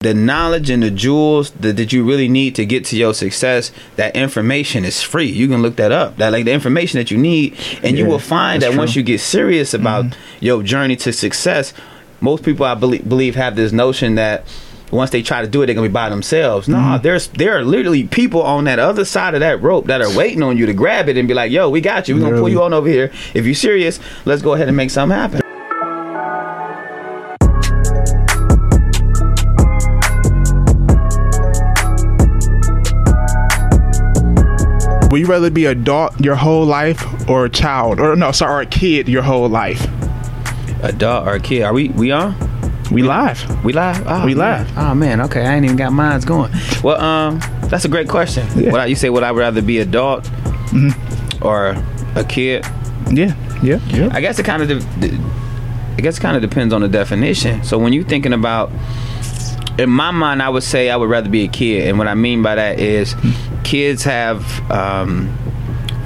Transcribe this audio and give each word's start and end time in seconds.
the 0.00 0.14
knowledge 0.14 0.70
and 0.70 0.84
the 0.84 0.92
jewels 0.92 1.50
that, 1.50 1.76
that 1.76 1.92
you 1.92 2.04
really 2.04 2.28
need 2.28 2.54
to 2.54 2.64
get 2.64 2.84
to 2.84 2.96
your 2.96 3.12
success 3.12 3.72
that 3.96 4.14
information 4.14 4.84
is 4.84 5.02
free. 5.02 5.26
You 5.26 5.48
can 5.48 5.60
look 5.60 5.74
that 5.74 5.90
up. 5.90 6.18
That 6.18 6.30
like 6.30 6.44
the 6.44 6.52
information 6.52 7.00
that 7.00 7.10
you 7.10 7.18
need. 7.18 7.56
And 7.82 7.98
you 7.98 8.06
will 8.06 8.20
find 8.20 8.62
that 8.62 8.66
that's 8.66 8.78
once 8.78 8.94
you 8.94 9.02
get 9.02 9.18
serious 9.18 9.74
about 9.74 10.04
mm-hmm. 10.04 10.44
your 10.44 10.62
journey 10.62 10.94
to 10.96 11.12
success 11.12 11.74
most 12.20 12.44
people 12.44 12.64
i 12.64 12.74
believe, 12.74 13.08
believe 13.08 13.34
have 13.34 13.56
this 13.56 13.70
notion 13.72 14.16
that 14.16 14.44
once 14.90 15.10
they 15.10 15.22
try 15.22 15.40
to 15.40 15.48
do 15.48 15.62
it 15.62 15.66
they're 15.66 15.74
gonna 15.74 15.88
be 15.88 15.92
by 15.92 16.08
themselves. 16.08 16.68
No 16.68 16.76
mm-hmm. 16.76 17.02
there's 17.02 17.26
there 17.28 17.58
are 17.58 17.64
literally 17.64 18.06
people 18.06 18.42
on 18.42 18.64
that 18.64 18.78
other 18.78 19.04
side 19.04 19.34
of 19.34 19.40
that 19.40 19.60
rope 19.62 19.86
that 19.86 20.00
are 20.00 20.16
waiting 20.16 20.44
on 20.44 20.56
you 20.56 20.66
to 20.66 20.74
grab 20.74 21.08
it 21.08 21.16
and 21.16 21.26
be 21.26 21.34
like 21.34 21.50
yo 21.50 21.68
we 21.70 21.80
got 21.80 22.06
you. 22.06 22.14
We're 22.14 22.20
gonna 22.20 22.36
pull 22.38 22.48
you 22.48 22.62
on 22.62 22.72
over 22.72 22.88
here. 22.88 23.10
If 23.34 23.46
you're 23.46 23.54
serious 23.56 23.98
let's 24.24 24.42
go 24.42 24.54
ahead 24.54 24.68
and 24.68 24.76
make 24.76 24.90
something 24.90 25.18
happen 25.18 25.40
Would 35.10 35.20
you 35.20 35.26
rather 35.26 35.50
be 35.50 35.64
adult 35.64 36.20
your 36.20 36.34
whole 36.34 36.66
life 36.66 37.28
or 37.28 37.46
a 37.46 37.50
child? 37.50 37.98
Or 37.98 38.14
no, 38.14 38.30
sorry, 38.32 38.52
or 38.52 38.60
a 38.60 38.66
kid 38.66 39.08
your 39.08 39.22
whole 39.22 39.48
life? 39.48 39.86
adult 40.82 41.26
or 41.26 41.34
a 41.34 41.40
kid 41.40 41.62
are 41.62 41.72
we 41.72 41.88
we 41.88 42.12
on 42.12 42.34
We 42.92 43.02
live. 43.02 43.64
We 43.64 43.72
live. 43.72 44.02
Oh, 44.06 44.24
We 44.24 44.34
man. 44.34 44.66
live. 44.66 44.78
Oh 44.78 44.94
man. 44.94 45.20
Okay, 45.22 45.44
I 45.44 45.54
ain't 45.56 45.64
even 45.64 45.76
got 45.76 45.92
mines 45.92 46.24
going. 46.24 46.52
Well, 46.82 47.00
um, 47.00 47.40
that's 47.64 47.84
a 47.84 47.88
great 47.88 48.08
question. 48.08 48.46
Yeah. 48.56 48.70
What 48.70 48.80
I, 48.80 48.86
you 48.86 48.94
say? 48.94 49.10
Would 49.10 49.22
I 49.22 49.30
rather 49.32 49.60
be 49.60 49.78
adult 49.80 50.24
mm-hmm. 50.24 51.44
or 51.44 51.76
a 52.14 52.24
kid? 52.24 52.64
Yeah, 53.10 53.34
yeah, 53.62 53.80
yeah. 53.88 54.10
I 54.12 54.20
guess 54.20 54.38
it 54.38 54.44
kind 54.44 54.62
of. 54.62 54.68
De- 54.68 55.18
I 55.96 56.00
guess 56.00 56.18
it 56.18 56.20
kind 56.20 56.36
of 56.36 56.42
depends 56.48 56.72
on 56.72 56.80
the 56.80 56.88
definition. 56.88 57.64
So 57.64 57.76
when 57.76 57.92
you're 57.92 58.04
thinking 58.04 58.32
about, 58.32 58.70
in 59.78 59.88
my 59.90 60.10
mind, 60.10 60.42
I 60.42 60.48
would 60.48 60.62
say 60.64 60.90
I 60.90 60.96
would 60.96 61.08
rather 61.08 61.28
be 61.30 61.44
a 61.44 61.48
kid, 61.48 61.88
and 61.88 61.98
what 61.98 62.08
I 62.08 62.14
mean 62.14 62.42
by 62.42 62.54
that 62.56 62.80
is, 62.80 63.14
kids 63.64 64.02
have 64.04 64.44
um, 64.70 65.32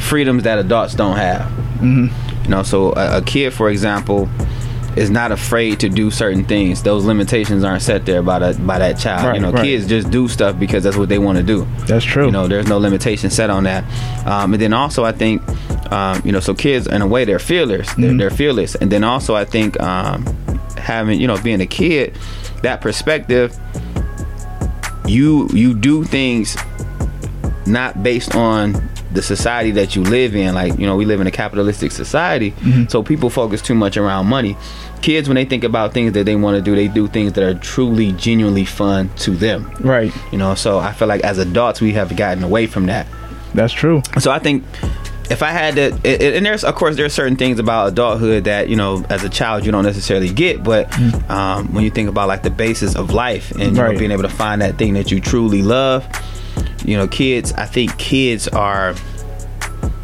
freedoms 0.00 0.42
that 0.44 0.58
adults 0.58 0.94
don't 0.94 1.16
have. 1.16 1.50
hmm 1.78 2.06
You 2.44 2.48
know, 2.50 2.62
so 2.62 2.92
a, 2.92 3.18
a 3.18 3.22
kid, 3.22 3.52
for 3.52 3.70
example, 3.70 4.28
is 4.94 5.08
not 5.10 5.32
afraid 5.32 5.80
to 5.80 5.88
do 5.88 6.10
certain 6.10 6.44
things. 6.44 6.82
Those 6.82 7.04
limitations 7.06 7.64
aren't 7.64 7.80
set 7.80 8.04
there 8.04 8.20
by 8.22 8.38
that 8.40 8.66
by 8.66 8.78
that 8.78 8.98
child. 8.98 9.24
Right, 9.26 9.36
you 9.36 9.40
know, 9.40 9.50
right. 9.52 9.64
kids 9.64 9.86
just 9.86 10.10
do 10.10 10.28
stuff 10.28 10.58
because 10.58 10.84
that's 10.84 10.98
what 10.98 11.08
they 11.08 11.18
want 11.18 11.38
to 11.38 11.44
do. 11.44 11.66
That's 11.86 12.04
true. 12.04 12.26
You 12.26 12.30
know, 12.32 12.46
there's 12.46 12.68
no 12.68 12.76
limitation 12.78 13.30
set 13.30 13.48
on 13.48 13.64
that. 13.64 13.84
Um, 14.26 14.52
and 14.52 14.60
then 14.60 14.74
also, 14.74 15.02
I 15.04 15.12
think, 15.12 15.40
um, 15.90 16.20
you 16.26 16.32
know, 16.32 16.40
so 16.40 16.52
kids 16.52 16.86
in 16.86 17.00
a 17.00 17.06
way 17.06 17.24
they're 17.24 17.38
fearless. 17.38 17.90
They're, 17.94 18.10
Mhm. 18.10 18.18
they're 18.18 18.30
fearless. 18.30 18.74
And 18.74 18.92
then 18.92 19.02
also, 19.02 19.34
I 19.34 19.46
think 19.46 19.80
um, 19.80 20.26
having 20.76 21.18
you 21.20 21.26
know 21.26 21.38
being 21.40 21.62
a 21.62 21.66
kid, 21.66 22.18
that 22.62 22.80
perspective, 22.80 23.56
you 25.06 25.48
you 25.52 25.74
do 25.74 26.04
things 26.04 26.56
not 27.66 28.02
based 28.02 28.34
on 28.34 28.72
the 29.12 29.22
society 29.22 29.70
that 29.72 29.94
you 29.94 30.02
live 30.02 30.34
in 30.34 30.54
like 30.54 30.78
you 30.78 30.86
know 30.86 30.96
we 30.96 31.04
live 31.04 31.20
in 31.20 31.26
a 31.26 31.30
capitalistic 31.30 31.92
society 31.92 32.52
Mhm. 32.62 32.90
so 32.90 33.02
people 33.02 33.28
focus 33.30 33.60
too 33.60 33.74
much 33.74 33.96
around 33.98 34.26
money 34.26 34.56
kids 35.02 35.28
when 35.28 35.34
they 35.34 35.44
think 35.44 35.64
about 35.64 35.92
things 35.92 36.12
that 36.12 36.24
they 36.24 36.34
want 36.34 36.56
to 36.56 36.62
do 36.62 36.74
they 36.74 36.88
do 36.88 37.08
things 37.08 37.34
that 37.34 37.44
are 37.44 37.54
truly 37.54 38.12
genuinely 38.12 38.64
fun 38.64 39.10
to 39.16 39.32
them 39.32 39.70
right. 39.80 40.12
you 40.32 40.38
know 40.38 40.54
so 40.54 40.78
i 40.78 40.92
feel 40.92 41.08
like 41.08 41.20
as 41.22 41.38
adults 41.38 41.80
we 41.80 41.92
have 41.92 42.16
gotten 42.16 42.42
away 42.42 42.66
from 42.66 42.86
that 42.86 43.06
That's 43.54 43.72
true. 43.72 44.02
so 44.18 44.30
i 44.30 44.38
think 44.38 44.64
if 45.32 45.42
i 45.42 45.50
had 45.50 45.74
to 45.74 45.98
it, 46.04 46.34
and 46.36 46.46
there's 46.46 46.62
of 46.62 46.74
course 46.74 46.96
there's 46.96 47.12
certain 47.12 47.36
things 47.36 47.58
about 47.58 47.88
adulthood 47.88 48.44
that 48.44 48.68
you 48.68 48.76
know 48.76 49.04
as 49.08 49.24
a 49.24 49.28
child 49.28 49.64
you 49.66 49.72
don't 49.72 49.84
necessarily 49.84 50.32
get 50.32 50.62
but 50.62 50.92
um, 51.30 51.72
when 51.72 51.82
you 51.82 51.90
think 51.90 52.08
about 52.08 52.28
like 52.28 52.42
the 52.42 52.50
basis 52.50 52.94
of 52.94 53.10
life 53.10 53.50
and 53.52 53.60
you 53.60 53.70
know, 53.72 53.98
being 53.98 54.10
able 54.10 54.22
to 54.22 54.28
find 54.28 54.62
that 54.62 54.78
thing 54.78 54.94
that 54.94 55.10
you 55.10 55.20
truly 55.20 55.62
love 55.62 56.06
you 56.84 56.96
know 56.96 57.08
kids 57.08 57.52
i 57.54 57.64
think 57.66 57.96
kids 57.98 58.46
are 58.48 58.94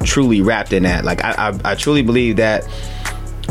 truly 0.04 0.40
wrapped 0.40 0.72
in 0.72 0.84
that. 0.84 1.04
Like 1.04 1.24
i 1.24 1.50
i, 1.50 1.72
I 1.72 1.74
truly 1.74 2.02
believe 2.02 2.36
that 2.36 2.64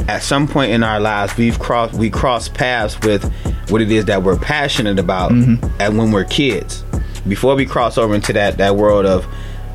at 0.08 0.24
some 0.24 0.48
point 0.48 0.72
in 0.72 0.84
our 0.84 1.00
lives 1.00 1.36
we've 1.38 1.60
crossed 1.60 1.94
we 1.94 2.10
cross 2.10 2.50
paths 2.50 3.00
with 3.02 3.32
what 3.70 3.82
it 3.82 3.92
is 3.92 4.06
that 4.06 4.24
we're 4.24 4.38
passionate 4.38 5.00
about 5.00 5.32
and 5.32 5.98
when 5.98 6.12
we're 6.12 6.24
kids. 6.24 6.84
Before 7.28 7.56
we 7.56 7.66
cross 7.66 7.98
over 7.98 8.16
into 8.16 8.34
that 8.34 8.58
that 8.58 8.76
world 8.76 9.06
of 9.06 9.28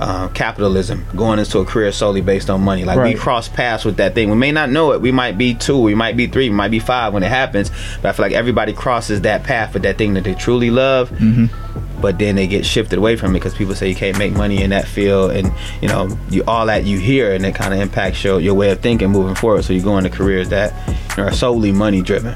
uh, 0.02 0.28
capitalism 0.28 1.04
going 1.14 1.38
into 1.38 1.58
a 1.58 1.64
career 1.64 1.92
solely 1.92 2.20
based 2.20 2.50
on 2.50 2.60
money. 2.60 2.84
Like 2.84 2.98
we 3.14 3.18
cross 3.18 3.48
paths 3.48 3.84
with 3.84 3.96
that 3.98 4.14
thing. 4.14 4.30
We 4.30 4.36
may 4.36 4.52
not 4.52 4.68
know 4.70 4.92
it. 4.92 5.00
We 5.00 5.12
might 5.12 5.38
be 5.38 5.54
two 5.54 5.78
we 5.80 5.94
might 5.94 6.16
be 6.16 6.26
three 6.26 6.48
we 6.48 6.54
might 6.56 6.70
be 6.70 6.78
five 6.78 7.12
when 7.12 7.22
it 7.22 7.28
happens 7.28 7.70
but 8.00 8.08
i 8.08 8.12
feel 8.12 8.24
like 8.24 8.32
everybody 8.32 8.72
crosses 8.72 9.20
that 9.22 9.42
path 9.44 9.74
with 9.74 9.82
that 9.82 9.98
thing 9.98 10.14
that 10.14 10.24
they 10.24 10.34
truly 10.34 10.70
love 10.70 11.10
but 12.00 12.18
then 12.18 12.34
they 12.36 12.46
get 12.46 12.66
shifted 12.66 12.98
away 12.98 13.16
from 13.16 13.30
it 13.30 13.34
because 13.34 13.54
people 13.54 13.74
say 13.74 13.88
you 13.88 13.94
can't 13.94 14.18
make 14.18 14.32
money 14.32 14.62
in 14.62 14.70
that 14.70 14.86
field 14.86 15.30
and 15.30 15.52
you 15.80 15.88
know 15.88 16.16
you 16.30 16.42
all 16.46 16.66
that 16.66 16.84
you 16.84 16.98
hear 16.98 17.32
and 17.32 17.46
it 17.46 17.54
kind 17.54 17.72
of 17.72 17.80
impacts 17.80 18.24
your, 18.24 18.40
your 18.40 18.54
way 18.54 18.70
of 18.70 18.80
thinking 18.80 19.10
moving 19.10 19.34
forward. 19.36 19.64
So 19.64 19.72
you 19.72 19.82
go 19.82 19.96
into 19.98 20.10
careers 20.10 20.48
that 20.48 20.72
are 21.18 21.32
solely 21.32 21.72
money 21.72 22.02
driven 22.02 22.34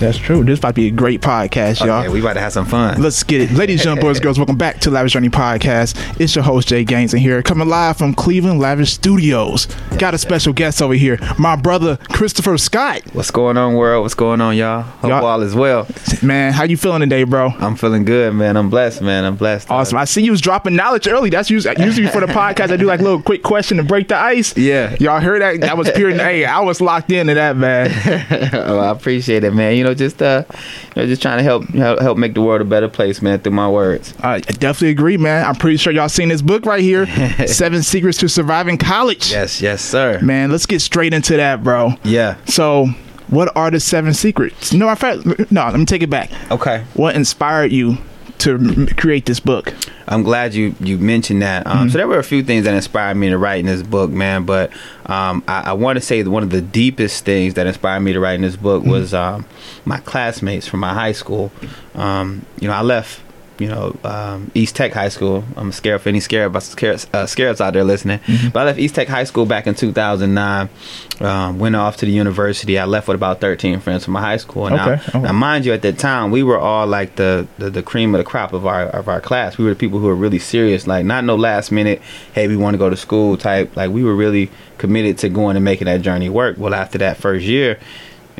That's 0.00 0.16
true. 0.16 0.42
This 0.42 0.58
about 0.58 0.68
to 0.68 0.74
be 0.74 0.86
a 0.86 0.90
great 0.90 1.20
podcast, 1.20 1.80
y'all. 1.84 2.00
okay 2.00 2.08
we 2.08 2.20
about 2.20 2.32
to 2.32 2.40
have 2.40 2.54
some 2.54 2.64
fun 2.64 3.00
Let's 3.02 3.22
get 3.22 3.42
it. 3.42 3.50
Ladies, 3.52 3.82
gentlemen, 3.82 4.02
boys, 4.02 4.18
girls, 4.18 4.38
welcome 4.38 4.56
back 4.56 4.78
to 4.80 4.90
Lavish 4.90 5.12
Journey 5.12 5.28
Podcast. 5.28 6.18
It's 6.18 6.34
your 6.34 6.42
host, 6.42 6.68
Jay 6.68 6.84
Gaines, 6.84 7.12
and 7.12 7.20
here, 7.22 7.42
coming 7.42 7.68
live 7.68 7.98
from 7.98 8.14
Cleveland 8.14 8.60
Lavish 8.60 8.94
Studios. 8.94 9.66
Got 9.98 10.14
a 10.14 10.18
special 10.18 10.54
guest 10.54 10.80
over 10.80 10.94
here, 10.94 11.18
my 11.38 11.54
brother, 11.54 11.98
Christopher 12.12 12.56
Scott. 12.56 13.02
what's 13.12 13.30
going 13.30 13.58
on 13.58 13.74
world 13.74 14.02
what's 14.02 14.14
going 14.14 14.40
on 14.40 14.56
y'all 14.56 14.80
hope 14.82 15.10
Y'all- 15.10 15.24
all 15.26 15.42
is 15.42 15.54
well 15.54 15.86
Man, 16.22 16.54
how 16.54 16.64
you 16.64 16.76
feeling 16.78 17.00
today, 17.00 17.24
bro? 17.24 17.50
i'm 17.58 17.76
feeling 17.76 18.04
good 18.04 18.34
man 18.34 18.56
i'm 18.56 18.70
blessed 18.70 19.02
man 19.02 19.24
i'm 19.24 19.36
blessed 19.36 19.70
Awesome. 19.70 19.98
I 19.98 20.04
see 20.06 20.22
you 20.22 20.30
was 20.30 20.40
dropping 20.40 20.74
knowledge 20.76 21.06
early. 21.08 21.28
That's 21.30 21.50
usually, 21.50 21.74
usually 21.84 22.08
for 22.08 22.20
the 22.20 22.26
podcast. 22.26 22.70
I 22.72 22.76
do 22.76 22.86
like 22.86 23.00
a 23.00 23.02
little 23.02 23.20
quick 23.22 23.42
question 23.42 23.76
to 23.76 23.82
break 23.82 24.08
the 24.08 24.16
ice. 24.16 24.56
Yeah. 24.56 24.96
Y'all 24.98 25.20
heard 25.20 25.42
that? 25.42 25.60
That 25.60 25.76
was 25.76 25.90
pure. 25.90 26.10
hey, 26.10 26.44
I 26.44 26.60
was 26.60 26.80
locked 26.80 27.10
into 27.12 27.34
that, 27.34 27.56
man. 27.56 27.90
oh, 28.54 28.78
I 28.78 28.90
appreciate 28.90 29.44
it, 29.44 29.52
man. 29.54 29.76
You 29.76 29.84
know, 29.84 29.89
just 29.94 30.22
uh, 30.22 30.44
you 30.94 31.02
know, 31.02 31.06
just 31.06 31.22
trying 31.22 31.38
to 31.38 31.44
help 31.44 31.68
help, 31.68 32.00
help 32.00 32.18
make 32.18 32.34
the 32.34 32.42
world 32.42 32.60
a 32.60 32.64
better 32.64 32.88
place, 32.88 33.22
man, 33.22 33.40
through 33.40 33.52
my 33.52 33.68
words. 33.68 34.14
I 34.20 34.40
definitely 34.40 34.90
agree, 34.90 35.16
man. 35.16 35.44
I'm 35.44 35.56
pretty 35.56 35.76
sure 35.76 35.92
y'all 35.92 36.08
seen 36.08 36.28
this 36.28 36.42
book 36.42 36.66
right 36.66 36.82
here, 36.82 37.06
Seven 37.46 37.82
Secrets 37.82 38.18
to 38.18 38.28
Surviving 38.28 38.78
College. 38.78 39.30
Yes, 39.30 39.60
yes, 39.60 39.82
sir. 39.82 40.20
Man, 40.20 40.50
let's 40.50 40.66
get 40.66 40.80
straight 40.80 41.14
into 41.14 41.36
that, 41.36 41.62
bro. 41.62 41.92
Yeah. 42.04 42.36
So, 42.46 42.86
what 43.28 43.54
are 43.56 43.70
the 43.70 43.80
seven 43.80 44.12
secrets? 44.12 44.72
No, 44.72 44.88
I 44.88 44.94
fact, 44.96 45.24
no. 45.50 45.64
Let 45.64 45.78
me 45.78 45.84
take 45.84 46.02
it 46.02 46.10
back. 46.10 46.30
Okay. 46.50 46.84
What 46.94 47.14
inspired 47.14 47.70
you 47.72 47.98
to 48.40 48.86
create 48.96 49.26
this 49.26 49.40
book? 49.40 49.74
I'm 50.06 50.22
glad 50.22 50.54
you 50.54 50.74
you 50.80 50.98
mentioned 50.98 51.42
that. 51.42 51.66
Um, 51.66 51.88
So 51.90 51.98
there 51.98 52.08
were 52.08 52.18
a 52.18 52.24
few 52.24 52.42
things 52.42 52.64
that 52.64 52.74
inspired 52.74 53.16
me 53.16 53.28
to 53.30 53.38
write 53.38 53.60
in 53.60 53.66
this 53.66 53.82
book, 53.82 54.10
man. 54.10 54.44
But 54.44 54.70
um, 55.06 55.42
I, 55.46 55.70
I 55.70 55.72
want 55.72 55.96
to 55.98 56.00
say 56.04 56.22
that 56.22 56.30
one 56.30 56.42
of 56.42 56.50
the 56.50 56.60
deepest 56.60 57.24
things 57.24 57.54
that 57.54 57.66
inspired 57.66 58.00
me 58.00 58.12
to 58.12 58.20
write 58.20 58.34
in 58.34 58.42
this 58.42 58.56
book 58.56 58.84
was 58.84 59.14
um, 59.14 59.46
my 59.84 59.98
classmates 59.98 60.66
from 60.66 60.80
my 60.80 60.92
high 60.94 61.12
school. 61.12 61.52
Um, 61.94 62.44
you 62.60 62.68
know, 62.68 62.74
I 62.74 62.82
left. 62.82 63.20
You 63.60 63.68
know, 63.68 63.96
um, 64.04 64.50
East 64.54 64.74
Tech 64.74 64.92
High 64.92 65.10
School. 65.10 65.44
I'm 65.56 65.70
scared 65.70 66.00
for 66.00 66.08
any 66.08 66.20
scared 66.20 66.54
uh, 66.56 67.26
scares 67.26 67.60
out 67.60 67.74
there 67.74 67.84
listening. 67.84 68.20
But 68.52 68.60
I 68.60 68.64
left 68.64 68.78
East 68.78 68.94
Tech 68.94 69.06
High 69.06 69.24
School 69.24 69.44
back 69.46 69.66
in 69.66 69.74
2009. 69.74 70.68
Um, 71.20 71.58
went 71.58 71.76
off 71.76 71.98
to 71.98 72.06
the 72.06 72.12
university. 72.12 72.78
I 72.78 72.86
left 72.86 73.06
with 73.06 73.16
about 73.16 73.40
13 73.42 73.80
friends 73.80 74.04
from 74.04 74.14
my 74.14 74.22
high 74.22 74.38
school. 74.38 74.66
And 74.66 74.80
Okay, 74.80 75.02
Now, 75.12 75.20
now, 75.20 75.32
mind 75.32 75.66
you, 75.66 75.74
at 75.74 75.82
that 75.82 75.98
time, 75.98 76.30
we 76.30 76.42
were 76.42 76.58
all 76.58 76.86
like 76.86 77.16
the, 77.16 77.46
the 77.58 77.68
the 77.68 77.82
cream 77.82 78.14
of 78.14 78.18
the 78.18 78.24
crop 78.24 78.54
of 78.54 78.66
our 78.66 78.84
of 78.84 79.08
our 79.08 79.20
class. 79.20 79.58
We 79.58 79.64
were 79.64 79.70
the 79.70 79.76
people 79.76 79.98
who 79.98 80.06
were 80.06 80.14
really 80.14 80.38
serious, 80.38 80.86
like 80.86 81.04
not 81.04 81.24
no 81.24 81.36
last 81.36 81.70
minute, 81.70 82.00
hey, 82.32 82.48
we 82.48 82.56
want 82.56 82.72
to 82.74 82.78
go 82.78 82.88
to 82.88 82.96
school 82.96 83.36
type. 83.36 83.76
Like 83.76 83.90
we 83.90 84.02
were 84.02 84.16
really 84.16 84.50
committed 84.78 85.18
to 85.18 85.28
going 85.28 85.56
and 85.56 85.64
making 85.64 85.84
that 85.84 86.00
journey 86.00 86.30
work. 86.30 86.56
Well, 86.56 86.72
after 86.74 86.96
that 86.98 87.18
first 87.18 87.44
year, 87.44 87.78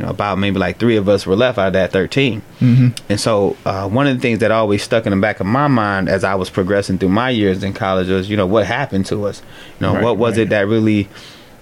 you 0.00 0.06
know, 0.06 0.12
about 0.12 0.38
maybe 0.38 0.58
like 0.58 0.78
three 0.78 0.96
of 0.96 1.10
us 1.10 1.26
were 1.26 1.36
left 1.36 1.58
out 1.58 1.66
of 1.66 1.72
that 1.74 1.92
13. 1.92 2.40
Mm-hmm. 2.60 2.88
And 3.10 3.20
so, 3.20 3.58
uh, 3.66 3.86
one 3.86 4.06
of 4.06 4.16
the 4.16 4.20
things 4.22 4.38
that 4.38 4.50
always 4.50 4.82
stuck 4.82 5.04
in 5.04 5.10
the 5.10 5.18
back 5.18 5.41
of 5.41 5.47
my 5.47 5.68
mind 5.68 6.08
as 6.08 6.24
I 6.24 6.36
was 6.36 6.48
progressing 6.48 6.97
through 6.97 7.10
my 7.10 7.28
years 7.28 7.62
in 7.62 7.74
college 7.74 8.08
was, 8.08 8.30
you 8.30 8.36
know, 8.36 8.47
what 8.47 8.64
happened 8.64 9.04
to 9.06 9.26
us? 9.26 9.42
You 9.78 9.86
know, 9.86 9.94
Right, 9.94 10.02
what 10.02 10.16
was 10.16 10.38
right. 10.38 10.47
it 10.47 10.48
that 10.48 10.66
really, 10.66 11.06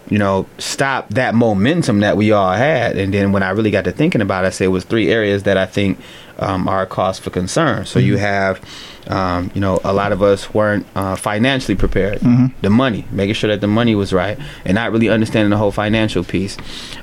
you 0.09 0.19
know, 0.19 0.47
stopped 0.59 1.15
that 1.15 1.35
momentum 1.35 1.99
that 1.99 2.17
we 2.17 2.31
all 2.31 2.53
had? 2.53 2.97
And 2.97 3.13
then 3.13 3.33
when 3.33 3.43
I 3.43 3.51
really 3.51 3.73
got 3.73 3.83
to 3.87 3.93
thinking 3.93 4.21
about 4.21 4.45
it, 4.45 4.49
I 4.49 4.51
said 4.51 4.67
it 4.67 4.69
was 4.69 4.85
three 4.85 5.11
areas 5.11 5.43
that 5.43 5.57
I 5.57 5.67
think 5.67 5.99
um, 6.39 6.69
are 6.69 6.83
a 6.83 6.87
cause 6.87 7.19
for 7.19 7.31
concern. 7.31 7.87
So 7.87 7.99
you 7.99 8.19
have, 8.19 8.61
um, 9.09 9.51
you 9.53 9.61
know, 9.61 9.81
a 9.83 9.93
lot 9.93 10.13
of 10.13 10.23
us 10.23 10.55
weren't 10.55 10.87
uh, 10.95 11.17
financially 11.17 11.75
prepared. 11.75 12.21
The 12.61 12.71
money, 12.71 13.05
making 13.11 13.35
sure 13.35 13.51
that 13.51 13.61
the 13.61 13.67
money 13.67 13.97
was 13.97 14.13
right, 14.13 14.39
and 14.65 14.77
not 14.77 14.93
really 14.93 15.09
understanding 15.09 15.51
the 15.51 15.57
whole 15.57 15.73
financial 15.73 16.23
piece. 16.23 16.57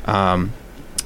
Um, 0.05 0.53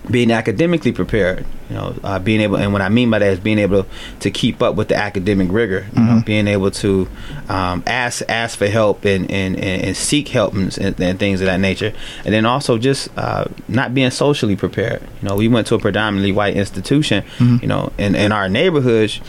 being 0.10 0.32
academically 0.32 0.92
prepared, 0.92 1.46
you 1.70 1.76
know, 1.76 1.96
uh, 2.04 2.20
being 2.20 2.42
able, 2.42 2.58
and 2.58 2.74
what 2.74 2.82
I 2.82 2.90
mean 2.90 3.10
by 3.10 3.20
that 3.20 3.34
is 3.34 3.40
being 3.40 3.60
able 3.60 3.86
to 4.22 4.32
keep 4.32 4.62
up 4.62 4.76
with 4.76 4.88
the 4.88 4.96
academic 4.96 5.52
rigor, 5.52 5.88
you 5.96 6.02
know, 6.02 6.22
being 6.26 6.48
able 6.48 6.72
to 6.72 7.08
um, 7.48 7.84
ask 7.86 8.24
ask 8.28 8.58
for 8.58 8.68
help 8.68 9.06
and 9.06 9.30
and, 9.30 9.56
and, 9.56 9.84
and 9.84 9.98
seek 9.98 10.30
help 10.30 10.54
and, 10.54 10.76
and, 10.78 11.20
things 11.20 11.42
of 11.42 11.46
that 11.46 11.60
nature, 11.60 11.94
and 12.26 12.34
then 12.34 12.46
also 12.46 12.78
just 12.78 13.10
uh, 13.18 13.46
not 13.68 13.94
being 13.94 14.12
socially 14.12 14.56
prepared. 14.56 15.02
You 15.22 15.30
know, 15.30 15.36
we 15.36 15.48
went 15.48 15.68
to 15.68 15.76
a 15.76 15.80
predominantly 15.80 16.32
white 16.32 16.56
institution, 16.56 17.24
you 17.62 17.68
know, 17.68 17.92
in 17.98 18.16
in 18.16 18.32
our 18.32 18.50
neighborhoods. 18.50 19.22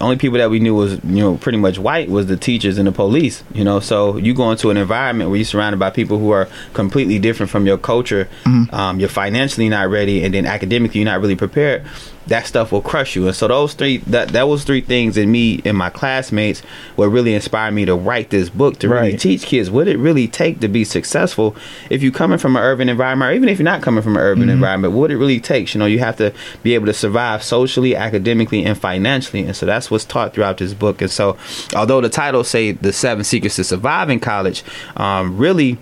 Only 0.00 0.16
people 0.16 0.38
that 0.38 0.50
we 0.50 0.60
knew 0.60 0.74
was 0.74 0.92
you 1.04 1.22
know 1.22 1.36
pretty 1.36 1.58
much 1.58 1.78
white 1.78 2.08
was 2.08 2.26
the 2.26 2.36
teachers 2.36 2.78
and 2.78 2.86
the 2.86 2.92
police 2.92 3.42
you 3.54 3.64
know? 3.64 3.80
So 3.80 4.16
you 4.16 4.34
go 4.34 4.50
into 4.50 4.70
an 4.70 4.76
environment 4.76 5.30
where 5.30 5.36
you're 5.36 5.44
surrounded 5.44 5.78
by 5.78 5.90
people 5.90 6.18
who 6.18 6.30
are 6.30 6.48
completely 6.74 7.18
different 7.18 7.50
from 7.50 7.66
your 7.66 7.78
culture. 7.78 8.28
Um, 8.72 9.00
you're 9.00 9.08
financially 9.08 9.68
not 9.68 9.88
ready 9.88 10.24
and 10.24 10.34
then 10.34 10.46
academically 10.46 11.00
you're 11.00 11.10
not 11.10 11.20
really 11.20 11.36
prepared 11.36 11.84
that 12.26 12.46
stuff 12.46 12.72
will 12.72 12.82
crush 12.82 13.16
you. 13.16 13.26
And 13.26 13.36
so 13.36 13.48
those 13.48 13.74
three 13.74 13.98
that 13.98 14.28
that 14.28 14.48
was 14.48 14.64
three 14.64 14.80
things 14.80 15.16
in 15.16 15.30
me 15.30 15.60
and 15.64 15.76
my 15.76 15.90
classmates 15.90 16.60
what 16.96 17.06
really 17.06 17.34
inspired 17.34 17.72
me 17.72 17.84
to 17.84 17.94
write 17.94 18.30
this 18.30 18.48
book 18.48 18.78
to 18.80 18.88
really 18.88 19.16
teach 19.16 19.44
kids 19.46 19.70
what 19.70 19.88
it 19.88 19.96
really 19.98 20.28
take 20.28 20.60
to 20.60 20.68
be 20.68 20.84
successful. 20.84 21.56
If 21.90 22.02
you're 22.02 22.12
coming 22.12 22.38
from 22.38 22.56
an 22.56 22.62
urban 22.62 22.88
environment 22.88 23.30
or 23.30 23.34
even 23.34 23.48
if 23.48 23.58
you're 23.58 23.64
not 23.64 23.82
coming 23.82 24.02
from 24.02 24.16
an 24.16 24.22
urban 24.22 24.48
environment 24.48 24.94
what 24.94 25.10
it 25.10 25.16
really 25.16 25.40
takes 25.40 25.74
you 25.74 25.78
know 25.78 25.86
you 25.86 25.98
have 25.98 26.16
to 26.16 26.32
be 26.62 26.74
able 26.74 26.86
to 26.86 26.94
survive 26.94 27.42
socially 27.42 27.94
academically 27.94 28.64
and 28.64 28.78
financially. 28.78 29.44
And 29.44 29.56
so 29.56 29.66
that's 29.66 29.90
what's 29.90 30.04
taught 30.04 30.34
throughout 30.34 30.58
this 30.58 30.74
book. 30.74 31.00
And 31.00 31.10
so 31.10 31.36
although 31.74 32.00
the 32.00 32.08
title 32.08 32.44
say 32.44 32.72
the 32.72 32.92
seven 32.92 33.24
secrets 33.24 33.56
to 33.56 33.64
surviving 33.64 34.20
college 34.20 34.64
um, 34.96 35.36
really 35.36 35.78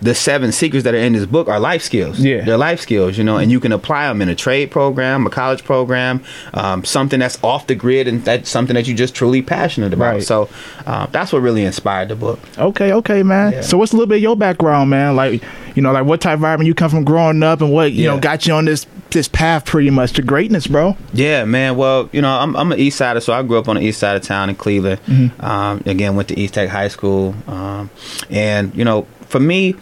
the 0.00 0.14
seven 0.14 0.52
secrets 0.52 0.84
that 0.84 0.94
are 0.94 0.98
in 0.98 1.12
this 1.12 1.26
book 1.26 1.48
are 1.48 1.58
life 1.58 1.82
skills. 1.82 2.20
Yeah. 2.20 2.44
they're 2.44 2.56
life 2.56 2.80
skills, 2.80 3.18
you 3.18 3.24
know, 3.24 3.36
and 3.36 3.50
you 3.50 3.60
can 3.60 3.72
apply 3.72 4.08
them 4.08 4.22
in 4.22 4.28
a 4.28 4.34
trade 4.34 4.70
program, 4.70 5.26
a 5.26 5.30
college 5.30 5.64
program, 5.64 6.22
um, 6.54 6.84
something 6.84 7.20
that's 7.20 7.42
off 7.42 7.66
the 7.66 7.74
grid, 7.74 8.06
and 8.06 8.24
that's 8.24 8.48
something 8.48 8.74
that 8.74 8.86
you're 8.86 8.96
just 8.96 9.14
truly 9.14 9.42
passionate 9.42 9.92
about. 9.92 10.14
Right. 10.14 10.22
So 10.22 10.48
uh, 10.86 11.06
that's 11.06 11.32
what 11.32 11.42
really 11.42 11.64
inspired 11.64 12.08
the 12.08 12.16
book. 12.16 12.38
Okay, 12.58 12.92
okay, 12.92 13.22
man. 13.22 13.52
Yeah. 13.52 13.60
So 13.62 13.78
what's 13.78 13.92
a 13.92 13.96
little 13.96 14.06
bit 14.08 14.16
of 14.16 14.22
your 14.22 14.36
background, 14.36 14.90
man? 14.90 15.16
Like, 15.16 15.42
you 15.74 15.82
know, 15.82 15.92
like 15.92 16.04
what 16.06 16.20
type 16.20 16.34
of 16.34 16.40
environment 16.40 16.66
you 16.66 16.74
come 16.74 16.90
from 16.90 17.04
growing 17.04 17.42
up 17.42 17.60
and 17.60 17.72
what, 17.72 17.92
you 17.92 18.06
know, 18.06 18.18
got 18.18 18.46
you 18.46 18.54
on 18.54 18.64
this 18.64 18.86
this 19.10 19.28
path 19.28 19.64
pretty 19.64 19.90
much 19.90 20.12
to 20.14 20.22
greatness, 20.22 20.66
bro. 20.66 20.96
Yeah, 21.12 21.44
man. 21.44 21.76
Well, 21.76 22.08
you 22.12 22.20
know, 22.22 22.28
I'm 22.30 22.54
I'm 22.56 22.72
an 22.72 22.78
East 22.78 22.98
Sider, 22.98 23.20
so 23.20 23.32
I 23.32 23.42
grew 23.42 23.58
up 23.58 23.68
on 23.68 23.76
the 23.76 23.82
East 23.82 23.98
Side 24.00 24.16
of 24.16 24.22
town 24.22 24.50
in 24.50 24.54
Cleveland. 24.56 25.00
Um, 25.40 25.82
again, 25.86 26.14
went 26.16 26.28
to 26.28 26.38
East 26.38 26.54
Tech 26.54 26.68
High 26.68 26.88
School, 26.88 27.34
um, 27.46 27.90
and 28.30 28.74
you 28.74 28.84
know, 28.84 29.06
for 29.22 29.40
me, 29.40 29.74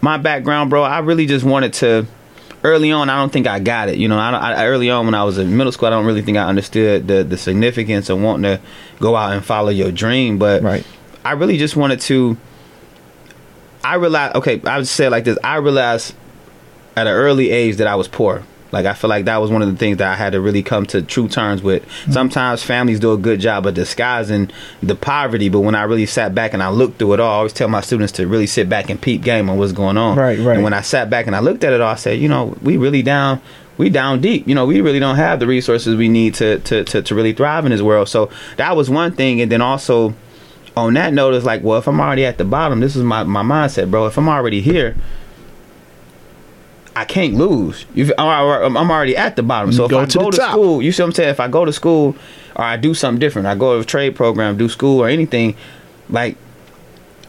my 0.00 0.16
background, 0.16 0.70
bro, 0.70 0.82
I 0.82 1.00
really 1.00 1.26
just 1.26 1.44
wanted 1.44 1.72
to. 1.74 2.06
Early 2.62 2.92
on, 2.92 3.08
I 3.08 3.16
don't 3.16 3.32
think 3.32 3.46
I 3.46 3.58
got 3.58 3.88
it. 3.88 3.96
You 3.96 4.06
know, 4.08 4.18
I, 4.18 4.30
don't- 4.30 4.42
I 4.42 4.66
early 4.66 4.90
on 4.90 5.06
when 5.06 5.14
I 5.14 5.24
was 5.24 5.38
in 5.38 5.56
middle 5.56 5.72
school, 5.72 5.86
I 5.86 5.90
don't 5.92 6.04
really 6.04 6.20
think 6.20 6.36
I 6.36 6.44
understood 6.46 7.08
the 7.08 7.24
the 7.24 7.38
significance 7.38 8.10
of 8.10 8.20
wanting 8.20 8.42
to 8.42 8.60
go 9.00 9.16
out 9.16 9.32
and 9.32 9.42
follow 9.42 9.70
your 9.70 9.90
dream. 9.90 10.38
But 10.38 10.62
Right. 10.62 10.86
I 11.24 11.32
really 11.32 11.56
just 11.56 11.74
wanted 11.74 12.00
to. 12.02 12.36
I 13.82 13.94
realized, 13.94 14.36
okay, 14.36 14.60
I 14.64 14.76
would 14.76 14.86
say 14.86 15.06
it 15.06 15.10
like 15.10 15.24
this. 15.24 15.38
I 15.42 15.56
realized 15.56 16.14
at 17.00 17.06
an 17.06 17.14
early 17.14 17.50
age 17.50 17.76
that 17.76 17.86
I 17.86 17.94
was 17.94 18.08
poor. 18.08 18.42
Like 18.72 18.86
I 18.86 18.94
feel 18.94 19.10
like 19.10 19.24
that 19.24 19.38
was 19.38 19.50
one 19.50 19.62
of 19.62 19.70
the 19.70 19.76
things 19.76 19.98
that 19.98 20.12
I 20.12 20.14
had 20.14 20.32
to 20.32 20.40
really 20.40 20.62
come 20.62 20.86
to 20.86 21.02
true 21.02 21.28
terms 21.28 21.62
with. 21.62 21.84
Mm-hmm. 21.84 22.12
Sometimes 22.12 22.62
families 22.62 23.00
do 23.00 23.12
a 23.12 23.18
good 23.18 23.40
job 23.40 23.66
of 23.66 23.74
disguising 23.74 24.50
the 24.82 24.94
poverty, 24.94 25.48
but 25.48 25.60
when 25.60 25.74
I 25.74 25.82
really 25.82 26.06
sat 26.06 26.34
back 26.34 26.54
and 26.54 26.62
I 26.62 26.68
looked 26.68 26.98
through 26.98 27.14
it 27.14 27.20
all, 27.20 27.32
I 27.32 27.36
always 27.38 27.52
tell 27.52 27.68
my 27.68 27.80
students 27.80 28.12
to 28.14 28.26
really 28.26 28.46
sit 28.46 28.68
back 28.68 28.88
and 28.88 29.00
peep 29.00 29.22
game 29.22 29.50
on 29.50 29.58
what's 29.58 29.72
going 29.72 29.96
on. 29.96 30.16
Right, 30.16 30.38
right. 30.38 30.54
And 30.54 30.62
when 30.62 30.72
I 30.72 30.82
sat 30.82 31.10
back 31.10 31.26
and 31.26 31.34
I 31.34 31.40
looked 31.40 31.64
at 31.64 31.72
it 31.72 31.80
all, 31.80 31.92
I 31.92 31.96
said, 31.96 32.20
you 32.20 32.28
know, 32.28 32.56
we 32.62 32.76
really 32.76 33.02
down, 33.02 33.40
we 33.76 33.90
down 33.90 34.20
deep. 34.20 34.46
You 34.46 34.54
know, 34.54 34.66
we 34.66 34.80
really 34.80 35.00
don't 35.00 35.16
have 35.16 35.40
the 35.40 35.46
resources 35.46 35.96
we 35.96 36.08
need 36.08 36.34
to 36.34 36.60
to 36.60 36.84
to, 36.84 37.02
to 37.02 37.14
really 37.14 37.32
thrive 37.32 37.64
in 37.64 37.72
this 37.72 37.82
world. 37.82 38.08
So 38.08 38.30
that 38.56 38.76
was 38.76 38.88
one 38.88 39.12
thing, 39.12 39.40
and 39.40 39.50
then 39.50 39.62
also 39.62 40.14
on 40.76 40.94
that 40.94 41.12
note, 41.12 41.34
it's 41.34 41.44
like, 41.44 41.62
well, 41.62 41.78
if 41.78 41.88
I'm 41.88 42.00
already 42.00 42.24
at 42.24 42.38
the 42.38 42.44
bottom, 42.44 42.80
this 42.80 42.94
is 42.94 43.02
my, 43.02 43.24
my 43.24 43.42
mindset, 43.42 43.90
bro. 43.90 44.06
If 44.06 44.16
I'm 44.16 44.28
already 44.28 44.60
here, 44.60 44.96
I 46.96 47.04
can't 47.04 47.34
lose. 47.34 47.84
You, 47.94 48.12
I'm 48.18 48.90
already 48.90 49.16
at 49.16 49.36
the 49.36 49.42
bottom. 49.42 49.72
So 49.72 49.84
if 49.84 49.90
Go 49.90 50.00
I 50.00 50.04
to 50.06 50.18
go 50.18 50.30
to 50.30 50.36
top. 50.36 50.50
school, 50.52 50.82
you 50.82 50.90
see 50.92 51.02
what 51.02 51.08
I'm 51.08 51.12
saying? 51.12 51.30
If 51.30 51.40
I 51.40 51.48
go 51.48 51.64
to 51.64 51.72
school 51.72 52.16
or 52.56 52.64
I 52.64 52.76
do 52.76 52.94
something 52.94 53.20
different, 53.20 53.46
I 53.46 53.54
go 53.54 53.74
to 53.76 53.80
a 53.80 53.84
trade 53.84 54.16
program, 54.16 54.56
do 54.56 54.68
school 54.68 55.00
or 55.00 55.08
anything, 55.08 55.54
like 56.08 56.36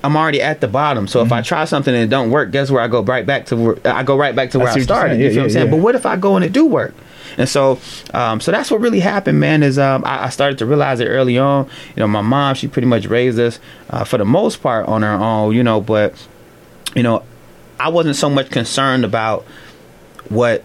I'm 0.03 0.17
already 0.17 0.41
at 0.41 0.61
the 0.61 0.67
bottom. 0.67 1.07
So 1.07 1.19
Mm-hmm. 1.19 1.27
if 1.27 1.31
I 1.31 1.41
try 1.43 1.65
something 1.65 1.93
and 1.93 2.03
it 2.03 2.09
don't 2.09 2.31
work, 2.31 2.51
guess 2.51 2.71
where 2.71 2.81
I 2.81 2.87
go 2.87 3.03
right 3.03 3.25
back 3.25 3.45
to 3.47 3.55
where 3.55 3.77
I 3.85 4.01
go 4.03 4.17
right 4.17 4.35
back 4.35 4.49
to 4.51 4.59
where 4.59 4.69
I 4.69 4.73
you're 4.75 4.83
started. 4.83 5.19
You 5.19 5.25
Yeah, 5.25 5.29
feel 5.29 5.37
what 5.37 5.43
I'm 5.43 5.49
yeah, 5.49 5.53
saying? 5.53 5.65
yeah. 5.67 5.71
But 5.71 5.77
what 5.77 5.93
if 5.95 6.05
I 6.07 6.15
go 6.17 6.35
and 6.35 6.43
it 6.43 6.53
do 6.53 6.65
work? 6.65 6.95
And 7.37 7.47
so, 7.47 7.79
um, 8.13 8.41
so 8.41 8.51
that's 8.51 8.69
what 8.71 8.81
really 8.81 8.99
happened, 8.99 9.39
man. 9.39 9.61
Is 9.63 9.77
um, 9.79 10.03
I, 10.05 10.25
I 10.25 10.29
started 10.29 10.57
to 10.57 10.65
realize 10.65 10.99
it 10.99 11.05
early 11.05 11.37
on. 11.37 11.65
You 11.95 11.99
know, 12.01 12.07
my 12.07 12.21
mom, 12.21 12.55
she 12.55 12.67
pretty 12.67 12.87
much 12.87 13.05
raised 13.05 13.39
us 13.39 13.59
uh, 13.91 14.03
for 14.03 14.17
the 14.17 14.25
most 14.25 14.61
part 14.63 14.87
on 14.87 15.03
her 15.03 15.11
own. 15.13 15.55
You 15.55 15.63
know, 15.63 15.79
but 15.79 16.15
you 16.95 17.03
know, 17.03 17.23
I 17.85 17.89
wasn't 17.89 18.15
so 18.15 18.29
much 18.29 18.49
concerned 18.49 19.03
about 19.05 19.45
what 20.29 20.63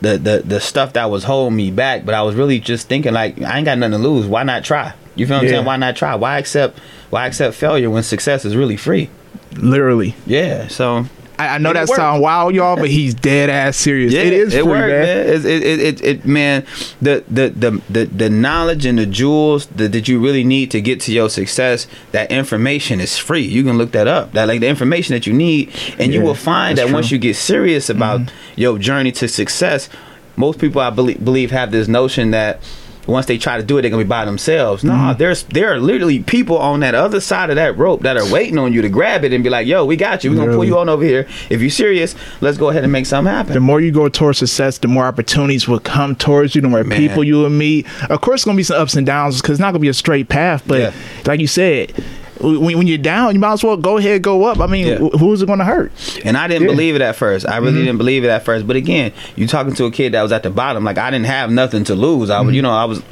the 0.00 0.18
the 0.18 0.42
the 0.44 0.60
stuff 0.60 0.94
that 0.94 1.10
was 1.10 1.24
holding 1.24 1.56
me 1.56 1.70
back, 1.70 2.04
but 2.04 2.14
I 2.14 2.22
was 2.22 2.34
really 2.34 2.60
just 2.60 2.88
thinking 2.88 3.12
like 3.12 3.40
I 3.40 3.58
ain't 3.58 3.64
got 3.64 3.78
nothing 3.78 3.92
to 3.92 4.08
lose. 4.08 4.26
Why 4.26 4.42
not 4.42 4.64
try? 4.64 4.94
You 5.14 5.26
feel 5.26 5.36
what 5.36 5.44
I'm 5.44 5.48
saying? 5.48 5.64
Why 5.64 5.76
not 5.76 5.96
try? 5.96 6.14
Why 6.14 6.38
accept 6.38 6.78
why 7.10 7.26
accept 7.26 7.54
failure 7.56 7.90
when 7.90 8.02
success 8.02 8.44
is 8.44 8.56
really 8.56 8.76
free? 8.76 9.10
Literally. 9.56 10.14
Yeah. 10.26 10.68
So 10.68 11.06
I, 11.38 11.54
I 11.54 11.58
know 11.58 11.72
that 11.72 11.88
sound 11.88 12.20
wild, 12.20 12.54
y'all, 12.54 12.76
but 12.76 12.90
he's 12.90 13.14
dead 13.14 13.48
ass 13.48 13.76
serious. 13.76 14.12
yeah, 14.12 14.22
it 14.22 14.32
is 14.32 14.52
free, 14.52 14.62
worked, 14.62 14.88
man. 14.88 15.02
man. 15.02 15.28
It, 15.28 15.46
it, 15.46 15.62
it, 15.62 15.80
it, 15.80 16.04
it 16.04 16.24
man, 16.24 16.66
the, 17.00 17.24
the 17.28 17.50
the 17.50 17.82
the 17.88 18.04
the 18.06 18.30
knowledge 18.30 18.84
and 18.84 18.98
the 18.98 19.06
jewels 19.06 19.66
that, 19.66 19.92
that 19.92 20.08
you 20.08 20.18
really 20.18 20.42
need 20.42 20.70
to 20.72 20.80
get 20.80 21.00
to 21.02 21.12
your 21.12 21.30
success, 21.30 21.86
that 22.12 22.30
information 22.30 23.00
is 23.00 23.16
free. 23.16 23.42
You 23.42 23.62
can 23.62 23.78
look 23.78 23.92
that 23.92 24.08
up. 24.08 24.32
That 24.32 24.48
like 24.48 24.60
the 24.60 24.68
information 24.68 25.14
that 25.14 25.26
you 25.26 25.32
need, 25.32 25.72
and 25.98 26.12
you 26.12 26.22
will 26.22 26.34
find 26.34 26.76
that 26.78 26.92
once 26.92 27.10
you 27.10 27.18
get 27.18 27.36
serious 27.36 27.88
about 27.88 28.20
mm-hmm. 28.20 28.60
your 28.60 28.78
journey 28.78 29.12
to 29.12 29.28
success, 29.28 29.88
most 30.36 30.58
people 30.58 30.80
I 30.80 30.90
believe 30.90 31.24
believe 31.24 31.52
have 31.52 31.70
this 31.70 31.86
notion 31.86 32.32
that 32.32 32.60
once 33.08 33.26
they 33.26 33.38
try 33.38 33.56
to 33.56 33.62
do 33.62 33.78
it, 33.78 33.82
they're 33.82 33.90
gonna 33.90 34.04
be 34.04 34.08
by 34.08 34.24
themselves. 34.24 34.84
No, 34.84 34.92
mm-hmm. 34.92 35.18
there's 35.18 35.42
there 35.44 35.72
are 35.72 35.80
literally 35.80 36.20
people 36.20 36.58
on 36.58 36.80
that 36.80 36.94
other 36.94 37.20
side 37.20 37.50
of 37.50 37.56
that 37.56 37.76
rope 37.76 38.02
that 38.02 38.16
are 38.16 38.30
waiting 38.32 38.58
on 38.58 38.72
you 38.72 38.82
to 38.82 38.88
grab 38.88 39.24
it 39.24 39.32
and 39.32 39.42
be 39.42 39.50
like, 39.50 39.66
"Yo, 39.66 39.84
we 39.84 39.96
got 39.96 40.22
you. 40.22 40.30
We're 40.30 40.36
gonna 40.36 40.52
pull 40.52 40.64
you 40.64 40.78
on 40.78 40.88
over 40.88 41.04
here. 41.04 41.26
If 41.50 41.60
you're 41.60 41.70
serious, 41.70 42.14
let's 42.40 42.58
go 42.58 42.68
ahead 42.68 42.84
and 42.84 42.92
make 42.92 43.06
something 43.06 43.32
happen." 43.32 43.54
The 43.54 43.60
more 43.60 43.80
you 43.80 43.90
go 43.90 44.08
towards 44.08 44.38
success, 44.38 44.78
the 44.78 44.88
more 44.88 45.06
opportunities 45.06 45.66
will 45.66 45.80
come 45.80 46.14
towards 46.14 46.54
you, 46.54 46.60
the 46.60 46.68
more 46.68 46.84
Man. 46.84 46.98
people 46.98 47.24
you 47.24 47.36
will 47.36 47.50
meet. 47.50 47.86
Of 48.10 48.20
course, 48.20 48.40
it's 48.40 48.44
going 48.44 48.56
to 48.56 48.60
be 48.60 48.64
some 48.64 48.80
ups 48.80 48.94
and 48.94 49.06
downs 49.06 49.40
because 49.40 49.54
it's 49.54 49.60
not 49.60 49.72
going 49.72 49.80
to 49.80 49.86
be 49.86 49.88
a 49.88 49.94
straight 49.94 50.28
path. 50.28 50.62
But 50.66 50.80
Yeah. 50.80 50.92
like 51.26 51.40
you 51.40 51.46
said, 51.46 51.92
when, 52.40 52.78
when 52.78 52.86
you're 52.86 52.98
down, 52.98 53.34
you 53.34 53.40
might 53.40 53.52
as 53.54 53.64
well 53.64 53.76
go 53.76 53.96
ahead, 53.98 54.22
go 54.22 54.44
up. 54.44 54.60
I 54.60 54.66
mean, 54.66 54.86
Yeah. 54.86 54.96
who's 54.96 55.42
it 55.42 55.46
going 55.46 55.58
to 55.58 55.64
hurt? 55.64 55.92
And 56.24 56.36
I 56.36 56.46
didn't 56.48 56.62
Yeah. 56.62 56.68
Mm-hmm. 56.68 56.76
believe 56.76 56.94
it 56.96 57.02
at 57.02 57.16
first. 57.16 57.46
I 57.48 57.58
really 57.58 57.80
didn't 57.84 57.98
believe 57.98 58.24
it 58.24 58.28
at 58.28 58.44
first. 58.44 58.66
But 58.66 58.76
again, 58.76 59.12
you 59.36 59.46
talking 59.46 59.74
to 59.74 59.84
a 59.86 59.90
kid 59.90 60.12
that 60.12 60.22
was 60.22 60.32
at 60.32 60.42
the 60.42 60.50
bottom. 60.50 60.84
Like 60.84 60.98
I 60.98 61.10
didn't 61.10 61.26
have 61.26 61.50
nothing 61.50 61.84
to 61.84 61.94
lose. 61.94 62.30
I 62.30 62.40
was, 62.40 62.48
Mm-hmm. 62.48 62.54
you 62.54 62.62
know, 62.62 62.70
I 62.72 62.84
was 62.84 63.02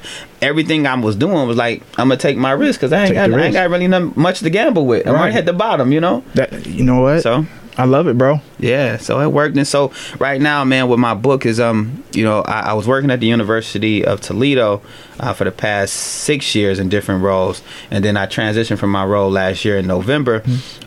everything 0.42 0.86
I 0.86 0.94
was 0.94 1.16
doing 1.16 1.48
was 1.48 1.56
like 1.56 1.82
I'm 1.98 2.08
gonna 2.08 2.16
take 2.18 2.36
my 2.36 2.50
risk 2.52 2.80
because 2.80 2.92
I 2.92 3.04
ain't 3.06 3.14
got 3.14 3.32
I 3.32 3.42
ain't 3.44 3.54
got 3.54 3.70
really 3.70 3.88
none, 3.88 4.12
much 4.16 4.40
to 4.40 4.50
gamble 4.50 4.86
with. 4.86 5.06
I'm 5.06 5.14
Right. 5.14 5.20
right 5.28 5.34
at 5.36 5.46
the 5.46 5.52
bottom, 5.52 5.92
you 5.92 6.00
know. 6.00 6.22
That 6.34 6.66
you 6.66 6.84
know 6.84 7.00
what? 7.00 7.22
So 7.22 7.46
I 7.78 7.84
love 7.84 8.06
it, 8.06 8.16
bro. 8.16 8.40
yeah, 8.58 8.96
so 8.96 9.20
it 9.20 9.28
worked. 9.28 9.56
And 9.56 9.66
so 9.66 9.92
right 10.18 10.40
now, 10.40 10.64
man, 10.64 10.88
with 10.88 10.98
my 10.98 11.14
book 11.14 11.44
is 11.44 11.60
um, 11.60 12.04
you 12.12 12.24
know, 12.24 12.40
I, 12.40 12.70
I 12.70 12.72
was 12.72 12.88
working 12.88 13.10
at 13.10 13.20
the 13.20 13.26
University 13.26 14.04
of 14.04 14.20
Toledo 14.20 14.80
uh, 15.20 15.34
for 15.34 15.44
the 15.44 15.52
past 15.52 15.92
six 15.92 16.54
years 16.54 16.78
in 16.78 16.88
different 16.88 17.22
roles, 17.22 17.62
and 17.90 18.04
then 18.04 18.16
I 18.16 18.26
transitioned 18.26 18.78
from 18.78 18.90
my 18.90 19.04
role 19.04 19.30
last 19.30 19.64
year 19.64 19.76
in 19.76 19.86
November 19.86 20.42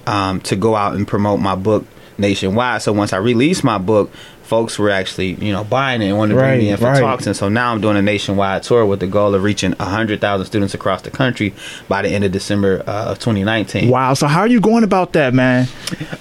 um, 0.08 0.42
to 0.42 0.56
go 0.56 0.76
out 0.76 0.96
and 0.96 1.08
promote 1.08 1.40
my 1.40 1.56
book 1.56 1.86
nationwide. 2.20 2.82
So 2.82 2.94
once 2.94 3.14
I 3.14 3.18
released 3.18 3.64
my 3.64 3.78
book, 3.78 4.12
folks 4.44 4.80
were 4.80 4.90
actually 4.90 5.34
you 5.46 5.54
know 5.54 5.64
buying 5.64 6.02
it 6.02 6.08
and 6.08 6.18
wanted 6.18 6.34
to 6.34 6.40
bring 6.40 6.58
me 6.58 6.70
in 6.70 6.78
for 6.78 6.86
right. 6.86 7.00
talks. 7.00 7.28
And 7.28 7.36
so 7.36 7.50
now 7.50 7.72
I'm 7.72 7.82
doing 7.82 7.96
a 7.98 8.02
nationwide 8.02 8.64
tour 8.64 8.84
with 8.84 9.00
the 9.00 9.06
goal 9.06 9.36
of 9.36 9.44
reaching 9.44 9.74
hundred 9.74 10.22
thousand 10.22 10.48
students 10.48 10.74
across 10.74 11.04
the 11.04 11.12
country 11.12 11.54
by 11.88 12.02
the 12.02 12.10
end 12.10 12.24
of 12.24 12.32
December 12.32 12.82
uh, 12.88 13.12
of 13.12 13.20
2019. 13.20 13.90
Wow. 13.90 14.16
So 14.16 14.26
how 14.26 14.40
are 14.40 14.48
you 14.48 14.60
going 14.60 14.84
about 14.84 15.14
that, 15.14 15.36
man? 15.36 15.68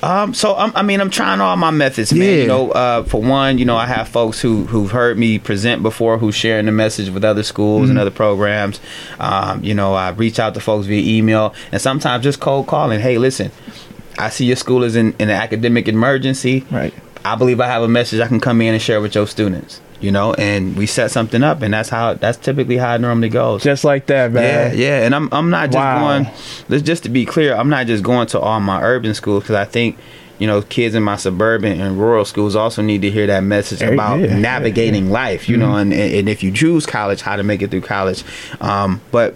Um, 0.02 0.34
so 0.34 0.54
I'm, 0.56 0.72
I 0.76 0.82
mean, 0.82 1.00
I'm 1.00 1.08
trying 1.10 1.40
all 1.40 1.56
my 1.56 1.70
methods, 1.70 2.12
man. 2.12 2.22
Yeah. 2.22 2.34
You 2.42 2.46
know, 2.46 2.70
uh, 2.72 3.04
for 3.04 3.22
one, 3.22 3.56
you 3.58 3.64
know, 3.64 3.76
I 3.76 3.86
have 3.86 4.08
folks 4.08 4.40
who 4.40 4.64
who've 4.66 4.90
heard 4.90 5.18
me 5.18 5.38
present 5.38 5.82
before, 5.82 6.18
who's 6.18 6.34
sharing 6.34 6.66
the 6.66 6.72
message 6.72 7.08
with 7.10 7.24
other 7.24 7.42
schools 7.42 7.68
Mm-hmm. 7.78 7.90
and 7.90 7.98
other 7.98 8.10
programs. 8.10 8.80
Um, 9.20 9.62
you 9.64 9.72
know, 9.74 9.94
I 9.94 10.10
reach 10.10 10.38
out 10.38 10.54
to 10.54 10.60
folks 10.60 10.86
via 10.86 11.18
email 11.18 11.54
and 11.72 11.80
sometimes 11.80 12.24
just 12.24 12.40
cold 12.40 12.66
calling. 12.66 13.00
Hey, 13.00 13.18
listen, 13.18 13.50
I 14.18 14.30
see 14.30 14.44
your 14.46 14.56
school 14.56 14.82
is 14.84 14.96
in, 14.96 15.12
in 15.14 15.30
an 15.30 15.30
academic 15.30 15.88
emergency. 15.88 16.64
Right. 16.70 16.92
I 17.24 17.34
believe 17.36 17.60
I 17.60 17.66
have 17.66 17.82
a 17.82 17.88
message 17.88 18.20
I 18.20 18.26
can 18.28 18.40
come 18.40 18.60
in 18.60 18.74
and 18.74 18.82
share 18.82 19.00
with 19.00 19.14
your 19.14 19.26
students. 19.26 19.80
You 20.00 20.12
know, 20.12 20.32
and 20.34 20.76
we 20.76 20.86
set 20.86 21.10
something 21.10 21.42
up, 21.42 21.60
and 21.60 21.74
that's 21.74 21.88
how 21.88 22.14
that's 22.14 22.38
typically 22.38 22.76
how 22.76 22.94
it 22.94 23.00
normally 23.00 23.28
goes. 23.28 23.64
Just 23.64 23.82
like 23.82 24.06
that, 24.06 24.30
man. 24.30 24.76
yeah, 24.78 24.86
yeah. 25.00 25.04
and 25.04 25.12
I'm 25.12 25.28
I'm 25.32 25.50
not 25.50 25.66
just 25.72 25.74
Wow. 25.76 25.98
going. 26.22 26.30
Let's 26.68 26.84
just 26.84 27.02
to 27.02 27.08
be 27.08 27.26
clear, 27.26 27.56
I'm 27.56 27.68
not 27.68 27.88
just 27.88 28.04
going 28.04 28.28
to 28.28 28.38
all 28.38 28.60
my 28.60 28.80
urban 28.80 29.12
schools 29.14 29.42
because 29.42 29.56
I 29.56 29.64
think, 29.64 29.98
you 30.38 30.46
know, 30.46 30.62
kids 30.62 30.94
in 30.94 31.02
my 31.02 31.16
suburban 31.16 31.80
and 31.80 31.98
rural 31.98 32.24
schools 32.24 32.54
also 32.54 32.80
need 32.80 33.02
to 33.02 33.10
hear 33.10 33.26
that 33.26 33.40
message 33.42 33.82
about 33.82 34.20
Mm-hmm. 34.20 34.34
yeah, 34.34 34.38
navigating 34.38 35.10
life. 35.10 35.48
You 35.48 35.56
know, 35.56 35.74
and 35.74 35.92
and 35.92 36.28
if 36.28 36.44
you 36.44 36.52
choose 36.52 36.86
college, 36.86 37.20
how 37.20 37.34
to 37.34 37.42
make 37.42 37.60
it 37.60 37.72
through 37.72 37.80
college. 37.80 38.22
Um, 38.60 39.00
but 39.10 39.34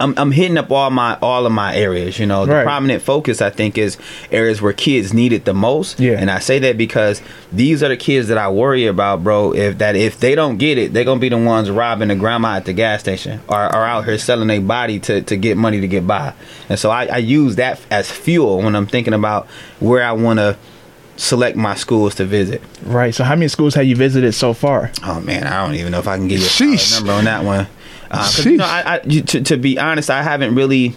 I'm, 0.00 0.14
I'm 0.16 0.32
hitting 0.32 0.56
up 0.58 0.70
all 0.72 0.90
my 0.90 1.16
all 1.22 1.46
of 1.46 1.52
my 1.52 1.76
areas. 1.76 2.18
You 2.18 2.26
know, 2.26 2.46
the 2.46 2.52
Right. 2.54 2.64
prominent 2.64 3.02
focus 3.02 3.40
I 3.40 3.50
think 3.50 3.78
is 3.78 3.96
areas 4.32 4.60
where 4.62 4.72
kids 4.72 5.12
need 5.12 5.32
it 5.32 5.44
the 5.44 5.54
most. 5.54 6.00
Yeah. 6.00 6.18
and 6.18 6.30
I 6.30 6.38
say 6.40 6.58
that 6.60 6.76
because 6.78 7.20
these 7.52 7.82
are 7.82 7.88
the 7.88 7.96
kids 7.96 8.28
that 8.28 8.38
I 8.38 8.48
worry 8.48 8.86
about, 8.86 9.22
bro. 9.22 9.52
If 9.54 9.78
that 9.78 9.94
if 9.96 10.18
they 10.18 10.34
don't 10.34 10.56
get 10.56 10.78
it, 10.78 10.92
they're 10.92 11.04
gonna 11.04 11.20
be 11.20 11.28
the 11.28 11.38
ones 11.38 11.70
robbing 11.70 12.08
the 12.08 12.16
grandma 12.16 12.56
at 12.56 12.64
the 12.64 12.72
gas 12.72 13.00
station 13.00 13.40
or, 13.48 13.64
or 13.64 13.84
out 13.84 14.04
here 14.06 14.18
selling 14.18 14.48
their 14.48 14.60
body 14.60 14.98
to 15.00 15.22
to 15.22 15.36
get 15.36 15.56
money 15.56 15.80
to 15.80 15.86
get 15.88 16.06
by. 16.06 16.32
And 16.68 16.78
so 16.78 16.90
I, 16.90 17.06
I 17.06 17.18
use 17.18 17.56
that 17.56 17.78
as 17.90 18.10
fuel 18.10 18.62
when 18.62 18.74
I'm 18.74 18.86
thinking 18.86 19.14
about 19.14 19.46
where 19.80 20.02
I 20.02 20.12
want 20.12 20.38
to 20.38 20.56
select 21.16 21.54
my 21.56 21.74
schools 21.74 22.14
to 22.14 22.24
visit. 22.24 22.62
Right. 22.82 23.14
So 23.14 23.24
how 23.24 23.34
many 23.34 23.48
schools 23.48 23.74
have 23.74 23.84
you 23.84 23.94
visited 23.96 24.32
so 24.32 24.54
far? 24.54 24.90
Oh 25.04 25.20
man, 25.20 25.46
I 25.46 25.64
don't 25.66 25.74
even 25.74 25.92
know 25.92 25.98
if 25.98 26.08
I 26.08 26.16
can 26.16 26.28
give 26.28 26.40
you 26.40 26.66
a 26.66 26.78
number 26.98 27.12
on 27.12 27.24
that 27.24 27.44
one. 27.44 27.66
Uh, 28.10 28.30
you 28.44 28.56
know, 28.56 28.64
I, 28.64 28.96
I, 28.96 29.00
you- 29.04 29.22
to, 29.22 29.40
to 29.42 29.56
be 29.56 29.78
honest, 29.78 30.10
I 30.10 30.22
haven't 30.22 30.54
really, 30.54 30.96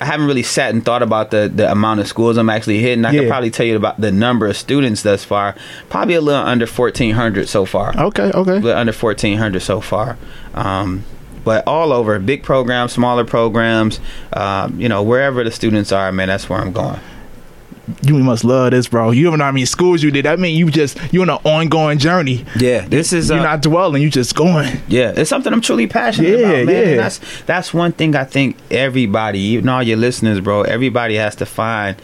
I 0.00 0.04
haven't 0.04 0.26
really 0.26 0.42
sat 0.42 0.72
and 0.72 0.84
thought 0.84 1.02
about 1.02 1.30
the 1.30 1.50
the 1.54 1.70
amount 1.70 2.00
of 2.00 2.06
schools 2.08 2.36
I'm 2.36 2.50
actually 2.50 2.78
hitting. 2.78 3.04
I 3.04 3.10
Yeah. 3.12 3.20
could 3.22 3.28
probably 3.28 3.50
tell 3.50 3.66
you 3.66 3.76
about 3.76 4.00
the 4.00 4.12
number 4.12 4.46
of 4.46 4.56
students 4.56 5.02
thus 5.02 5.24
far. 5.24 5.54
Probably 5.88 6.14
a 6.14 6.20
little 6.20 6.44
under 6.44 6.66
1,400 6.66 7.48
so 7.48 7.64
far. 7.64 7.92
Okay. 7.96 8.30
Okay. 8.34 8.52
A 8.56 8.60
little 8.60 8.78
under 8.78 8.92
1,400 8.92 9.60
so 9.60 9.80
far. 9.80 10.16
Um, 10.54 11.04
but 11.44 11.66
all 11.66 11.92
over, 11.92 12.18
big 12.18 12.42
programs, 12.42 12.92
smaller 12.92 13.24
programs, 13.24 14.00
um, 14.32 14.80
you 14.80 14.88
know, 14.88 15.02
wherever 15.02 15.44
the 15.44 15.50
students 15.50 15.92
are, 15.92 16.10
man, 16.10 16.28
that's 16.28 16.48
where 16.48 16.58
I'm 16.58 16.72
going. 16.72 16.98
You 18.02 18.18
must 18.18 18.44
love 18.44 18.70
this, 18.70 18.88
bro. 18.88 19.10
You 19.10 19.24
don't 19.24 19.38
know 19.38 19.44
how 19.44 19.52
many 19.52 19.66
schools 19.66 20.02
you 20.02 20.10
did. 20.10 20.24
I 20.26 20.36
mean, 20.36 20.56
you 20.56 20.70
just 20.70 20.98
you're 21.12 21.22
on 21.22 21.28
an 21.30 21.38
ongoing 21.44 21.98
journey. 21.98 22.46
Yeah, 22.58 22.86
this 22.88 23.12
is 23.12 23.28
You're 23.28 23.40
uh, 23.40 23.42
not 23.42 23.60
dwelling. 23.62 24.00
You 24.02 24.08
just 24.08 24.34
going. 24.34 24.80
Yeah, 24.88 25.12
it's 25.14 25.28
something 25.28 25.52
I'm 25.52 25.60
truly 25.60 25.86
passionate 25.86 26.30
Yeah, 26.38 26.46
about, 26.48 26.66
man. 26.66 26.68
yeah. 26.68 26.82
And 26.90 26.98
that's 27.00 27.42
that's 27.42 27.74
one 27.74 27.92
thing 27.92 28.16
I 28.16 28.24
think 28.24 28.56
everybody, 28.70 29.38
even 29.38 29.68
all 29.68 29.82
your 29.82 29.98
listeners, 29.98 30.40
bro, 30.40 30.62
everybody 30.62 31.16
has 31.16 31.36
to 31.36 31.46
find 31.46 31.96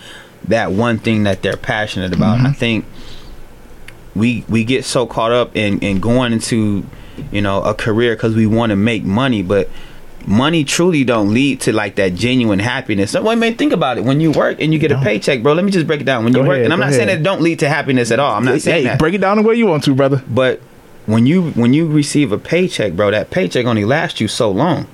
that 0.48 0.72
one 0.72 0.98
thing 0.98 1.22
that 1.24 1.42
they're 1.42 1.56
passionate 1.56 2.14
about. 2.14 2.38
Mm-hmm. 2.38 2.46
I 2.46 2.52
think 2.52 2.84
we 4.14 4.44
we 4.48 4.64
get 4.64 4.84
so 4.84 5.06
caught 5.06 5.32
up 5.32 5.56
in 5.56 5.78
in 5.80 6.00
going 6.00 6.32
into 6.34 6.84
you 7.32 7.40
know 7.40 7.62
a 7.62 7.72
career 7.74 8.14
because 8.16 8.34
we 8.34 8.46
want 8.46 8.70
to 8.70 8.76
make 8.76 9.04
money, 9.04 9.42
but 9.42 9.68
money 10.26 10.64
truly 10.64 11.04
don't 11.04 11.32
lead 11.34 11.60
to 11.62 11.72
like 11.72 11.96
that 11.96 12.14
genuine 12.14 12.58
happiness. 12.58 13.10
So, 13.12 13.28
I 13.28 13.34
mean, 13.34 13.56
think 13.56 13.72
about 13.72 13.98
it. 13.98 14.04
When 14.04 14.20
you 14.20 14.30
work 14.32 14.60
and 14.60 14.72
you 14.72 14.78
get 14.78 14.92
a 14.92 14.98
paycheck, 15.00 15.42
bro. 15.42 15.52
Let 15.54 15.64
me 15.64 15.70
just 15.70 15.86
break 15.86 16.00
it 16.00 16.04
down. 16.04 16.24
When 16.24 16.32
you 16.32 16.40
Go 16.42 16.48
work, 16.48 16.54
ahead, 16.56 16.64
and 16.64 16.72
I'm 16.72 16.80
not 16.80 16.90
saying 16.92 17.08
ahead. 17.08 17.18
that 17.18 17.20
it 17.20 17.24
don't 17.24 17.42
lead 17.42 17.58
to 17.60 17.68
happiness 17.68 18.10
at 18.10 18.18
all. 18.18 18.34
I'm 18.34 18.44
not 18.44 18.60
saying 18.60 18.82
hey, 18.84 18.88
that. 18.90 18.98
break 18.98 19.14
it 19.14 19.20
down 19.20 19.36
the 19.36 19.42
way 19.42 19.54
you 19.54 19.66
want 19.66 19.84
to, 19.84 19.94
brother. 19.94 20.22
But 20.28 20.60
when 21.06 21.26
you 21.26 21.50
when 21.52 21.72
you 21.72 21.86
receive 21.88 22.32
a 22.32 22.38
paycheck, 22.38 22.92
bro, 22.94 23.10
that 23.10 23.30
paycheck 23.30 23.66
only 23.66 23.84
lasts 23.84 24.20
you 24.20 24.28
so 24.28 24.50
long. 24.50 24.86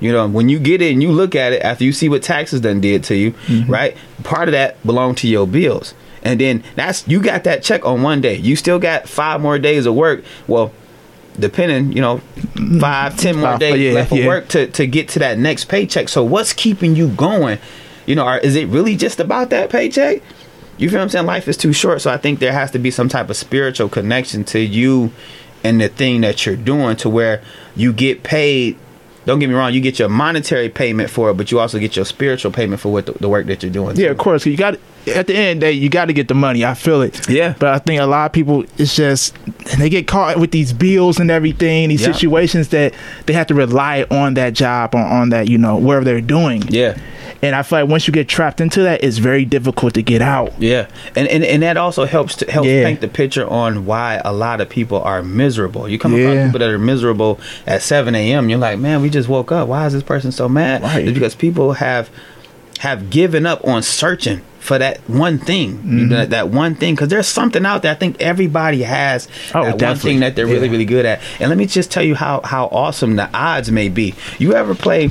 You 0.00 0.12
know, 0.12 0.28
when 0.28 0.48
you 0.48 0.58
get 0.58 0.82
it 0.82 0.92
and 0.92 1.02
you 1.02 1.10
look 1.10 1.34
at 1.34 1.52
it 1.52 1.62
after 1.62 1.84
you 1.84 1.92
see 1.92 2.08
what 2.08 2.22
taxes 2.22 2.60
done 2.60 2.80
did 2.80 3.04
to 3.04 3.14
you, 3.16 3.32
Mm-hmm. 3.46 3.72
right? 3.72 3.96
Part 4.22 4.48
of 4.48 4.52
that 4.52 4.84
belong 4.84 5.14
to 5.16 5.28
your 5.28 5.46
bills. 5.46 5.94
And 6.22 6.40
then 6.40 6.62
that's 6.74 7.06
you 7.08 7.20
got 7.22 7.44
that 7.44 7.62
check 7.62 7.84
on 7.86 8.02
one 8.02 8.20
day. 8.20 8.36
You 8.36 8.56
still 8.56 8.78
got 8.78 9.08
five 9.08 9.40
more 9.40 9.58
days 9.58 9.86
of 9.86 9.94
work. 9.94 10.24
Well, 10.46 10.72
depending, 11.38 11.92
you 11.92 12.00
know, 12.00 12.18
five, 12.80 13.16
ten 13.16 13.36
more 13.38 13.58
days 13.58 13.80
yeah, 13.80 13.92
left 13.92 14.12
of 14.12 14.18
yeah. 14.18 14.26
work 14.26 14.48
to, 14.48 14.66
to 14.68 14.86
get 14.86 15.08
to 15.10 15.18
that 15.20 15.38
next 15.38 15.66
paycheck. 15.66 16.08
So 16.08 16.24
what's 16.24 16.52
keeping 16.52 16.96
you 16.96 17.08
going? 17.08 17.58
You 18.06 18.14
know, 18.14 18.24
are, 18.24 18.38
is 18.38 18.54
it 18.54 18.68
really 18.68 18.96
just 18.96 19.20
about 19.20 19.50
that 19.50 19.70
paycheck? 19.70 20.22
You 20.76 20.90
feel 20.90 20.98
what 20.98 21.04
I'm 21.04 21.08
saying? 21.08 21.26
Life 21.26 21.48
is 21.48 21.56
too 21.56 21.72
short, 21.72 22.00
so 22.00 22.10
I 22.10 22.16
think 22.16 22.40
there 22.40 22.52
has 22.52 22.70
to 22.72 22.78
be 22.78 22.90
some 22.90 23.08
type 23.08 23.30
of 23.30 23.36
spiritual 23.36 23.88
connection 23.88 24.44
to 24.44 24.58
you 24.60 25.12
and 25.62 25.80
the 25.80 25.88
thing 25.88 26.20
that 26.22 26.44
you're 26.44 26.56
doing 26.56 26.96
to 26.96 27.08
where 27.08 27.42
you 27.76 27.92
get 27.92 28.22
paid. 28.22 28.76
Don't 29.24 29.38
get 29.38 29.48
me 29.48 29.54
wrong, 29.54 29.72
you 29.72 29.80
get 29.80 29.98
your 29.98 30.10
monetary 30.10 30.68
payment 30.68 31.08
for 31.08 31.30
it, 31.30 31.34
but 31.34 31.50
you 31.50 31.58
also 31.58 31.78
get 31.78 31.96
your 31.96 32.04
spiritual 32.04 32.52
payment 32.52 32.80
for 32.80 32.92
what 32.92 33.06
the, 33.06 33.12
the 33.12 33.28
work 33.28 33.46
that 33.46 33.62
you're 33.62 33.72
doing. 33.72 33.96
Yeah, 33.96 34.08
too. 34.08 34.12
of 34.12 34.18
course. 34.18 34.44
You 34.44 34.56
got 34.56 34.78
at 35.08 35.26
the 35.26 35.34
end 35.36 35.56
of 35.58 35.60
the 35.60 35.66
day, 35.66 35.72
you 35.72 35.88
got 35.88 36.06
to 36.06 36.12
get 36.12 36.28
the 36.28 36.34
money. 36.34 36.64
I 36.64 36.74
feel 36.74 37.02
it. 37.02 37.28
Yeah. 37.28 37.54
But 37.58 37.68
I 37.74 37.78
think 37.78 38.00
a 38.00 38.06
lot 38.06 38.26
of 38.26 38.32
people, 38.32 38.64
it's 38.78 38.94
just 38.96 39.34
they 39.78 39.88
get 39.88 40.06
caught 40.06 40.38
with 40.38 40.50
these 40.50 40.72
bills 40.72 41.18
and 41.20 41.30
everything, 41.30 41.88
these 41.88 42.02
Yeah. 42.06 42.12
situations 42.12 42.68
that 42.68 42.94
they 43.26 43.32
have 43.32 43.46
to 43.48 43.54
rely 43.54 44.06
on 44.10 44.34
that 44.34 44.52
job 44.54 44.94
or 44.94 45.00
on 45.00 45.30
that, 45.30 45.48
you 45.48 45.58
know, 45.58 45.76
whatever 45.76 46.04
they're 46.04 46.20
doing. 46.20 46.62
Yeah. 46.68 46.96
And 47.42 47.54
I 47.54 47.62
feel 47.62 47.80
like 47.80 47.90
once 47.90 48.06
you 48.06 48.12
get 48.12 48.26
trapped 48.26 48.60
into 48.62 48.82
that, 48.84 49.04
it's 49.04 49.18
very 49.18 49.44
difficult 49.44 49.92
to 49.94 50.02
get 50.02 50.22
out. 50.22 50.52
Yeah, 50.58 50.86
and 51.14 51.28
and, 51.28 51.44
and 51.44 51.62
that 51.62 51.76
also 51.76 52.06
helps 52.06 52.36
to 52.36 52.50
helps 52.50 52.68
Yeah. 52.68 52.84
paint 52.84 53.02
the 53.02 53.08
picture 53.08 53.46
on 53.46 53.84
why 53.84 54.22
a 54.24 54.32
lot 54.32 54.62
of 54.62 54.70
people 54.70 55.02
are 55.02 55.22
miserable. 55.22 55.86
You 55.86 55.98
come 55.98 56.14
Yeah. 56.16 56.28
across 56.30 56.46
people 56.46 56.60
that 56.60 56.70
are 56.70 56.78
miserable 56.78 57.38
at 57.66 57.82
seven 57.82 58.14
a.m. 58.14 58.48
You're 58.48 58.58
like, 58.58 58.78
man, 58.78 59.02
we 59.02 59.10
just 59.10 59.28
woke 59.28 59.52
up. 59.52 59.68
Why 59.68 59.84
is 59.86 59.92
this 59.92 60.02
person 60.02 60.32
so 60.32 60.48
mad? 60.48 60.82
Right. 60.82 61.04
It's 61.06 61.12
because 61.12 61.34
people 61.34 61.74
have 61.74 62.08
have 62.84 63.10
given 63.10 63.46
up 63.46 63.66
on 63.66 63.82
searching 63.82 64.40
for 64.60 64.78
that 64.78 64.98
one 65.08 65.38
thing, 65.38 65.78
Mm-hmm. 65.78 65.98
you 65.98 66.06
know, 66.06 66.16
that, 66.16 66.30
that 66.30 66.48
one 66.50 66.74
thing. 66.74 66.94
Because 66.94 67.08
there's 67.08 67.26
something 67.26 67.66
out 67.66 67.82
there. 67.82 67.92
I 67.92 67.94
think 67.96 68.20
everybody 68.20 68.82
has 68.82 69.26
Oh, 69.54 69.64
that 69.64 69.80
one 69.82 69.96
thing 69.96 70.20
that 70.20 70.36
they're 70.36 70.46
really 70.46 70.66
Yeah. 70.66 70.72
really 70.72 70.84
good 70.84 71.04
at. 71.06 71.20
And 71.40 71.48
let 71.50 71.58
me 71.58 71.66
just 71.66 71.90
tell 71.90 72.02
you 72.02 72.14
how 72.14 72.40
how 72.44 72.66
awesome 72.66 73.16
the 73.16 73.28
odds 73.36 73.70
may 73.70 73.88
be. 73.88 74.14
You 74.38 74.54
ever 74.54 74.74
play? 74.74 75.10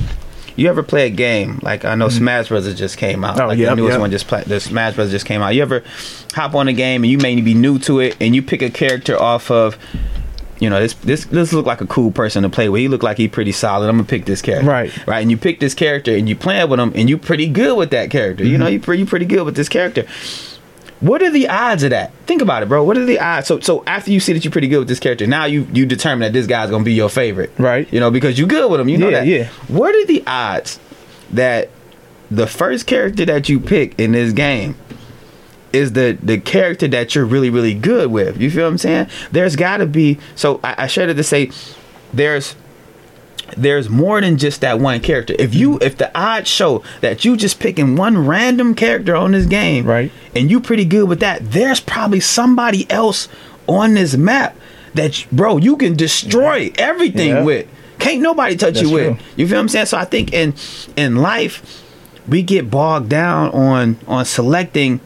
You 0.56 0.68
ever 0.68 0.82
play 0.84 1.06
a 1.06 1.10
game 1.10 1.58
like 1.62 1.84
I 1.84 1.96
know 1.96 2.08
Smash 2.08 2.48
Brothers 2.48 2.76
just 2.78 2.96
came 2.96 3.24
out? 3.24 3.34
Mm-hmm. 3.34 3.42
Oh, 3.42 3.46
like 3.48 3.58
yep, 3.58 3.70
the 3.70 3.76
newest 3.76 3.92
yep. 3.94 4.00
one 4.00 4.10
just 4.12 4.26
play, 4.28 4.42
the 4.44 4.60
Smash 4.60 4.94
Bros. 4.94 5.10
just 5.10 5.26
came 5.26 5.42
out. 5.42 5.54
You 5.54 5.62
ever 5.62 5.82
hop 6.32 6.54
on 6.54 6.68
a 6.68 6.72
game 6.72 7.02
and 7.02 7.10
you 7.10 7.18
may 7.18 7.40
be 7.40 7.54
new 7.54 7.78
to 7.80 7.98
it 8.00 8.16
and 8.20 8.34
you 8.36 8.42
pick 8.42 8.62
a 8.62 8.70
character 8.70 9.20
off 9.20 9.50
of, 9.50 9.76
you 10.60 10.70
know, 10.70 10.80
this 10.80 10.94
this 10.94 11.24
this 11.26 11.52
look 11.52 11.66
like 11.66 11.80
a 11.80 11.86
cool 11.86 12.10
person 12.10 12.42
to 12.44 12.48
play 12.48 12.68
with. 12.68 12.80
He 12.80 12.88
look 12.88 13.02
like 13.02 13.16
he 13.16 13.28
pretty 13.28 13.52
solid. 13.52 13.88
I'm 13.88 13.96
gonna 13.96 14.04
pick 14.08 14.24
this 14.24 14.40
character. 14.42 14.68
Right. 14.70 15.06
Right. 15.06 15.20
And 15.22 15.30
you 15.30 15.36
pick 15.36 15.60
this 15.60 15.74
character 15.74 16.14
and 16.14 16.28
you 16.28 16.36
playing 16.36 16.68
with 16.70 16.78
him 16.80 16.92
and 16.94 17.08
you 17.10 17.18
pretty 17.18 17.48
good 17.48 17.76
with 17.76 17.90
that 17.90 18.10
character. 18.10 18.44
You 18.44 18.58
know, 18.58 18.66
Mm-hmm. 18.66 18.72
you 18.74 18.80
pretty 18.80 19.00
you 19.02 19.06
pretty 19.06 19.26
good 19.26 19.44
with 19.44 19.56
this 19.56 19.68
character. 19.68 20.04
What 21.00 21.22
are 21.22 21.30
the 21.30 21.48
odds 21.48 21.82
of 21.82 21.90
that? 21.90 22.12
Think 22.26 22.40
about 22.40 22.62
it, 22.62 22.68
bro. 22.68 22.82
What 22.82 22.96
are 22.96 23.04
the 23.04 23.18
odds? 23.18 23.46
So, 23.46 23.60
so 23.60 23.84
after 23.86 24.10
you 24.10 24.20
see 24.20 24.32
that 24.32 24.42
you're 24.44 24.52
pretty 24.52 24.68
good 24.68 24.78
with 24.78 24.88
this 24.88 25.00
character, 25.00 25.26
now 25.26 25.44
you 25.44 25.66
you 25.72 25.84
determine 25.84 26.20
that 26.20 26.32
this 26.32 26.46
guy's 26.46 26.70
gonna 26.70 26.84
be 26.84 26.94
your 26.94 27.10
favorite, 27.10 27.50
Right. 27.58 27.92
You 27.92 28.00
know, 28.00 28.10
because 28.10 28.38
you 28.38 28.46
good 28.46 28.70
with 28.70 28.80
him. 28.80 28.88
You 28.88 28.98
know 28.98 29.08
Yeah, 29.10 29.20
that. 29.20 29.26
yeah. 29.26 29.48
What 29.68 29.94
are 29.94 30.06
the 30.06 30.22
odds 30.26 30.78
that 31.32 31.68
the 32.30 32.46
first 32.46 32.86
character 32.86 33.24
that 33.26 33.48
you 33.50 33.60
pick 33.60 33.98
in 34.00 34.12
this 34.12 34.32
game 34.32 34.76
is 35.74 35.92
the 35.92 36.16
the 36.22 36.38
character 36.38 36.88
that 36.88 37.14
you're 37.14 37.24
really 37.26 37.50
really 37.50 37.74
good 37.74 38.10
with? 38.10 38.40
You 38.40 38.50
feel 38.50 38.64
what 38.64 38.70
I'm 38.70 38.78
saying? 38.78 39.08
There's 39.32 39.56
got 39.56 39.78
to 39.78 39.86
be. 39.86 40.18
So 40.36 40.60
I, 40.64 40.84
I 40.84 40.86
shared 40.86 41.10
it 41.10 41.14
to 41.14 41.24
say 41.24 41.50
there's 42.12 42.54
there's 43.56 43.88
more 43.90 44.20
than 44.20 44.38
just 44.38 44.62
that 44.62 44.80
one 44.80 45.00
character. 45.00 45.34
If 45.38 45.54
you 45.54 45.78
if 45.80 45.96
the 45.98 46.10
odds 46.18 46.48
show 46.48 46.82
that 47.02 47.24
you 47.24 47.36
just 47.36 47.60
picking 47.60 47.94
one 47.96 48.26
random 48.26 48.74
character 48.74 49.14
on 49.14 49.32
this 49.32 49.46
game, 49.46 49.84
Right. 49.84 50.10
and 50.34 50.50
you 50.50 50.60
pretty 50.60 50.84
good 50.84 51.08
with 51.08 51.20
that, 51.20 51.50
there's 51.52 51.80
probably 51.80 52.20
somebody 52.20 52.90
else 52.90 53.28
on 53.66 53.94
this 53.94 54.16
map 54.16 54.56
that 54.94 55.26
bro 55.30 55.56
you 55.58 55.76
can 55.76 55.94
destroy 55.94 56.70
everything 56.78 57.28
Yeah. 57.30 57.42
with. 57.44 57.66
Can't 57.98 58.20
nobody 58.22 58.56
touch 58.56 58.74
That's 58.74 58.88
you 58.88 58.94
with. 58.94 59.04
true. 59.18 59.26
You 59.36 59.46
feel 59.46 59.56
what 59.58 59.62
I'm 59.62 59.68
saying? 59.68 59.86
So 59.86 59.98
I 59.98 60.04
think 60.04 60.32
in 60.32 60.54
in 60.96 61.16
life 61.16 61.82
we 62.26 62.42
get 62.42 62.70
bogged 62.70 63.08
down 63.10 63.50
on 63.50 63.98
on 64.08 64.24
selecting 64.24 65.00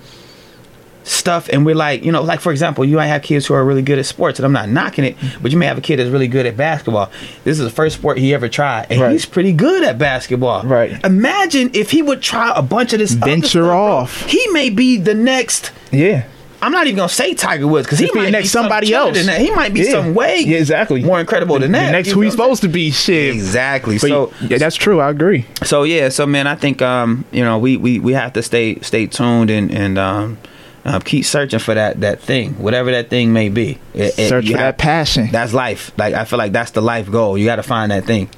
stuff 1.08 1.48
and 1.48 1.64
we're 1.66 1.74
like 1.74 2.04
you 2.04 2.12
know 2.12 2.22
like 2.22 2.40
for 2.40 2.52
example 2.52 2.84
you 2.84 2.96
might 2.96 3.06
have 3.06 3.22
kids 3.22 3.46
who 3.46 3.54
are 3.54 3.64
really 3.64 3.82
good 3.82 3.98
at 3.98 4.06
sports 4.06 4.38
and 4.38 4.46
i'm 4.46 4.52
not 4.52 4.68
knocking 4.68 5.04
it 5.04 5.16
but 5.42 5.50
you 5.52 5.58
may 5.58 5.66
have 5.66 5.78
a 5.78 5.80
kid 5.80 5.98
that's 5.98 6.10
really 6.10 6.28
good 6.28 6.46
at 6.46 6.56
basketball 6.56 7.10
this 7.44 7.58
is 7.58 7.64
the 7.64 7.70
first 7.70 7.96
sport 7.96 8.18
he 8.18 8.34
ever 8.34 8.48
tried 8.48 8.86
and 8.90 9.00
Right. 9.00 9.12
he's 9.12 9.26
pretty 9.26 9.52
good 9.52 9.82
at 9.84 9.98
basketball 9.98 10.62
Right. 10.64 11.02
imagine 11.04 11.70
if 11.74 11.90
he 11.90 12.02
would 12.02 12.20
try 12.22 12.52
a 12.54 12.62
bunch 12.62 12.92
of 12.92 12.98
this 12.98 13.12
Venture 13.12 13.48
stuff, 13.48 13.62
bro. 13.62 13.78
off. 13.78 14.26
he 14.26 14.46
may 14.52 14.70
be 14.70 14.96
the 14.98 15.14
next 15.14 15.72
Yeah. 15.90 16.24
I'm 16.60 16.72
not 16.72 16.88
even 16.88 16.96
gonna 16.96 17.08
say 17.08 17.34
Tiger 17.34 17.68
Woods 17.68 17.86
because 17.86 18.00
he 18.00 18.10
might 18.14 18.30
next 18.30 18.46
be 18.46 18.48
somebody 18.48 18.92
else. 18.92 19.16
Than 19.16 19.26
that. 19.26 19.40
He 19.40 19.52
might 19.52 19.72
be 19.72 19.82
Yeah. 19.82 19.92
some 19.92 20.12
way 20.12 20.40
Yeah, 20.44 20.58
exactly. 20.58 21.04
more 21.04 21.20
incredible 21.20 21.56
than 21.60 21.70
The 21.70 21.78
that. 21.78 21.92
next 21.92 22.10
who 22.10 22.20
he's 22.22 22.32
supposed 22.32 22.62
to 22.62 22.68
be. 22.68 22.90
Shit. 22.90 23.32
Exactly. 23.32 23.94
But 23.98 24.08
so 24.08 24.32
yeah, 24.40 24.58
that's 24.58 24.74
true. 24.74 24.98
I 25.00 25.08
agree. 25.10 25.44
so 25.62 25.84
yeah, 25.84 26.08
so 26.08 26.26
man, 26.26 26.48
I 26.48 26.56
think 26.56 26.82
um, 26.82 27.24
you 27.30 27.44
know, 27.44 27.58
we, 27.58 27.76
we, 27.76 28.00
we 28.00 28.12
have 28.14 28.32
to 28.32 28.42
stay 28.42 28.80
stay 28.80 29.06
tuned 29.06 29.50
and 29.50 29.70
and 29.70 29.98
um, 29.98 30.36
uh, 30.84 31.00
keep 31.00 31.24
searching 31.24 31.58
for 31.58 31.74
that 31.74 32.00
that 32.00 32.20
thing, 32.20 32.54
whatever 32.54 32.90
that 32.90 33.10
thing 33.10 33.32
may 33.32 33.48
be. 33.48 33.78
It- 33.94 34.18
it- 34.18 34.28
Search 34.28 34.46
for 34.46 34.52
have- 34.52 34.60
that 34.60 34.78
passion. 34.78 35.28
That's 35.32 35.52
life. 35.52 35.92
Like 35.98 36.14
I 36.14 36.24
feel 36.24 36.38
like 36.38 36.52
that's 36.52 36.70
the 36.72 36.82
life 36.82 37.10
goal. 37.10 37.36
You 37.36 37.44
got 37.44 37.56
to 37.56 37.62
find 37.62 37.90
that 37.92 38.04
thing. 38.04 38.28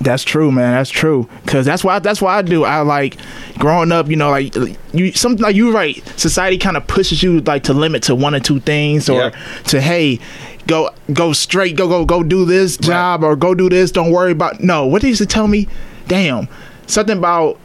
That's 0.00 0.24
true, 0.24 0.50
man. 0.50 0.72
That's 0.72 0.90
true. 0.90 1.28
Cause 1.46 1.64
that's 1.64 1.84
why 1.84 2.00
that's 2.00 2.20
why 2.20 2.36
I 2.36 2.42
do. 2.42 2.64
I 2.64 2.80
like 2.80 3.16
growing 3.58 3.92
up. 3.92 4.08
You 4.10 4.16
know, 4.16 4.30
like 4.30 4.54
you 4.92 5.12
something 5.12 5.40
like 5.42 5.54
you 5.54 5.72
right. 5.72 6.02
Society 6.18 6.58
kind 6.58 6.76
of 6.76 6.86
pushes 6.88 7.22
you 7.22 7.40
like 7.42 7.62
to 7.64 7.74
limit 7.74 8.02
to 8.04 8.14
one 8.16 8.34
or 8.34 8.40
two 8.40 8.58
things, 8.58 9.08
or 9.08 9.30
to 9.68 9.80
hey, 9.80 10.18
go 10.66 10.90
go 11.12 11.32
straight, 11.32 11.76
go 11.76 11.88
go 11.88 12.04
go 12.04 12.24
do 12.24 12.44
this 12.44 12.76
job, 12.76 13.22
or 13.22 13.36
go 13.36 13.54
do 13.54 13.68
this. 13.68 13.92
Don't 13.92 14.10
worry 14.10 14.32
about 14.32 14.60
no. 14.60 14.84
What 14.84 15.02
they 15.02 15.08
used 15.08 15.20
to 15.22 15.26
tell 15.26 15.46
me, 15.46 15.68
damn, 16.08 16.48
something 16.88 17.16
about 17.16 17.58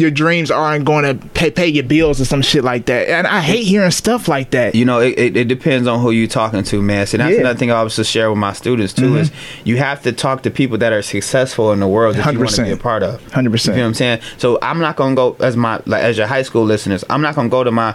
your 0.00 0.10
dreams 0.10 0.50
aren't 0.50 0.84
going 0.84 1.04
to 1.04 1.26
pay 1.28 1.50
pay 1.50 1.66
your 1.68 1.84
bills 1.84 2.20
or 2.20 2.24
some 2.24 2.42
shit 2.42 2.64
like 2.64 2.86
that. 2.86 3.08
And 3.08 3.26
I 3.26 3.40
hate 3.40 3.64
hearing 3.64 3.90
stuff 3.90 4.28
like 4.28 4.50
that. 4.50 4.74
you 4.74 4.84
know, 4.84 5.00
it, 5.00 5.18
it, 5.18 5.36
it 5.36 5.48
depends 5.48 5.86
on 5.86 6.00
who 6.00 6.10
you're 6.10 6.26
talking 6.28 6.62
to, 6.64 6.82
man. 6.82 7.06
So 7.06 7.18
that's 7.18 7.34
Yeah. 7.34 7.40
another 7.40 7.58
thing 7.58 7.70
I 7.70 7.76
always 7.76 7.94
share 8.08 8.30
with 8.30 8.38
my 8.38 8.52
students 8.52 8.92
too 8.92 9.16
is 9.16 9.30
mm-hmm. 9.30 9.68
you 9.68 9.76
have 9.76 10.02
to 10.02 10.12
talk 10.12 10.42
to 10.44 10.50
people 10.50 10.78
that 10.78 10.92
are 10.92 11.02
successful 11.02 11.72
in 11.72 11.80
the 11.80 11.88
world 11.88 12.16
that 12.16 12.32
you 12.32 12.38
want 12.38 12.50
to 12.52 12.62
be 12.62 12.70
a 12.70 12.76
part 12.76 13.02
of. 13.02 13.20
100%. 13.30 13.66
You 13.66 13.72
know 13.72 13.82
what 13.82 13.86
I'm 13.86 13.94
saying? 13.94 14.20
So 14.38 14.58
I'm 14.62 14.80
not 14.80 14.96
gonna 14.96 15.14
go 15.14 15.36
as 15.40 15.56
my 15.56 15.80
like 15.86 16.02
as 16.02 16.16
your 16.18 16.26
high 16.26 16.42
school 16.42 16.64
listeners. 16.64 17.04
I'm 17.10 17.22
not 17.22 17.34
gonna 17.34 17.48
go 17.48 17.62
to 17.64 17.70
my 17.70 17.94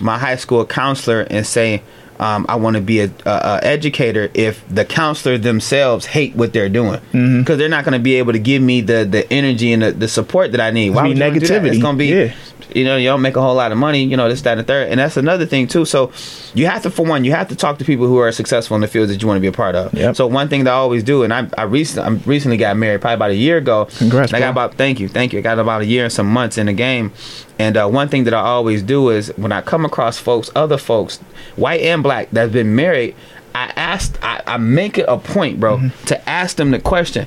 my 0.00 0.18
high 0.18 0.36
school 0.36 0.64
counselor 0.66 1.22
and 1.30 1.46
say. 1.46 1.82
Um, 2.20 2.44
I 2.50 2.56
want 2.56 2.76
to 2.76 2.82
be 2.82 3.00
a, 3.00 3.10
a, 3.24 3.60
educator 3.62 4.30
if 4.34 4.62
the 4.68 4.84
counselor 4.84 5.38
themselves 5.38 6.04
hate 6.04 6.36
what 6.36 6.52
they're 6.52 6.68
doing 6.68 7.00
because 7.00 7.14
Mm-hmm. 7.14 7.56
they're 7.58 7.68
not 7.70 7.84
going 7.84 7.94
to 7.94 7.98
be 7.98 8.16
able 8.16 8.32
to 8.34 8.38
give 8.38 8.60
me 8.62 8.82
the, 8.82 9.06
the 9.06 9.30
energy 9.32 9.72
and 9.72 9.82
the, 9.82 9.92
the 9.92 10.06
support 10.06 10.52
that 10.52 10.60
I 10.60 10.70
need. 10.70 10.90
Why 10.90 11.04
Be 11.04 11.08
would 11.08 11.16
you 11.18 11.24
wanna 11.24 11.40
do 11.40 11.46
that? 11.46 11.62
negativity. 11.62 11.68
It's 11.72 11.82
going 11.82 11.94
to 11.96 11.98
be 11.98 12.06
Yeah. 12.08 12.34
you 12.74 12.84
know, 12.84 12.96
you 12.98 13.08
don't 13.08 13.22
make 13.22 13.36
a 13.36 13.40
whole 13.40 13.54
lot 13.54 13.72
of 13.72 13.78
money, 13.78 14.04
you 14.04 14.18
know, 14.18 14.28
this, 14.28 14.42
that, 14.42 14.52
and 14.52 14.60
the 14.60 14.64
third. 14.64 14.88
And 14.90 15.00
that's 15.00 15.16
another 15.16 15.46
thing 15.46 15.66
too. 15.66 15.86
So 15.86 16.12
you 16.54 16.66
have 16.66 16.82
to, 16.82 16.90
for 16.90 17.06
one, 17.06 17.24
you 17.24 17.32
have 17.32 17.48
to 17.48 17.56
talk 17.56 17.78
to 17.78 17.86
people 17.86 18.06
who 18.06 18.18
are 18.18 18.30
successful 18.32 18.74
in 18.74 18.82
the 18.82 18.86
fields 18.88 19.10
that 19.10 19.22
you 19.22 19.26
want 19.26 19.38
to 19.38 19.40
be 19.40 19.46
a 19.46 19.52
part 19.52 19.74
of. 19.74 19.94
Yep. 19.94 20.14
So 20.16 20.26
one 20.26 20.48
thing 20.50 20.64
that 20.64 20.70
I 20.72 20.74
always 20.76 21.02
do, 21.02 21.22
and 21.22 21.32
I, 21.32 21.48
I 21.56 21.62
recently, 21.62 22.04
I 22.04 22.10
recently 22.26 22.58
got 22.58 22.76
married, 22.76 23.00
probably 23.00 23.14
about 23.14 23.30
a 23.30 23.34
year 23.36 23.56
ago. 23.56 23.86
Congrats, 23.96 24.30
And 24.32 24.36
I 24.36 24.40
got 24.46 24.50
about, 24.50 24.74
thank 24.74 25.00
you, 25.00 25.08
thank 25.08 25.32
you. 25.32 25.38
I 25.38 25.42
got 25.42 25.58
about 25.58 25.80
a 25.80 25.86
year 25.86 26.04
and 26.04 26.12
some 26.12 26.26
months 26.26 26.58
in 26.58 26.66
the 26.66 26.74
game. 26.74 27.12
And 27.60 27.76
uh, 27.76 27.86
one 27.88 28.08
thing 28.08 28.24
that 28.24 28.34
I 28.34 28.40
always 28.40 28.82
do 28.82 29.10
is 29.10 29.28
when 29.36 29.52
I 29.52 29.60
come 29.60 29.84
across 29.84 30.18
folks, 30.18 30.50
other 30.56 30.78
folks, 30.78 31.18
white 31.56 31.80
and 31.82 32.02
black, 32.02 32.28
that's 32.32 32.52
been 32.52 32.74
married, 32.74 33.14
I 33.54 33.72
asked, 33.76 34.18
I, 34.22 34.40
I 34.46 34.56
make 34.56 34.96
it 34.98 35.06
a 35.08 35.18
point, 35.18 35.60
bro, 35.60 35.76
Mm-hmm. 35.78 36.04
to 36.06 36.28
ask 36.28 36.56
them 36.56 36.70
the 36.70 36.78
question: 36.80 37.26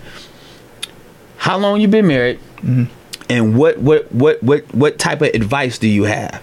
How 1.38 1.58
long 1.58 1.82
you 1.82 1.88
been 1.88 2.08
married? 2.08 2.40
Mm-hmm. 2.58 2.86
and 3.30 3.58
what 3.58 3.78
what 3.80 4.10
what 4.14 4.42
what 4.42 4.62
what 4.74 4.98
type 4.98 5.22
of 5.22 5.28
advice 5.34 5.78
do 5.78 5.88
you 5.90 6.06
have 6.06 6.42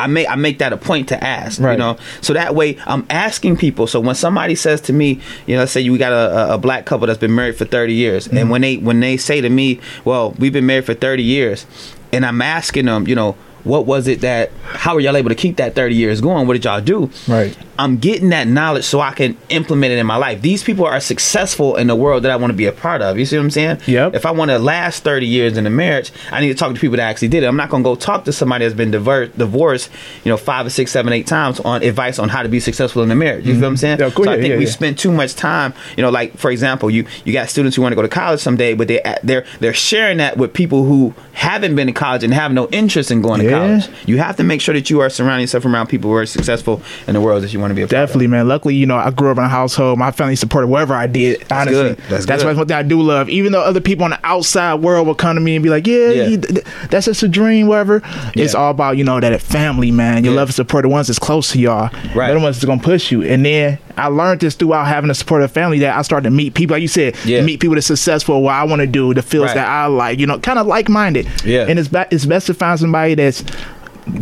I 0.00 0.06
make 0.08 0.28
I 0.28 0.34
make 0.34 0.58
that 0.58 0.72
a 0.72 0.76
point 0.76 1.08
to 1.10 1.22
ask, 1.22 1.60
Right. 1.60 1.72
you 1.72 1.78
know, 1.78 1.96
so 2.22 2.32
that 2.32 2.54
way 2.56 2.76
I'm 2.86 3.06
asking 3.10 3.56
people. 3.58 3.86
So 3.86 4.00
when 4.00 4.14
somebody 4.16 4.54
says 4.56 4.80
to 4.82 4.92
me, 4.94 5.20
you 5.46 5.54
know, 5.54 5.60
let's 5.60 5.72
say 5.72 5.80
you 5.82 5.96
got 5.98 6.12
a, 6.12 6.24
a- 6.50 6.54
a 6.54 6.58
black 6.58 6.86
couple 6.86 7.06
that's 7.06 7.18
been 7.20 7.34
married 7.34 7.56
for 7.56 7.66
30 7.66 7.92
years, 7.94 8.26
Mm-hmm. 8.26 8.36
and 8.38 8.50
when 8.50 8.60
they 8.62 8.76
when 8.78 8.98
they 9.00 9.16
say 9.16 9.40
to 9.40 9.48
me, 9.50 9.78
well, 10.04 10.32
we've 10.38 10.52
been 10.52 10.66
married 10.66 10.86
for 10.86 10.94
30 10.94 11.22
years, 11.22 11.66
and 12.12 12.24
I'm 12.26 12.42
asking 12.42 12.86
them, 12.86 13.06
you 13.08 13.14
know, 13.14 13.36
what 13.64 13.86
was 13.86 14.06
it 14.08 14.22
that, 14.22 14.50
how 14.64 14.94
were 14.94 15.00
y'all 15.00 15.16
able 15.16 15.28
to 15.28 15.34
keep 15.34 15.56
that 15.56 15.74
30 15.74 15.94
years 15.94 16.20
going? 16.20 16.46
What 16.46 16.54
did 16.54 16.64
y'all 16.64 16.80
do? 16.80 17.10
Right. 17.28 17.56
I'm 17.80 17.96
getting 17.96 18.28
that 18.28 18.46
knowledge 18.46 18.84
so 18.84 19.00
I 19.00 19.12
can 19.12 19.38
implement 19.48 19.94
it 19.94 19.98
in 19.98 20.06
my 20.06 20.16
life. 20.16 20.42
These 20.42 20.62
people 20.62 20.84
are 20.84 21.00
successful 21.00 21.76
in 21.76 21.86
the 21.86 21.96
world 21.96 22.24
that 22.24 22.30
I 22.30 22.36
want 22.36 22.50
to 22.50 22.56
be 22.56 22.66
a 22.66 22.72
part 22.72 23.00
of. 23.00 23.18
You 23.18 23.24
see 23.24 23.38
what 23.38 23.44
I'm 23.44 23.50
saying? 23.50 23.80
Yep. 23.86 24.14
If 24.14 24.26
I 24.26 24.32
want 24.32 24.50
to 24.50 24.58
last 24.58 25.02
30 25.02 25.26
years 25.26 25.56
in 25.56 25.66
a 25.66 25.70
marriage, 25.70 26.12
I 26.30 26.42
need 26.42 26.48
to 26.48 26.54
talk 26.54 26.74
to 26.74 26.78
people 26.78 26.98
that 26.98 27.08
actually 27.08 27.28
did 27.28 27.42
it. 27.42 27.46
I'm 27.46 27.56
not 27.56 27.70
going 27.70 27.82
to 27.82 27.88
go 27.88 27.94
talk 27.94 28.26
to 28.26 28.34
somebody 28.34 28.66
that's 28.66 28.76
been 28.76 28.90
diver- 28.90 29.28
divorced, 29.28 29.90
you 30.24 30.28
know, 30.28 30.36
five 30.36 30.66
or 30.66 30.70
six, 30.70 30.92
seven, 30.92 31.10
eight 31.14 31.26
times 31.26 31.58
on 31.60 31.82
advice 31.82 32.18
on 32.18 32.28
how 32.28 32.42
to 32.42 32.50
be 32.50 32.60
successful 32.60 33.02
in 33.02 33.10
a 33.10 33.14
marriage. 33.14 33.46
You 33.46 33.54
feel 33.54 33.62
what 33.62 33.68
I'm 33.68 33.76
saying? 33.78 33.96
Mm-hmm. 33.96 34.08
Yeah, 34.08 34.14
cool. 34.14 34.24
So 34.26 34.32
I 34.32 34.36
think 34.36 34.50
yeah, 34.50 34.58
we 34.58 34.66
yeah. 34.66 34.70
spend 34.70 34.98
too 34.98 35.10
much 35.10 35.34
time, 35.34 35.72
you 35.96 36.02
know, 36.02 36.10
like 36.10 36.36
for 36.36 36.50
example, 36.50 36.90
you 36.90 37.06
you 37.24 37.32
got 37.32 37.48
students 37.48 37.76
who 37.76 37.82
want 37.82 37.92
to 37.92 37.96
go 37.96 38.02
to 38.02 38.08
college 38.08 38.40
someday, 38.40 38.74
but 38.74 38.88
they 38.88 39.00
they're 39.22 39.46
they're 39.60 39.72
sharing 39.72 40.18
that 40.18 40.36
with 40.36 40.52
people 40.52 40.84
who 40.84 41.14
haven't 41.32 41.74
been 41.74 41.86
to 41.86 41.94
college 41.94 42.22
and 42.24 42.34
have 42.34 42.52
no 42.52 42.68
interest 42.68 43.10
in 43.10 43.22
going 43.22 43.40
to 43.40 43.48
college. 43.48 43.88
You 44.06 44.18
have 44.18 44.36
to 44.36 44.44
make 44.44 44.60
sure 44.60 44.74
that 44.74 44.90
you 44.90 45.00
are 45.00 45.08
surrounding 45.08 45.44
yourself 45.44 45.64
around 45.64 45.86
people 45.86 46.10
who 46.10 46.16
are 46.16 46.26
successful 46.26 46.82
in 47.06 47.14
the 47.14 47.20
world 47.22 47.42
that 47.42 47.54
you 47.54 47.58
want 47.58 47.69
to 47.70 47.74
be 47.74 47.82
a. 47.82 47.86
Definitely, 47.86 48.26
man. 48.28 48.46
Luckily, 48.48 48.74
you 48.74 48.86
know, 48.86 48.96
I 48.96 49.10
grew 49.10 49.30
up 49.30 49.38
in 49.38 49.44
a 49.44 49.48
household. 49.48 49.98
My 49.98 50.10
family 50.10 50.36
supported 50.36 50.68
whatever 50.68 50.94
I 50.94 51.06
did. 51.06 51.44
Honestly, 51.50 51.72
good. 51.94 51.98
That's 52.08 52.26
good. 52.26 52.56
one 52.56 52.66
thing 52.66 52.76
I 52.76 52.82
do 52.82 53.00
love. 53.00 53.28
Even 53.28 53.52
though 53.52 53.62
other 53.62 53.80
people 53.80 54.04
on 54.04 54.10
the 54.10 54.20
outside 54.24 54.74
world 54.76 55.06
will 55.06 55.14
come 55.14 55.34
to 55.36 55.40
me 55.40 55.56
and 55.56 55.62
be 55.62 55.70
like, 55.70 55.86
"Yeah, 55.86 56.10
Yeah. 56.10 56.26
you- 56.26 56.38
th- 56.38 56.64
that's 56.90 57.06
just 57.06 57.22
a 57.22 57.28
dream, 57.28 57.66
whatever." 57.66 58.02
It's 58.34 58.54
all 58.54 58.70
about 58.70 58.96
you 58.96 59.04
know 59.04 59.18
that 59.20 59.40
family, 59.40 59.90
man. 59.90 60.24
You 60.24 60.30
Yeah. 60.30 60.36
love 60.36 60.48
and 60.48 60.54
support 60.54 60.82
the 60.82 60.88
ones 60.88 61.06
that's 61.06 61.18
close 61.18 61.50
to 61.52 61.58
y'all. 61.58 61.90
Right. 62.14 62.26
They're 62.26 62.34
the 62.34 62.40
ones 62.40 62.56
that's 62.56 62.64
gonna 62.66 62.80
push 62.82 63.10
you. 63.12 63.22
And 63.22 63.44
then 63.44 63.78
I 63.96 64.06
learned 64.06 64.40
this 64.40 64.54
throughout 64.54 64.86
having 64.86 65.10
a 65.10 65.14
supportive 65.14 65.50
family 65.50 65.78
that 65.80 65.96
I 65.96 66.02
started 66.02 66.24
to 66.24 66.30
meet 66.30 66.54
people, 66.54 66.74
like 66.74 66.82
you 66.82 66.88
said, 66.88 67.14
Yeah. 67.24 67.42
meet 67.42 67.60
people 67.60 67.74
that's 67.74 67.86
successful. 67.86 68.42
What 68.42 68.54
I 68.54 68.64
want 68.64 68.80
to 68.80 68.86
do, 68.86 69.12
the 69.12 69.20
fields 69.22 69.48
Right. 69.48 69.56
that 69.56 69.68
I 69.68 69.86
like, 69.86 70.18
you 70.18 70.26
know, 70.26 70.38
kind 70.38 70.58
of 70.58 70.66
like 70.66 70.88
minded. 70.88 71.26
Yeah. 71.44 71.66
And 71.68 71.78
it's 71.78 71.88
be- 71.88 72.04
it's 72.10 72.24
best 72.24 72.46
to 72.46 72.54
find 72.54 72.78
somebody 72.80 73.14
that's 73.14 73.44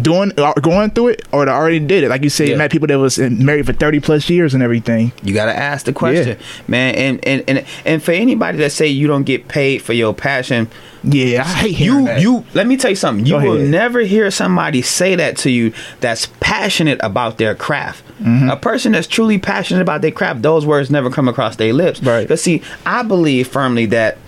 doing 0.02 0.32
or 0.38 0.54
going 0.60 0.90
through 0.90 1.08
it 1.08 1.26
or 1.32 1.44
they 1.44 1.50
already 1.50 1.80
did 1.80 2.04
it. 2.04 2.08
Like 2.08 2.22
you 2.22 2.30
said, 2.30 2.48
you 2.48 2.56
met 2.56 2.70
people 2.70 2.88
that 2.88 2.98
was 2.98 3.18
married 3.18 3.66
for 3.66 3.72
thirty 3.72 4.00
plus 4.00 4.28
years 4.28 4.54
and 4.54 4.62
everything. 4.62 5.12
You 5.22 5.34
gotta 5.34 5.56
ask 5.56 5.86
the 5.86 5.92
question, 5.92 6.38
man. 6.66 6.94
And, 6.94 7.24
and 7.26 7.44
and 7.48 7.66
and 7.84 8.02
for 8.02 8.12
anybody 8.12 8.58
that 8.58 8.70
say 8.72 8.86
you 8.86 9.06
don't 9.06 9.24
get 9.24 9.48
paid 9.48 9.82
for 9.82 9.92
your 9.92 10.14
passion, 10.14 10.68
Yeah, 11.02 11.42
I 11.42 11.44
hate 11.68 11.78
you 11.78 12.04
that. 12.06 12.20
you 12.20 12.44
let 12.54 12.66
me 12.66 12.76
tell 12.76 12.90
you 12.90 12.96
something. 12.96 13.26
You 13.26 13.36
will 13.36 13.58
never 13.58 14.00
hear 14.00 14.30
somebody 14.30 14.82
say 14.82 15.14
that 15.16 15.36
to 15.38 15.50
you 15.50 15.72
that's 16.00 16.26
passionate 16.40 17.00
about 17.02 17.38
their 17.38 17.54
craft. 17.54 18.04
Mm-hmm. 18.20 18.50
A 18.50 18.56
person 18.56 18.92
that's 18.92 19.06
truly 19.06 19.38
passionate 19.38 19.80
about 19.80 20.02
their 20.02 20.10
craft, 20.10 20.42
those 20.42 20.66
words 20.66 20.90
never 20.90 21.08
come 21.08 21.28
across 21.28 21.54
their 21.56 21.72
lips. 21.72 22.02
Right. 22.02 22.26
But 22.26 22.40
see, 22.40 22.62
I 22.84 23.04
believe 23.04 23.46
firmly 23.48 23.86
that 23.86 24.18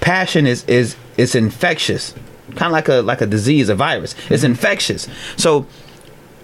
passion 0.00 0.46
is 0.46 0.64
is 0.64 0.96
is 1.16 1.34
infectious, 1.34 2.14
kind 2.50 2.66
of 2.66 2.72
like 2.72 2.88
a 2.88 3.02
like 3.02 3.20
a 3.20 3.26
disease, 3.26 3.68
a 3.68 3.74
virus. 3.74 4.14
It's 4.30 4.42
Mm-hmm. 4.42 4.52
infectious. 4.52 5.08
So 5.36 5.66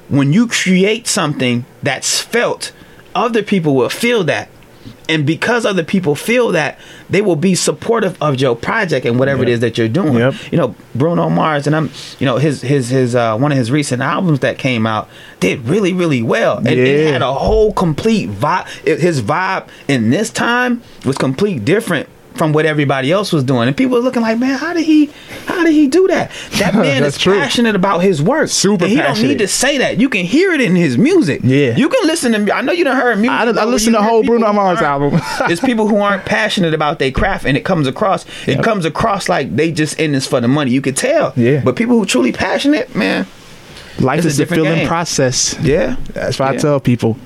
when 0.08 0.32
you 0.32 0.46
create 0.48 1.06
something 1.06 1.64
that's 1.82 2.20
felt, 2.20 2.72
other 3.14 3.42
people 3.42 3.74
will 3.74 3.88
feel 3.90 4.24
that. 4.24 4.48
And 5.10 5.26
because 5.26 5.66
other 5.66 5.84
people 5.84 6.14
feel 6.14 6.48
that, 6.52 6.78
they 7.10 7.20
will 7.20 7.36
be 7.36 7.54
supportive 7.54 8.16
of 8.22 8.40
your 8.40 8.56
project 8.56 9.04
and 9.04 9.18
whatever 9.18 9.42
it 9.42 9.48
Yep. 9.48 9.54
is 9.54 9.60
that 9.60 9.76
you're 9.78 9.88
doing. 9.88 10.14
Yep. 10.14 10.34
You 10.52 10.58
know, 10.58 10.74
Bruno 10.94 11.28
Mars 11.28 11.66
and 11.66 11.76
I'm, 11.76 11.90
you 12.18 12.24
know, 12.26 12.38
his 12.38 12.62
his 12.62 12.88
his 12.88 13.14
uh, 13.14 13.36
one 13.36 13.52
of 13.52 13.58
his 13.58 13.70
recent 13.70 14.00
albums 14.02 14.40
that 14.40 14.56
came 14.58 14.86
out 14.86 15.08
did 15.38 15.66
really 15.68 15.92
really 15.92 16.22
well. 16.22 16.58
And 16.58 16.68
it 16.68 17.12
had 17.12 17.22
a 17.22 17.32
whole 17.34 17.72
complete 17.72 18.30
vibe. 18.30 18.66
It, 18.84 19.00
his 19.00 19.20
vibe 19.20 19.68
in 19.86 20.10
this 20.10 20.30
time 20.30 20.80
was 21.04 21.18
complete 21.18 21.64
different 21.64 22.08
from 22.34 22.52
what 22.52 22.64
everybody 22.64 23.12
else 23.12 23.32
was 23.32 23.44
doing. 23.44 23.68
And 23.68 23.76
people 23.76 23.96
were 23.98 24.02
looking 24.02 24.22
like, 24.22 24.38
man, 24.38 24.58
how 24.58 24.72
did 24.72 24.84
he 24.84 25.10
how 25.46 25.62
did 25.64 25.72
he 25.72 25.88
do 25.88 26.06
that? 26.08 26.30
That 26.52 26.74
man 26.86 27.04
is 27.04 27.18
true. 27.18 27.34
passionate 27.34 27.74
about 27.74 27.98
his 27.98 28.22
work. 28.22 28.48
Super 28.48 28.84
and 28.84 28.92
he 28.92 28.96
don't 28.98 29.20
need 29.22 29.38
to 29.38 29.48
say 29.48 29.78
that. 29.78 29.98
You 30.00 30.08
can 30.08 30.24
hear 30.24 30.52
it 30.52 30.60
in 30.60 30.74
his 30.76 30.96
music. 30.96 31.40
Yeah. 31.44 31.76
You 31.76 31.88
can 31.88 32.06
listen 32.06 32.32
to 32.46 32.54
I 32.54 32.62
know 32.62 32.72
you 32.72 32.84
done 32.84 32.96
heard 32.96 33.18
music. 33.18 33.30
I, 33.32 33.42
I 33.42 33.44
but 33.46 33.56
when 33.56 33.70
listened 33.70 33.94
you 33.94 33.98
to 34.00 34.04
the 34.04 34.08
whole 34.10 34.22
Bruno 34.22 34.52
Mars 34.52 34.80
album. 34.80 35.20
it's 35.50 35.60
people 35.60 35.88
who 35.88 35.98
aren't 35.98 36.24
passionate 36.24 36.72
about 36.74 36.98
their 36.98 37.10
craft 37.10 37.44
and 37.44 37.56
it 37.56 37.64
comes 37.64 37.86
across 37.86 38.24
it 38.46 38.54
Yep. 38.56 38.64
comes 38.64 38.84
across 38.84 39.28
like 39.28 39.54
they 39.54 39.70
just 39.72 39.98
in 40.00 40.12
this 40.12 40.26
for 40.26 40.40
the 40.40 40.48
money. 40.48 40.70
You 40.70 40.80
could 40.80 40.96
tell. 40.96 41.32
Yeah. 41.36 41.62
But 41.64 41.76
people 41.76 41.98
who 41.98 42.06
truly 42.06 42.32
passionate, 42.32 42.94
man, 42.94 43.26
Life 43.98 44.24
a 44.24 44.28
is 44.28 44.38
a 44.38 44.42
different 44.42 44.62
feeling 44.62 44.78
game. 44.80 44.88
process. 44.88 45.56
yeah. 45.60 45.96
That's 46.14 46.38
what 46.38 46.48
I 46.48 46.56
tell 46.56 46.80
people. 46.80 47.18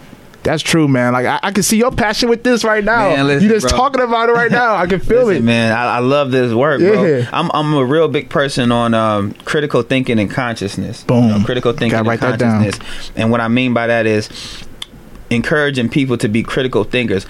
That's 0.45 0.63
true, 0.63 0.87
man. 0.87 1.15
Like 1.15 1.27
I, 1.27 1.41
I 1.43 1.51
can 1.53 1.63
see 1.63 1.79
your 1.79 1.91
passion 1.91 2.29
with 2.29 2.45
this 2.45 2.63
right 2.65 2.85
now. 2.85 3.09
Man, 3.09 3.27
listen, 3.27 3.43
you 3.49 3.55
just 3.55 3.69
bro. 3.69 3.77
talking 3.79 4.03
about 4.03 4.29
it 4.29 4.33
right 4.33 4.51
now. 4.51 4.77
I 4.77 4.87
can 4.87 5.01
feel 5.01 5.25
Listen, 5.25 5.43
it. 5.43 5.47
man. 5.47 5.73
I, 5.73 5.97
I 5.97 5.99
love 5.99 6.31
this 6.31 6.53
work, 6.53 6.81
bro. 6.81 7.25
I'm 7.33 7.51
I'm 7.53 7.75
a 7.75 7.85
real 7.85 8.09
big 8.09 8.29
person 8.29 8.71
on 8.71 8.95
um, 8.95 9.33
critical 9.47 9.83
thinking 9.83 10.19
and 10.21 10.31
consciousness. 10.31 11.03
Boom. 11.03 11.43
critical 11.45 11.73
thinking 11.73 11.91
Gotta 11.91 12.01
and 12.01 12.09
write 12.09 12.21
that 12.21 12.39
down. 12.39 12.63
consciousness. 12.63 13.11
And 13.17 13.31
what 13.31 13.41
I 13.41 13.49
mean 13.49 13.75
by 13.75 13.87
that 13.87 14.07
is 14.07 14.29
encouraging 15.31 15.89
people 15.89 16.17
to 16.19 16.29
be 16.29 16.43
critical 16.43 16.85
thinkers. 16.85 17.27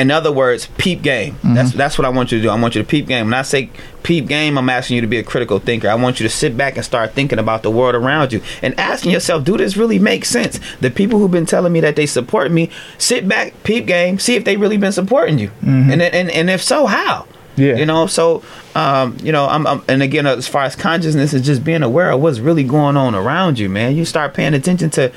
In 0.00 0.10
other 0.10 0.32
words, 0.32 0.66
peep 0.78 1.02
game. 1.02 1.34
Mm-hmm. 1.34 1.54
That's 1.54 1.72
that's 1.72 1.98
what 1.98 2.06
I 2.06 2.08
want 2.08 2.32
you 2.32 2.38
to 2.38 2.42
do. 2.42 2.48
I 2.48 2.58
want 2.58 2.74
you 2.74 2.82
to 2.82 2.88
peep 2.88 3.06
game. 3.06 3.26
When 3.26 3.34
I 3.34 3.42
say 3.42 3.70
peep 4.02 4.26
game, 4.26 4.56
I'm 4.56 4.70
asking 4.70 4.96
you 4.96 5.00
to 5.02 5.06
be 5.06 5.18
a 5.18 5.22
critical 5.22 5.58
thinker. 5.58 5.88
I 5.88 5.94
want 5.94 6.20
you 6.20 6.24
to 6.24 6.34
sit 6.34 6.56
back 6.56 6.76
and 6.76 6.84
start 6.84 7.12
thinking 7.12 7.38
about 7.38 7.62
the 7.62 7.70
world 7.70 7.94
around 7.94 8.32
you 8.32 8.40
and 8.62 8.78
asking 8.80 9.12
yourself, 9.12 9.44
do 9.44 9.58
this 9.58 9.76
really 9.76 9.98
make 9.98 10.24
sense? 10.24 10.58
The 10.80 10.90
people 10.90 11.18
who've 11.18 11.30
been 11.30 11.46
telling 11.46 11.72
me 11.72 11.80
that 11.80 11.96
they 11.96 12.06
support 12.06 12.50
me, 12.50 12.70
sit 12.96 13.28
back, 13.28 13.62
peep 13.62 13.86
game, 13.86 14.18
see 14.18 14.36
if 14.36 14.44
they 14.44 14.56
really 14.56 14.78
been 14.78 14.92
supporting 14.92 15.38
you. 15.38 15.50
And, 15.92 16.00
and 16.00 16.30
and 16.30 16.50
if 16.50 16.62
so, 16.62 16.86
how? 16.86 17.22
Mm-hmm. 17.22 17.60
Yeah. 17.60 17.76
You 17.76 17.86
know, 17.86 18.06
so 18.06 18.42
um, 18.74 19.18
you 19.22 19.32
know, 19.32 19.46
I'm, 19.46 19.66
I'm 19.66 19.82
and 19.86 20.02
again 20.02 20.26
as 20.26 20.48
far 20.48 20.64
as 20.64 20.74
consciousness 20.76 21.34
is 21.34 21.42
just 21.42 21.62
being 21.62 21.82
aware 21.82 22.10
of 22.10 22.20
what's 22.20 22.38
really 22.38 22.64
going 22.64 22.96
on 22.96 23.14
around 23.14 23.58
you, 23.58 23.68
man. 23.68 23.96
You 23.96 24.04
start 24.04 24.32
paying 24.32 24.54
attention 24.54 24.88
to 24.90 25.12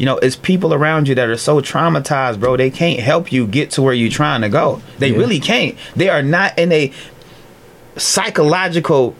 you 0.00 0.06
know, 0.06 0.16
it's 0.16 0.34
people 0.34 0.72
around 0.72 1.08
you 1.08 1.14
that 1.14 1.28
are 1.28 1.36
so 1.36 1.60
traumatized, 1.60 2.40
bro. 2.40 2.56
They 2.56 2.70
can't 2.70 3.00
help 3.00 3.30
you 3.30 3.46
get 3.46 3.70
to 3.72 3.82
where 3.82 3.92
you're 3.92 4.10
trying 4.10 4.40
to 4.40 4.48
go. 4.48 4.80
They 4.98 5.10
Yeah. 5.10 5.18
really 5.18 5.38
can't. 5.40 5.74
They 5.94 6.08
are 6.08 6.22
not 6.22 6.58
in 6.58 6.72
a 6.72 6.90
psychological 7.96 9.14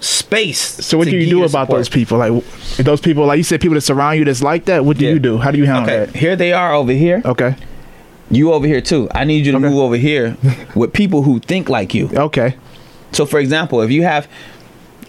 space. 0.00 0.60
So 0.60 0.98
what 0.98 1.08
do 1.08 1.16
you 1.16 1.28
do 1.30 1.38
about 1.44 1.66
support. 1.68 1.78
those 1.78 1.88
people? 1.88 2.18
Like 2.18 2.44
those 2.76 3.00
people, 3.00 3.24
like 3.26 3.38
you 3.38 3.42
said, 3.42 3.60
people 3.62 3.74
that 3.74 3.80
surround 3.80 4.18
you 4.18 4.24
that's 4.26 4.42
like 4.42 4.66
that. 4.66 4.84
What 4.84 4.98
do 4.98 5.06
Yeah. 5.06 5.12
you 5.12 5.18
do? 5.18 5.38
How 5.38 5.50
do 5.50 5.56
you 5.58 5.64
handle 5.64 5.84
Okay, 5.84 6.04
that? 6.12 6.14
here 6.16 6.36
they 6.36 6.52
are 6.52 6.74
over 6.74 6.92
here. 6.92 7.22
Okay. 7.24 7.54
You 8.30 8.52
over 8.52 8.66
here 8.66 8.82
too. 8.82 9.08
I 9.14 9.24
need 9.24 9.46
you 9.46 9.52
to 9.52 9.58
Okay. 9.58 9.68
move 9.68 9.78
over 9.78 9.96
here 9.96 10.36
with 10.74 10.92
people 10.92 11.22
who 11.22 11.40
think 11.40 11.70
like 11.70 11.94
you. 11.94 12.10
Okay. 12.14 12.54
So, 13.12 13.24
for 13.24 13.40
example, 13.40 13.80
if 13.80 13.90
you 13.90 14.02
have 14.02 14.28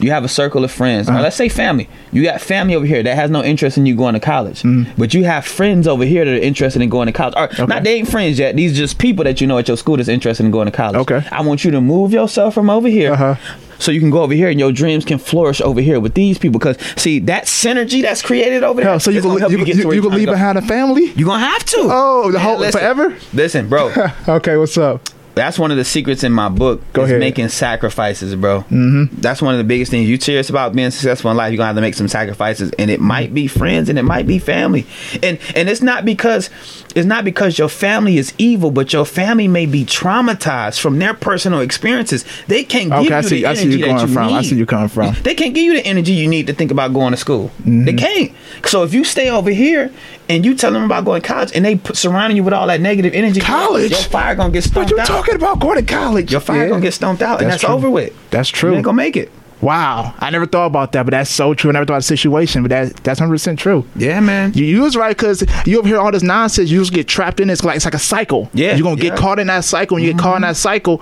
you 0.02 0.12
have 0.12 0.24
a 0.24 0.28
circle 0.30 0.64
of 0.64 0.72
friends, 0.72 1.10
Uh-huh. 1.10 1.20
or 1.20 1.22
let's 1.22 1.36
say 1.36 1.50
family, 1.50 1.90
you 2.12 2.24
got 2.24 2.40
family 2.42 2.76
over 2.76 2.86
here 2.86 3.04
that 3.04 3.16
has 3.16 3.30
no 3.30 3.44
interest 3.44 3.78
in 3.78 3.86
you 3.86 3.96
going 3.96 4.14
to 4.14 4.20
college, 4.20 4.64
but 4.98 5.14
you 5.14 5.24
have 5.26 5.46
friends 5.46 5.88
over 5.88 6.06
here 6.06 6.24
that 6.26 6.34
are 6.34 6.38
interested 6.38 6.82
in 6.82 6.90
going 6.90 7.08
to 7.08 7.12
college. 7.14 7.36
Or 7.36 7.48
Mm-hmm. 7.48 7.62
Okay. 7.64 7.74
not 7.74 7.84
they 7.84 7.96
ain't 7.96 8.10
friends 8.10 8.40
yet; 8.40 8.56
these 8.56 8.78
just 8.78 8.98
people 8.98 9.24
that 9.26 9.42
you 9.42 9.48
know 9.48 9.58
at 9.58 9.68
your 9.68 9.78
school 9.78 9.98
that's 9.98 10.10
interested 10.10 10.46
in 10.46 10.52
going 10.52 10.66
to 10.68 10.72
college. 10.72 10.98
Okay. 11.02 11.22
I 11.32 11.42
want 11.42 11.64
you 11.66 11.72
to 11.72 11.82
move 11.82 12.12
yourself 12.14 12.54
from 12.54 12.70
over 12.70 12.88
here. 12.88 13.12
Uh 13.14 13.18
huh. 13.18 13.36
so 13.80 13.92
you 13.92 14.00
can 14.02 14.10
go 14.10 14.22
over 14.24 14.34
here 14.34 14.50
and 14.50 14.60
your 14.60 14.72
dreams 14.74 15.06
can 15.06 15.18
flourish 15.18 15.62
over 15.62 15.80
here 15.82 16.00
with 16.02 16.14
these 16.14 16.38
people. 16.38 16.60
Because 16.60 16.78
see 16.96 17.20
that 17.20 17.46
synergy 17.46 18.02
that's 18.02 18.22
created 18.22 18.64
over 18.64 18.82
there. 18.82 18.90
Hell, 18.92 19.00
so 19.00 19.10
you 19.12 19.22
gonna 19.22 19.40
help 19.40 19.52
you, 19.52 19.60
you, 19.60 19.66
you 19.66 19.82
trying 19.84 20.02
to 20.02 20.08
leave 20.10 20.26
go. 20.28 20.32
behind 20.34 20.58
a 20.58 20.62
family. 20.62 21.06
You 21.16 21.26
are 21.26 21.32
gonna 21.34 21.46
have 21.46 21.64
to. 21.66 21.78
Oh, 21.90 22.32
the 22.32 22.40
whole 22.40 22.58
listen. 22.60 22.80
forever. 22.80 23.16
Listen, 23.34 23.68
bro. 23.70 23.92
Okay, 24.28 24.56
what's 24.58 24.78
up? 24.78 25.02
That's 25.36 25.58
one 25.58 25.72
of 25.72 25.78
the 25.78 25.86
secrets 25.86 26.24
in 26.24 26.32
my 26.34 26.50
book. 26.50 26.82
Go 26.94 27.04
is 27.04 27.10
ahead. 27.12 27.20
making 27.20 27.48
sacrifices, 27.50 28.36
bro. 28.36 28.62
Mm-hmm. 28.62 29.22
That's 29.22 29.42
one 29.42 29.54
of 29.54 29.58
the 29.58 29.64
biggest 29.64 29.92
things. 29.92 30.10
You 30.10 30.20
serious 30.20 30.50
about 30.50 30.74
being 30.76 30.92
successful 30.92 31.32
in 31.32 31.38
life, 31.38 31.52
you're 31.52 31.58
gonna 31.58 31.68
have 31.68 31.76
to 31.76 31.82
make 31.82 31.94
some 31.96 32.08
sacrifices, 32.08 32.72
and 32.78 32.92
it 32.92 33.00
might 33.00 33.34
be 33.34 33.48
friends, 33.48 33.90
and 33.90 33.98
it 33.98 34.04
might 34.04 34.28
be 34.28 34.40
family, 34.40 34.86
and 35.24 35.40
and 35.56 35.70
it's 35.70 35.82
not 35.82 36.04
because 36.06 36.50
it's 36.96 37.06
not 37.06 37.24
because 37.24 37.58
your 37.58 37.70
family 37.70 38.18
is 38.18 38.34
evil, 38.38 38.72
but 38.72 38.92
your 38.92 39.06
family 39.06 39.48
may 39.48 39.66
be 39.66 39.86
traumatized 39.86 40.80
from 40.82 41.00
their 41.00 41.14
personal 41.14 41.60
experiences. 41.62 42.26
They 42.48 42.64
can't 42.64 42.90
give 42.90 43.00
Okay, 43.06 43.14
I 43.14 43.18
you 43.20 43.24
see. 43.28 43.42
the 43.42 43.46
I 43.48 43.52
energy 43.52 43.72
see 43.72 43.80
you 43.80 43.86
that 43.86 44.02
you 44.02 44.14
from. 44.14 44.28
need. 44.28 44.34
I 44.36 44.42
see 44.42 44.56
you 44.56 44.66
coming 44.66 44.90
from. 44.90 45.16
They 45.24 45.36
can't 45.36 45.54
give 45.54 45.64
you 45.64 45.74
the 45.76 45.86
energy 45.86 46.14
you 46.14 46.28
need 46.28 46.48
to 46.48 46.54
think 46.54 46.72
about 46.72 46.94
going 46.94 47.12
to 47.12 47.18
school. 47.18 47.52
They 47.66 47.94
can't. 47.94 48.32
So 48.66 48.84
if 48.84 48.94
you 48.94 49.04
stay 49.04 49.30
over 49.30 49.52
here 49.52 49.92
and 50.28 50.44
you 50.46 50.54
tell 50.56 50.72
them 50.72 50.84
about 50.84 51.06
going 51.06 51.22
to 51.22 51.28
college, 51.28 51.52
and 51.56 51.64
they 51.64 51.76
put, 51.78 51.96
surrounding 51.98 52.38
you 52.38 52.44
with 52.44 52.54
all 52.54 52.68
that 52.68 52.82
negative 52.82 53.14
energy, 53.14 53.40
College? 53.40 53.92
your 53.92 54.00
fire 54.02 54.36
gonna 54.36 54.52
get 54.52 54.66
you 54.76 55.00
out. 55.00 55.08
Talking 55.32 55.42
about? 55.42 55.60
Going 55.60 55.84
to 55.86 55.94
college? 55.94 56.32
Your 56.32 56.42
fire 56.42 56.64
Yeah. 56.64 56.70
gonna 56.70 56.82
get 56.82 56.94
stumped 56.94 57.22
out, 57.22 57.42
and 57.42 57.50
That's 57.50 57.62
that's 57.62 57.64
true. 57.66 57.74
over 57.76 57.90
with. 57.90 58.14
That's 58.32 58.50
true. 58.50 58.72
You 58.72 58.76
ain't 58.78 58.86
gonna 58.86 58.96
make 58.96 59.16
it. 59.18 59.32
Wow, 59.62 60.14
I 60.20 60.30
never 60.30 60.46
thought 60.46 60.68
about 60.68 60.94
that, 60.94 61.06
but 61.06 61.12
that's 61.12 61.30
so 61.30 61.54
true. 61.54 61.70
I 61.70 61.74
never 61.74 61.86
thought 61.86 61.98
of 61.98 62.04
the 62.04 62.08
situation, 62.08 62.62
but 62.64 62.70
that 62.70 62.96
that's 63.04 63.20
hundred 63.20 63.34
percent 63.34 63.60
true. 63.60 63.86
Yeah, 63.94 64.22
man. 64.22 64.54
You, 64.54 64.64
you 64.64 64.82
was 64.84 64.96
right 64.96 65.16
because 65.16 65.44
you 65.66 65.80
over 65.80 65.88
here 65.88 66.00
all 66.00 66.12
this 66.14 66.24
nonsense. 66.24 66.70
You 66.70 66.80
just 66.80 66.94
get 66.94 67.10
trapped 67.10 67.42
in. 67.42 67.50
it. 67.50 67.54
It's 67.54 67.64
like 67.66 67.76
it's 67.76 67.84
like 67.84 67.94
a 67.94 68.00
cycle. 68.00 68.50
Yeah, 68.54 68.76
you're 68.76 68.84
gonna 68.84 68.96
get 68.96 69.04
yeah. 69.04 69.10
Mm-hmm. 69.16 69.22
caught 69.22 69.40
in 69.40 69.48
that 69.48 69.66
cycle. 69.66 69.98
and 69.98 70.06
you 70.06 70.14
get 70.14 70.22
caught 70.22 70.38
in 70.38 70.42
that 70.44 70.56
cycle. 70.56 71.02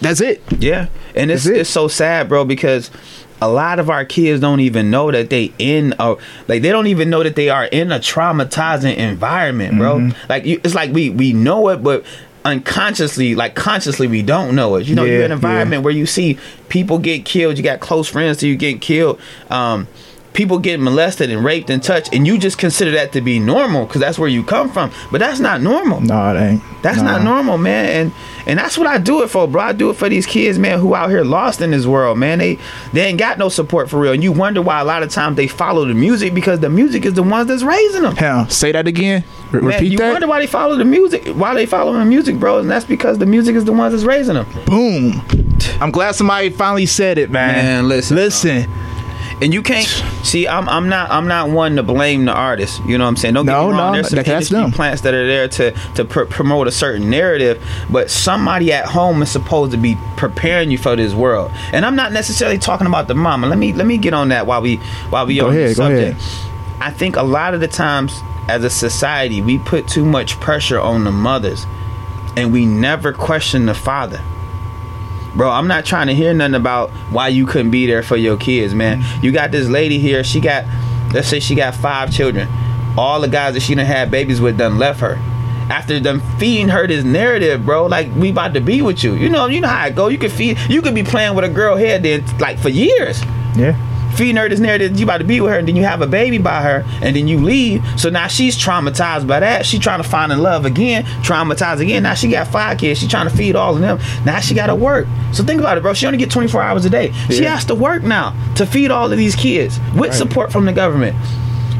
That's 0.00 0.20
it. 0.20 0.40
Yeah, 0.60 0.86
and 1.16 1.32
it's 1.32 1.46
it? 1.46 1.56
it's 1.56 1.70
so 1.70 1.88
sad, 1.88 2.28
bro, 2.28 2.44
because 2.44 2.92
a 3.42 3.48
lot 3.48 3.80
of 3.80 3.90
our 3.90 4.04
kids 4.04 4.40
don't 4.40 4.60
even 4.60 4.90
know 4.90 5.10
that 5.10 5.28
they 5.30 5.52
in 5.58 5.94
a 5.98 6.14
like 6.46 6.62
they 6.62 6.70
don't 6.70 6.86
even 6.86 7.10
know 7.10 7.24
that 7.24 7.34
they 7.34 7.48
are 7.50 7.64
in 7.66 7.90
a 7.90 7.98
traumatizing 7.98 8.96
environment, 8.96 9.78
bro. 9.78 9.96
Mm-hmm. 9.96 10.26
Like 10.28 10.44
you, 10.44 10.60
it's 10.62 10.76
like 10.76 10.92
we 10.92 11.10
we 11.10 11.32
know 11.32 11.68
it, 11.70 11.78
but 11.82 12.04
unconsciously, 12.48 13.34
like 13.34 13.54
consciously, 13.54 14.06
we 14.06 14.22
don't 14.22 14.54
know 14.54 14.76
it. 14.76 14.86
You 14.86 14.94
know, 14.94 15.04
you're 15.04 15.20
in 15.20 15.26
an 15.26 15.32
environment 15.32 15.80
yeah. 15.80 15.84
where 15.84 15.92
you 15.92 16.06
see 16.06 16.38
people 16.68 16.98
get 16.98 17.24
killed. 17.24 17.58
You 17.58 17.64
got 17.64 17.80
close 17.80 18.08
friends 18.08 18.38
to 18.38 18.48
you 18.48 18.56
get 18.56 18.80
killed. 18.80 19.20
Um, 19.50 19.86
people 20.38 20.58
get 20.60 20.78
molested 20.78 21.30
and 21.30 21.44
raped 21.44 21.68
and 21.68 21.82
touched, 21.82 22.14
and 22.14 22.24
you 22.24 22.38
just 22.38 22.56
consider 22.58 22.92
that 22.92 23.10
to 23.12 23.20
be 23.20 23.40
normal 23.40 23.84
because 23.84 24.00
that's 24.00 24.18
where 24.20 24.28
you 24.28 24.44
come 24.44 24.70
from. 24.70 24.90
But 25.10 25.18
that's 25.18 25.40
not 25.40 25.60
normal. 25.60 26.00
No, 26.00 26.32
it 26.34 26.38
ain't. 26.40 26.62
That's 26.80 26.98
Nah. 26.98 27.18
not 27.18 27.24
normal, 27.24 27.58
man. 27.58 27.86
And 27.86 28.12
and 28.46 28.58
that's 28.58 28.78
what 28.78 28.86
I 28.86 28.98
do 28.98 29.22
it 29.24 29.28
for, 29.30 29.48
bro. 29.48 29.60
I 29.60 29.72
do 29.72 29.90
it 29.90 29.96
for 29.96 30.08
these 30.08 30.24
kids, 30.26 30.58
man, 30.60 30.78
who 30.78 30.94
out 30.94 31.10
here 31.10 31.24
lost 31.24 31.60
in 31.60 31.72
this 31.72 31.86
world, 31.86 32.18
man. 32.18 32.38
They 32.38 32.56
they 32.92 33.02
ain't 33.06 33.18
got 33.18 33.36
no 33.36 33.48
support 33.48 33.90
for 33.90 33.98
real. 33.98 34.12
And 34.12 34.22
you 34.22 34.30
wonder 34.30 34.62
why 34.62 34.80
a 34.80 34.84
lot 34.84 35.02
of 35.02 35.10
times 35.10 35.36
they 35.36 35.48
follow 35.48 35.84
the 35.84 35.92
music 35.94 36.32
because 36.34 36.60
the 36.60 36.70
music 36.70 37.04
is 37.04 37.14
the 37.14 37.22
ones 37.24 37.48
that's 37.48 37.64
raising 37.64 38.02
them. 38.02 38.14
Hell, 38.14 38.48
say 38.48 38.70
that 38.70 38.86
again. 38.86 39.24
Re- 39.50 39.60
Man, 39.60 39.70
repeat 39.72 39.90
you 39.92 39.98
that. 39.98 40.12
wonder 40.12 40.28
why 40.28 40.38
they 40.38 40.46
follow 40.46 40.76
the 40.76 40.84
music, 40.84 41.26
why 41.34 41.52
they 41.54 41.66
follow 41.66 41.92
the 41.94 42.04
music, 42.04 42.36
bro, 42.38 42.60
and 42.60 42.70
that's 42.70 42.84
because 42.84 43.18
the 43.18 43.26
music 43.26 43.56
is 43.56 43.64
the 43.64 43.72
ones 43.72 43.92
that's 43.92 44.04
raising 44.04 44.34
them. 44.34 44.46
Boom. 44.66 45.20
I'm 45.80 45.90
glad 45.90 46.14
somebody 46.14 46.50
finally 46.50 46.86
said 46.86 47.18
it, 47.18 47.30
man. 47.30 47.54
Man, 47.56 47.88
listen, 47.88 48.16
listen. 48.16 48.70
And 49.40 49.54
you 49.54 49.62
can't 49.62 49.86
see. 50.24 50.48
I'm 50.48 50.68
I'm 50.68 50.88
not 50.88 51.10
I'm 51.10 51.28
not 51.28 51.48
one 51.50 51.76
to 51.76 51.82
blame 51.84 52.24
the 52.24 52.32
artist. 52.32 52.80
You 52.86 52.98
know 52.98 53.04
what 53.04 53.08
I'm 53.10 53.16
saying? 53.16 53.34
Don't 53.34 53.46
get 53.46 53.52
No, 53.52 53.68
me 53.68 53.72
wrong. 53.74 53.92
no, 53.92 53.92
There's 53.92 54.08
some 54.08 54.18
industry 54.18 54.58
them. 54.58 54.72
plants 54.72 55.02
that 55.02 55.14
are 55.14 55.26
there 55.28 55.46
to 55.48 55.70
to 55.94 56.04
pr- 56.04 56.24
promote 56.24 56.66
a 56.66 56.72
certain 56.72 57.08
narrative, 57.08 57.62
but 57.88 58.10
somebody 58.10 58.72
at 58.72 58.84
home 58.86 59.22
is 59.22 59.30
supposed 59.30 59.70
to 59.72 59.78
be 59.78 59.96
preparing 60.16 60.70
you 60.72 60.78
for 60.78 60.96
this 60.96 61.14
world. 61.14 61.52
And 61.72 61.86
I'm 61.86 61.94
not 61.94 62.12
necessarily 62.12 62.58
talking 62.58 62.88
about 62.88 63.06
the 63.06 63.14
mama. 63.14 63.46
Let 63.46 63.58
me 63.58 63.72
let 63.72 63.86
me 63.86 63.96
get 63.96 64.12
on 64.12 64.30
that 64.30 64.46
while 64.46 64.60
we 64.60 64.76
while 65.10 65.24
we 65.26 65.36
Go 65.36 65.46
on 65.46 65.52
ahead, 65.52 65.68
this 65.70 65.76
go 65.78 65.84
subject. 65.88 66.20
I 66.80 66.90
think 66.90 67.14
a 67.16 67.22
lot 67.22 67.54
of 67.54 67.60
the 67.60 67.68
times 67.68 68.20
as 68.48 68.64
a 68.64 68.70
society 68.70 69.40
we 69.40 69.58
put 69.58 69.86
too 69.86 70.04
much 70.04 70.40
pressure 70.40 70.80
on 70.80 71.04
the 71.04 71.12
mothers, 71.12 71.64
and 72.36 72.52
we 72.52 72.66
never 72.66 73.12
question 73.12 73.66
the 73.66 73.74
father. 73.74 74.20
Bro, 75.38 75.50
I'm 75.50 75.68
not 75.68 75.84
trying 75.84 76.08
to 76.08 76.14
hear 76.16 76.34
nothing 76.34 76.56
about 76.56 76.90
why 77.12 77.28
you 77.28 77.46
couldn't 77.46 77.70
be 77.70 77.86
there 77.86 78.02
for 78.02 78.16
your 78.16 78.36
kids, 78.36 78.74
man. 78.74 79.00
Mm-hmm. 79.00 79.24
You 79.24 79.30
got 79.30 79.52
this 79.52 79.68
lady 79.68 80.00
here, 80.00 80.24
she 80.24 80.40
got 80.40 80.64
let's 81.14 81.28
say 81.28 81.38
she 81.38 81.54
got 81.54 81.76
five 81.76 82.10
children. 82.12 82.48
All 82.98 83.20
the 83.20 83.28
guys 83.28 83.54
that 83.54 83.60
she 83.60 83.76
done 83.76 83.86
had 83.86 84.10
babies 84.10 84.40
with 84.40 84.58
done 84.58 84.78
left 84.78 84.98
her. 84.98 85.14
After 85.70 86.00
them 86.00 86.22
feeding 86.38 86.68
her 86.70 86.88
this 86.88 87.04
narrative, 87.04 87.64
bro, 87.64 87.86
like 87.86 88.12
we 88.16 88.30
about 88.30 88.52
to 88.54 88.60
be 88.60 88.82
with 88.82 89.04
you. 89.04 89.14
You 89.14 89.28
know, 89.28 89.46
you 89.46 89.60
know 89.60 89.68
how 89.68 89.86
it 89.86 89.94
go. 89.94 90.08
You 90.08 90.18
could 90.18 90.32
feed 90.32 90.58
you 90.68 90.82
could 90.82 90.96
be 90.96 91.04
playing 91.04 91.36
with 91.36 91.44
a 91.44 91.48
girl 91.48 91.76
head 91.76 92.02
then 92.02 92.24
like 92.38 92.58
for 92.58 92.70
years 92.70 93.22
Yeah. 93.54 93.76
Feeding 94.16 94.36
her 94.36 94.48
this 94.48 94.60
narrative 94.60 94.98
you 94.98 95.04
about 95.04 95.18
to 95.18 95.24
be 95.24 95.40
with 95.40 95.52
her 95.52 95.58
and 95.58 95.68
then 95.68 95.76
you 95.76 95.84
have 95.84 96.02
a 96.02 96.06
baby 96.06 96.38
by 96.38 96.62
her 96.62 96.84
and 97.02 97.14
then 97.16 97.28
you 97.28 97.38
leave. 97.38 97.82
So 97.98 98.10
now 98.10 98.26
she's 98.26 98.56
traumatized 98.56 99.26
by 99.26 99.40
that. 99.40 99.66
She 99.66 99.78
trying 99.78 100.02
to 100.02 100.08
find 100.08 100.32
in 100.32 100.40
love 100.40 100.64
again 100.64 101.04
traumatized 101.22 101.80
again. 101.80 102.02
Now 102.02 102.14
she 102.14 102.28
got 102.28 102.48
five 102.48 102.78
kids. 102.78 103.00
She 103.00 103.08
trying 103.08 103.28
to 103.28 103.36
feed 103.36 103.56
all 103.56 103.74
of 103.74 103.80
them. 103.80 103.98
Now 104.24 104.40
she 104.40 104.54
gotta 104.54 104.74
work. 104.74 105.06
So 105.32 105.44
think 105.44 105.60
about 105.60 105.78
it 105.78 105.82
bro. 105.82 105.94
She 105.94 106.06
only 106.06 106.18
get 106.18 106.30
24 106.30 106.62
hours 106.62 106.84
a 106.84 106.90
day. 106.90 107.12
She 107.28 107.44
has 107.44 107.64
to 107.66 107.74
work 107.74 108.02
now 108.02 108.34
to 108.56 108.66
feed 108.66 108.90
all 108.90 109.10
of 109.10 109.18
these 109.18 109.36
kids 109.36 109.78
with 109.94 110.14
support 110.14 110.52
from 110.52 110.64
the 110.64 110.72
government. 110.72 111.16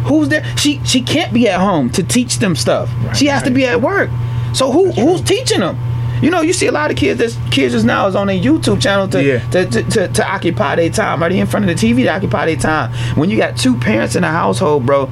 Who's 0.04 0.28
there? 0.28 0.44
She 0.56 0.80
she 0.84 1.02
can't 1.02 1.32
be 1.32 1.48
at 1.48 1.60
home 1.60 1.90
to 1.90 2.02
teach 2.02 2.38
them 2.38 2.56
stuff. 2.56 2.90
She 3.16 3.26
has 3.26 3.42
to 3.42 3.50
be 3.50 3.66
at 3.66 3.80
work. 3.80 4.10
So 4.54 4.70
who 4.72 4.92
who's 4.92 5.20
teaching 5.20 5.60
them 5.60 5.76
you 6.22 6.30
know, 6.30 6.40
you 6.40 6.52
see 6.52 6.66
a 6.66 6.72
lot 6.72 6.90
of 6.90 6.96
kids. 6.96 7.18
That's 7.20 7.36
kids 7.50 7.74
just 7.74 7.86
now 7.86 8.06
is 8.06 8.14
on 8.14 8.26
their 8.26 8.38
YouTube 8.38 8.80
channel 8.80 9.08
to 9.08 9.22
Yeah. 9.22 9.38
to, 9.50 9.66
to, 9.66 9.82
to, 9.82 10.08
to 10.08 10.28
occupy 10.28 10.76
their 10.76 10.90
time, 10.90 11.20
right 11.20 11.30
in 11.32 11.46
front 11.46 11.68
of 11.68 11.78
the 11.80 11.86
TV 11.92 12.02
to 12.04 12.08
occupy 12.08 12.46
their 12.46 12.56
time. 12.56 12.92
When 13.16 13.30
you 13.30 13.36
got 13.36 13.56
two 13.56 13.76
parents 13.76 14.16
in 14.16 14.24
a 14.24 14.30
household, 14.30 14.86
bro, 14.86 15.10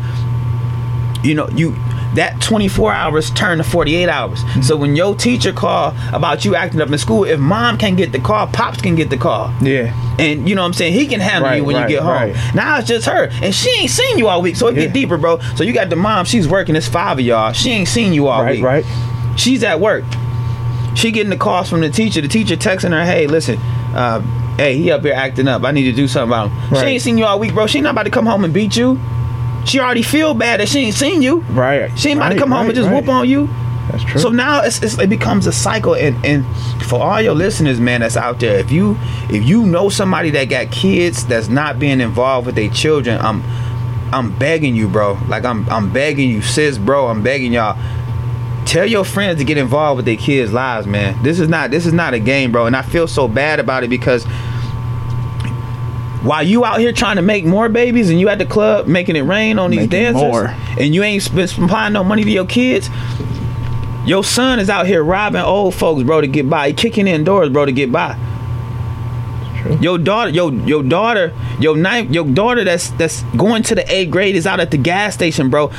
you 1.23 1.35
know 1.35 1.49
you 1.51 1.75
that 2.15 2.41
24 2.41 2.93
hours 2.95 3.31
turn 3.33 3.59
to 3.59 3.65
48 3.65 4.09
hours. 4.09 4.39
Mm-hmm. 4.43 4.63
So 4.63 4.75
when 4.75 4.97
your 4.97 5.15
teacher 5.15 5.53
call 5.53 5.95
about 6.15 6.47
you 6.47 6.55
acting 6.55 6.81
up 6.81 6.91
in 6.91 6.97
school, 6.97 7.25
if 7.25 7.39
mom 7.39 7.77
can 7.77 7.95
get 7.95 8.11
the 8.13 8.19
call, 8.19 8.47
pops 8.47 8.81
can 8.81 8.95
get 8.95 9.11
the 9.11 9.19
call. 9.19 9.53
Yeah. 9.61 9.93
And 10.19 10.49
you 10.49 10.55
know 10.55 10.63
what 10.63 10.69
I'm 10.69 10.73
saying? 10.73 10.95
He 10.95 11.07
can 11.09 11.21
handle 11.21 11.51
Right, 11.51 11.57
you 11.59 11.65
when 11.65 11.77
right, 11.77 11.83
you 11.91 11.97
get 11.97 12.03
home. 12.03 12.13
right. 12.15 12.55
Now 12.55 12.79
it's 12.79 12.89
just 12.89 13.05
her. 13.07 13.29
And 13.43 13.55
she 13.55 13.69
ain't 13.81 13.91
seen 13.91 14.17
you 14.17 14.29
all 14.29 14.41
week. 14.41 14.57
So 14.57 14.69
it 14.69 14.77
Yeah. 14.77 14.85
get 14.85 14.95
deeper, 14.95 15.19
bro. 15.19 15.41
So 15.57 15.65
you 15.65 15.75
got 15.75 15.91
the 15.91 15.97
mom, 15.97 16.25
she's 16.25 16.49
working, 16.49 16.75
it's 16.75 16.89
five 16.89 17.19
of 17.19 17.25
y'all. 17.25 17.53
She 17.53 17.71
ain't 17.71 17.89
seen 17.89 18.15
you 18.15 18.29
all 18.29 18.43
Right, 18.43 18.57
week. 18.57 18.65
right. 18.65 18.85
She's 19.37 19.63
at 19.63 19.79
work. 19.79 20.05
She 20.97 21.11
getting 21.13 21.31
the 21.31 21.37
calls 21.37 21.69
from 21.69 21.81
the 21.83 21.91
teacher. 21.91 22.21
The 22.21 22.29
teacher 22.29 22.57
texting 22.57 22.91
her, 22.91 23.05
"Hey, 23.05 23.27
listen, 23.27 23.59
uh, 23.95 24.21
hey, 24.57 24.77
he 24.77 24.91
up 24.91 25.03
here 25.03 25.15
acting 25.15 25.47
up. 25.47 25.63
I 25.65 25.71
need 25.71 25.85
to 25.85 25.93
do 25.93 26.09
something 26.09 26.31
about 26.31 26.51
him." 26.51 26.71
Right. 26.71 26.81
She 26.81 26.87
ain't 26.95 27.03
seen 27.03 27.19
you 27.19 27.25
all 27.27 27.39
week, 27.39 27.55
bro. 27.55 27.67
She 27.67 27.81
not 27.81 27.91
about 27.93 28.05
to 28.05 28.11
come 28.11 28.27
home 28.27 28.43
and 28.45 28.53
beat 28.53 28.77
you. 28.77 28.99
She 29.67 29.79
already 29.79 30.03
feel 30.03 30.33
bad 30.35 30.61
that 30.61 30.69
she 30.69 30.81
ain't 30.87 30.95
seen 30.95 31.23
you. 31.23 31.39
Right. 31.51 31.91
She 31.99 32.09
ain't 32.11 32.19
about 32.19 32.31
to 32.31 32.35
Right, 32.35 32.41
come 32.41 32.51
home 32.51 32.67
right, 32.67 32.77
and 32.77 32.77
just 32.77 32.91
whoop 32.91 33.09
on 33.09 33.29
you. 33.29 33.49
That's 33.91 34.05
true. 34.05 34.21
So 34.21 34.31
now 34.31 34.63
it's, 34.63 34.83
it's, 34.83 34.99
it 34.99 35.09
becomes 35.11 35.47
a 35.47 35.53
cycle, 35.53 35.95
and, 35.95 36.17
and 36.25 36.45
for 36.85 37.01
all 37.01 37.21
your 37.21 37.35
listeners, 37.35 37.79
man, 37.79 38.01
that's 38.01 38.17
out 38.17 38.41
there, 38.41 38.59
if 38.59 38.71
you 38.71 38.97
if 39.29 39.45
you 39.45 39.65
know 39.67 39.89
somebody 39.91 40.31
that 40.31 40.47
got 40.47 40.71
kids 40.73 41.27
that's 41.27 41.49
not 41.49 41.79
being 41.79 42.01
involved 42.01 42.47
with 42.47 42.55
their 42.55 42.71
children, 42.71 43.21
I'm 43.21 43.43
I'm 44.13 44.37
begging 44.39 44.75
you, 44.77 44.89
bro. 44.89 45.19
Like 45.29 45.45
I'm 45.45 45.69
I'm 45.69 45.93
begging 45.93 46.31
you, 46.31 46.43
sis, 46.43 46.79
bro. 46.79 47.09
I'm 47.09 47.23
begging 47.23 47.53
y'all. 47.53 47.77
Tell 48.67 48.85
your 48.85 49.05
friends 49.05 49.39
to 49.39 49.45
get 49.45 49.59
involved 49.59 49.97
with 49.97 50.07
their 50.07 50.17
kids' 50.17 50.53
lives, 50.53 50.87
man. 50.87 51.23
This 51.23 51.39
is 51.41 51.49
not 51.49 51.71
this 51.71 51.87
is 51.87 51.93
not 51.93 52.15
a 52.15 52.19
game, 52.19 52.51
bro. 52.53 52.67
And 52.67 52.77
I 52.77 52.83
feel 52.83 53.07
so 53.07 53.29
bad 53.29 53.61
about 53.61 53.85
it 53.85 53.89
because 53.89 54.25
while 56.23 56.43
you 56.43 56.65
out 56.65 56.81
here 56.81 56.93
trying 56.93 57.17
to 57.17 57.23
make 57.23 57.45
more 57.45 57.69
babies 57.69 58.11
and 58.11 58.19
you 58.19 58.29
at 58.29 58.39
the 58.39 58.47
club 58.47 58.89
making 58.89 59.15
it 59.15 59.21
rain 59.23 59.59
on 59.61 59.71
these 59.71 59.89
Making 59.89 60.15
dancers 60.15 60.23
more. 60.23 60.47
and 60.81 60.93
you 60.95 61.05
ain't 61.05 61.23
supplying 61.23 61.93
no 61.93 62.03
money 62.03 62.25
to 62.25 62.31
your 62.31 62.47
kids, 62.47 62.91
your 64.05 64.25
son 64.25 64.59
is 64.59 64.69
out 64.69 64.87
here 64.87 65.05
robbing 65.05 65.43
old 65.43 65.75
folks, 65.75 66.03
bro, 66.03 66.21
to 66.21 66.27
get 66.27 66.51
by. 66.51 66.69
He 66.69 66.75
kicking 66.75 67.07
in 67.07 67.23
doors, 67.23 67.49
bro, 67.51 67.67
to 67.67 67.73
get 67.73 67.93
by. 67.93 68.19
Your 69.81 69.99
daughter, 69.99 70.31
your 70.31 70.53
your 70.53 70.83
daughter, 70.83 71.33
your 71.61 71.77
ninth, 71.77 72.13
your 72.13 72.25
daughter 72.25 72.63
that's 72.65 72.91
that's 72.91 73.23
going 73.37 73.63
to 73.65 73.75
the 73.77 73.89
eighth 73.93 74.11
grade 74.11 74.35
is 74.37 74.47
out 74.47 74.59
at 74.61 74.71
the 74.73 74.77
gas 74.79 75.15
station, 75.15 75.51
bro, 75.51 75.73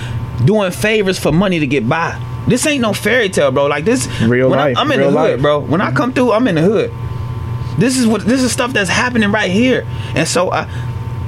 doing 0.45 0.71
favors 0.71 1.17
for 1.19 1.32
money 1.32 1.60
to 1.60 1.67
get 1.67 1.88
by. 1.88 2.17
This 2.48 2.66
ain't 2.66 2.82
no 2.82 2.94
fairy 2.94 3.30
tale, 3.30 3.52
bro. 3.52 3.66
Like 3.68 3.86
this, 3.86 4.08
Real 4.22 4.50
when 4.50 4.60
I- 4.60 4.68
life, 4.68 4.78
I'm 4.78 4.92
in 4.92 5.00
real 5.00 5.12
the 5.12 5.20
hood, 5.20 5.32
life. 5.34 5.42
bro. 5.42 5.60
When 5.60 5.82
I 5.82 5.92
come 5.92 6.14
through, 6.14 6.32
I'm 6.32 6.48
in 6.48 6.56
the 6.56 6.62
hood. 6.62 6.92
This 7.78 7.98
is 7.98 8.08
what 8.08 8.26
this 8.26 8.42
is 8.42 8.52
stuff 8.52 8.74
that's 8.74 8.90
happening 8.90 9.32
right 9.32 9.52
here, 9.52 9.86
and 10.16 10.28
so 10.28 10.52
I 10.52 10.68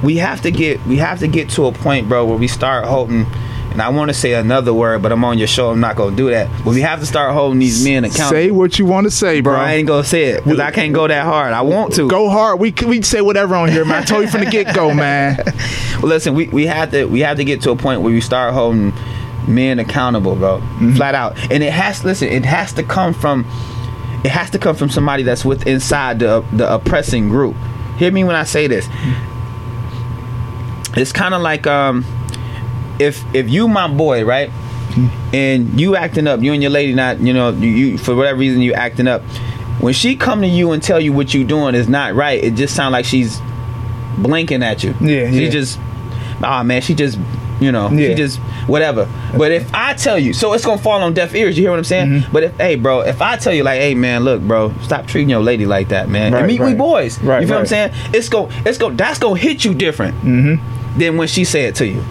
we 0.02 0.16
have 0.16 0.40
to 0.42 0.50
get 0.50 0.84
we 0.86 0.96
have 0.96 1.20
to 1.20 1.28
get 1.28 1.50
to 1.50 1.66
a 1.66 1.72
point, 1.72 2.08
bro, 2.08 2.24
where 2.26 2.36
we 2.38 2.48
start 2.48 2.86
holding. 2.86 3.26
And 3.70 3.80
I 3.80 3.88
want 3.90 4.08
to 4.08 4.14
say 4.14 4.32
another 4.34 4.74
word, 4.74 5.00
but 5.00 5.12
I'm 5.12 5.24
on 5.24 5.38
your 5.38 5.46
show. 5.46 5.70
I'm 5.70 5.78
not 5.78 5.94
gonna 5.94 6.16
do 6.16 6.28
that. 6.30 6.48
But 6.64 6.74
we 6.74 6.80
have 6.80 6.98
to 6.98 7.06
start 7.06 7.32
holding 7.32 7.60
these 7.60 7.84
men 7.84 8.02
accountable. 8.04 8.30
Say 8.30 8.50
what 8.50 8.80
you 8.80 8.84
want 8.84 9.04
to 9.04 9.12
say, 9.12 9.40
bro. 9.40 9.52
bro, 9.52 9.62
I 9.62 9.74
ain't 9.74 9.86
gonna 9.86 10.02
say 10.02 10.24
it 10.24 10.42
because 10.42 10.58
I 10.58 10.72
can't 10.72 10.92
go 10.92 11.06
that 11.06 11.22
hard. 11.24 11.52
I 11.52 11.60
want 11.60 11.94
to. 11.94 12.08
Go 12.08 12.28
hard. 12.28 12.58
We 12.58 12.74
we 12.84 13.00
say 13.02 13.20
whatever 13.20 13.54
on 13.54 13.68
here, 13.68 13.84
man. 13.84 14.02
I 14.02 14.04
told 14.04 14.24
you 14.24 14.28
from 14.28 14.40
the 14.44 14.50
get 14.50 14.74
go, 14.74 14.92
man. 14.92 15.38
Well, 16.00 16.08
listen, 16.08 16.34
we, 16.34 16.48
we 16.48 16.64
have 16.66 16.90
to 16.92 17.04
we 17.04 17.20
have 17.20 17.36
to 17.36 17.44
get 17.44 17.60
to 17.62 17.70
a 17.72 17.76
point 17.76 18.00
where 18.00 18.10
we 18.12 18.22
start 18.22 18.54
holding 18.54 18.92
men 19.48 19.78
accountable, 19.78 20.36
bro, 20.36 20.58
Mm-hmm. 20.58 20.94
flat 20.94 21.14
out. 21.14 21.36
And 21.50 21.62
it 21.62 21.72
has 21.72 22.04
listen, 22.04 22.28
it 22.28 22.44
has 22.44 22.72
to 22.74 22.82
come 22.82 23.14
from 23.14 23.46
it 24.24 24.30
has 24.30 24.50
to 24.50 24.58
come 24.58 24.76
from 24.76 24.90
somebody 24.90 25.22
that's 25.22 25.44
with 25.44 25.66
inside 25.66 26.18
the 26.18 26.44
the 26.52 26.72
oppressing 26.72 27.28
group. 27.28 27.56
hear 27.98 28.12
me 28.12 28.22
when 28.24 28.36
I 28.36 28.44
say 28.44 28.66
this. 28.66 28.86
It's 30.96 31.12
kind 31.12 31.34
of 31.34 31.40
like 31.42 31.66
um, 31.66 32.04
if 32.98 33.24
if 33.34 33.48
you 33.48 33.68
my 33.68 33.86
boy, 33.88 34.24
right, 34.24 34.50
and 35.32 35.80
you 35.80 35.94
acting 35.96 36.26
up, 36.26 36.40
you 36.40 36.52
and 36.52 36.60
your 36.62 36.70
lady 36.72 36.94
not, 36.94 37.20
you 37.20 37.32
know, 37.32 37.50
you, 37.50 37.68
you 37.68 37.98
for 37.98 38.14
whatever 38.16 38.38
reason 38.38 38.60
you 38.60 38.72
acting 38.74 39.06
up. 39.06 39.22
When 39.80 39.94
she 39.94 40.14
come 40.16 40.42
to 40.42 40.46
you 40.48 40.72
and 40.72 40.82
tell 40.82 41.00
you 41.00 41.12
what 41.12 41.32
you 41.32 41.44
doing 41.44 41.74
is 41.74 41.88
not 41.88 42.14
right, 42.14 42.42
it 42.42 42.54
just 42.54 42.74
sound 42.74 42.92
like 42.92 43.04
she's 43.06 43.40
blinking 44.18 44.62
at 44.62 44.82
you. 44.84 44.90
Yeah, 45.00 45.30
she 45.30 45.44
yeah. 45.44 45.50
just, 45.50 45.78
ah 46.42 46.62
man, 46.62 46.82
she 46.82 46.94
just, 46.94 47.18
you 47.60 47.70
know, 47.72 47.90
Yeah. 47.90 48.08
she 48.08 48.14
just 48.14 48.38
whatever. 48.66 49.08
But 49.36 49.52
if 49.52 49.72
I 49.74 49.94
tell 49.94 50.18
you, 50.18 50.32
so 50.32 50.52
it's 50.54 50.64
gonna 50.64 50.80
fall 50.80 51.02
on 51.02 51.14
deaf 51.14 51.34
ears. 51.34 51.56
You 51.56 51.64
hear 51.64 51.70
what 51.70 51.78
I'm 51.78 51.84
saying? 51.84 52.08
Mm-hmm. 52.08 52.32
But 52.32 52.42
if, 52.44 52.56
hey, 52.56 52.74
bro, 52.76 53.00
if 53.02 53.20
I 53.22 53.36
tell 53.36 53.52
you 53.54 53.62
like, 53.62 53.80
hey 53.80 53.94
man, 53.94 54.24
look, 54.24 54.40
bro, 54.42 54.72
stop 54.82 55.06
treating 55.06 55.28
your 55.30 55.40
lady 55.40 55.66
like 55.66 55.88
that, 55.88 56.08
man. 56.08 56.32
Right, 56.32 56.38
and 56.40 56.46
meet 56.48 56.60
we 56.60 56.74
boys. 56.74 57.20
Right, 57.22 57.40
you 57.42 57.46
feel 57.46 57.56
what 57.56 57.60
I'm 57.60 57.66
saying? 57.66 57.92
It's 58.14 58.28
go, 58.28 58.48
it's 58.66 58.78
go, 58.78 58.90
that's 58.90 59.18
gonna 59.18 59.38
hit 59.38 59.64
you 59.64 59.74
different 59.74 60.14
Mm-hmm. 60.22 60.98
than 60.98 61.16
when 61.16 61.28
she 61.28 61.44
said 61.44 61.64
it 61.70 61.74
to 61.76 61.86
you. 61.86 62.02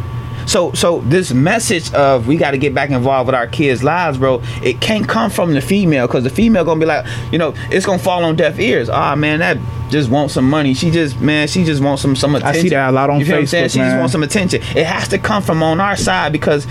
So 0.45 0.71
so 0.73 1.01
this 1.01 1.31
message 1.31 1.93
of 1.93 2.27
we 2.27 2.37
got 2.37 2.51
to 2.51 2.57
get 2.57 2.73
back 2.73 2.89
involved 2.89 3.27
with 3.27 3.35
our 3.35 3.47
kids' 3.47 3.83
lives, 3.83 4.17
bro. 4.17 4.41
It 4.63 4.81
can't 4.81 5.07
come 5.07 5.29
from 5.29 5.53
the 5.53 5.61
female 5.61 6.07
because 6.07 6.23
the 6.23 6.29
female 6.29 6.65
gonna 6.65 6.79
be 6.79 6.85
like, 6.85 7.05
you 7.31 7.37
know, 7.37 7.53
it's 7.69 7.85
gonna 7.85 7.99
fall 7.99 8.23
on 8.23 8.35
deaf 8.35 8.59
ears. 8.59 8.89
Ah 8.89 9.15
man, 9.15 9.39
that 9.39 9.57
just 9.89 10.09
wants 10.09 10.33
some 10.33 10.49
money. 10.49 10.73
She 10.73 10.91
just 10.91 11.19
man, 11.19 11.47
she 11.47 11.63
just 11.63 11.81
wants 11.83 12.01
some 12.01 12.15
some 12.15 12.35
attention. 12.35 12.59
I 12.59 12.61
see 12.61 12.69
that 12.69 12.89
a 12.89 12.91
lot 12.91 13.09
on 13.09 13.19
you 13.19 13.25
feel 13.25 13.35
what 13.35 13.41
I'm 13.41 13.47
saying? 13.47 13.65
Facebook, 13.65 13.73
She 13.73 13.79
just 13.79 13.97
wants 13.97 14.11
some 14.11 14.23
attention. 14.23 14.61
It 14.75 14.85
has 14.85 15.07
to 15.09 15.17
come 15.17 15.43
from 15.43 15.63
on 15.63 15.79
our 15.79 15.95
side 15.95 16.31
because. 16.31 16.67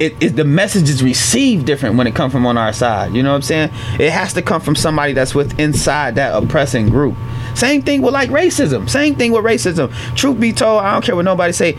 It, 0.00 0.14
it, 0.22 0.36
the 0.36 0.44
message 0.44 0.88
is 0.88 1.02
received 1.02 1.66
different 1.66 1.96
when 1.96 2.06
it 2.06 2.14
comes 2.14 2.32
from 2.32 2.46
on 2.46 2.56
our 2.56 2.72
side. 2.72 3.16
You 3.16 3.24
know 3.24 3.30
what 3.30 3.36
I'm 3.38 3.42
saying? 3.42 3.70
It 3.98 4.12
has 4.12 4.32
to 4.34 4.42
come 4.42 4.60
from 4.60 4.76
somebody 4.76 5.12
that's 5.12 5.34
with 5.34 5.58
inside 5.58 6.14
that 6.14 6.40
oppressing 6.40 6.88
group. 6.88 7.16
Same 7.56 7.82
thing 7.82 8.02
with 8.02 8.14
like 8.14 8.30
racism. 8.30 8.88
Same 8.88 9.16
thing 9.16 9.32
with 9.32 9.42
racism. 9.42 9.92
Truth 10.14 10.38
be 10.38 10.52
told, 10.52 10.84
I 10.84 10.92
don't 10.92 11.04
care 11.04 11.16
what 11.16 11.24
nobody 11.24 11.52
say. 11.52 11.76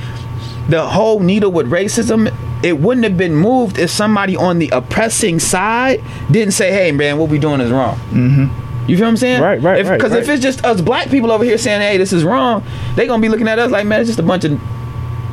The 0.67 0.85
whole 0.87 1.19
needle 1.19 1.51
with 1.51 1.69
racism, 1.69 2.33
it 2.63 2.79
wouldn't 2.79 3.03
have 3.05 3.17
been 3.17 3.35
moved 3.35 3.79
if 3.79 3.89
somebody 3.89 4.35
on 4.35 4.59
the 4.59 4.69
oppressing 4.69 5.39
side 5.39 6.03
didn't 6.29 6.53
say, 6.53 6.71
"Hey, 6.71 6.91
man, 6.91 7.17
what 7.17 7.29
we 7.29 7.39
doing 7.39 7.61
is 7.61 7.71
wrong." 7.71 7.95
Mm-hmm. 8.11 8.89
You 8.89 8.97
feel 8.97 9.05
what 9.05 9.09
I'm 9.11 9.17
saying? 9.17 9.41
Right, 9.41 9.61
right, 9.61 9.85
right, 9.85 9.97
Because 9.97 10.13
if 10.13 10.27
right. 10.27 10.33
it's 10.33 10.43
just 10.43 10.65
us 10.65 10.81
black 10.81 11.09
people 11.09 11.31
over 11.31 11.43
here 11.43 11.57
saying, 11.57 11.81
"Hey, 11.81 11.97
this 11.97 12.11
is 12.13 12.23
wrong," 12.23 12.63
they 12.95 13.07
gonna 13.07 13.21
be 13.21 13.29
looking 13.29 13.47
at 13.47 13.57
us 13.59 13.71
like, 13.71 13.85
"Man, 13.85 14.01
it's 14.01 14.09
just 14.09 14.19
a 14.19 14.23
bunch 14.23 14.43
of, 14.45 14.59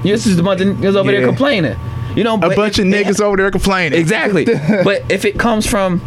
this 0.02 0.26
is 0.26 0.38
a 0.38 0.42
bunch 0.42 0.60
of 0.60 0.68
niggas 0.68 0.94
over 0.96 1.10
Yeah. 1.10 1.18
there 1.18 1.26
complaining." 1.28 1.76
You 2.14 2.24
know, 2.24 2.34
A 2.36 2.54
bunch 2.54 2.78
of 2.78 2.86
it- 2.86 2.88
niggas 3.06 3.20
over 3.20 3.36
there 3.36 3.50
complaining. 3.50 3.98
Exactly. 3.98 4.44
but 4.84 5.02
if 5.10 5.26
it 5.26 5.38
comes 5.38 5.66
from, 5.66 6.00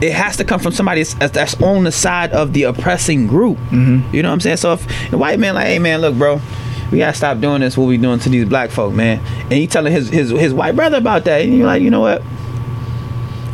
it 0.00 0.12
has 0.12 0.36
to 0.38 0.44
come 0.44 0.58
from 0.60 0.72
somebody 0.72 1.02
that's, 1.02 1.32
that's 1.32 1.60
on 1.60 1.84
the 1.84 1.92
side 1.92 2.30
of 2.32 2.54
the 2.54 2.62
oppressing 2.62 3.26
group. 3.26 3.58
Mm-hmm. 3.70 4.14
You 4.14 4.22
know 4.22 4.30
what 4.30 4.34
I'm 4.34 4.40
saying? 4.40 4.56
So 4.58 4.72
if 4.74 5.10
the 5.10 5.18
white 5.18 5.38
man 5.38 5.54
like, 5.54 5.66
hey 5.66 5.78
man, 5.78 6.00
look, 6.00 6.14
bro, 6.16 6.40
we 6.90 6.98
gotta 6.98 7.16
stop 7.16 7.40
doing 7.40 7.60
this. 7.60 7.76
What 7.76 7.86
we 7.86 7.96
doing 7.98 8.18
to 8.20 8.28
these 8.28 8.46
black 8.48 8.70
folk, 8.70 8.92
man? 8.94 9.20
And 9.42 9.52
he 9.52 9.66
telling 9.66 9.92
his 9.92 10.08
his 10.08 10.30
his 10.30 10.54
white 10.54 10.74
brother 10.76 10.96
about 10.98 11.24
that, 11.24 11.42
and 11.42 11.56
you're 11.56 11.66
like, 11.66 11.82
you 11.82 11.90
know 11.90 12.00
what? 12.00 12.22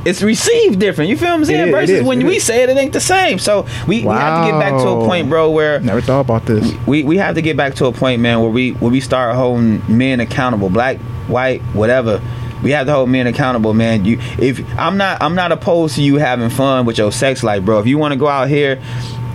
It's 0.05 0.21
received 0.23 0.79
different. 0.81 1.09
You 1.09 1.17
feel 1.17 1.31
what 1.31 1.37
I'm 1.37 1.45
saying? 1.47 1.69
is, 1.69 1.73
Versus 1.75 2.03
when 2.03 2.21
it 2.21 2.27
we 2.27 2.37
is. 2.37 2.45
say 2.45 2.63
it, 2.63 2.69
it 2.69 2.77
ain't 2.77 2.93
the 2.93 3.01
same. 3.01 3.39
So 3.39 3.67
we, 3.89 4.03
we 4.03 4.09
have 4.13 4.45
to 4.45 4.53
get 4.53 4.61
back 4.61 4.73
to 4.83 4.87
a 4.89 5.07
point, 5.07 5.31
bro, 5.31 5.51
where 5.51 5.81
Never 5.81 6.03
thought 6.03 6.21
about 6.21 6.45
this. 6.45 6.75
we, 6.87 7.03
we 7.05 7.17
have 7.17 7.37
to 7.37 7.43
get 7.43 7.57
back 7.57 7.75
to 7.77 7.87
a 7.87 7.93
point, 7.93 8.21
man, 8.21 8.41
where 8.41 8.51
we 8.51 8.73
where 8.73 8.91
we 8.91 9.01
start 9.01 9.35
holding 9.35 9.83
men 9.89 10.21
accountable, 10.21 10.69
black, 10.69 10.99
white, 11.27 11.63
whatever. 11.73 12.21
We 12.63 12.71
have 12.73 12.87
to 12.87 12.93
hold 12.93 13.09
men 13.09 13.27
accountable, 13.27 13.73
man. 13.73 14.05
You 14.05 14.19
if 14.39 14.61
I'm 14.79 14.99
not 14.99 15.23
I'm 15.23 15.35
not 15.35 15.53
opposed 15.53 15.97
to 15.97 16.03
you 16.03 16.17
having 16.17 16.51
fun 16.51 16.85
with 16.85 16.99
your 16.99 17.11
sex 17.11 17.43
life, 17.43 17.63
bro. 17.65 17.79
If 17.79 17.87
you 17.87 17.97
want 17.97 18.13
to 18.13 18.19
go 18.19 18.29
out 18.29 18.49
here 18.49 18.83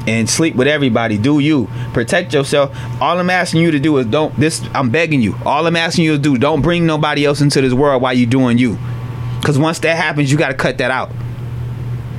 and 0.08 0.30
sleep 0.30 0.56
with 0.56 0.68
everybody, 0.68 1.18
do 1.18 1.40
you. 1.40 1.68
Protect 1.94 2.34
yourself. 2.34 2.76
All 3.02 3.20
I'm 3.20 3.30
asking 3.30 3.62
you 3.62 3.72
to 3.72 3.80
do 3.80 3.98
is 3.98 4.06
don't 4.06 4.36
this 4.40 4.62
I'm 4.74 4.90
begging 4.90 5.22
you. 5.22 5.36
All 5.46 5.68
I'm 5.68 5.76
asking 5.76 6.06
you 6.06 6.14
to 6.14 6.18
do, 6.22 6.38
don't 6.38 6.62
bring 6.62 6.86
nobody 6.86 7.26
else 7.26 7.42
into 7.42 7.62
this 7.62 7.74
world 7.74 8.02
while 8.02 8.14
you 8.14 8.26
doing 8.26 8.58
you. 8.58 8.78
Cause 9.44 9.58
once 9.58 9.80
that 9.80 9.96
happens, 9.96 10.32
you 10.32 10.38
gotta 10.38 10.54
cut 10.54 10.78
that 10.80 10.92
out. 10.92 11.12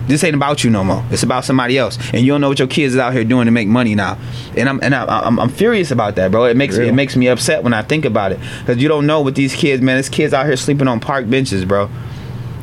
This 0.07 0.25
ain't 0.25 0.35
about 0.35 0.65
you 0.65 0.71
no 0.71 0.83
more. 0.83 1.05
It's 1.11 1.23
about 1.23 1.45
somebody 1.45 1.79
else, 1.79 1.97
and 2.13 2.23
you 2.23 2.33
don't 2.33 2.41
know 2.41 2.49
what 2.49 2.59
your 2.59 2.67
kids 2.67 2.95
is 2.95 2.99
out 2.99 3.13
here 3.13 3.23
doing 3.23 3.45
to 3.45 3.53
make 3.53 3.69
money 3.69 3.95
now. 3.95 4.19
And 4.57 4.69
I'm 4.69 4.81
and 4.83 4.93
I, 4.93 5.05
I'm, 5.05 5.39
I'm 5.39 5.49
furious 5.49 5.93
about 5.93 6.17
that, 6.17 6.33
bro. 6.33 6.47
It 6.47 6.57
makes 6.57 6.77
Real. 6.77 6.89
it 6.89 6.93
makes 6.95 7.15
me 7.15 7.29
upset 7.29 7.63
when 7.63 7.73
I 7.73 7.83
think 7.83 8.05
about 8.05 8.33
it, 8.33 8.41
because 8.59 8.83
you 8.83 8.89
don't 8.89 9.07
know 9.07 9.21
what 9.21 9.37
these 9.37 9.55
kids, 9.55 9.81
man. 9.83 9.97
There's 9.97 10.09
kids 10.09 10.35
out 10.35 10.47
here 10.47 10.57
sleeping 10.57 10.89
on 10.89 10.99
park 10.99 11.31
benches, 11.31 11.65
bro, 11.65 11.89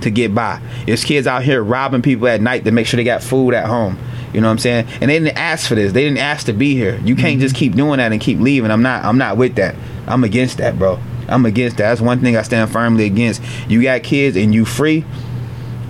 to 0.01 0.09
get 0.09 0.35
by. 0.35 0.61
There's 0.85 1.05
kids 1.05 1.25
out 1.25 1.43
here 1.43 1.63
robbing 1.63 2.01
people 2.01 2.27
at 2.27 2.41
night 2.41 2.65
to 2.65 2.71
make 2.71 2.85
sure 2.85 2.97
they 2.97 3.05
got 3.05 3.23
food 3.23 3.53
at 3.53 3.65
home. 3.67 3.97
You 4.33 4.41
know 4.41 4.47
what 4.47 4.53
I'm 4.53 4.59
saying? 4.59 4.87
And 5.01 5.09
they 5.09 5.19
didn't 5.19 5.37
ask 5.37 5.67
for 5.67 5.75
this. 5.75 5.93
They 5.93 6.03
didn't 6.03 6.19
ask 6.19 6.45
to 6.47 6.53
be 6.53 6.75
here. 6.75 6.99
You 7.03 7.15
can't 7.15 7.39
just 7.39 7.55
mhm. 7.55 7.59
keep 7.59 7.75
doing 7.75 7.97
that 7.97 8.11
and 8.11 8.21
keep 8.21 8.39
leaving. 8.39 8.71
I'm 8.71 8.81
not. 8.81 9.05
I'm 9.05 9.17
not 9.17 9.37
with 9.37 9.55
that. 9.55 9.75
I'm 10.07 10.23
against 10.23 10.57
that, 10.57 10.77
bro. 10.77 10.99
I'm 11.27 11.45
against 11.45 11.77
that. 11.77 11.89
That's 11.89 12.01
one 12.01 12.21
thing 12.21 12.37
I 12.37 12.41
stand 12.41 12.71
firmly 12.71 13.05
against. 13.05 13.41
You 13.67 13.83
got 13.83 14.03
kids 14.03 14.37
and 14.37 14.53
you 14.53 14.65
free 14.65 15.05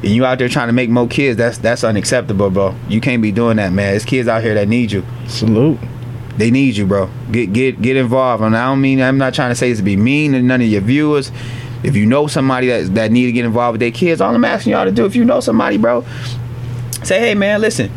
and 0.04 0.12
you 0.12 0.26
out 0.26 0.38
there 0.38 0.47
trying 0.47 0.67
to 0.67 0.73
make 0.73 0.89
more 0.89 1.08
kids, 1.08 1.38
that's 1.38 1.58
that's 1.58 1.84
unacceptable, 1.84 2.50
bro. 2.50 2.76
You 2.88 3.02
can't 3.02 3.21
be 3.21 3.32
doing 3.32 3.58
that, 3.58 3.73
man. 3.73 3.93
There's 3.93 4.06
kids 4.06 4.28
out 4.28 4.43
here 4.43 4.54
that 4.54 4.67
need 4.67 4.91
you. 4.91 5.04
Salute. 5.28 5.80
They 6.38 6.52
need 6.52 6.78
you, 6.78 6.86
bro. 6.86 7.10
Get 7.32 7.52
get 7.52 7.82
get 7.82 7.97
involved. 7.97 8.43
And 8.43 8.56
I 8.56 8.65
don't 8.65 8.82
mean 8.82 9.02
I'm 9.02 9.17
not 9.17 9.34
trying 9.34 9.50
to 9.50 9.56
say 9.56 9.69
this 9.69 9.80
to 9.80 9.84
be 9.84 9.97
mean 9.97 10.34
to 10.34 10.41
none 10.41 10.62
of 10.62 10.67
your 10.67 10.82
viewers. 10.82 11.32
If 11.84 11.95
you 11.95 12.06
know 12.06 12.28
somebody 12.28 12.67
that 12.67 12.93
that 12.93 13.12
need 13.12 13.26
to 13.26 13.32
get 13.32 13.45
involved 13.45 13.73
with 13.73 13.80
their 13.80 13.91
kids, 13.91 14.21
all 14.21 14.34
I'm 14.34 14.45
asking 14.45 14.73
y'all 14.73 14.86
to 14.86 14.91
do, 14.91 15.06
if 15.06 15.15
you 15.15 15.26
know 15.26 15.39
somebody, 15.39 15.78
bro, 15.78 16.06
say, 17.04 17.19
hey 17.19 17.34
man, 17.34 17.60
listen, 17.60 17.91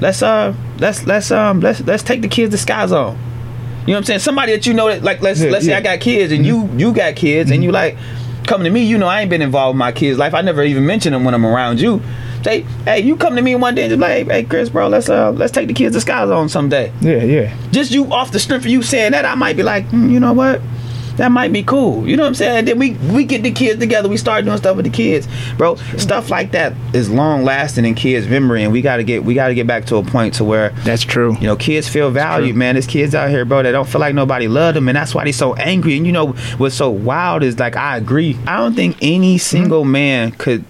let's 0.00 0.22
uh 0.22 0.54
let's 0.78 1.06
let's 1.06 1.30
um 1.30 1.60
let's 1.60 1.80
let's 1.80 2.02
take 2.02 2.22
the 2.22 2.28
kids 2.28 2.52
to 2.52 2.58
Sky 2.58 2.86
Zone. 2.86 3.18
You 3.82 3.92
know 3.92 3.94
what 3.94 3.98
I'm 3.98 4.04
saying? 4.04 4.20
Somebody 4.20 4.52
that 4.52 4.66
you 4.66 4.74
know 4.74 4.88
that 4.88 5.02
like 5.02 5.22
let's 5.22 5.40
Yeah, 5.40 5.50
let's 5.50 5.64
say. 5.64 5.74
I 5.74 5.80
got 5.80 6.00
kids 6.00 6.32
and 6.32 6.44
you 6.44 6.68
you 6.76 6.92
got 6.92 7.16
kids 7.16 7.50
and 7.50 7.64
you 7.64 7.72
like 7.72 7.96
coming 8.46 8.64
to 8.64 8.70
me, 8.70 8.82
you 8.82 8.98
know 8.98 9.06
I 9.06 9.20
ain't 9.20 9.30
been 9.30 9.42
involved 9.42 9.76
with 9.76 9.78
my 9.78 9.92
kids' 9.92 10.18
life. 10.18 10.34
I 10.34 10.40
never 10.40 10.62
even 10.62 10.86
mention 10.86 11.12
them 11.12 11.24
when 11.24 11.34
I'm 11.34 11.44
around 11.46 11.80
you. 11.80 12.02
Say, 12.42 12.62
hey, 12.84 13.00
you 13.00 13.16
come 13.16 13.34
to 13.36 13.42
me 13.42 13.54
one 13.56 13.74
day 13.74 13.82
and 13.82 13.90
just 13.90 14.00
like, 14.00 14.26
hey, 14.26 14.42
hey 14.42 14.44
Chris, 14.44 14.68
bro, 14.68 14.88
let's 14.88 15.08
uh 15.08 15.32
let's 15.32 15.52
take 15.52 15.68
the 15.68 15.74
kids 15.74 15.94
to 15.96 16.00
Sky 16.00 16.26
Zone 16.26 16.48
someday. 16.48 16.92
Yeah, 17.00 17.24
yeah. 17.24 17.56
Just 17.70 17.90
you 17.90 18.12
off 18.12 18.30
the 18.32 18.38
strength 18.38 18.64
of 18.64 18.70
you 18.70 18.82
saying 18.82 19.12
that, 19.12 19.24
I 19.24 19.34
might 19.34 19.56
be 19.56 19.62
like, 19.62 19.86
hmm, 19.86 20.08
you 20.10 20.20
know 20.20 20.32
what? 20.32 20.60
That 21.18 21.32
might 21.32 21.52
be 21.52 21.64
cool. 21.64 22.08
You 22.08 22.16
know 22.16 22.22
what 22.22 22.28
I'm 22.28 22.34
saying? 22.36 22.64
Then 22.66 22.78
we 22.78 22.92
we 22.92 23.24
get 23.24 23.42
the 23.42 23.50
kids 23.50 23.80
together. 23.80 24.08
We 24.08 24.16
start 24.16 24.44
doing 24.44 24.56
stuff 24.56 24.76
with 24.76 24.84
the 24.84 24.90
kids, 24.90 25.26
bro. 25.56 25.74
Stuff 25.96 26.30
like 26.30 26.52
that 26.52 26.74
is 26.94 27.10
long 27.10 27.42
lasting 27.42 27.84
in 27.84 27.96
kids' 27.96 28.28
memory, 28.28 28.62
and 28.62 28.72
we 28.72 28.80
gotta 28.80 29.02
get 29.02 29.24
we 29.24 29.34
gotta 29.34 29.54
get 29.54 29.66
back 29.66 29.84
to 29.86 29.96
a 29.96 30.02
point 30.04 30.34
to 30.34 30.44
where 30.44 30.70
That's 30.84 31.02
true. 31.02 31.34
you 31.40 31.48
know, 31.48 31.56
kids 31.56 31.88
feel 31.88 32.12
valued, 32.12 32.54
man. 32.54 32.76
There's 32.76 32.86
kids 32.86 33.16
out 33.16 33.30
here, 33.30 33.44
bro, 33.44 33.64
that 33.64 33.72
don't 33.72 33.88
feel 33.88 34.00
like 34.00 34.14
nobody 34.14 34.46
loved 34.46 34.76
them, 34.76 34.88
and 34.88 34.96
that's 34.96 35.12
why 35.12 35.24
they 35.24 35.32
so 35.32 35.54
angry. 35.54 35.96
And 35.96 36.06
you 36.06 36.12
know, 36.12 36.28
what's 36.56 36.76
so 36.76 36.88
wild 36.88 37.42
is 37.42 37.58
like 37.58 37.74
I 37.74 37.96
agree. 37.96 38.38
I 38.46 38.56
don't 38.58 38.74
think 38.74 38.96
any 39.02 39.34
mm-hmm. 39.34 39.38
single 39.38 39.84
man 39.84 40.30
could 40.30 40.64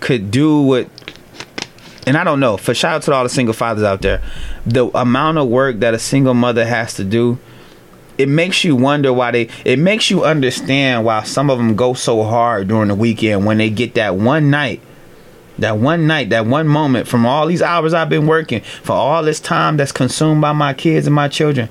could 0.00 0.30
do 0.30 0.60
what. 0.60 0.88
And 2.06 2.16
I 2.16 2.24
don't 2.24 2.40
know. 2.40 2.58
For 2.58 2.74
shout 2.74 2.96
out 2.96 3.02
to 3.02 3.12
all 3.14 3.22
the 3.22 3.30
single 3.30 3.54
fathers 3.54 3.84
out 3.84 4.02
there, 4.02 4.22
the 4.66 4.86
amount 4.94 5.38
of 5.38 5.48
work 5.48 5.80
that 5.80 5.94
a 5.94 5.98
single 5.98 6.34
mother 6.34 6.66
has 6.66 6.94
to 6.94 7.04
do, 7.04 7.38
it 8.18 8.28
makes 8.28 8.64
you 8.64 8.76
wonder 8.76 9.12
why 9.12 9.30
they. 9.30 9.48
It 9.64 9.78
makes 9.78 10.10
you 10.10 10.24
understand 10.24 11.04
why 11.04 11.22
some 11.22 11.50
of 11.50 11.58
them 11.58 11.76
go 11.76 11.94
so 11.94 12.22
hard 12.22 12.68
during 12.68 12.88
the 12.88 12.94
weekend 12.94 13.46
when 13.46 13.58
they 13.58 13.70
get 13.70 13.94
that 13.94 14.16
one 14.16 14.50
night 14.50 14.80
that 15.60 15.78
one 15.78 16.06
night, 16.06 16.30
that 16.30 16.46
one 16.46 16.66
moment 16.66 17.06
from 17.06 17.26
all 17.26 17.46
these 17.46 17.62
hours 17.62 17.94
I've 17.94 18.08
been 18.08 18.26
working, 18.26 18.60
for 18.60 18.92
all 18.92 19.22
this 19.22 19.40
time 19.40 19.76
that's 19.76 19.92
consumed 19.92 20.40
by 20.40 20.52
my 20.52 20.74
kids 20.74 21.06
and 21.06 21.14
my 21.14 21.28
children, 21.28 21.68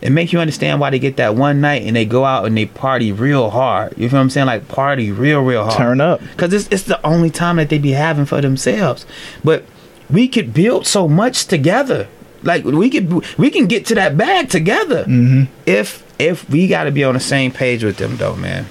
it 0.00 0.10
makes 0.10 0.32
you 0.32 0.40
understand 0.40 0.80
why 0.80 0.90
they 0.90 0.98
get 0.98 1.16
that 1.16 1.36
one 1.36 1.60
night 1.60 1.82
and 1.82 1.94
they 1.94 2.04
go 2.04 2.24
out 2.24 2.44
and 2.46 2.56
they 2.56 2.66
party 2.66 3.12
real 3.12 3.50
hard. 3.50 3.96
You 3.96 4.08
feel 4.08 4.18
what 4.18 4.22
I'm 4.22 4.30
saying? 4.30 4.46
Like 4.46 4.66
party 4.68 5.12
real, 5.12 5.42
real 5.42 5.64
hard. 5.64 5.76
Turn 5.76 6.00
up. 6.00 6.20
Because 6.20 6.52
it's, 6.52 6.68
it's 6.70 6.82
the 6.84 7.04
only 7.06 7.30
time 7.30 7.56
that 7.56 7.68
they 7.68 7.78
be 7.78 7.92
having 7.92 8.24
for 8.24 8.40
themselves. 8.40 9.06
But 9.44 9.64
we 10.10 10.26
could 10.26 10.52
build 10.52 10.86
so 10.86 11.08
much 11.08 11.46
together. 11.46 12.08
Like 12.42 12.64
we 12.64 12.90
could, 12.90 13.12
we 13.38 13.50
can 13.50 13.66
get 13.66 13.86
to 13.86 13.94
that 13.94 14.16
bag 14.16 14.48
together. 14.50 15.04
Mm-hmm. 15.04 15.52
If 15.66 16.02
if 16.18 16.48
we 16.50 16.68
got 16.68 16.84
to 16.84 16.90
be 16.90 17.04
on 17.04 17.14
the 17.14 17.20
same 17.20 17.52
page 17.52 17.84
with 17.84 17.96
them, 17.96 18.16
though, 18.16 18.36
man 18.36 18.66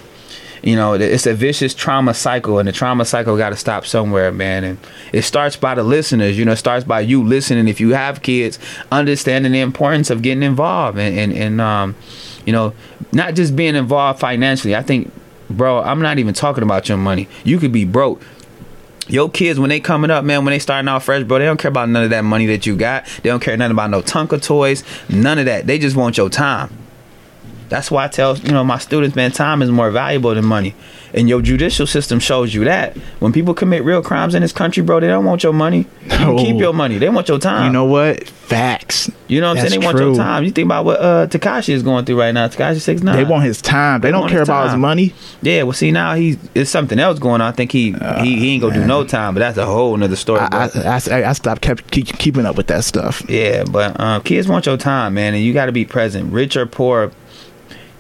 you 0.64 0.76
know 0.76 0.94
it's 0.94 1.26
a 1.26 1.34
vicious 1.34 1.74
trauma 1.74 2.14
cycle 2.14 2.60
and 2.60 2.68
the 2.68 2.72
trauma 2.72 3.04
cycle 3.04 3.36
got 3.38 3.50
to 3.50 3.56
stop 3.56 3.86
somewhere 3.86 4.32
man 4.32 4.64
and 4.64 4.78
it 5.12 5.24
starts 5.24 5.56
by 5.56 5.74
the 5.74 5.84
listeners 5.84 6.38
you 6.38 6.46
know 6.46 6.52
it 6.52 6.58
starts 6.58 6.86
by 6.86 7.00
you 7.00 7.24
listening 7.24 7.68
if 7.68 7.80
you 7.80 7.94
have 7.94 8.22
kids 8.22 8.60
understanding 8.92 9.52
the 9.52 9.60
importance 9.60 10.10
of 10.10 10.22
getting 10.22 10.44
involved 10.44 10.98
and 10.98 11.18
and, 11.18 11.34
and 11.34 11.62
um 11.62 11.96
you 12.46 12.54
know 12.54 12.74
not 13.12 13.34
just 13.34 13.56
being 13.56 13.76
involved 13.76 14.20
financially 14.20 14.76
i 14.76 14.82
think 14.82 15.12
bro 15.50 15.82
i'm 15.82 16.02
not 16.02 16.20
even 16.20 16.34
talking 16.34 16.64
about 16.64 16.88
your 16.88 16.98
money 16.98 17.28
you 17.44 17.58
could 17.58 17.72
be 17.72 17.86
broke 17.86 18.22
your 19.12 19.30
kids 19.30 19.60
when 19.60 19.70
they 19.70 19.80
coming 19.80 20.10
up 20.10 20.24
man 20.24 20.46
when 20.46 20.52
they 20.52 20.60
starting 20.60 20.88
out 20.88 21.04
fresh 21.04 21.24
bro 21.24 21.40
they 21.40 21.46
don't 21.46 21.58
care 21.58 21.70
about 21.70 21.90
none 21.90 22.04
of 22.04 22.10
that 22.10 22.24
money 22.24 22.46
that 22.48 22.66
you 22.66 22.76
got. 22.76 23.06
They 23.24 23.30
don't 23.30 23.42
care 23.42 23.56
nothing 23.58 23.72
about 23.72 23.90
no 23.90 24.02
tonka 24.02 24.42
toys 24.42 24.84
none 25.10 25.40
of 25.40 25.46
that. 25.46 25.68
They 25.68 25.78
just 25.78 25.96
want 25.96 26.18
your 26.18 26.30
time 26.30 26.81
That's 27.72 27.90
why 27.90 28.04
I 28.04 28.08
tell 28.10 28.38
you 28.38 28.52
know 28.52 28.64
my 28.66 28.78
students, 28.78 29.16
man, 29.16 29.32
time 29.32 29.62
is 29.62 29.72
more 29.72 29.90
valuable 29.92 30.36
than 30.36 30.46
money, 30.46 30.76
and 31.14 31.28
your 31.30 31.42
judicial 31.42 31.88
system 31.88 32.20
shows 32.20 32.54
you 32.54 32.66
that. 32.66 32.98
When 33.20 33.32
people 33.32 33.54
commit 33.54 33.84
real 33.86 34.04
crimes 34.04 34.36
in 34.36 34.42
this 34.42 34.52
country, 34.52 34.84
bro, 34.84 35.00
they 35.00 35.08
don't 35.08 35.24
want 35.26 35.42
your 35.42 35.54
money. 35.54 35.88
You 36.04 36.36
keep 36.38 36.58
your 36.60 36.74
money. 36.74 36.98
They 36.98 37.08
want 37.10 37.30
your 37.30 37.40
time. 37.40 37.66
You 37.68 37.72
know 37.72 37.86
what? 37.86 38.28
Facts. 38.28 39.10
You 39.30 39.40
know 39.40 39.48
what 39.48 39.60
I'm 39.60 39.70
saying? 39.70 39.80
They 39.80 39.86
want 39.86 39.98
your 39.98 40.14
time. 40.14 40.44
You 40.44 40.52
think 40.52 40.66
about 40.66 40.84
what 40.84 41.00
uh 41.00 41.28
Tekashi 41.28 41.70
is 41.70 41.82
going 41.82 42.04
through 42.04 42.20
right 42.20 42.34
now. 42.34 42.50
Tekashi 42.50 42.82
six 42.82 43.02
nine. 43.02 43.16
They 43.16 43.24
want 43.24 43.46
his 43.46 43.62
time. 43.62 44.02
They, 44.02 44.10
They 44.10 44.12
don't 44.12 44.30
care 44.30 44.40
his 44.42 44.50
about 44.50 44.70
his 44.72 44.78
money. 44.78 45.14
Yeah, 45.42 45.64
well, 45.64 45.72
see 45.72 45.92
now 45.92 46.16
he's 46.16 46.38
it's 46.54 46.70
something 46.70 47.00
else 47.00 47.18
going 47.20 47.40
on. 47.40 47.48
I 47.48 47.52
think 47.54 47.72
he 47.72 47.94
he, 48.22 48.38
he 48.38 48.50
ain't 48.54 48.62
gonna 48.62 48.74
do 48.76 48.86
no 48.86 49.06
time, 49.06 49.34
but 49.34 49.40
that's 49.40 49.58
a 49.58 49.66
whole 49.66 49.96
nother 49.96 50.18
story. 50.18 50.42
I, 50.42 50.70
I. 50.76 51.00
I, 51.12 51.30
I 51.30 51.34
stopped 51.34 51.62
kept 51.62 51.90
keep, 51.92 52.08
keeping 52.20 52.46
up 52.46 52.58
with 52.58 52.68
that 52.68 52.84
stuff. 52.84 53.24
yeah, 53.30 53.64
but 53.64 53.98
um, 54.00 54.22
kids 54.24 54.48
want 54.50 54.66
your 54.66 54.78
time, 54.78 55.14
man, 55.14 55.34
and 55.34 55.42
you 55.44 55.54
got 55.54 55.68
to 55.68 55.72
be 55.72 55.86
present, 55.86 56.34
rich 56.34 56.58
or 56.58 56.66
poor. 56.66 57.12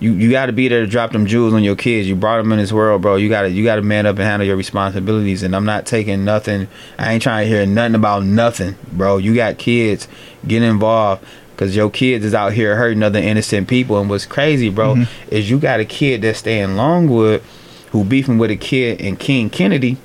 You 0.01 0.13
you 0.13 0.31
got 0.31 0.47
to 0.47 0.51
be 0.51 0.67
there 0.67 0.81
to 0.81 0.87
drop 0.87 1.11
them 1.11 1.27
jewels 1.27 1.53
on 1.53 1.63
your 1.63 1.75
kids. 1.75 2.09
You 2.09 2.15
brought 2.15 2.37
them 2.37 2.51
in 2.51 2.57
this 2.57 2.73
world, 2.73 3.03
bro. 3.03 3.17
You 3.17 3.29
got 3.29 3.43
to 3.43 3.51
you 3.51 3.63
got 3.63 3.75
to 3.75 3.83
man 3.83 4.07
up 4.07 4.17
and 4.17 4.25
handle 4.25 4.47
your 4.47 4.57
responsibilities. 4.57 5.43
And 5.43 5.55
I'm 5.55 5.63
not 5.63 5.85
taking 5.85 6.25
nothing. 6.25 6.67
I 6.97 7.13
ain't 7.13 7.21
trying 7.21 7.45
to 7.45 7.49
hear 7.49 7.65
nothing 7.67 7.93
about 7.93 8.23
nothing, 8.23 8.75
bro. 8.91 9.17
You 9.17 9.35
got 9.35 9.59
kids, 9.59 10.07
get 10.45 10.63
involved. 10.63 11.23
Cause 11.55 11.75
your 11.75 11.91
kids 11.91 12.25
is 12.25 12.33
out 12.33 12.53
here 12.53 12.75
hurting 12.75 13.03
other 13.03 13.19
innocent 13.19 13.67
people, 13.67 13.99
and 13.99 14.09
what's 14.09 14.25
crazy, 14.25 14.69
bro, 14.69 14.95
mm-hmm. 14.95 15.31
is 15.35 15.47
you 15.47 15.59
got 15.59 15.79
a 15.79 15.85
kid 15.85 16.23
that's 16.23 16.39
staying 16.39 16.75
Longwood, 16.75 17.43
who 17.91 18.03
beefing 18.03 18.39
with 18.39 18.49
a 18.49 18.55
kid 18.55 18.99
in 18.99 19.15
King 19.15 19.51
Kennedy, 19.51 19.97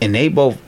and 0.00 0.14
they 0.14 0.28
both 0.28 0.58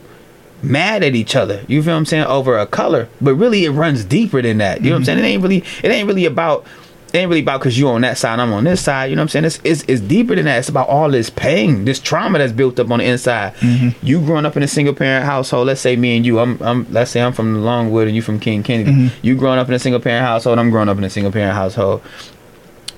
mad 0.62 1.03
at 1.03 1.14
each 1.14 1.35
other. 1.35 1.64
You 1.68 1.83
feel 1.83 1.94
what 1.94 1.99
I'm 1.99 2.05
saying 2.05 2.25
over 2.25 2.59
a 2.59 2.66
color, 2.66 3.09
but 3.18 3.35
really 3.35 3.64
it 3.64 3.70
runs 3.70 4.05
deeper 4.05 4.42
than 4.42 4.59
that. 4.59 4.83
You 4.83 4.90
know 4.90 4.96
what 4.96 4.96
I'm 4.96 5.03
mm-hmm. 5.03 5.07
saying? 5.07 5.18
It 5.18 5.29
ain't 5.29 5.42
really 5.42 5.64
it 5.83 5.90
ain't 5.90 6.07
really 6.07 6.27
about 6.27 6.66
it 7.12 7.18
ain't 7.18 7.29
really 7.29 7.40
about 7.42 7.61
because 7.61 7.79
you 7.79 7.88
on 7.88 8.01
that 8.03 8.18
side, 8.18 8.38
I'm 8.38 8.53
on 8.53 8.64
this 8.64 8.81
side. 8.81 9.11
You 9.11 9.16
know 9.16 9.20
what 9.23 9.35
I'm 9.35 9.44
saying? 9.44 9.44
It's, 9.44 9.61
it's 9.64 9.85
it's 9.88 10.01
deeper 10.01 10.35
than 10.35 10.44
that. 10.46 10.59
It's 10.59 10.68
about 10.68 10.88
all 10.88 11.11
this 11.11 11.29
pain, 11.31 11.85
this 11.85 11.99
trauma 11.99 12.38
that's 12.38 12.53
built 12.53 12.79
up 12.81 12.90
on 12.90 12.99
the 13.01 13.05
inside. 13.05 13.55
You 14.03 14.20
growing 14.20 14.46
up 14.46 14.57
in 14.57 14.62
a 14.62 14.68
single 14.68 14.94
parent 14.94 15.25
household. 15.25 15.66
Let's 15.66 15.81
say 15.81 15.96
me 15.96 16.16
and 16.16 16.25
you. 16.25 16.38
I'm 16.38 16.61
I'm 16.62 16.87
let's 16.92 17.11
say 17.11 17.20
I'm 17.20 17.33
from 17.33 17.62
Longwood 17.62 18.07
and 18.07 18.14
you 18.16 18.23
from 18.23 18.38
King 18.40 18.62
Kennedy. 18.62 18.90
You 19.23 19.37
growing 19.37 19.59
up 19.59 19.68
in 19.68 19.75
a 19.75 19.79
single 19.79 20.01
parent 20.01 20.25
household. 20.25 20.59
I'm 20.59 20.70
growing 20.70 20.88
up 20.88 20.99
in 20.99 21.05
a 21.05 21.11
single 21.11 21.33
parent 21.33 21.55
household. 21.55 22.03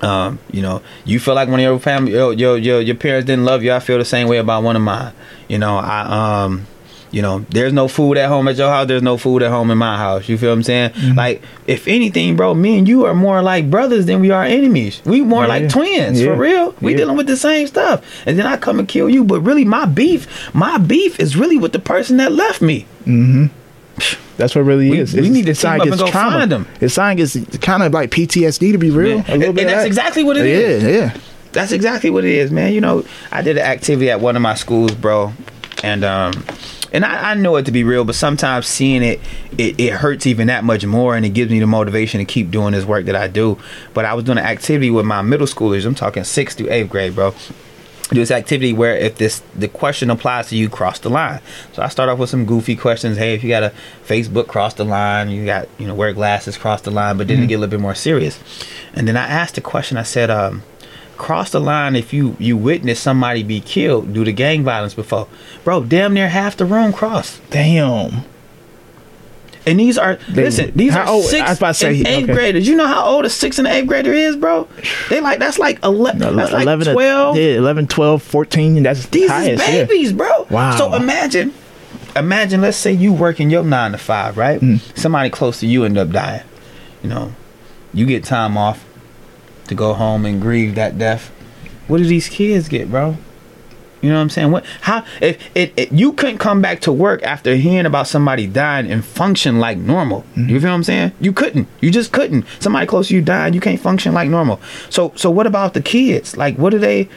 Um, 0.01 0.39
you 0.51 0.61
know, 0.61 0.81
you 1.05 1.17
feel 1.19 1.33
like 1.33 1.47
one 1.47 1.59
of 1.59 1.63
your 1.63 1.79
family, 1.79 2.11
your, 2.11 2.33
your 2.33 2.57
your 2.57 2.81
your 2.81 2.95
parents 2.95 3.25
didn't 3.25 3.45
love 3.45 3.63
you. 3.63 3.71
I 3.71 3.79
feel 3.79 3.97
the 3.97 4.05
same 4.05 4.27
way 4.27 4.37
about 4.37 4.61
one 4.63 4.75
of 4.75 4.81
mine. 4.81 5.13
You 5.47 5.57
know, 5.59 5.77
I 5.77 6.43
um, 6.43 6.67
you 7.13 7.21
know, 7.21 7.45
there's 7.51 7.71
no 7.71 7.87
food 7.87 8.17
at 8.17 8.27
home 8.27 8.47
at 8.49 8.57
your 8.57 8.69
house. 8.69 8.87
There's 8.87 9.01
no 9.03 9.17
food 9.17 9.43
at 9.43 9.51
home 9.51 9.71
in 9.71 9.77
my 9.77 9.95
house. 9.97 10.27
You 10.27 10.37
feel 10.37 10.49
what 10.49 10.55
I'm 10.55 10.63
saying? 10.63 10.89
Mm-hmm. 10.89 11.17
Like, 11.17 11.41
if 11.67 11.87
anything, 11.87 12.35
bro, 12.35 12.53
me 12.53 12.77
and 12.79 12.87
you 12.87 13.05
are 13.05 13.13
more 13.13 13.41
like 13.41 13.69
brothers 13.69 14.05
than 14.07 14.19
we 14.19 14.31
are 14.31 14.43
enemies. 14.43 14.99
We 15.05 15.21
more 15.21 15.43
Yeah. 15.43 15.47
like 15.47 15.69
twins 15.69 16.19
Yeah. 16.19 16.33
for 16.33 16.35
real. 16.35 16.75
We 16.81 16.91
Yeah. 16.91 16.97
dealing 16.97 17.15
with 17.15 17.27
the 17.27 17.37
same 17.37 17.67
stuff, 17.67 18.01
and 18.25 18.37
then 18.37 18.45
I 18.47 18.57
come 18.57 18.79
and 18.79 18.87
kill 18.87 19.09
you. 19.09 19.23
But 19.23 19.41
really, 19.41 19.63
my 19.63 19.85
beef, 19.85 20.27
my 20.53 20.77
beef 20.77 21.19
is 21.19 21.37
really 21.37 21.57
with 21.57 21.71
the 21.71 21.79
person 21.79 22.17
that 22.17 22.31
left 22.33 22.61
me. 22.61 22.85
That's 24.37 24.55
what 24.55 24.61
it 24.61 24.65
really 24.65 24.89
We- 24.89 24.99
is. 24.99 25.13
we 25.13 25.19
It's- 25.19 25.33
need 25.33 25.45
to 25.45 25.53
sign 25.55 25.79
up 25.81 25.85
and 25.85 25.93
against 25.93 26.11
go 26.13 26.19
find 26.19 26.51
'em. 26.51 26.65
It's 26.81 26.95
sign 26.95 27.13
against 27.13 27.61
kind 27.61 27.83
of 27.83 27.93
like 27.93 28.09
PTSD 28.09 28.71
to 28.71 28.79
be 28.79 28.89
real. 28.89 29.17
Yeah. 29.17 29.23
A 29.27 29.37
little 29.37 29.43
And- 29.49 29.55
bit 29.55 29.61
and 29.61 29.69
that's 29.69 29.81
that. 29.83 29.87
exactly 29.87 30.23
what 30.23 30.35
it 30.37 30.47
is. 30.47 30.81
yeah, 30.83 30.89
Yeah, 30.89 31.09
That's 31.51 31.71
exactly 31.71 32.09
what 32.09 32.25
it 32.25 32.31
is, 32.33 32.49
man. 32.49 32.73
You 32.73 32.81
know, 32.81 33.03
I 33.31 33.43
did 33.43 33.57
an 33.59 33.63
activity 33.63 34.09
at 34.09 34.19
one 34.19 34.35
of 34.35 34.41
my 34.41 34.55
schools, 34.55 34.89
bro, 34.95 35.33
and 35.83 36.03
um, 36.03 36.33
and 36.93 37.03
I, 37.03 37.31
I 37.31 37.33
know 37.33 37.55
it 37.55 37.65
to 37.65 37.71
be 37.71 37.83
real, 37.83 38.05
but 38.05 38.15
sometimes 38.15 38.67
seeing 38.67 39.01
it, 39.03 39.19
it, 39.57 39.79
it 39.79 39.93
hurts 39.93 40.27
even 40.27 40.47
that 40.47 40.63
much 40.63 40.85
more, 40.85 41.15
and 41.15 41.25
it 41.25 41.29
gives 41.29 41.51
me 41.51 41.59
the 41.59 41.67
motivation 41.67 42.19
to 42.19 42.25
keep 42.25 42.51
doing 42.51 42.73
this 42.73 42.85
work 42.85 43.05
that 43.05 43.15
I 43.15 43.27
do. 43.27 43.57
But 43.93 44.05
I 44.05 44.13
was 44.13 44.23
doing 44.23 44.37
an 44.37 44.45
activity 44.45 44.91
with 44.91 45.05
my 45.05 45.23
middle 45.23 45.47
schoolers. 45.47 45.85
I'm 45.85 45.95
talking 45.95 46.23
sixth 46.23 46.59
through 46.59 46.69
eighth 46.69 46.89
grade, 46.89 47.15
bro. 47.15 47.33
Do 48.09 48.19
this 48.19 48.31
activity 48.31 48.73
where 48.73 48.95
if 48.95 49.15
this 49.15 49.41
the 49.55 49.67
question 49.67 50.11
applies 50.11 50.49
to 50.49 50.55
you, 50.55 50.69
cross 50.69 50.99
the 50.99 51.09
line. 51.09 51.39
So 51.71 51.81
I 51.81 51.87
start 51.87 52.09
off 52.09 52.19
with 52.19 52.29
some 52.29 52.45
goofy 52.45 52.75
questions. 52.75 53.17
Hey, 53.17 53.33
if 53.33 53.43
you 53.43 53.49
got 53.49 53.63
a 53.63 53.73
Facebook, 54.05 54.47
cross 54.47 54.75
the 54.75 54.83
line. 54.83 55.31
You 55.31 55.45
got 55.45 55.67
you 55.79 55.87
know 55.87 55.95
wear 55.95 56.13
glasses, 56.13 56.57
cross 56.57 56.81
the 56.81 56.91
line. 56.91 57.17
But 57.17 57.27
then 57.27 57.41
it 57.41 57.47
get 57.47 57.55
a 57.55 57.59
little 57.59 57.71
bit 57.71 57.79
more 57.79 57.95
serious. 57.95 58.39
And 58.93 59.07
then 59.07 59.17
I 59.17 59.25
asked 59.25 59.55
the 59.55 59.61
question. 59.61 59.97
I 59.97 60.03
said, 60.03 60.29
um, 60.29 60.63
cross 61.17 61.51
the 61.51 61.59
line 61.61 61.95
if 61.95 62.13
you 62.13 62.35
you 62.39 62.57
witness 62.57 62.99
somebody 62.99 63.43
be 63.43 63.61
killed 63.61 64.13
due 64.13 64.23
to 64.23 64.31
gang 64.33 64.63
violence 64.63 64.93
before, 64.93 65.27
bro. 65.63 65.83
Damn 65.83 66.13
near 66.13 66.29
half 66.29 66.57
the 66.57 66.65
room 66.65 66.93
crossed. 66.93 67.41
damn. 67.49 68.25
And 69.65 69.79
these 69.79 69.97
are 69.97 70.19
listen, 70.29 70.73
these 70.75 70.93
are 70.93 71.07
old- 71.07 71.33
I 71.33 71.53
about 71.53 71.67
to 71.69 71.73
say, 71.75 71.97
and 71.99 72.07
eighth 72.07 72.23
okay. 72.25 72.33
graders. 72.33 72.67
You 72.67 72.75
know 72.75 72.85
how 72.87 73.05
old 73.05 73.23
a 73.23 73.29
sixth 73.29 73.59
and 73.59 73.67
eighth 73.67 73.87
grader 73.87 74.11
is, 74.11 74.35
bro? 74.35 74.67
They 75.09 75.21
like 75.21 75.39
that's 75.39 75.57
like 75.57 75.81
eleven. 75.83 76.35
That's 76.35 76.51
like 76.51 76.63
11 76.63 76.87
to- 76.87 76.93
twelve. 76.93 77.37
yeah, 77.37 77.55
11, 77.57 77.87
12, 77.87 78.21
14. 78.21 78.83
That's 78.83 79.05
These 79.07 79.29
highest, 79.29 79.63
is 79.63 79.69
yeah. 79.73 79.85
babies, 79.85 80.11
bro. 80.11 80.47
Wow. 80.49 80.75
So 80.75 80.93
imagine, 80.95 81.53
imagine. 82.13 82.59
Let's 82.59 82.75
say 82.75 82.91
you 82.91 83.13
working 83.13 83.49
your 83.49 83.63
nine 83.63 83.93
to 83.93 83.97
five, 83.97 84.37
right? 84.37 84.59
Mm. 84.59 84.81
Somebody 84.97 85.29
close 85.29 85.61
to 85.61 85.67
you 85.67 85.85
end 85.85 85.97
up 85.97 86.09
dying. 86.09 86.43
You 87.01 87.09
know, 87.09 87.31
you 87.93 88.05
get 88.05 88.25
time 88.25 88.57
off 88.57 88.83
to 89.67 89.75
go 89.75 89.93
home 89.93 90.25
and 90.25 90.41
grieve 90.41 90.75
that 90.75 90.97
death. 90.97 91.29
What 91.87 91.97
do 91.97 92.05
these 92.05 92.29
kids 92.29 92.67
get, 92.67 92.89
bro? 92.89 93.17
You 94.03 94.09
know 94.09 94.15
what 94.15 94.21
I'm 94.21 94.29
saying? 94.29 94.51
What? 94.51 94.65
How? 94.81 95.05
If 95.21 95.39
it, 95.55 95.73
it, 95.77 95.91
you 95.93 96.11
couldn't 96.11 96.39
come 96.39 96.61
back 96.61 96.81
to 96.81 96.91
work 96.91 97.23
after 97.23 97.55
hearing 97.55 97.85
about 97.85 98.05
somebody 98.05 98.47
dying 98.47 98.91
and 98.91 99.03
function 99.03 99.61
like 99.61 99.77
normal. 99.77 100.23
Mm-hmm. 100.35 100.49
You 100.49 100.59
feel 100.59 100.71
what 100.71 100.75
I'm 100.75 100.83
saying? 100.83 101.13
You 101.21 101.31
couldn't. 101.31 101.69
You 101.79 101.89
just 101.89 102.11
couldn't. 102.11 102.45
Somebody 102.59 102.85
close 102.85 103.07
to 103.07 103.15
you 103.15 103.21
died. 103.21 103.55
You 103.55 103.61
can't 103.61 103.79
function 103.79 104.13
like 104.13 104.29
normal. 104.29 104.59
So 104.89 105.13
so 105.15 105.31
what 105.31 105.47
about 105.47 105.73
the 105.73 105.81
kids? 105.81 106.35
Like, 106.35 106.57
what 106.57 106.71
do 106.71 106.79
they? 106.79 107.07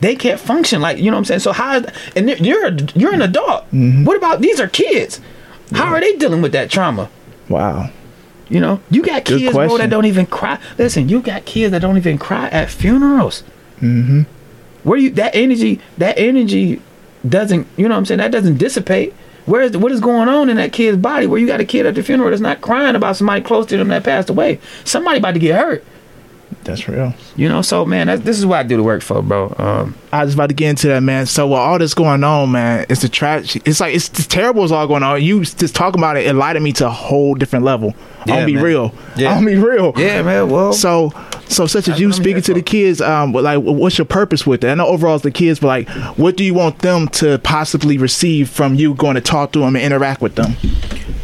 They 0.00 0.16
can't 0.16 0.40
function 0.40 0.80
like 0.80 0.96
you 0.96 1.10
know 1.10 1.18
what 1.18 1.18
I'm 1.18 1.24
saying. 1.26 1.40
So 1.40 1.52
how? 1.52 1.82
And 2.16 2.30
you're 2.30 2.70
you're, 2.94 3.12
an 3.12 3.20
adult. 3.20 3.66
Mm-hmm. 3.66 4.04
What 4.04 4.16
about 4.16 4.40
these 4.40 4.58
are 4.58 4.68
kids? 4.68 5.20
How 5.72 5.92
are 5.92 6.00
they 6.00 6.16
dealing 6.16 6.40
with 6.40 6.52
that 6.52 6.70
trauma? 6.70 7.10
Wow. 7.50 7.90
You 8.50 8.60
know, 8.60 8.80
you 8.90 9.02
got 9.02 9.24
Good 9.24 9.38
kids 9.38 9.54
bro, 9.54 9.78
that 9.78 9.90
don't 9.90 10.06
even 10.06 10.26
cry. 10.26 10.58
Listen, 10.76 11.08
you 11.08 11.22
got 11.22 11.44
kids 11.44 11.70
that 11.70 11.80
don't 11.80 11.96
even 11.96 12.18
cry 12.18 12.48
at 12.48 12.68
funerals. 12.68 13.44
Mm-hmm. 13.80 14.22
Where 14.82 14.98
you 14.98 15.10
that 15.10 15.34
energy? 15.34 15.80
That 15.98 16.18
energy 16.18 16.82
doesn't. 17.26 17.68
You 17.76 17.88
know 17.88 17.94
what 17.94 17.98
I'm 17.98 18.06
saying? 18.06 18.18
That 18.18 18.32
doesn't 18.32 18.58
dissipate. 18.58 19.14
Where 19.46 19.62
is 19.62 19.76
what 19.76 19.92
is 19.92 20.00
going 20.00 20.28
on 20.28 20.50
in 20.50 20.56
that 20.56 20.72
kid's 20.72 20.98
body? 20.98 21.26
Where 21.26 21.38
you 21.38 21.46
got 21.46 21.60
a 21.60 21.64
kid 21.64 21.86
at 21.86 21.94
the 21.94 22.02
funeral 22.02 22.30
that's 22.30 22.42
not 22.42 22.60
crying 22.60 22.96
about 22.96 23.16
somebody 23.16 23.40
close 23.40 23.66
to 23.66 23.76
them 23.76 23.88
that 23.88 24.04
passed 24.04 24.30
away. 24.30 24.58
Somebody 24.84 25.18
about 25.18 25.34
to 25.34 25.40
get 25.40 25.58
hurt. 25.58 25.84
That's 26.64 26.88
real. 26.88 27.14
You 27.36 27.48
know, 27.48 27.62
so 27.62 27.84
man, 27.86 28.08
that, 28.08 28.24
this 28.24 28.38
is 28.38 28.44
what 28.44 28.58
I 28.58 28.62
do 28.64 28.76
the 28.76 28.82
work 28.82 29.02
for, 29.02 29.22
bro. 29.22 29.54
Um, 29.58 29.94
I 30.12 30.24
was 30.24 30.34
about 30.34 30.48
to 30.50 30.54
get 30.54 30.68
into 30.70 30.88
that, 30.88 31.00
man. 31.00 31.26
So 31.26 31.46
with 31.48 31.58
all 31.58 31.78
this 31.78 31.94
going 31.94 32.22
on, 32.22 32.52
man, 32.52 32.84
it's 32.88 33.02
the 33.02 33.08
trash. 33.08 33.56
It's 33.64 33.80
like 33.80 33.94
it's, 33.94 34.08
it's 34.10 34.26
terrible. 34.26 34.62
It's 34.64 34.72
all 34.72 34.86
going 34.86 35.02
on. 35.02 35.22
You 35.22 35.42
just 35.44 35.74
talking 35.74 36.00
about 36.00 36.16
it 36.16 36.26
it 36.26 36.30
enlightened 36.30 36.62
me 36.64 36.72
to 36.74 36.86
a 36.86 36.90
whole 36.90 37.34
different 37.34 37.64
level. 37.64 37.94
I'm 38.20 38.28
Yeah, 38.28 38.34
gonna 38.34 38.46
be 38.46 38.54
man. 38.56 38.64
real. 38.64 38.94
Yeah. 39.16 39.30
I'm 39.30 39.44
gonna 39.44 39.56
be 39.56 39.62
real. 39.62 39.92
yeah, 39.96 40.22
man. 40.22 40.50
Well, 40.50 40.72
So, 40.74 41.10
so 41.48 41.66
such 41.66 41.82
as 41.82 41.86
That's 41.86 42.00
you 42.00 42.06
I'm 42.08 42.12
speaking 42.12 42.34
here 42.34 42.42
to 42.42 42.54
the 42.54 42.62
kids, 42.62 43.00
um, 43.00 43.32
but 43.32 43.42
like, 43.42 43.58
what's 43.62 43.96
your 43.96 44.04
purpose 44.04 44.46
with 44.46 44.62
it? 44.62 44.68
I 44.68 44.74
know 44.74 44.86
overall 44.86 45.14
it's 45.14 45.22
the 45.24 45.30
kids, 45.30 45.60
but 45.60 45.68
like, 45.68 45.88
what 46.18 46.36
do 46.36 46.44
you 46.44 46.52
want 46.54 46.80
them 46.80 47.08
to 47.08 47.38
possibly 47.38 47.96
receive 47.96 48.50
from 48.50 48.74
you 48.74 48.94
going 48.94 49.14
to 49.14 49.20
talk 49.22 49.52
to 49.52 49.60
them 49.60 49.76
and 49.76 49.84
interact 49.84 50.20
with 50.20 50.34
them? 50.34 50.54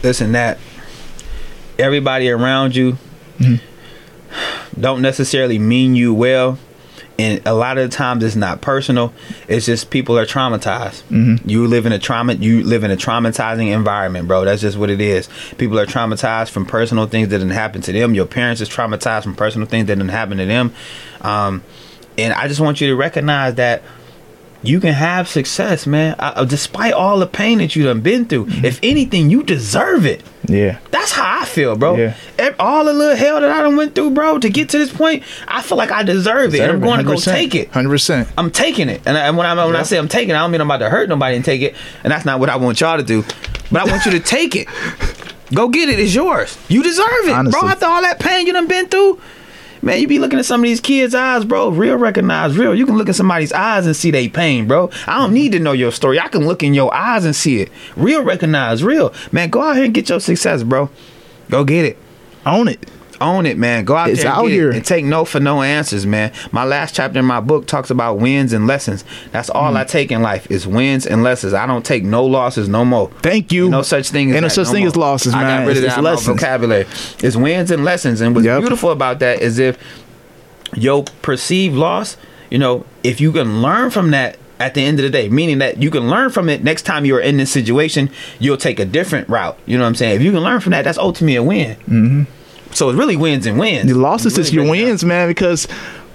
listen, 0.03 0.33
that 0.33 0.59
everybody 1.79 2.31
around 2.31 2.75
you 2.75 2.97
don't 4.79 5.03
necessarily 5.03 5.59
mean 5.59 5.94
you 5.94 6.14
well. 6.14 6.59
And 7.18 7.40
a 7.46 7.55
lot 7.55 7.79
of 7.79 7.88
the 7.88 7.96
times 7.96 8.22
it's 8.22 8.37
not 8.37 8.61
personal. 8.61 9.14
It's 9.49 9.64
just 9.64 9.88
people 9.88 10.18
are 10.18 10.27
traumatized. 10.27 11.03
You 11.49 11.66
live 11.66 11.87
in 11.87 11.92
a 11.92 11.99
trauma. 11.99 12.35
You 12.35 12.62
live 12.62 12.85
in 12.85 12.90
a 12.90 12.96
traumatizing 12.96 13.72
environment, 13.72 14.29
bro. 14.29 14.44
That's 14.44 14.61
just 14.61 14.77
what 14.77 14.90
it 14.90 15.01
is. 15.01 15.29
People 15.57 15.79
are 15.79 15.87
traumatized 15.87 16.51
from 16.51 16.66
personal 16.66 17.07
things 17.07 17.29
that 17.29 17.38
didn't 17.38 17.55
happen 17.55 17.81
to 17.83 17.92
them. 17.92 18.14
Your 18.14 18.27
parents 18.27 18.61
is 18.61 18.68
traumatized 18.68 19.22
from 19.22 19.35
personal 19.35 19.66
things 19.66 19.87
that 19.87 19.96
didn't 19.96 20.11
happen 20.11 20.37
to 20.37 20.44
them. 20.44 20.75
Um, 21.22 21.62
and 22.18 22.35
I 22.35 22.49
just 22.49 22.61
want 22.61 22.83
you 22.83 22.88
to 22.88 22.96
recognize 22.96 23.55
that 23.55 23.83
you 24.66 24.81
can 24.81 24.94
have 24.94 25.29
success, 25.29 25.87
man. 25.87 26.16
Uh, 26.18 26.44
despite 26.44 26.92
all 26.92 27.18
the 27.18 27.26
pain 27.26 27.59
that 27.59 27.76
you 27.76 27.85
done 27.85 28.00
been 28.00 28.24
through. 28.24 28.46
If 28.48 28.81
anything, 28.83 29.31
you 29.31 29.42
deserve 29.42 30.07
it. 30.07 30.22
Yeah, 30.48 30.79
That's 30.92 31.11
how 31.11 31.40
I 31.40 31.44
feel, 31.44 31.74
bro. 31.76 31.96
Yeah. 31.96 32.14
All 32.61 32.85
the 32.85 32.92
little 32.92 33.16
hell 33.16 33.40
that 33.40 33.50
I 33.50 33.62
done 33.62 33.76
went 33.76 33.94
through, 33.96 34.11
bro, 34.12 34.38
to 34.38 34.48
get 34.48 34.68
to 34.70 34.79
this 34.79 34.92
point, 34.92 35.24
I 35.48 35.61
feel 35.61 35.76
like 35.76 35.90
I 35.90 36.05
deserve 36.05 36.55
it. 36.55 36.61
And 36.61 36.70
I'm 36.70 36.81
going 36.81 36.98
to 36.98 37.05
go 37.05 37.16
take 37.16 37.55
it. 37.55 37.70
Hundred 37.72 37.90
percent. 37.90 38.29
I'm 38.38 38.50
taking 38.52 38.88
it. 38.88 39.02
And, 39.07 39.18
I, 39.18 39.26
and 39.26 39.37
when, 39.37 39.46
I, 39.46 39.66
when 39.66 39.74
I 39.74 39.83
say 39.83 39.98
I'm 39.98 40.07
taking 40.09 40.31
it, 40.31 40.35
I 40.35 40.38
don't 40.38 40.52
mean 40.52 40.61
I'm 40.61 40.68
about 40.70 40.85
to 40.85 40.90
hurt 40.90 41.09
nobody 41.09 41.35
and 41.37 41.44
take 41.44 41.62
it. 41.62 41.74
And 42.05 42.12
that's 42.12 42.24
not 42.24 42.38
what 42.38 42.48
I 42.48 42.57
want 42.57 42.81
y'all 42.81 42.96
to 42.96 43.02
do. 43.02 43.24
But 43.72 43.88
I 43.88 43.90
want 43.90 44.05
you 44.05 44.12
to 44.12 44.20
take 44.20 44.55
it. 44.55 44.68
Go 45.55 45.68
get 45.68 45.88
it. 45.88 45.98
It's 45.98 46.14
yours. 46.14 46.57
You 46.68 46.83
deserve 46.83 47.07
it, 47.24 47.31
Honestly. 47.33 47.61
bro. 47.61 47.68
After 47.68 47.87
all 47.87 48.02
that 48.02 48.18
pain 48.20 48.46
you 48.46 48.52
done 48.52 48.66
been 48.68 48.87
through, 48.88 49.20
man, 49.87 50.01
you 50.01 50.09
be 50.09 50.18
looking 50.18 50.38
at 50.38 50.44
some 50.44 50.61
of 50.61 50.64
these 50.64 50.81
kids' 50.81 51.14
eyes, 51.14 51.44
bro. 51.44 51.70
Real 51.70 51.96
recognize 51.96 52.59
real. 52.59 52.75
You 52.75 52.85
can 52.85 52.99
look 52.99 53.09
at 53.09 53.14
somebody's 53.14 53.53
eyes 53.53 53.87
and 53.87 53.96
see 53.96 54.11
they 54.11 54.29
pain, 54.29 54.66
bro. 54.66 54.90
I 55.07 55.18
don't 55.18 55.33
need 55.33 55.53
to 55.53 55.61
know 55.61 55.73
your 55.73 55.92
story. 55.92 56.21
I 56.21 56.29
can 56.29 56.46
look 56.46 56.63
in 56.63 56.75
your 56.75 56.92
eyes 56.92 57.25
and 57.25 57.35
see 57.35 57.63
it. 57.63 57.71
Real 57.96 58.23
recognize 58.23 58.83
real. 58.83 59.15
Man, 59.31 59.48
go 59.48 59.63
out 59.63 59.77
here 59.77 59.85
and 59.85 59.94
get 59.94 60.08
your 60.08 60.21
success, 60.21 60.63
bro. 60.65 60.90
Go 61.48 61.65
get 61.65 61.85
it. 61.85 61.98
Own 62.44 62.69
it. 62.69 62.90
Own 63.21 63.46
it, 63.46 63.56
man. 63.58 63.85
Go 63.85 63.96
out 63.96 64.10
It's 64.10 64.23
there 64.23 64.31
and 64.31 64.38
out 64.40 64.46
here. 64.46 64.71
and 64.71 64.85
take 64.85 65.04
no 65.04 65.25
for 65.25 65.40
no 65.40 65.62
answers, 65.62 66.04
man. 66.06 66.33
My 66.52 66.64
last 66.64 66.94
chapter 66.94 67.19
in 67.19 67.25
my 67.25 67.40
book 67.40 67.67
talks 67.67 67.90
about 67.90 68.19
wins 68.19 68.52
and 68.52 68.67
lessons. 68.67 69.04
That's 69.33 69.48
all 69.50 69.73
Mm. 69.73 69.77
I 69.77 69.85
take 69.85 70.10
in 70.12 70.23
life 70.23 70.46
is 70.50 70.67
wins 70.67 71.06
and 71.06 71.23
lessons. 71.23 71.54
I 71.54 71.67
don't 71.67 71.85
take 71.85 72.04
no 72.04 72.25
losses 72.25 72.69
no 72.69 72.85
more. 72.85 73.10
Thank 73.23 73.52
you. 73.52 73.69
No 73.69 73.83
such 73.83 74.10
thing 74.10 74.31
as 74.31 74.37
Ain't 74.37 74.42
no 74.42 74.48
such 74.48 74.67
no 74.67 74.73
thing 74.73 74.81
more. 74.83 74.88
as 74.88 74.96
losses, 74.96 75.35
I 75.35 75.42
got 75.42 75.67
rid 75.67 75.77
of 75.79 75.85
It's- 75.85 75.94
that 75.96 76.00
it's 76.00 76.06
out 76.06 76.21
of 76.21 76.27
my 76.27 76.33
vocabulary. 76.35 76.87
It's 77.23 77.37
wins 77.37 77.71
and 77.71 77.85
lessons. 77.85 78.21
And 78.21 78.35
what's 78.35 78.44
Yep. 78.46 78.60
beautiful 78.60 78.90
about 78.90 79.19
that 79.21 79.40
is 79.40 79.58
if 79.58 79.77
your 80.75 81.04
perceived 81.23 81.75
loss, 81.77 82.17
you 82.50 82.58
know, 82.58 82.85
if 83.02 83.21
you 83.21 83.33
can 83.33 83.62
learn 83.62 83.90
from 83.90 84.10
that 84.10 84.37
at 84.58 84.75
the 84.75 84.83
end 84.83 84.98
of 84.98 85.02
the 85.04 85.10
day, 85.10 85.29
meaning 85.29 85.58
that 85.58 85.83
you 85.83 85.90
can 85.90 86.08
learn 86.08 86.31
from 86.31 86.48
it 86.48 86.64
next 86.64 86.83
time 86.83 87.04
you're 87.04 87.21
in 87.21 87.37
this 87.37 87.50
situation, 87.50 88.08
you'll 88.38 88.56
take 88.56 88.81
a 88.81 88.85
different 88.85 89.29
route. 89.29 89.56
You 89.67 89.77
know 89.77 89.85
what 89.85 89.88
I'm 89.88 89.94
saying? 89.94 90.17
If 90.17 90.23
you 90.23 90.33
can 90.33 90.40
learn 90.40 90.60
from 90.60 90.71
that, 90.73 90.85
that's 90.85 90.96
ultimately 90.98 91.37
a 91.37 91.42
win. 91.42 91.77
Mm-hmm. 91.88 92.23
So 92.77 92.90
it 92.90 92.96
really 92.96 93.16
wins 93.16 93.46
and 93.46 93.58
wins. 93.58 93.90
The 93.90 93.98
losses 93.98 94.35
Really 94.35 94.42
is 94.48 94.52
your 94.52 94.64
break 94.64 94.74
it 94.74 94.81
down. 94.83 94.88
wins, 94.90 95.04
man. 95.04 95.29
Because 95.29 95.66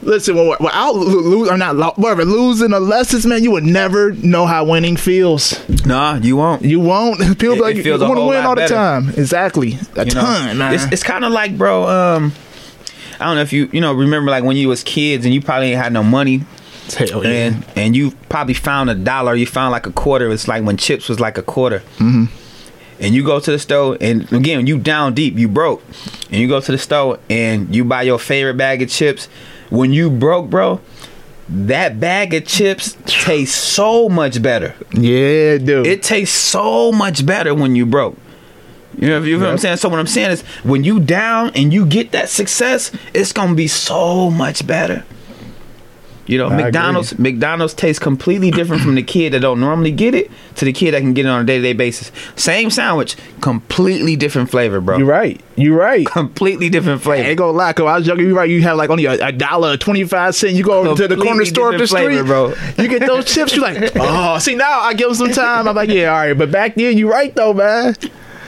listen, 0.03 0.35
without 0.35 0.95
lose 0.95 1.49
or 1.49 1.57
not, 1.57 1.97
whatever 1.97 2.23
losing 2.23 2.71
or 2.73 2.79
lessons, 2.79 3.25
man, 3.25 3.43
you 3.43 3.51
would 3.51 3.63
never 3.63 4.11
know 4.13 4.45
how 4.45 4.63
winning 4.65 4.95
feels. 4.95 5.59
Nah, 5.85 6.15
you 6.17 6.35
won't. 6.37 6.63
You 6.63 6.79
won't. 6.79 7.19
People 7.39 7.55
It- 7.55 7.61
like 7.61 7.75
it 7.77 7.85
you 7.85 7.91
want 7.99 8.15
to 8.17 8.25
win 8.27 8.45
all 8.45 8.55
the 8.55 8.67
time. 8.67 9.09
Exactly, 9.09 9.77
a 9.95 10.05
you 10.05 10.13
know? 10.13 10.21
ton, 10.21 10.57
man. 10.57 10.73
It's, 10.75 10.83
it's 10.91 11.03
kind 11.03 11.25
of 11.25 11.31
like, 11.31 11.57
bro. 11.57 11.87
Um, 11.87 12.33
I 13.19 13.25
don't 13.25 13.35
know 13.35 13.41
if 13.41 13.53
you 13.53 13.69
you 13.71 13.81
know 13.81 13.93
remember 13.93 14.31
like 14.31 14.43
when 14.43 14.55
you 14.57 14.67
was 14.67 14.83
kids 14.83 15.25
and 15.25 15.33
you 15.33 15.41
probably 15.41 15.71
ain't 15.73 15.81
had 15.83 15.93
no 15.93 16.01
money 16.03 16.41
Hell 16.97 17.23
and 17.25 17.63
and 17.75 17.95
you 17.95 18.11
probably 18.29 18.53
found 18.55 18.89
a 18.89 18.95
dollar. 18.95 19.33
You 19.35 19.45
found 19.45 19.71
like 19.71 19.85
a 19.85 19.91
quarter. 19.91 20.29
It's 20.31 20.47
like 20.47 20.63
when 20.63 20.75
chips 20.77 21.07
was 21.07 21.19
like 21.19 21.37
a 21.37 21.43
quarter. 21.43 21.79
Mm-hmm. 21.97 22.25
And 23.01 23.15
you 23.15 23.25
go 23.25 23.39
to 23.39 23.51
the 23.51 23.57
store, 23.57 23.97
and 23.99 24.31
again, 24.31 24.67
you 24.67 24.77
down 24.77 25.15
deep, 25.15 25.35
you 25.35 25.47
broke, 25.47 25.83
and 26.29 26.39
you 26.39 26.47
go 26.47 26.61
to 26.61 26.71
the 26.71 26.77
store 26.77 27.17
and 27.31 27.75
you 27.75 27.83
buy 27.83 28.03
your 28.03 28.19
favorite 28.19 28.57
bag 28.57 28.83
of 28.83 28.89
chips. 28.89 29.27
When 29.71 29.91
you 29.91 30.11
broke, 30.11 30.51
bro, 30.51 30.79
that 31.49 31.99
bag 31.99 32.33
of 32.35 32.45
chips 32.45 32.95
tastes 33.05 33.55
so 33.55 34.07
much 34.07 34.41
better. 34.41 34.75
Yeah, 34.93 35.57
dude. 35.57 35.87
It 35.87 36.03
tastes 36.03 36.37
so 36.37 36.91
much 36.91 37.25
better 37.25 37.55
when 37.55 37.75
you 37.75 37.87
broke. 37.87 38.17
You 38.97 39.07
know, 39.07 39.23
you 39.23 39.37
know 39.37 39.45
what 39.45 39.51
I'm 39.51 39.57
saying? 39.57 39.77
So 39.77 39.89
what 39.89 39.99
I'm 39.99 40.05
saying 40.05 40.31
is 40.31 40.41
when 40.63 40.83
you 40.83 40.99
down 40.99 41.51
and 41.55 41.73
you 41.73 41.85
get 41.85 42.11
that 42.11 42.29
success, 42.29 42.91
it's 43.13 43.33
gonna 43.33 43.55
be 43.55 43.67
so 43.67 44.29
much 44.29 44.67
better. 44.67 45.03
You 46.27 46.37
know, 46.37 46.45
I 46.47 46.53
agree. 46.53 46.63
McDonald's 46.65 47.19
McDonald's 47.19 47.73
tastes 47.73 47.99
completely 47.99 48.51
different 48.51 48.83
from 48.83 48.95
the 48.95 49.01
kid 49.03 49.33
that 49.33 49.39
don't 49.39 49.59
normally 49.59 49.91
get 49.91 50.13
it 50.13 50.29
to 50.55 50.65
the 50.65 50.71
kid 50.71 50.93
that 50.93 50.99
can 51.01 51.13
get 51.13 51.25
it 51.25 51.29
on 51.29 51.41
a 51.41 51.43
day 51.43 51.57
to 51.57 51.61
day 51.63 51.73
basis. 51.73 52.11
Same 52.35 52.69
sandwich, 52.69 53.17
completely 53.41 54.15
different 54.15 54.49
flavor, 54.51 54.79
bro. 54.79 54.97
You're 54.99 55.07
right. 55.07 55.41
You're 55.55 55.77
right. 55.77 56.05
Completely 56.05 56.69
different 56.69 57.01
I 57.01 57.03
flavor. 57.03 57.29
ain't 57.29 57.37
gonna 57.37 57.51
lie, 57.57 57.73
cause 57.73 57.85
I 57.87 57.97
was 57.97 58.05
joking. 58.05 58.27
You're 58.27 58.35
right. 58.35 58.49
You 58.49 58.61
have 58.61 58.77
like 58.77 58.89
only 58.91 59.05
a, 59.05 59.13
a 59.27 59.31
dollar, 59.31 59.77
twenty 59.77 60.03
five 60.05 60.35
cent. 60.35 60.53
You 60.53 60.63
go 60.63 60.79
over 60.79 60.95
to 60.95 61.07
the 61.07 61.21
corner 61.21 61.43
store 61.43 61.73
up 61.73 61.79
the 61.79 61.87
street, 61.87 62.03
flavor, 62.05 62.23
bro. 62.23 62.53
You 62.77 62.87
get 62.87 63.01
those 63.05 63.25
chips. 63.25 63.55
You're 63.55 63.63
like, 63.63 63.91
oh, 63.95 64.37
see 64.39 64.55
now 64.55 64.79
I 64.79 64.93
give 64.93 65.07
them 65.07 65.15
some 65.15 65.31
time. 65.31 65.67
I'm 65.67 65.75
like, 65.75 65.89
yeah, 65.89 66.13
all 66.13 66.19
right. 66.19 66.33
But 66.37 66.51
back 66.51 66.75
then, 66.75 66.97
you're 66.97 67.11
right 67.11 67.33
though, 67.35 67.53
man. 67.53 67.95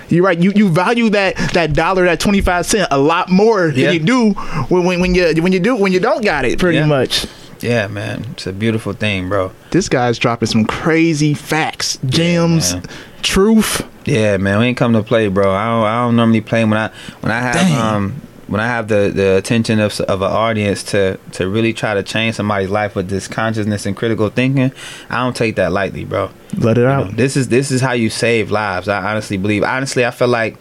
You're 0.10 0.24
right. 0.24 0.38
You 0.38 0.52
you 0.56 0.70
value 0.70 1.10
that 1.10 1.36
that 1.54 1.74
dollar, 1.74 2.06
that 2.06 2.20
twenty 2.20 2.42
five 2.42 2.66
cent, 2.68 2.88
a 2.92 3.00
lot 3.00 3.30
more 3.30 3.70
Yeah. 3.70 3.88
than 3.88 3.94
you 3.96 4.00
do 4.00 4.30
when, 4.70 4.84
when 4.86 5.00
when 5.02 5.16
you 5.16 5.34
when 5.42 5.52
you 5.52 5.60
do 5.60 5.76
when 5.76 5.92
you 5.92 6.00
don't 6.00 6.24
got 6.24 6.46
it. 6.46 6.60
Pretty 6.60 6.78
Yeah. 6.78 6.86
much. 6.86 7.26
Yeah, 7.64 7.88
man. 7.88 8.26
It's 8.32 8.46
a 8.48 8.54
beautiful 8.54 8.94
thing, 8.94 9.30
bro. 9.30 9.52
This 9.72 9.88
guy's 9.90 10.20
dropping 10.20 10.48
some 10.48 10.66
crazy 10.66 11.34
facts, 11.34 11.98
gems, 12.06 12.74
man. 12.74 12.84
truth. 13.22 13.88
Yeah, 14.06 14.38
man, 14.38 14.60
we 14.60 14.66
ain't 14.66 14.78
come 14.78 14.94
to 14.94 15.02
play, 15.04 15.30
bro. 15.30 15.52
I 15.54 15.66
don't, 15.66 15.84
I 15.86 16.04
don't 16.06 16.16
normally 16.18 16.42
play 16.42 16.66
when 16.66 16.78
I 16.78 16.90
when 17.22 17.32
I 17.32 17.40
have 17.40 17.56
Dang. 17.56 17.78
um 17.80 18.22
when 18.48 18.60
I 18.60 18.68
have 18.68 18.90
the, 18.90 19.10
the 19.16 19.38
attention 19.38 19.80
of 19.80 19.98
of 20.02 20.22
an 20.22 20.30
audience 20.32 20.84
to 20.92 21.18
to 21.32 21.48
really 21.48 21.72
try 21.72 21.94
to 21.94 22.04
change 22.04 22.36
somebody's 22.36 22.70
life 22.70 22.96
with 22.96 23.08
this 23.08 23.28
consciousness 23.30 23.86
and 23.86 23.96
critical 23.96 24.30
thinking. 24.30 24.74
I 25.10 25.20
don't 25.24 25.36
take 25.36 25.56
that 25.56 25.72
lightly, 25.72 26.04
bro. 26.04 26.32
Let 26.58 26.78
it 26.78 26.82
You 26.82 26.88
out. 26.88 27.06
know, 27.06 27.12
this 27.16 27.38
is 27.38 27.48
this 27.48 27.72
is 27.72 27.80
how 27.80 27.94
you 27.94 28.10
save 28.10 28.52
lives. 28.52 28.90
I 28.90 29.10
honestly 29.12 29.38
believe. 29.38 29.64
Honestly, 29.64 30.06
I 30.06 30.12
feel 30.12 30.28
like 30.28 30.58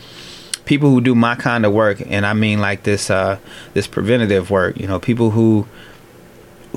people 0.65 0.89
who 0.91 1.01
do 1.01 1.17
my 1.17 1.35
kind 1.35 1.67
of 1.67 1.73
work, 1.73 2.01
and 2.07 2.25
I 2.25 2.33
mean 2.33 2.61
like 2.61 2.85
this 2.85 3.11
uh 3.11 3.39
this 3.75 3.89
preventative 3.89 4.51
work. 4.51 4.79
You 4.79 4.87
know, 4.87 5.01
people 5.01 5.31
who 5.31 5.67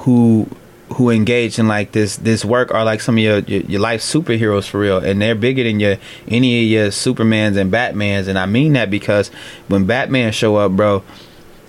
who 0.02 0.48
who 0.93 1.10
engage 1.10 1.58
in 1.58 1.68
like 1.68 1.91
this 1.93 2.18
this 2.18 2.46
work 2.46 2.72
are 2.74 2.86
like 2.86 3.02
some 3.02 3.16
of 3.16 3.24
your, 3.24 3.39
your 3.39 3.62
your 3.62 3.82
life 3.82 4.02
superheroes 4.02 4.68
for 4.68 4.80
real. 4.80 4.98
And 4.98 5.22
they're 5.22 5.36
bigger 5.36 5.64
than 5.64 5.80
your 5.80 5.98
any 6.28 6.64
of 6.64 6.70
your 6.70 6.88
supermans 6.88 7.58
and 7.58 7.72
batmans. 7.72 8.28
And 8.28 8.38
i 8.38 8.46
mean 8.46 8.74
that 8.74 8.89
because 8.89 9.30
when 9.68 9.86
batman 9.86 10.32
show 10.32 10.58
up 10.58 10.74
bro 10.74 11.04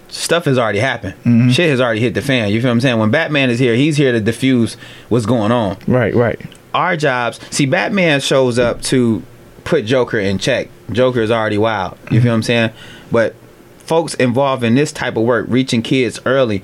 stuff 0.09 0.45
has 0.45 0.59
already 0.59 0.79
happened. 0.79 1.14
Mm-hmm. 1.24 1.51
Shit 1.51 1.70
has 1.70 1.81
already 1.81 2.01
hit 2.01 2.14
the 2.14 2.22
fan. 2.22 2.51
You 2.51 2.61
feel 2.61 2.68
what 2.68 2.72
i'm 2.72 2.81
saying? 2.81 2.99
When 2.99 3.11
batman 3.11 3.51
is 3.51 3.59
here 3.59 3.74
he's 3.74 3.97
here 3.97 4.12
to 4.12 4.20
diffuse 4.20 4.74
what's 5.09 5.27
going 5.27 5.53
on. 5.53 5.79
Right, 5.87 6.14
right. 6.14 6.41
our 6.74 6.97
jobs 6.97 7.41
see 7.51 7.66
batman 7.66 8.20
shows 8.20 8.59
up 8.59 8.83
to 8.83 9.22
put 9.64 9.87
joker 9.87 10.18
in 10.18 10.39
check. 10.39 10.68
Joker 10.93 11.20
is 11.20 11.31
already 11.31 11.59
wild. 11.59 11.93
You 11.93 11.99
mm-hmm. 11.99 12.14
feel 12.18 12.33
what 12.33 12.37
i'm 12.37 12.43
saying? 12.43 12.70
But 13.11 13.35
folks 13.79 14.14
involved 14.14 14.62
in 14.62 14.74
this 14.74 14.93
type 14.93 15.16
of 15.16 15.22
work 15.22 15.47
reaching 15.49 15.81
kids 15.81 16.20
early 16.27 16.62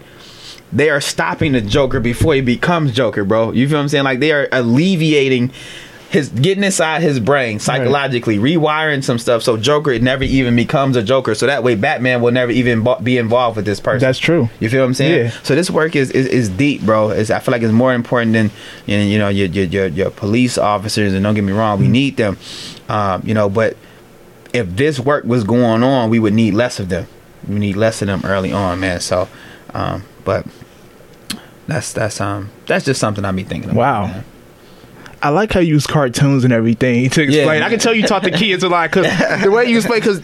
they 0.73 0.91
are 0.91 1.01
stopping 1.01 1.53
the 1.53 1.61
joker 1.61 2.01
before 2.01 2.35
he 2.35 2.41
becomes 2.41 2.93
joker 2.93 3.25
bro 3.25 3.53
you 3.53 3.68
feel 3.68 3.79
what 3.79 3.83
i'm 3.83 3.89
saying 3.89 4.05
like 4.05 4.20
they 4.20 4.33
are 4.33 4.49
alleviating 4.53 5.51
his 6.11 6.29
getting 6.29 6.62
inside 6.62 7.01
his 7.01 7.18
brain 7.18 7.59
psychologically 7.59 8.37
rewiring 8.37 9.03
some 9.03 9.18
stuff 9.18 9.43
so 9.43 9.57
joker 9.57 9.99
never 9.99 10.25
even 10.25 10.55
becomes 10.55 10.95
a 10.95 11.03
joker 11.03 11.35
so 11.35 11.47
that 11.47 11.62
way 11.62 11.75
batman 11.75 12.20
will 12.20 12.31
never 12.33 12.53
even 12.53 12.87
be 13.03 13.16
involved 13.16 13.57
with 13.57 13.64
this 13.64 13.81
person 13.81 14.01
That's 14.01 14.18
true. 14.18 14.51
you 14.61 14.68
feel 14.68 14.81
what 14.83 14.89
I'm 14.89 14.95
saying? 14.95 15.27
Yeah. 15.27 15.31
So 15.43 15.55
this 15.55 15.70
work 15.70 15.97
is, 15.97 16.11
is, 16.11 16.27
is 16.27 16.49
deep, 16.51 16.83
bro. 16.83 17.09
It's, 17.11 17.31
I 17.31 17.39
feel 17.39 17.53
like 17.53 17.62
it's 17.62 17.73
more 17.73 17.95
important 17.95 18.35
than 18.35 18.51
you 18.85 18.99
know, 18.99 19.05
you 19.05 19.18
know 19.18 19.29
your, 19.29 19.47
your 19.49 19.64
your 19.64 19.87
your 19.87 20.11
police 20.11 20.59
officers. 20.59 21.14
And 21.14 21.23
don't 21.23 21.35
get 21.35 21.45
me 21.45 21.53
wrong, 21.53 21.81
we 21.81 21.89
need 21.89 22.18
them. 22.18 22.37
Um, 22.91 23.23
you 23.25 23.33
know, 23.33 23.49
but 23.49 23.77
if 24.53 24.68
this 24.77 25.01
work 25.01 25.25
was 25.25 25.45
going 25.45 25.83
on, 25.83 26.11
we 26.11 26.18
would 26.18 26.35
need 26.35 26.53
less 26.53 26.79
of 26.79 26.91
them. 26.91 27.07
We 27.49 27.59
need 27.59 27.77
less 27.77 28.03
of 28.03 28.09
them 28.09 28.20
early 28.25 28.53
on, 28.53 28.81
man. 28.81 29.01
So, 29.01 29.29
um, 29.73 30.05
but 30.25 30.47
that's 31.67 31.93
that's 31.93 32.21
um 32.21 32.51
that's 32.67 32.85
just 32.85 33.01
something 33.01 33.25
I 33.25 33.33
be 33.33 33.45
thinking 33.45 33.71
about. 33.71 33.79
Wow. 33.79 34.07
man. 34.07 34.25
I 35.23 35.29
like 35.29 35.53
how 35.53 35.61
you 35.61 35.75
use 35.75 35.87
cartoons 35.87 36.45
and 36.45 36.53
everything 36.53 37.09
to 37.11 37.23
explain. 37.23 37.62
I 37.62 37.68
can 37.68 37.79
tell 37.79 37.95
you 37.95 38.03
talk 38.07 38.23
to 38.25 38.31
kids 38.31 38.62
a 38.64 38.68
lot 38.68 38.91
because 38.91 39.07
the 39.43 39.51
way 39.51 39.66
you 39.66 39.77
explain, 39.79 40.01
because 40.01 40.20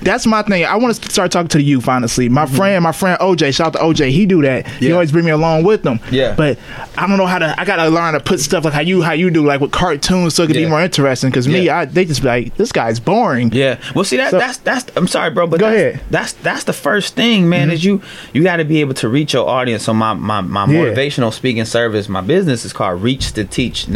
that's 0.00 0.26
my 0.26 0.42
thing. 0.42 0.64
I 0.64 0.76
want 0.76 0.96
to 0.96 1.10
start 1.10 1.30
talking 1.30 1.48
to 1.48 1.58
the 1.58 1.64
youth. 1.64 1.88
Honestly, 1.88 2.28
my 2.28 2.46
friend, 2.46 2.82
my 2.82 2.92
friend 2.92 3.18
OJ, 3.20 3.54
shout 3.54 3.74
out 3.76 3.94
to 3.94 4.02
OJ. 4.04 4.10
He 4.10 4.26
do 4.26 4.42
that. 4.42 4.66
He 4.66 4.86
Mm-hmm. 4.86 4.94
Always 4.94 5.12
bring 5.12 5.24
me 5.24 5.30
along 5.30 5.62
with 5.64 5.82
them. 5.84 6.00
Yeah. 6.10 6.34
but 6.34 6.58
I 6.98 7.06
don't 7.06 7.16
know 7.16 7.26
how 7.26 7.38
to. 7.38 7.54
I 7.60 7.64
gotta 7.64 7.88
learn 7.88 8.14
to 8.14 8.20
put 8.20 8.40
stuff 8.40 8.64
like 8.64 8.74
how 8.74 8.80
you 8.80 9.02
how 9.02 9.12
you 9.12 9.30
do, 9.30 9.44
like 9.46 9.60
with 9.60 9.70
cartoons, 9.70 10.34
so 10.34 10.42
it 10.42 10.48
can 10.48 10.56
Yeah. 10.56 10.64
be 10.64 10.70
more 10.70 10.82
interesting. 10.82 11.30
Because 11.30 11.46
me, 11.46 11.66
Yeah. 11.66 11.78
I 11.78 11.84
they 11.84 12.04
just 12.04 12.20
be 12.22 12.28
like, 12.28 12.56
this 12.56 12.72
guy's 12.72 12.98
boring. 12.98 13.52
Yeah. 13.52 13.78
Well, 13.94 14.04
see 14.04 14.16
that 14.16 14.32
So- 14.32 14.38
that's 14.38 14.56
that's. 14.58 14.86
I'm 14.96 15.06
sorry, 15.06 15.30
bro, 15.30 15.46
but 15.46 15.60
Go 15.60 15.66
that's, 15.70 15.76
ahead. 15.80 15.94
Mm-hmm. 15.94 16.10
That's 16.10 16.32
that's 16.34 16.64
the 16.64 16.72
first 16.72 17.14
thing, 17.14 17.48
man. 17.48 17.70
Is 17.70 17.84
you 17.84 18.02
you 18.32 18.42
got 18.42 18.56
to 18.56 18.64
be 18.64 18.80
able 18.80 18.94
to 18.94 19.08
reach 19.08 19.32
your 19.32 19.48
audience. 19.48 19.84
So 19.84 19.94
my 19.94 20.14
my 20.14 20.40
my 20.40 20.66
Yeah. 20.66 20.80
motivational 20.86 21.32
speaking 21.32 21.64
service, 21.64 22.08
my 22.08 22.20
business 22.20 22.64
is 22.64 22.72
called 22.72 23.00
Reach 23.02 23.32
to 23.34 23.44
Teach 23.44 23.82
Mm-hmm. 23.84 23.92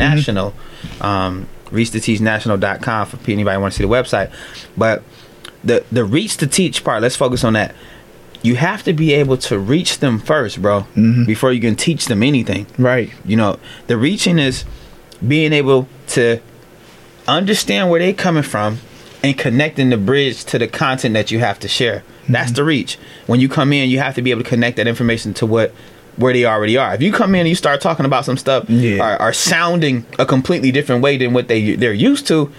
National. 0.53 1.07
Um, 1.07 1.49
reach 1.71 1.91
to 1.93 2.01
teach 2.01 2.21
national.com 2.21 3.07
for 3.07 3.31
anybody 3.31 3.59
want 3.59 3.73
to 3.73 3.77
see 3.79 3.85
the 3.85 3.91
website. 3.91 4.31
But 4.77 5.03
the 5.65 5.85
the 5.91 6.05
reach 6.05 6.37
to 6.39 6.47
teach 6.47 6.85
part, 6.85 7.01
let's 7.03 7.17
focus 7.17 7.43
on 7.45 7.55
that. 7.55 7.75
You 8.43 8.57
have 8.57 8.83
to 8.83 8.93
be 8.93 9.15
able 9.15 9.39
to 9.39 9.59
reach 9.59 10.01
them 10.01 10.19
first, 10.19 10.61
bro, 10.61 10.81
Mm-hmm. 10.95 11.25
before 11.25 11.53
you 11.53 11.61
can 11.63 11.77
teach 11.77 12.07
them 12.07 12.23
anything. 12.23 12.67
Right. 12.79 13.11
You 13.25 13.37
know, 13.39 13.59
the 13.87 13.97
reaching 13.97 14.39
is 14.39 14.65
being 15.27 15.53
able 15.55 15.89
to 16.09 16.41
understand 17.27 17.91
where 17.91 18.01
they're 18.01 18.13
coming 18.13 18.43
from 18.43 18.79
and 19.23 19.39
connecting 19.39 19.89
the 19.91 19.97
bridge 19.97 20.45
to 20.45 20.59
the 20.59 20.69
content 20.69 21.15
that 21.15 21.31
you 21.31 21.39
have 21.39 21.59
to 21.61 21.69
share. 21.69 22.03
That's 22.29 22.49
Mm-hmm. 22.51 22.55
the 22.57 22.65
reach. 22.65 22.99
When 23.27 23.41
you 23.41 23.49
come 23.49 23.73
in, 23.73 23.89
you 23.89 23.99
have 23.99 24.15
to 24.17 24.23
be 24.23 24.31
able 24.31 24.43
to 24.43 24.49
connect 24.49 24.77
that 24.77 24.87
information 24.87 25.33
to 25.35 25.47
what 25.47 25.75
where 26.17 26.33
they 26.33 26.45
already 26.45 26.77
are. 26.77 26.95
If 26.95 27.03
you 27.03 27.13
come 27.13 27.35
in 27.35 27.41
and 27.41 27.49
you 27.49 27.55
start 27.55 27.81
talking 27.81 28.07
about 28.07 28.25
some 28.25 28.37
stuff 28.37 28.69
Yeah. 28.69 29.03
are, 29.03 29.17
are 29.21 29.33
sounding 29.33 30.07
a 30.19 30.27
completely 30.27 30.71
different 30.73 31.03
way 31.03 31.17
than 31.17 31.33
what 31.33 31.49
they 31.49 31.75
they're 31.77 31.93
used 31.93 32.27
to, 32.29 32.53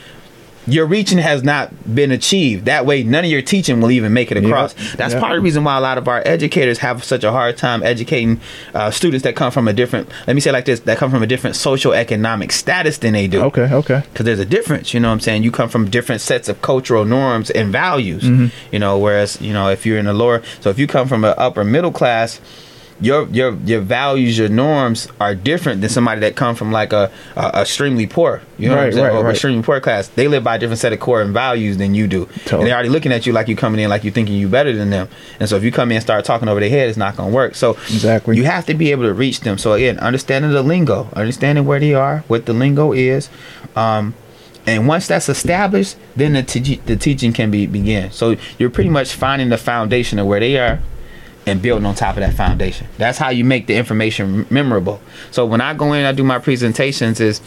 your 0.68 0.88
reaching 0.88 1.20
has 1.20 1.44
not 1.44 1.70
been 1.94 2.10
achieved. 2.10 2.66
That 2.66 2.88
way, 2.88 3.04
none 3.04 3.24
of 3.24 3.30
your 3.30 3.44
teaching 3.44 3.80
will 3.82 3.92
even 3.92 4.14
make 4.14 4.32
it 4.32 4.38
across. 4.44 4.74
That's 4.96 5.14
Yep. 5.14 5.22
part 5.22 5.34
of 5.34 5.38
the 5.38 5.42
reason 5.44 5.64
why 5.64 5.78
a 5.78 5.80
lot 5.80 6.00
of 6.00 6.08
our 6.08 6.24
educators 6.26 6.80
have 6.80 7.04
such 7.04 7.24
a 7.24 7.32
hard 7.32 7.56
time 7.56 7.84
educating 7.84 8.42
uh, 8.74 8.90
students 8.90 9.22
that 9.26 9.36
come 9.36 9.52
from 9.52 9.68
a 9.68 9.74
different, 9.74 10.10
let 10.26 10.34
me 10.34 10.42
say 10.42 10.52
like 10.52 10.66
this, 10.66 10.80
that 10.82 10.98
come 10.98 11.12
from 11.12 11.22
a 11.22 11.28
different 11.28 11.56
social 11.56 11.94
economic 11.94 12.52
status 12.52 12.98
than 12.98 13.14
they 13.14 13.28
do. 13.28 13.44
Okay. 13.44 13.72
Okay. 13.72 14.02
Because 14.12 14.26
there's 14.26 14.40
a 14.40 14.46
difference, 14.46 14.92
you 14.92 15.00
know 15.00 15.10
what 15.10 15.14
I'm 15.14 15.20
saying? 15.20 15.44
You 15.44 15.52
come 15.52 15.70
from 15.70 15.88
different 15.88 16.22
sets 16.22 16.50
of 16.50 16.60
cultural 16.64 17.06
norms 17.06 17.52
and 17.52 17.72
values, 17.72 18.24
Mm-hmm. 18.24 18.48
you 18.72 18.80
know, 18.80 18.98
whereas, 18.98 19.40
you 19.40 19.54
know, 19.54 19.70
if 19.70 19.86
you're 19.86 20.00
in 20.00 20.06
the 20.06 20.14
lower, 20.14 20.42
so 20.62 20.72
if 20.72 20.80
you 20.80 20.88
come 20.88 21.08
from 21.08 21.24
an 21.24 21.36
upper 21.38 21.64
middle 21.64 21.92
class, 21.92 22.42
your 23.02 23.28
your 23.28 23.54
your 23.66 23.82
values, 23.82 24.38
your 24.38 24.48
norms 24.48 25.08
are 25.20 25.36
different 25.36 25.82
than 25.82 25.90
somebody 25.90 26.22
that 26.22 26.36
come 26.38 26.56
from 26.56 26.72
like 26.72 26.94
a, 26.94 27.12
a 27.36 27.62
extremely 27.62 28.08
poor, 28.08 28.42
you 28.58 28.70
know, 28.70 28.76
Right, 28.76 28.94
right, 28.94 29.12
or 29.12 29.24
right. 29.26 29.32
extremely 29.32 29.62
poor 29.64 29.82
class. 29.82 30.08
They 30.08 30.30
live 30.30 30.46
by 30.46 30.56
a 30.56 30.60
different 30.60 30.80
set 30.80 30.94
of 30.94 31.00
core 31.02 31.22
and 31.22 31.34
values 31.34 31.76
than 31.78 31.94
you 31.94 32.08
do, 32.08 32.26
Totally. 32.26 32.62
and 32.62 32.68
they're 32.68 32.74
already 32.74 32.88
looking 32.90 33.12
at 33.12 33.26
you 33.26 33.34
like 33.34 33.50
you 33.50 33.56
coming 33.58 33.82
in 33.82 33.90
like 33.90 34.06
you 34.06 34.12
thinking 34.12 34.36
you 34.36 34.48
better 34.48 34.72
than 34.72 34.92
them. 34.92 35.10
And 35.42 35.50
so 35.50 35.58
if 35.58 35.64
you 35.64 35.72
come 35.74 35.92
in 35.92 35.98
and 35.98 36.04
start 36.04 36.24
talking 36.24 36.48
over 36.48 36.62
their 36.62 36.70
head, 36.70 36.88
it's 36.88 36.98
not 36.98 37.18
gonna 37.18 37.34
work. 37.34 37.56
So 37.56 37.72
Exactly. 37.72 38.38
you 38.38 38.46
have 38.46 38.66
to 38.68 38.74
be 38.74 38.92
able 38.92 39.04
to 39.04 39.14
reach 39.14 39.42
them. 39.42 39.58
So 39.58 39.74
again, 39.74 40.00
understanding 40.00 40.52
the 40.52 40.64
lingo, 40.64 41.10
understanding 41.14 41.66
where 41.66 41.82
they 41.82 41.94
are, 41.94 42.24
what 42.30 42.46
the 42.46 42.54
lingo 42.54 42.94
is. 42.94 43.30
Um, 43.76 44.14
and 44.66 44.88
once 44.88 45.06
that's 45.06 45.28
established, 45.28 45.98
then 46.16 46.32
the, 46.34 46.44
te- 46.44 46.82
the 46.86 46.96
teaching 46.96 47.34
can 47.34 47.52
be 47.52 47.68
begin. 47.68 48.10
So 48.12 48.38
you're 48.58 48.70
pretty 48.72 48.90
much 48.90 49.14
finding 49.14 49.50
the 49.50 49.58
foundation 49.58 50.18
of 50.18 50.28
where 50.28 50.40
they 50.40 50.58
are 50.58 50.80
and 51.46 51.62
building 51.62 51.86
on 51.86 51.96
top 51.96 52.16
of 52.16 52.22
that 52.22 52.34
foundation. 52.34 52.88
That's 52.98 53.18
how 53.18 53.30
you 53.30 53.46
make 53.46 53.68
the 53.68 53.76
information 53.76 54.48
memorable. 54.50 55.00
So 55.32 55.46
when 55.46 55.62
I 55.62 55.74
go 55.74 55.94
in, 55.94 56.06
I 56.06 56.12
do 56.12 56.24
my 56.24 56.40
presentations 56.40 57.20
is 57.20 57.42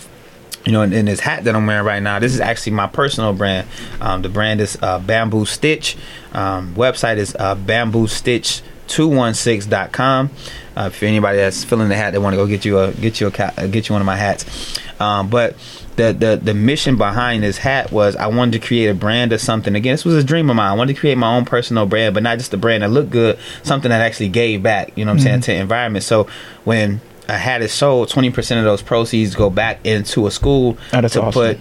you 0.65 0.73
know, 0.73 0.83
in, 0.83 0.93
in 0.93 1.07
this 1.07 1.21
hat 1.21 1.45
that 1.45 1.55
I'm 1.55 1.67
wearing 1.67 1.87
right 1.87 2.03
now, 2.03 2.19
this 2.19 2.35
is 2.35 2.41
actually 2.41 2.73
my 2.73 2.87
personal 2.87 3.33
brand. 3.33 3.67
Um, 4.01 4.23
the 4.23 4.29
brand 4.29 4.61
is 4.61 4.77
uh, 4.83 4.99
Bamboo 4.99 5.47
Stitch. 5.47 5.97
Um, 6.33 6.75
website 6.75 7.17
is 7.17 7.35
uh, 7.39 7.55
Bamboo 7.55 8.07
Stitch 8.07 8.61
216.com. 8.89 10.31
Uh, 10.77 10.91
if 10.93 11.03
anybody 11.03 11.39
that's 11.39 11.65
filling 11.65 11.89
the 11.89 11.97
hat, 11.97 12.13
they 12.13 12.19
want 12.19 12.35
to 12.35 12.37
go 12.37 12.47
get 12.47 12.65
you 12.65 12.79
a 12.79 12.93
get 12.93 13.21
you 13.21 13.29
a 13.29 13.69
get 13.69 13.89
you 13.89 13.95
one 13.95 14.03
of 14.03 14.07
my 14.07 14.17
hats. 14.17 14.79
Um, 15.01 15.29
but 15.31 15.57
the, 15.99 16.13
the 16.13 16.41
the 16.43 16.55
mission 16.55 16.97
behind 16.97 17.43
this 17.43 17.59
hat 17.59 17.93
was 17.93 18.17
I 18.17 18.29
wanted 18.29 18.61
to 18.61 18.67
create 18.67 18.87
a 18.87 18.95
brand 18.95 19.33
of 19.33 19.41
something. 19.41 19.75
Again, 19.75 19.93
this 19.93 20.05
was 20.05 20.15
a 20.15 20.25
dream 20.25 20.49
of 20.49 20.57
mine. 20.57 20.71
I 20.71 20.75
wanted 20.75 20.95
to 20.95 21.01
create 21.01 21.19
my 21.19 21.37
own 21.37 21.45
personal 21.45 21.85
brand, 21.85 22.15
but 22.15 22.23
not 22.23 22.39
just 22.39 22.55
a 22.55 22.57
brand 22.57 22.83
that 22.83 22.91
looked 22.91 23.11
good, 23.11 23.39
something 23.65 23.91
that 23.91 24.01
actually 24.01 24.31
gave 24.31 24.63
back. 24.63 24.97
You 24.97 25.05
know 25.05 25.11
what 25.11 25.19
I'm 25.19 25.23
saying 25.23 25.35
mm-hmm. 25.41 25.43
to 25.43 25.53
the 25.53 25.59
environment. 25.59 26.05
So 26.05 26.29
when 26.65 27.01
a 27.29 27.37
hat 27.37 27.61
is 27.61 27.73
sold, 27.73 28.09
20% 28.09 28.59
of 28.59 28.65
those 28.65 28.81
proceeds 28.81 29.35
go 29.35 29.51
back 29.51 29.85
into 29.85 30.27
a 30.27 30.31
school 30.31 30.79
Oh, 30.93 31.01
to 31.03 31.07
awesome. 31.07 31.33
put 31.33 31.59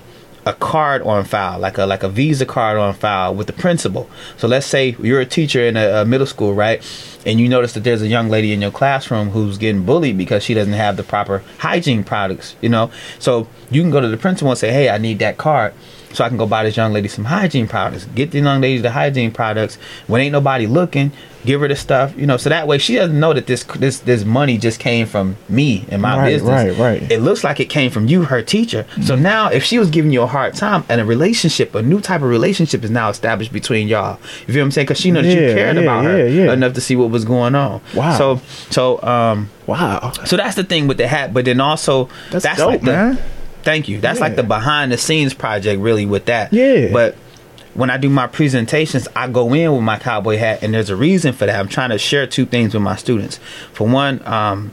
a 0.47 0.53
card 0.53 1.01
on 1.01 1.25
file, 1.25 1.59
like 1.59 1.77
a 1.77 1.85
like 1.85 2.03
a 2.03 2.09
Visa 2.09 2.45
card 2.45 2.77
on 2.77 2.93
file 2.93 3.35
with 3.35 3.47
the 3.47 3.53
principal. 3.53 4.09
So 4.37 4.47
let's 4.47 4.65
say 4.65 4.95
you're 4.99 5.19
a 5.19 5.25
teacher 5.25 5.61
in 5.61 5.75
a, 5.75 6.01
a 6.01 6.05
middle 6.05 6.25
school, 6.25 6.53
right? 6.53 6.81
And 7.25 7.37
you 7.37 7.49
notice 7.49 7.73
that 7.73 7.83
there's 7.83 8.01
a 8.01 8.07
young 8.07 8.29
lady 8.29 8.53
in 8.53 8.61
your 8.61 8.71
classroom 8.71 9.31
who's 9.31 9.57
getting 9.57 9.83
bullied 9.83 10.17
because 10.17 10.43
she 10.43 10.53
doesn't 10.53 10.73
have 10.73 10.95
the 10.95 11.03
proper 11.03 11.43
hygiene 11.57 12.05
products, 12.05 12.55
you 12.61 12.69
know. 12.69 12.89
So 13.19 13.49
you 13.69 13.81
can 13.81 13.91
go 13.91 13.99
to 13.99 14.07
the 14.07 14.15
principal 14.15 14.51
and 14.51 14.57
say, 14.57 14.71
"Hey, 14.71 14.89
I 14.89 14.97
need 14.97 15.19
that 15.19 15.37
card." 15.37 15.73
So 16.13 16.23
I 16.23 16.29
can 16.29 16.37
go 16.37 16.45
buy 16.47 16.63
this 16.63 16.77
young 16.77 16.93
lady 16.93 17.07
some 17.09 17.25
hygiene 17.25 17.67
products. 17.67 18.05
Get 18.05 18.31
the 18.31 18.39
young 18.39 18.61
lady 18.61 18.81
the 18.81 18.91
hygiene 18.91 19.31
products 19.31 19.77
when 20.07 20.21
ain't 20.21 20.31
nobody 20.31 20.65
looking. 20.67 21.11
Give 21.45 21.61
her 21.61 21.67
the 21.67 21.75
stuff, 21.75 22.13
you 22.17 22.25
know. 22.25 22.35
So 22.37 22.49
that 22.49 22.67
way 22.67 22.77
she 22.77 22.95
doesn't 22.95 23.17
know 23.17 23.31
that 23.33 23.45
this 23.47 23.63
this 23.63 23.99
this 23.99 24.25
money 24.25 24.57
just 24.57 24.79
came 24.79 25.05
from 25.05 25.37
me 25.47 25.85
and 25.89 26.01
my 26.01 26.17
Right, 26.17 26.29
business. 26.31 26.77
right, 26.77 27.01
right. 27.01 27.11
It 27.11 27.19
looks 27.21 27.43
like 27.43 27.59
it 27.59 27.69
came 27.69 27.89
from 27.91 28.07
you, 28.07 28.23
her 28.23 28.41
teacher. 28.41 28.85
So 29.03 29.15
now, 29.15 29.49
if 29.49 29.63
she 29.63 29.79
was 29.79 29.89
giving 29.89 30.11
you 30.11 30.23
a 30.23 30.27
hard 30.27 30.55
time, 30.55 30.83
and 30.89 30.99
a 30.99 31.05
relationship, 31.05 31.73
a 31.75 31.81
new 31.81 32.01
type 32.01 32.21
of 32.21 32.27
relationship 32.29 32.83
is 32.83 32.89
now 32.89 33.09
established 33.09 33.53
between 33.53 33.87
y'all. 33.87 34.19
You 34.47 34.53
feel 34.53 34.61
what 34.61 34.65
I'm 34.65 34.71
saying? 34.71 34.87
Because 34.87 34.99
she 34.99 35.11
knows 35.11 35.25
that 35.25 35.33
Yeah, 35.35 35.47
you 35.49 35.53
cared 35.53 35.75
yeah, 35.77 35.81
about 35.83 36.03
her 36.05 36.27
yeah, 36.27 36.45
yeah. 36.45 36.53
enough 36.53 36.73
to 36.73 36.81
see 36.81 36.95
what 36.97 37.11
was 37.11 37.23
going 37.23 37.55
on. 37.55 37.81
Wow. 37.93 38.17
So, 38.17 38.41
so, 38.69 39.01
um, 39.03 39.49
Wow. 39.67 40.11
so 40.25 40.35
that's 40.37 40.55
the 40.55 40.63
thing 40.63 40.87
with 40.87 40.97
the 40.97 41.07
hat. 41.07 41.33
But 41.33 41.45
then 41.45 41.61
also, 41.61 42.09
That's, 42.31 42.43
dope, 42.57 42.67
like 42.67 42.81
the, 42.81 42.91
man. 42.91 43.19
Thank 43.67 43.89
you. 43.89 43.99
That's 43.99 44.21
like 44.21 44.37
the 44.37 44.43
behind 44.43 44.93
the 44.93 44.97
scenes 44.97 45.33
project, 45.33 45.81
really, 45.81 46.05
with 46.05 46.25
that. 46.27 46.53
Yeah. 46.53 46.89
But 46.93 47.15
when 47.73 47.89
I 47.89 47.97
do 47.97 48.09
my 48.09 48.25
presentations, 48.27 49.09
I 49.13 49.27
go 49.27 49.53
in 49.53 49.73
with 49.73 49.83
my 49.83 49.99
cowboy 49.99 50.37
hat, 50.37 50.63
and 50.63 50.73
there's 50.73 50.89
a 50.89 50.95
reason 50.95 51.33
for 51.33 51.45
that. 51.45 51.59
I'm 51.59 51.67
trying 51.67 51.89
to 51.89 51.97
share 51.97 52.25
two 52.27 52.45
things 52.45 52.73
with 52.73 52.81
my 52.81 52.95
students. 52.95 53.41
For 53.73 53.85
one, 53.85 54.25
um, 54.25 54.71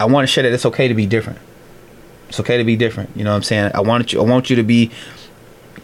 I 0.00 0.06
want 0.06 0.26
to 0.26 0.32
share 0.32 0.42
that 0.42 0.52
it's 0.52 0.66
okay 0.66 0.88
to 0.88 0.94
be 0.94 1.06
different. 1.06 1.38
It's 2.28 2.40
okay 2.40 2.56
to 2.58 2.64
be 2.64 2.74
different. 2.74 3.10
You 3.16 3.22
know 3.22 3.30
what 3.30 3.36
I'm 3.36 3.42
saying? 3.44 3.70
I 3.72 3.80
want 3.82 4.12
you. 4.12 4.20
I 4.20 4.24
want 4.24 4.50
you 4.50 4.56
to 4.56 4.64
be 4.64 4.90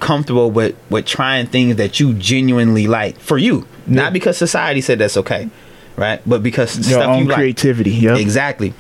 comfortable 0.01 0.51
with 0.51 0.75
with 0.91 1.07
trying 1.07 1.47
things 1.47 1.77
that 1.77 2.01
you 2.01 2.15
genuinely 2.15 2.89
like 2.89 3.17
for 3.21 3.39
you, 3.39 3.65
Yeah. 3.87 4.03
not 4.03 4.13
because 4.13 4.37
society 4.37 4.81
said 4.81 4.99
that's 4.99 5.17
okay, 5.19 5.49
right? 5.97 6.21
But 6.27 6.43
because 6.43 6.75
Your 6.91 6.99
stuff 7.01 7.11
own 7.11 7.19
you 7.21 7.25
like. 7.27 7.37
creativity. 7.37 7.93
Yep. 7.93 8.19
Exactly. 8.19 8.75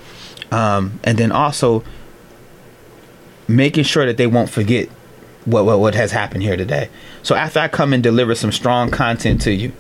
Um, 0.50 0.98
and 1.04 1.16
then 1.16 1.30
also 1.30 1.84
making 3.48 3.84
sure 3.84 4.06
that 4.06 4.16
they 4.16 4.26
won't 4.26 4.50
forget 4.50 4.88
what, 5.44 5.64
what 5.64 5.80
what 5.80 5.94
has 5.94 6.12
happened 6.12 6.42
here 6.42 6.56
today. 6.56 6.88
So 7.22 7.34
after 7.34 7.58
I 7.60 7.68
come 7.68 7.92
and 7.92 8.02
deliver 8.02 8.34
some 8.34 8.52
strong 8.52 8.90
content 8.90 9.40
to 9.42 9.52
you, 9.52 9.72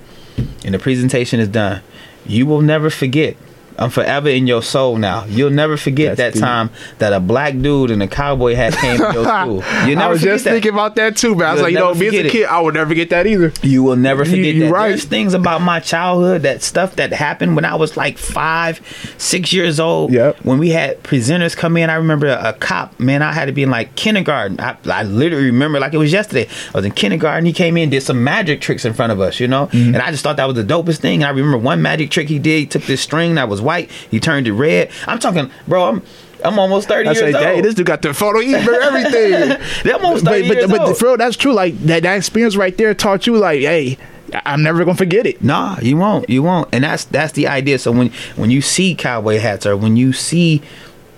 and 0.64 0.74
the 0.74 0.78
presentation 0.78 1.40
is 1.40 1.48
done, 1.48 1.82
you 2.26 2.46
will 2.46 2.62
never 2.62 2.90
forget. 2.90 3.36
I'm 3.78 3.90
forever 3.90 4.28
in 4.28 4.46
your 4.46 4.62
soul 4.62 4.96
now. 4.96 5.24
You'll 5.24 5.50
never 5.50 5.76
forget 5.76 6.16
That's 6.16 6.34
that 6.34 6.40
deep. 6.40 6.42
time 6.42 6.70
that 6.98 7.12
a 7.12 7.20
black 7.20 7.58
dude 7.58 7.90
in 7.90 8.02
a 8.02 8.08
cowboy 8.08 8.54
hat 8.54 8.74
came 8.74 8.98
to 8.98 9.12
your 9.12 9.24
school. 9.24 9.88
You 9.88 9.94
never 9.96 10.00
I 10.02 10.08
was 10.08 10.22
just 10.22 10.44
that. 10.44 10.50
thinking 10.50 10.72
about 10.72 10.96
that 10.96 11.16
too, 11.16 11.34
man. 11.34 11.48
I 11.48 11.52
was 11.52 11.58
You'll 11.60 11.64
like, 11.64 11.72
you 11.72 11.78
know, 11.78 11.94
me 11.94 12.06
as 12.06 12.12
a 12.12 12.16
forget 12.16 12.26
it. 12.26 12.32
kid, 12.32 12.46
I 12.46 12.60
would 12.60 12.74
never 12.74 12.94
get 12.94 13.10
that 13.10 13.26
either. 13.26 13.52
You 13.62 13.82
will 13.82 13.96
never 13.96 14.24
forget 14.24 14.54
you 14.54 14.66
that. 14.66 14.72
right. 14.72 14.88
There's 14.88 15.04
things 15.04 15.34
about 15.34 15.62
my 15.62 15.80
childhood, 15.80 16.42
that 16.42 16.62
stuff 16.62 16.96
that 16.96 17.12
happened 17.12 17.56
when 17.56 17.64
I 17.64 17.74
was 17.74 17.96
like 17.96 18.18
five, 18.18 18.80
six 19.18 19.52
years 19.52 19.80
old. 19.80 20.12
Yep. 20.12 20.44
When 20.44 20.58
we 20.58 20.70
had 20.70 21.02
presenters 21.02 21.56
come 21.56 21.76
in, 21.76 21.90
I 21.90 21.94
remember 21.94 22.26
a, 22.26 22.48
a 22.48 22.52
cop, 22.52 22.98
man, 23.00 23.22
I 23.22 23.32
had 23.32 23.46
to 23.46 23.52
be 23.52 23.62
in 23.62 23.70
like 23.70 23.94
kindergarten. 23.96 24.60
I, 24.60 24.76
I 24.90 25.02
literally 25.04 25.46
remember 25.46 25.80
like 25.80 25.94
it 25.94 25.98
was 25.98 26.12
yesterday. 26.12 26.48
I 26.74 26.78
was 26.78 26.84
in 26.84 26.92
kindergarten. 26.92 27.46
He 27.46 27.52
came 27.52 27.76
in, 27.76 27.90
did 27.90 28.02
some 28.02 28.22
magic 28.22 28.60
tricks 28.60 28.84
in 28.84 28.92
front 28.92 29.12
of 29.12 29.20
us, 29.20 29.40
you 29.40 29.48
know? 29.48 29.66
Mm-hmm. 29.68 29.94
And 29.94 29.98
I 29.98 30.10
just 30.10 30.22
thought 30.22 30.36
that 30.36 30.46
was 30.46 30.56
the 30.56 30.64
dopest 30.64 30.98
thing. 30.98 31.22
And 31.22 31.24
I 31.24 31.30
remember 31.30 31.58
one 31.58 31.80
magic 31.82 32.10
trick 32.10 32.28
he 32.28 32.38
did. 32.38 32.58
He 32.58 32.66
took 32.66 32.82
this 32.82 33.00
string 33.00 33.36
that 33.36 33.48
was 33.48 33.60
white, 33.62 33.90
he 34.10 34.20
turned 34.20 34.46
it 34.46 34.52
red. 34.52 34.90
I'm 35.06 35.18
talking, 35.18 35.50
bro, 35.66 35.84
I'm. 35.84 36.02
I'm 36.44 36.58
almost 36.58 36.88
thirty 36.88 37.08
I 37.08 37.12
years 37.12 37.20
say, 37.20 37.32
old. 37.32 37.40
dang, 37.40 37.62
this 37.62 37.74
dude 37.76 37.86
got 37.86 38.02
the 38.02 38.12
photo, 38.12 38.40
remember 38.40 38.74
everything. 38.80 39.56
They're 39.84 39.94
almost 39.94 40.24
thirty 40.24 40.48
but, 40.48 40.56
years 40.56 40.70
but 40.72 40.80
old. 40.80 40.98
for 40.98 41.04
real, 41.04 41.16
that's 41.16 41.36
true. 41.36 41.52
Like 41.52 41.78
that, 41.82 42.02
that 42.02 42.16
experience 42.16 42.56
right 42.56 42.76
there 42.76 42.92
taught 42.94 43.28
you, 43.28 43.36
like, 43.36 43.60
hey, 43.60 43.96
I'm 44.44 44.62
never 44.62 44.84
gonna 44.84 44.96
forget 44.96 45.26
it. 45.26 45.42
Nah, 45.42 45.78
you 45.80 45.96
won't. 45.96 46.28
You 46.28 46.42
won't. 46.42 46.68
And 46.72 46.84
that's 46.84 47.04
that's 47.04 47.32
the 47.34 47.46
idea. 47.46 47.78
So 47.78 47.92
when 47.92 48.10
when 48.36 48.50
you 48.50 48.60
see 48.60 48.94
cowboy 48.94 49.38
hats 49.38 49.66
or 49.66 49.76
when 49.76 49.96
you 49.96 50.12
see 50.12 50.62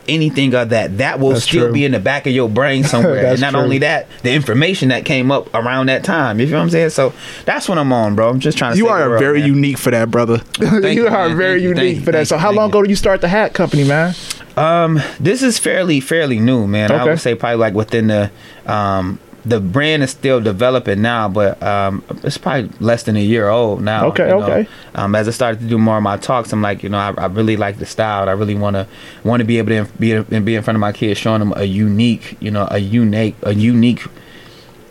anything 0.08 0.54
of 0.54 0.70
that, 0.70 0.98
that 0.98 1.20
will 1.20 1.30
That's 1.30 1.44
still 1.44 1.64
true. 1.66 1.72
be 1.72 1.84
in 1.84 1.92
the 1.92 1.98
back 2.00 2.26
of 2.26 2.32
your 2.32 2.48
brain 2.48 2.84
somewhere. 2.94 3.26
And 3.26 3.40
not 3.40 3.52
true. 3.52 3.60
only 3.60 3.78
that, 3.78 4.06
the 4.22 4.32
information 4.32 4.88
that 4.90 5.04
came 5.04 5.30
up 5.30 5.52
around 5.54 5.86
that 5.86 6.04
time. 6.04 6.40
You 6.40 6.46
feel 6.46 6.56
what 6.58 6.62
I'm 6.64 6.70
saying? 6.70 6.90
So 6.90 7.12
that's 7.44 7.68
what 7.68 7.78
I'm 7.78 7.92
on, 7.92 8.14
bro. 8.14 8.28
I'm 8.28 8.40
just 8.40 8.58
trying 8.58 8.72
to. 8.72 8.78
You 8.78 8.88
are 8.88 9.08
world, 9.08 9.20
very 9.20 9.40
man. 9.40 9.48
unique 9.54 9.78
for 9.78 9.90
that, 9.90 10.10
brother. 10.10 10.40
you, 10.60 10.88
you, 10.88 11.06
are 11.08 11.28
man. 11.28 11.36
very 11.36 11.60
Thank 11.62 11.76
unique 11.76 11.96
you, 11.98 12.02
for 12.04 12.12
that. 12.12 12.18
thank 12.18 12.28
So, 12.28 12.36
how 12.38 12.52
long 12.52 12.66
you. 12.66 12.70
ago 12.70 12.82
did 12.82 12.90
you 12.90 12.96
start 12.96 13.20
the 13.20 13.28
hat 13.28 13.54
company, 13.54 13.84
man? 13.84 14.14
Um, 14.56 15.00
this 15.18 15.42
is 15.42 15.58
fairly 15.58 15.98
fairly 16.00 16.38
new, 16.38 16.66
man. 16.66 16.92
I 16.92 17.04
would 17.04 17.18
say 17.20 17.34
probably 17.34 17.56
like 17.56 17.74
within 17.74 18.06
the 18.06 18.30
um 18.66 19.18
the 19.44 19.60
brand 19.60 20.02
is 20.02 20.10
still 20.10 20.40
developing 20.40 21.02
now, 21.02 21.28
but 21.28 21.62
um 21.62 22.02
it's 22.22 22.38
probably 22.38 22.70
less 22.80 23.02
than 23.02 23.16
a 23.16 23.20
year 23.20 23.48
old 23.48 23.82
now. 23.82 24.06
Okay, 24.06 24.28
you 24.28 24.38
know. 24.38 24.42
okay. 24.42 24.68
Um, 24.94 25.14
as 25.14 25.28
I 25.28 25.32
started 25.32 25.60
to 25.60 25.66
do 25.66 25.78
more 25.78 25.96
of 25.98 26.02
my 26.02 26.16
talks, 26.16 26.52
I'm 26.52 26.62
like, 26.62 26.82
you 26.82 26.88
know, 26.88 26.98
I, 26.98 27.12
I 27.18 27.26
really 27.26 27.56
like 27.56 27.78
the 27.78 27.86
style. 27.86 28.28
I 28.28 28.32
really 28.32 28.54
want 28.54 28.74
to 28.76 28.86
want 29.22 29.40
to 29.40 29.44
be 29.44 29.58
able 29.58 29.84
to 29.84 29.92
be 29.98 30.12
and 30.12 30.44
be 30.46 30.54
in 30.54 30.62
front 30.62 30.76
of 30.76 30.80
my 30.80 30.92
kids, 30.92 31.18
showing 31.18 31.40
them 31.40 31.52
a 31.56 31.64
unique, 31.64 32.36
you 32.40 32.50
know, 32.50 32.66
a 32.70 32.78
unique 32.78 33.36
a 33.42 33.54
unique 33.54 34.02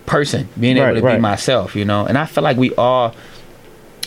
person, 0.05 0.47
being 0.59 0.77
Right, 0.77 0.89
able 0.89 0.99
to 0.99 1.05
right. 1.05 1.15
be 1.15 1.21
myself, 1.21 1.75
you 1.75 1.85
know. 1.85 2.05
And 2.05 2.17
I 2.17 2.25
feel 2.25 2.43
like 2.43 2.57
we 2.57 2.73
all 2.75 3.15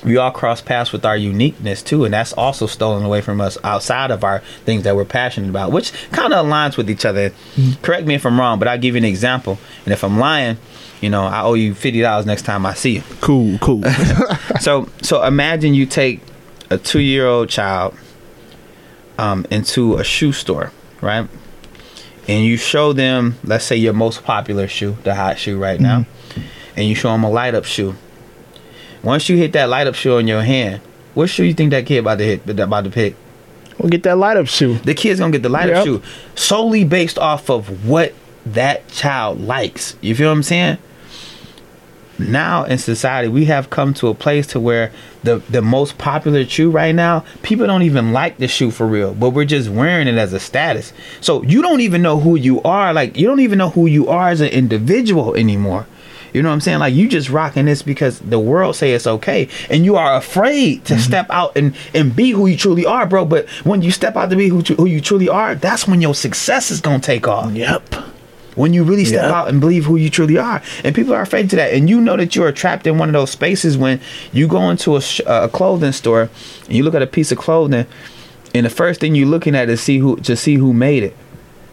we 0.07 0.16
all 0.16 0.30
cross 0.30 0.61
paths 0.61 0.92
with 0.92 1.04
our 1.04 1.16
uniqueness 1.16 1.82
too, 1.82 2.04
and 2.04 2.14
that's 2.14 2.32
also 2.34 2.66
stolen 2.66 3.04
away 3.04 3.20
from 3.20 3.40
us 3.40 3.59
outside 3.64 4.12
of 4.12 4.22
our 4.22 4.38
things 4.64 4.84
that 4.84 4.94
we're 4.94 5.04
passionate 5.04 5.50
about, 5.50 5.72
which 5.72 5.92
kind 6.12 6.32
of 6.32 6.46
aligns 6.46 6.76
with 6.76 6.88
each 6.88 7.04
other. 7.04 7.30
Mm-hmm. 7.30 7.82
Correct 7.82 8.07
me 8.07 8.14
if 8.14 8.24
I'm 8.24 8.38
wrong, 8.38 8.61
but 8.61 8.68
I'll 8.68 8.78
give 8.78 8.94
you 8.94 8.98
an 8.98 9.04
example. 9.04 9.59
And 9.84 9.92
if 9.92 10.04
I'm 10.04 10.18
lying, 10.18 10.59
you 11.00 11.11
know, 11.11 11.24
I 11.24 11.42
owe 11.42 11.54
you 11.54 11.74
fifty 11.74 12.00
dollars 12.00 12.24
next 12.24 12.42
time 12.42 12.64
I 12.64 12.74
see 12.74 12.94
you. 12.96 13.02
Cool, 13.20 13.59
cool. 13.59 13.82
so, 14.61 14.88
so 15.02 15.24
imagine 15.24 15.74
you 15.74 15.86
take 15.86 16.20
a 16.70 16.78
two-year-old 16.78 17.48
child 17.48 17.94
um, 19.18 19.44
into 19.50 19.96
a 19.96 20.04
shoe 20.04 20.32
store, 20.32 20.72
right? 21.00 21.28
And 22.28 22.44
you 22.44 22.57
show 22.57 22.92
them, 22.92 23.38
let's 23.42 23.64
say, 23.64 23.76
your 23.76 23.92
most 23.92 24.22
popular 24.22 24.68
shoe, 24.68 24.96
the 25.02 25.16
hot 25.16 25.38
shoe 25.38 25.59
right 25.59 25.80
now, 25.80 26.07
and 26.76 26.88
you 26.88 26.94
show 26.94 27.11
them 27.11 27.24
a 27.24 27.30
light-up 27.30 27.64
shoe. 27.64 27.96
Once 29.03 29.28
you 29.28 29.36
hit 29.36 29.53
that 29.53 29.68
light-up 29.68 29.94
shoe 29.94 30.18
in 30.18 30.26
your 30.26 30.42
hand, 30.42 30.80
what 31.14 31.28
shoe 31.28 31.44
you 31.44 31.55
think 31.55 31.70
that 31.70 31.86
kid 31.86 31.99
about 31.99 32.18
to 32.18 32.24
hit? 32.24 32.49
About 32.49 32.84
to 32.84 32.90
pick? 32.90 33.14
we'll 33.78 33.90
get 33.90 34.03
that 34.05 34.16
light 34.16 34.36
up 34.38 34.47
shoe. 34.47 34.74
The 34.78 34.94
kid's 34.94 35.20
gonna 35.20 35.32
get 35.32 35.42
the 35.42 35.51
light 35.51 35.68
Yep. 35.68 35.76
up 35.76 35.84
shoe 35.84 36.03
solely 36.34 36.82
based 36.84 37.18
off 37.18 37.51
of 37.51 37.86
what 37.86 38.14
that 38.47 38.88
child 38.88 39.40
likes. 39.40 39.97
You 40.01 40.14
feel 40.14 40.28
what 40.28 40.36
I'm 40.36 40.42
saying? 40.42 40.78
Now 42.18 42.64
in 42.64 42.78
society, 42.78 43.28
we 43.28 43.44
have 43.44 43.68
come 43.68 43.92
to 43.94 44.09
a 44.09 44.14
place 44.14 44.47
to 44.49 44.61
where 44.61 44.90
the 45.22 45.42
the 45.51 45.61
most 45.61 45.99
popular 45.99 46.47
shoe 46.47 46.70
right 46.70 46.94
now, 46.94 47.24
people 47.42 47.66
don't 47.66 47.82
even 47.82 48.14
like 48.14 48.38
the 48.38 48.49
shoe 48.49 48.70
for 48.70 48.86
real, 48.86 49.12
but 49.12 49.30
we're 49.30 49.44
just 49.44 49.68
wearing 49.68 50.09
it 50.09 50.16
as 50.16 50.32
a 50.32 50.40
status. 50.40 50.94
So 51.20 51.42
you 51.42 51.61
don't 51.61 51.82
even 51.82 52.01
know 52.01 52.18
who 52.18 52.36
you 52.36 52.62
are. 52.62 52.94
Like 52.94 53.18
you 53.18 53.26
don't 53.26 53.40
even 53.40 53.59
know 53.59 53.68
who 53.68 53.84
you 53.86 54.09
are 54.09 54.30
as 54.30 54.40
an 54.40 54.49
individual 54.49 55.34
anymore. 55.34 55.86
You 56.37 56.43
know 56.43 56.51
what 56.51 56.57
I'm 56.57 56.61
saying? 56.61 56.80
Like 56.80 56.93
you 56.93 57.09
just 57.09 57.30
rocking 57.30 57.64
this 57.64 57.80
because 57.80 58.18
the 58.18 58.39
world 58.39 58.76
say 58.76 58.93
it's 58.93 59.07
okay, 59.07 59.49
and 59.70 59.87
you 59.87 59.97
are 59.97 60.16
afraid 60.16 60.84
to 60.84 60.93
mm-hmm. 60.93 61.03
step 61.03 61.26
out 61.30 61.57
and 61.57 61.74
and 61.95 62.14
be 62.14 62.32
who 62.32 62.47
you 62.47 62.59
truly 62.59 62.84
are, 62.84 63.07
bro. 63.07 63.24
But 63.24 63.49
when 63.64 63.80
you 63.80 63.91
step 63.91 64.16
out 64.16 64.28
to 64.28 64.37
be 64.37 64.49
who, 64.49 64.61
who 64.61 64.84
you 64.84 65.01
truly 65.01 65.30
are, 65.30 65.55
that's 65.55 65.89
when 65.89 66.03
your 66.03 66.14
success 66.14 66.70
is 66.70 66.82
gonna 66.82 66.99
take 66.99 67.26
off. 67.26 67.55
Yep. 67.55 67.95
When 68.55 68.74
you 68.74 68.84
really 68.84 69.07
step 69.07 69.22
Yep. 69.22 69.32
out 69.32 69.49
and 69.49 69.62
believe 69.62 69.87
who 69.87 69.97
you 69.97 70.11
truly 70.11 70.37
are, 70.37 70.61
and 70.84 70.95
people 70.95 71.14
are 71.14 71.22
afraid 71.22 71.49
to 71.51 71.57
that, 71.57 71.72
and 71.72 71.89
you 71.89 72.03
know 72.03 72.18
that 72.18 72.37
you 72.37 72.45
are 72.45 72.53
trapped 72.53 72.87
in 72.87 72.99
one 72.99 73.09
of 73.09 73.14
those 73.14 73.30
spaces 73.30 73.78
when 73.78 73.99
you 74.30 74.47
go 74.47 74.68
into 74.68 74.95
a, 74.97 75.01
sh- 75.01 75.22
a 75.26 75.49
clothing 75.49 75.93
store 75.93 76.28
and 76.66 76.74
you 76.76 76.82
look 76.82 76.95
at 76.95 77.01
a 77.01 77.07
piece 77.07 77.32
of 77.32 77.39
clothing, 77.39 77.87
and 78.55 78.66
the 78.66 78.70
first 78.70 79.01
thing 79.01 79.14
you're 79.14 79.26
looking 79.26 79.55
at 79.55 79.70
is 79.70 79.80
see 79.80 79.97
who 80.01 80.16
to 80.16 80.37
see 80.37 80.57
who 80.57 80.74
made 80.74 81.03
it. 81.03 81.16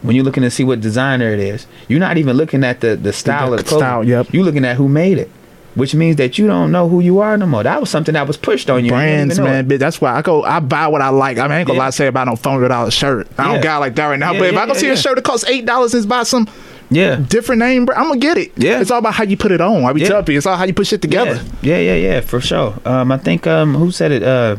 When 0.04 0.14
you're 0.14 0.24
looking 0.24 0.42
to 0.44 0.50
see 0.50 0.62
what 0.64 0.80
designer 0.80 1.30
it 1.32 1.40
is, 1.40 1.66
you're 1.88 1.98
not 1.98 2.18
even 2.18 2.36
looking 2.36 2.62
at 2.62 2.80
the 2.80 2.94
the 2.94 3.12
style 3.12 3.52
of 3.52 3.58
the 3.58 3.64
clothing. 3.64 3.84
style, 3.86 4.04
yep. 4.04 4.32
You're 4.32 4.44
looking 4.44 4.64
at 4.64 4.76
who 4.76 4.86
made 4.88 5.16
it, 5.18 5.30
which 5.74 5.94
means 5.94 6.16
that 6.16 6.36
you 6.38 6.46
don't 6.46 6.70
know 6.70 6.88
who 6.88 7.00
you 7.00 7.20
are 7.20 7.36
no 7.38 7.46
more. 7.46 7.62
That 7.62 7.80
was 7.80 7.88
something 7.90 8.12
that 8.12 8.26
was 8.26 8.36
pushed 8.36 8.68
on 8.70 8.84
you. 8.84 8.92
and 8.94 9.30
you 9.32 9.36
Brands, 9.36 9.40
man. 9.40 9.64
it. 9.64 9.68
Bitch, 9.68 9.78
that's 9.80 10.00
why 10.00 10.14
I 10.14 10.20
go. 10.22 10.44
I 10.44 10.60
buy 10.60 10.86
what 10.88 11.00
I 11.02 11.08
like. 11.08 11.38
I 11.38 11.42
mean, 11.44 11.52
I 11.52 11.58
ain't 11.60 11.66
gonna 11.66 11.78
Yeah. 11.78 11.84
lie, 11.86 11.90
say 11.90 12.06
about 12.06 12.26
no 12.26 12.36
phone 12.36 12.54
hundred 12.54 12.68
dollar 12.68 12.90
shirt. 12.90 13.26
I 13.38 13.46
Yeah. 13.46 13.52
don't 13.54 13.62
got 13.62 13.78
like 13.80 13.94
that 13.96 14.06
right 14.06 14.18
now. 14.18 14.32
Yeah, 14.32 14.38
but 14.40 14.48
if 14.50 14.56
I 14.56 14.66
go 14.66 14.72
yeah, 14.74 14.78
see 14.78 14.86
yeah. 14.88 14.92
a 14.92 14.96
shirt 14.96 15.16
that 15.16 15.24
costs 15.24 15.48
eight 15.48 15.64
dollars 15.66 15.94
and 15.94 16.06
buy 16.08 16.22
some 16.24 16.46
Yeah. 16.90 17.16
different 17.26 17.60
name, 17.60 17.86
bro, 17.86 17.96
I'm 17.96 18.08
gonna 18.08 18.20
get 18.20 18.36
it. 18.36 18.52
Yeah. 18.56 18.80
It's 18.80 18.90
all 18.90 18.98
about 18.98 19.14
how 19.14 19.24
you 19.24 19.38
put 19.38 19.52
it 19.52 19.62
on. 19.62 19.84
I 19.86 19.92
be 19.94 20.02
Yeah. 20.02 20.08
telling 20.08 20.24
people, 20.26 20.36
it's 20.36 20.46
all 20.46 20.56
how 20.58 20.64
you 20.64 20.74
put 20.74 20.86
shit 20.86 21.00
together. 21.00 21.40
Yeah, 21.62 21.78
yeah, 21.78 21.94
yeah, 21.94 22.12
yeah, 22.14 22.20
for 22.20 22.42
sure. 22.42 22.74
Um, 22.84 23.10
I 23.10 23.16
think 23.16 23.46
um, 23.46 23.74
who 23.74 23.90
said 23.90 24.12
it? 24.12 24.22
Uh, 24.22 24.56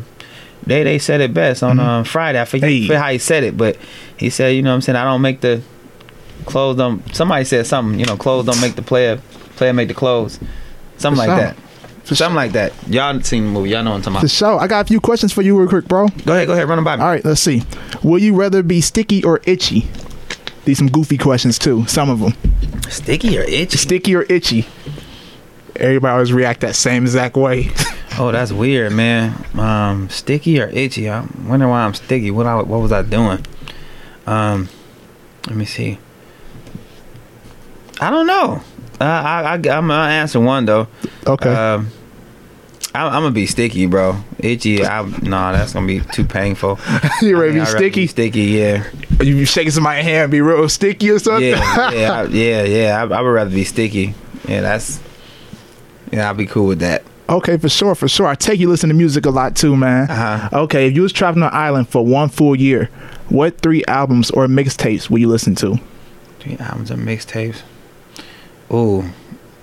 they 0.66 0.82
they 0.82 0.98
said 0.98 1.20
it 1.20 1.32
best 1.34 1.62
on 1.62 1.78
um, 1.80 2.04
Friday. 2.04 2.40
I 2.40 2.44
forget, 2.44 2.68
Mm-hmm. 2.70 2.80
Hey. 2.82 2.86
forget 2.86 3.02
how 3.02 3.10
he 3.12 3.18
said 3.18 3.44
it, 3.44 3.56
but 3.56 3.76
he 4.16 4.30
said, 4.30 4.48
you 4.54 4.62
know, 4.62 4.70
what 4.70 4.74
I'm 4.76 4.80
saying 4.82 4.96
I 4.96 5.04
don't 5.04 5.22
make 5.22 5.40
the 5.40 5.62
clothes. 6.44 6.76
Don't 6.76 7.14
somebody 7.14 7.44
said 7.44 7.66
something? 7.66 7.98
You 8.00 8.06
know, 8.06 8.16
clothes 8.16 8.46
don't 8.46 8.60
make 8.60 8.74
the 8.76 8.82
player. 8.82 9.20
Player 9.56 9.72
make 9.72 9.88
the 9.88 9.94
clothes. 9.94 10.38
Something 10.98 11.22
For 11.22 11.28
like 11.28 11.38
sure. 11.40 11.54
that. 11.54 11.56
Something 12.16 12.36
like 12.36 12.52
that. 12.52 12.72
Y'all 12.88 13.20
seen 13.22 13.44
the 13.46 13.50
movie? 13.50 13.70
Y'all 13.70 13.82
know 13.82 13.90
what 13.90 13.96
I'm 13.96 14.02
talking 14.02 14.14
For 14.14 14.26
about. 14.26 14.30
sure. 14.30 14.60
I 14.60 14.66
got 14.68 14.84
a 14.84 14.88
few 14.88 15.00
questions 15.00 15.32
for 15.32 15.42
you 15.42 15.58
real 15.58 15.68
quick, 15.68 15.86
bro. 15.88 16.06
Go 16.24 16.34
ahead, 16.34 16.46
go 16.46 16.52
ahead, 16.52 16.68
run 16.68 16.76
them 16.76 16.84
by 16.84 16.94
me. 16.96 17.02
All 17.02 17.08
right, 17.08 17.24
let's 17.24 17.40
see. 17.40 17.62
Will 18.04 18.18
you 18.20 18.34
rather 18.34 18.62
be 18.62 18.80
sticky 18.80 19.24
or 19.24 19.40
itchy? 19.44 19.88
These 20.64 20.78
some 20.78 20.88
goofy 20.88 21.18
questions 21.18 21.58
too. 21.58 21.84
Some 21.86 22.08
of 22.10 22.20
them. 22.20 22.32
Sticky 22.90 23.36
or 23.38 23.42
itchy? 23.42 23.76
Sticky 23.76 24.14
or 24.14 24.22
itchy? 24.28 24.66
Everybody 25.76 26.12
always 26.12 26.32
react 26.32 26.60
that 26.60 26.74
same 26.76 27.02
exact 27.04 27.36
way. 27.36 27.70
Oh, 28.18 28.32
that's 28.32 28.52
weird, 28.52 28.92
man. 28.92 29.44
Um, 29.58 30.08
sticky 30.08 30.60
or 30.60 30.68
itchy? 30.68 31.08
I 31.10 31.26
wonder 31.46 31.68
why 31.68 31.82
I'm 31.84 31.94
sticky. 31.94 32.30
What 32.30 32.46
I 32.46 32.56
what 32.56 32.80
was 32.80 32.92
I 32.92 33.02
doing? 33.02 33.44
Um, 34.26 34.68
let 35.46 35.56
me 35.56 35.64
see. 35.64 35.98
I 38.00 38.10
don't 38.10 38.26
know. 38.26 38.62
Uh, 39.00 39.04
I, 39.04 39.42
I 39.42 39.54
I'm 39.54 39.60
gonna 39.60 39.94
answer 39.94 40.40
one 40.40 40.64
though. 40.64 40.88
okay. 41.26 41.54
Um, 41.54 41.90
I'm, 42.94 43.06
I'm 43.12 43.22
gonna 43.22 43.30
be 43.32 43.46
sticky, 43.46 43.86
bro. 43.86 44.16
Itchy. 44.38 44.84
I 44.84 45.02
nah, 45.02 45.52
that's 45.52 45.74
gonna 45.74 45.86
be 45.86 46.00
too 46.00 46.24
painful. 46.24 46.78
you 47.22 47.38
ready 47.38 47.54
to 47.54 47.60
I'd 47.60 47.64
be 47.64 47.70
sticky? 47.70 48.06
Sticky, 48.06 48.42
yeah, 48.44 48.90
You 49.20 49.36
be 49.36 49.44
shaking 49.44 49.70
somebody's 49.72 50.04
hand, 50.04 50.24
and 50.24 50.30
be 50.32 50.40
real 50.40 50.68
sticky 50.70 51.10
or 51.10 51.18
something? 51.18 51.50
yeah, 51.50 51.90
yeah, 51.90 52.12
I, 52.20 52.24
yeah, 52.24 52.62
yeah. 52.62 53.02
I, 53.02 53.18
I 53.18 53.20
would 53.20 53.28
rather 53.28 53.50
be 53.50 53.64
sticky. 53.64 54.14
Yeah, 54.48 54.62
that's. 54.62 55.00
Yeah, 56.10 56.28
I'll 56.28 56.34
be 56.34 56.46
cool 56.46 56.66
with 56.68 56.78
that. 56.78 57.02
Okay, 57.28 57.56
for 57.56 57.68
sure, 57.68 57.94
for 57.94 58.06
sure. 58.06 58.26
I 58.26 58.34
take 58.36 58.60
you 58.60 58.68
listen 58.68 58.88
to 58.88 58.94
music 58.94 59.26
a 59.26 59.30
lot 59.30 59.56
too, 59.56 59.76
man. 59.76 60.08
Uh-huh. 60.08 60.48
Okay, 60.64 60.86
if 60.86 60.94
you 60.94 61.02
was 61.02 61.12
traveling 61.12 61.42
on 61.42 61.50
an 61.50 61.54
island 61.56 61.88
for 61.88 62.04
one 62.04 62.28
full 62.28 62.54
year, 62.54 62.88
what 63.28 63.58
three 63.60 63.84
albums 63.86 64.30
or 64.30 64.46
mixtapes 64.46 65.10
would 65.10 65.20
you 65.20 65.28
listen 65.28 65.54
to? 65.56 65.78
Three 66.38 66.56
albums 66.58 66.90
or 66.92 66.96
mixtapes. 66.96 67.62
Ooh, 68.72 69.04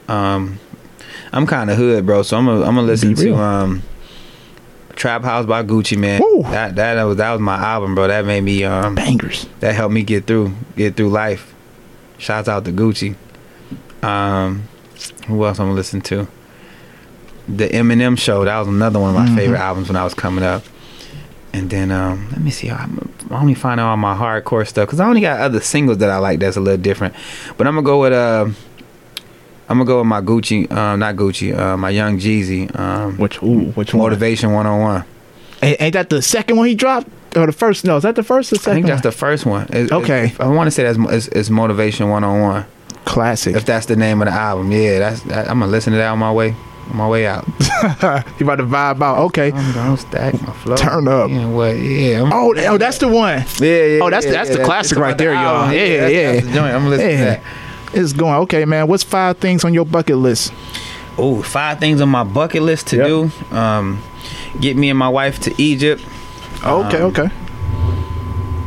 um, 0.10 0.60
I'm 1.32 1.48
kind 1.48 1.70
of 1.70 1.78
hood, 1.78 2.06
bro. 2.06 2.24
So 2.24 2.38
I'm 2.38 2.46
gonna 2.46 2.66
I'm 2.66 2.76
gonna 2.76 2.82
listen 2.88 3.16
to 3.16 3.36
um, 3.36 3.82
Trap 4.96 5.24
House 5.24 5.46
by 5.46 5.64
Gucci 5.64 5.98
Mane. 5.98 6.22
Woo. 6.22 6.44
That 6.44 6.76
that 6.76 7.02
was 7.04 7.18
that 7.18 7.32
was 7.32 7.40
my 7.40 7.56
album, 7.56 7.96
bro. 7.96 8.08
That 8.08 8.26
made 8.26 8.42
me 8.42 8.66
um 8.66 8.96
Bangers. 8.96 9.48
that 9.62 9.74
helped 9.74 9.94
me 9.94 10.04
get 10.04 10.26
through 10.26 10.54
get 10.76 10.96
through 10.98 11.10
life. 11.10 11.54
Shouts 12.18 12.50
out 12.50 12.66
to 12.66 12.72
Gucci. 12.72 13.16
Um, 14.02 14.68
who 15.28 15.46
else 15.46 15.60
I'm 15.60 15.68
gonna 15.68 15.76
listen 15.76 16.02
to? 16.02 16.28
The 17.48 17.68
Eminem 17.70 18.18
Show. 18.18 18.46
That 18.46 18.58
was 18.60 18.68
another 18.68 19.00
one 19.00 19.10
of 19.10 19.16
my 19.16 19.28
Mhm. 19.28 19.36
favorite 19.36 19.60
albums 19.60 19.88
when 19.90 19.96
I 19.96 20.04
was 20.04 20.14
coming 20.14 20.44
up. 20.44 20.64
And 21.54 21.70
then 21.70 21.92
um, 21.92 22.30
let 22.32 22.42
me 22.42 22.50
see. 22.52 22.72
I'm, 22.72 23.10
I 23.30 23.40
only 23.40 23.54
find 23.54 23.80
out 23.80 23.90
all 23.90 23.98
my 23.98 24.16
hardcore 24.16 24.68
stuff 24.68 24.88
because 24.88 25.00
I 25.00 25.08
only 25.08 25.22
got 25.22 25.40
other 25.40 25.60
singles 25.60 26.00
that 26.00 26.10
I 26.10 26.18
like 26.18 26.40
that's 26.40 26.58
a 26.58 26.62
little 26.62 26.82
different. 26.82 27.14
But 27.58 27.68
I'm 27.68 27.76
gonna 27.76 27.86
go 27.86 28.02
with 28.02 28.14
uh, 28.14 28.46
I'm 29.70 29.78
gonna 29.78 29.86
go 29.86 30.00
with 30.00 30.08
my 30.08 30.22
Gucci, 30.22 30.72
um, 30.72 31.00
not 31.00 31.16
Gucci, 31.16 31.56
uh, 31.58 31.78
my 31.78 31.90
Young 31.90 32.18
Jeezy, 32.18 32.78
um, 32.80 33.18
Which 33.18 33.42
ooh, 33.44 33.72
which 33.76 33.94
one? 33.94 34.04
Motivation 34.04 34.52
101. 34.52 35.04
Ain't, 35.62 35.82
ain't 35.82 35.94
that 35.94 36.10
the 36.10 36.22
second 36.22 36.58
one 36.58 36.68
he 36.68 36.76
dropped? 36.76 37.08
Or 37.36 37.46
the 37.46 37.52
first? 37.52 37.86
No, 37.86 37.98
is 37.98 38.04
that 38.04 38.16
the 38.16 38.24
first 38.24 38.52
or 38.52 38.58
second? 38.58 38.72
I 38.72 38.76
think 38.76 38.86
that's 38.88 38.98
one? 39.04 39.12
the 39.12 39.18
first 39.18 39.46
one. 39.46 39.64
It's- 39.68 39.92
Okay. 39.92 40.26
it's- 40.26 40.40
I 40.40 40.48
want 40.48 40.68
to 40.68 40.72
say 40.72 40.84
that's 40.84 40.98
it's, 41.14 41.28
it's 41.30 41.50
Motivation 41.50 42.10
101. 42.10 42.66
classic. 43.06 43.56
If 43.56 43.66
that's 43.66 43.86
the 43.86 43.96
name 43.96 44.22
of 44.22 44.28
the 44.28 44.34
album, 44.34 44.72
yeah, 44.72 45.00
that's 45.00 45.22
that, 45.24 45.50
I'm 45.50 45.60
gonna 45.60 45.72
listen 45.72 45.92
to 45.94 45.98
that 45.98 46.08
on 46.10 46.20
my 46.20 46.32
way 46.32 46.56
on 46.92 46.98
my 46.98 47.08
way 47.08 47.26
out. 47.26 47.46
you 48.40 48.46
about 48.46 48.56
to 48.58 48.64
vibe 48.64 49.02
out? 49.02 49.18
Okay. 49.26 49.52
I'm 49.52 49.74
gonna 49.74 49.98
stack 49.98 50.34
my 50.42 50.54
flow. 50.54 50.76
Turn 50.76 51.08
up. 51.08 51.30
Yeah, 51.30 51.48
what? 51.48 51.78
Yeah. 51.78 52.24
I'm, 52.24 52.34
Oh, 52.34 52.54
oh, 52.58 52.78
that's 52.78 52.98
the 52.98 53.08
one. 53.08 53.40
yeah, 53.60 53.86
yeah. 53.86 54.00
oh, 54.04 54.10
that's- 54.10 54.26
yeah, 54.26 54.32
that's 54.32 54.50
the 54.56 54.64
classic 54.64 54.98
right 54.98 55.10
about 55.10 55.18
the 55.18 55.24
there, 55.26 55.34
y'all. 55.34 55.44
album. 55.64 55.74
Yeah, 55.76 55.88
that's- 55.88 56.12
yeah. 56.12 56.32
that's 56.34 56.46
the 56.48 56.52
joint. 56.54 56.74
I'm 56.76 56.84
gonna 56.84 56.98
Yeah. 56.98 57.36
to 57.36 58.00
It's 58.00 58.14
going 58.14 58.36
okay, 58.42 58.66
man. 58.66 58.88
What's 58.88 59.04
five 59.04 59.38
things 59.38 59.64
on 59.64 59.74
your 59.74 59.86
bucket 59.86 60.18
list? 60.18 60.52
Oh, 61.18 61.42
five 61.44 61.80
things 61.80 62.02
on 62.02 62.10
my 62.10 62.24
bucket 62.24 62.64
list 62.64 62.88
to 62.88 62.98
Yep. 62.98 63.06
do. 63.08 63.56
Um, 63.56 64.00
get 64.60 64.76
me 64.78 64.90
and 64.90 64.98
my 64.98 65.10
wife 65.10 65.40
to 65.42 65.62
Egypt. 65.62 66.04
Okay, 66.66 66.98
Um, 66.98 67.04
okay. 67.04 67.30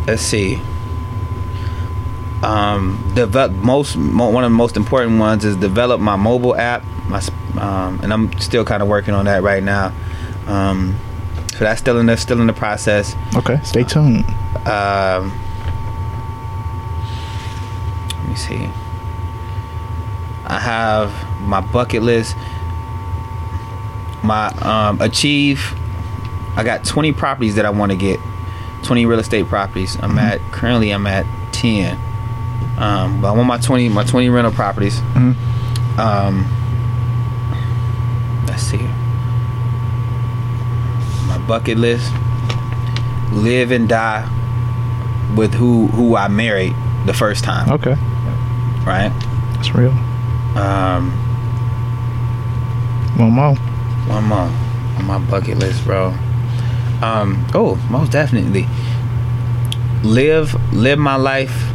let's 0.07 0.23
see. 0.23 0.61
Um, 2.43 3.13
develop 3.15 3.53
most 3.53 3.97
mo, 3.97 4.29
one 4.29 4.45
of 4.45 4.51
the 4.51 4.57
most 4.57 4.77
important 4.77 5.19
ones 5.19 5.45
is 5.45 5.57
develop 5.57 6.01
my 6.01 6.17
mobile 6.17 6.55
app. 6.55 6.85
My 7.09 7.23
um, 7.59 8.01
and 8.03 8.13
I'm 8.13 8.39
still 8.39 8.65
kind 8.65 8.83
of 8.83 8.89
working 8.89 9.15
on 9.15 9.25
that 9.25 9.43
right 9.43 9.63
now. 9.63 9.93
Um, 10.47 10.97
so 11.53 11.61
that's 11.61 11.81
still 11.81 11.99
in 11.99 12.07
the 12.07 12.17
still 12.17 12.41
in 12.41 12.47
the 12.47 12.53
process. 12.53 13.17
Okay, 13.35 13.59
stay 13.65 13.83
tuned. 13.83 14.25
Um, 14.67 15.33
let 18.11 18.29
me 18.29 18.35
see. 18.35 18.69
I 20.45 20.61
have 20.61 21.41
my 21.41 21.61
bucket 21.61 22.03
list. 22.03 22.37
My 24.23 24.49
um, 24.61 25.01
achieve. 25.01 25.75
I 26.57 26.65
got 26.65 26.85
20 26.85 27.13
properties 27.13 27.55
that 27.57 27.67
I 27.67 27.71
want 27.71 27.93
to 27.93 27.99
get. 27.99 28.21
20 28.83 29.07
real 29.07 29.19
estate 29.19 29.47
properties. 29.47 29.97
I'm 30.01 30.19
at 30.19 30.41
currently. 30.53 30.91
I'm 30.91 31.07
at 31.07 31.27
10. 31.53 31.99
Um, 32.79 33.21
but 33.21 33.29
I 33.29 33.33
want 33.33 33.47
my 33.49 33.59
20 33.59 33.89
my 33.89 34.05
20 34.05 34.29
rental 34.29 34.53
properties. 34.53 35.01
Mhm. 35.15 35.35
Um, 35.99 36.47
let's 38.47 38.63
see. 38.63 38.87
My 41.27 41.39
bucket 41.47 41.79
list. 41.79 42.13
Live 43.33 43.73
and 43.73 43.89
die 43.89 44.25
with 45.35 45.53
who 45.55 45.89
who 45.89 46.17
I 46.17 46.29
married 46.29 46.75
the 47.07 47.13
first 47.15 47.43
time. 47.45 47.71
Okay, 47.73 47.97
Right. 48.87 49.11
that's 49.55 49.75
real. 49.75 49.91
Um, 50.57 51.11
One 53.17 53.33
more. 53.33 53.55
one 54.07 54.25
more 54.25 54.49
on 54.99 55.07
my 55.07 55.19
bucket 55.19 55.59
list, 55.59 55.85
bro. 55.85 56.15
Um, 57.03 57.45
oh, 57.55 57.77
most 57.91 58.13
definitely. 58.13 58.67
Live 60.03 60.55
live 60.73 60.99
my 60.99 61.17
life. 61.17 61.73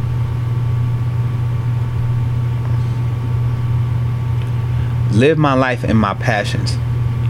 Live 5.12 5.38
my 5.38 5.54
life 5.54 5.84
in 5.84 5.96
my 5.96 6.14
passions. 6.14 6.76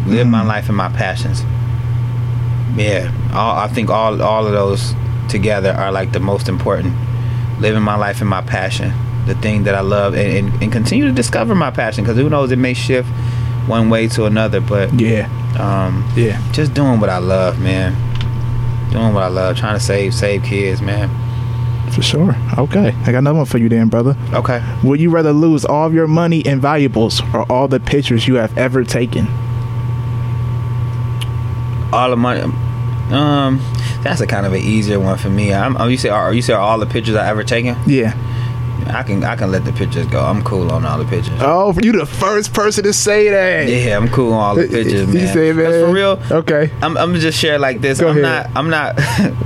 Live 0.06 0.26
my 0.26 0.42
Mm. 0.42 0.46
life 0.48 0.68
in 0.68 0.74
my 0.74 0.88
passions. 0.88 1.44
Yeah, 2.76 3.10
all, 3.34 3.58
I 3.58 3.68
think 3.68 3.90
all 3.90 4.22
all 4.22 4.46
of 4.46 4.52
those 4.52 4.94
together 5.28 5.72
are 5.72 5.92
like 5.92 6.12
the 6.12 6.20
most 6.20 6.48
important. 6.48 6.94
Living 7.60 7.82
my 7.82 7.96
life 7.96 8.20
in 8.22 8.26
my 8.28 8.40
passion, 8.42 8.92
the 9.26 9.34
thing 9.34 9.64
that 9.64 9.74
I 9.74 9.80
love, 9.80 10.14
and, 10.14 10.30
and, 10.52 10.62
and 10.62 10.72
continue 10.72 11.04
to 11.06 11.12
discover 11.12 11.54
my 11.54 11.70
passion. 11.70 12.02
Because 12.04 12.16
who 12.16 12.28
knows, 12.30 12.50
it 12.50 12.58
may 12.58 12.74
shift 12.74 13.08
one 13.66 13.90
way 13.90 14.08
to 14.08 14.24
another. 14.26 14.60
But 14.60 14.92
Yeah, 14.98 15.28
um, 15.58 16.04
yeah. 16.16 16.40
just 16.52 16.74
doing 16.74 16.98
what 17.00 17.10
I 17.10 17.18
love, 17.18 17.58
man. 17.60 17.94
Doing 18.90 19.12
what 19.14 19.22
I 19.22 19.28
love, 19.28 19.56
trying 19.56 19.74
to 19.74 19.80
save 19.80 20.14
save 20.14 20.42
kids, 20.42 20.80
man. 20.82 21.08
For 21.92 22.00
sure. 22.02 22.34
Okay. 22.56 22.94
I 23.02 23.12
got 23.12 23.18
another 23.18 23.36
one 23.36 23.46
for 23.46 23.58
you 23.58 23.68
then, 23.68 23.88
brother. 23.88 24.16
Okay. 24.32 24.62
Would 24.82 24.98
you 25.00 25.10
rather 25.10 25.32
lose 25.32 25.64
all 25.64 25.86
of 25.86 25.92
your 25.92 26.06
money 26.06 26.44
and 26.46 26.60
valuables 26.60 27.20
or 27.34 27.50
all 27.52 27.68
the 27.68 27.80
pictures 27.80 28.26
you 28.26 28.36
have 28.36 28.56
ever 28.56 28.82
taken? 28.82 29.26
All 31.92 32.08
the 32.08 32.16
money. 32.16 32.40
Um, 33.10 33.60
that's 34.02 34.22
a 34.22 34.26
kind 34.26 34.46
of 34.46 34.54
an 34.54 34.62
easier 34.62 34.98
one 34.98 35.18
for 35.18 35.28
me. 35.28 35.52
I'm, 35.52 35.76
oh, 35.76 35.86
you 35.86 35.98
say, 35.98 36.08
are 36.08 36.32
you 36.32 36.40
say 36.40 36.54
all 36.54 36.78
the 36.78 36.86
pictures 36.86 37.14
I 37.14 37.28
ever 37.28 37.44
taken? 37.44 37.76
Yeah. 37.86 38.14
I 38.88 39.02
can 39.02 39.22
I 39.24 39.36
can 39.36 39.50
let 39.50 39.64
the 39.64 39.72
pictures 39.72 40.06
go. 40.06 40.20
I'm 40.24 40.42
cool 40.42 40.70
on 40.72 40.84
all 40.84 40.98
the 40.98 41.04
pictures. 41.04 41.38
Oh, 41.40 41.74
you 41.82 41.92
the 41.92 42.06
first 42.06 42.52
person 42.52 42.84
to 42.84 42.92
say 42.92 43.28
that. 43.30 43.68
Yeah, 43.68 43.96
I'm 43.96 44.08
cool 44.08 44.32
on 44.32 44.40
all 44.40 44.54
the 44.54 44.62
pictures, 44.68 45.08
You 45.08 45.14
man. 45.14 45.32
say, 45.32 45.48
'Cause 45.52 45.56
man. 45.56 45.86
For 45.86 45.92
real, 45.92 46.20
Okay. 46.30 46.70
I'm 46.82 46.96
I'm 46.96 47.14
just 47.16 47.38
share 47.38 47.58
like 47.58 47.80
this. 47.80 48.00
Go 48.00 48.08
I'm 48.08 48.18
ahead. 48.24 48.50
not 48.52 48.56
I'm 48.56 48.70
not. 48.70 48.96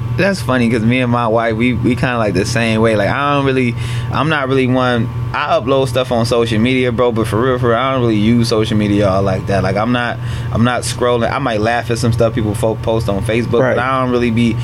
that's 0.17 0.41
funny 0.41 0.67
because 0.69 0.83
me 0.83 1.01
and 1.01 1.13
my 1.13 1.27
wife 1.29 1.55
we 1.57 1.75
we 1.75 1.95
kind 1.95 2.15
of 2.15 2.19
like 2.19 2.35
the 2.35 2.47
same 2.47 2.81
way. 2.81 2.97
Like 2.97 3.11
I 3.11 3.35
don't 3.35 3.45
really 3.47 3.75
I'm 4.13 4.29
not 4.29 4.49
really 4.49 4.67
one. 4.67 5.09
I 5.35 5.49
upload 5.61 5.89
stuff 5.89 6.13
on 6.13 6.25
social 6.25 6.59
media, 6.59 6.91
bro. 6.93 7.13
But 7.13 7.27
for 7.29 7.41
real, 7.43 7.59
for 7.59 7.69
real, 7.69 7.77
I 7.79 7.93
don't 7.93 8.01
really 8.01 8.17
use 8.17 8.49
social 8.49 8.77
media 8.79 9.09
all 9.09 9.23
like 9.23 9.47
that. 9.49 9.63
Like 9.63 9.77
I'm 9.77 9.93
not 9.93 10.19
I'm 10.53 10.65
not 10.65 10.83
scrolling. 10.83 11.31
I 11.31 11.39
might 11.39 11.61
laugh 11.61 11.91
at 11.91 11.99
some 11.99 12.13
stuff 12.13 12.35
people 12.35 12.55
post 12.55 13.09
on 13.11 13.23
Facebook, 13.25 13.61
Right. 13.61 13.77
but 13.77 13.79
I 13.85 14.01
don't 14.03 14.11
really 14.13 14.31
be 14.31 14.57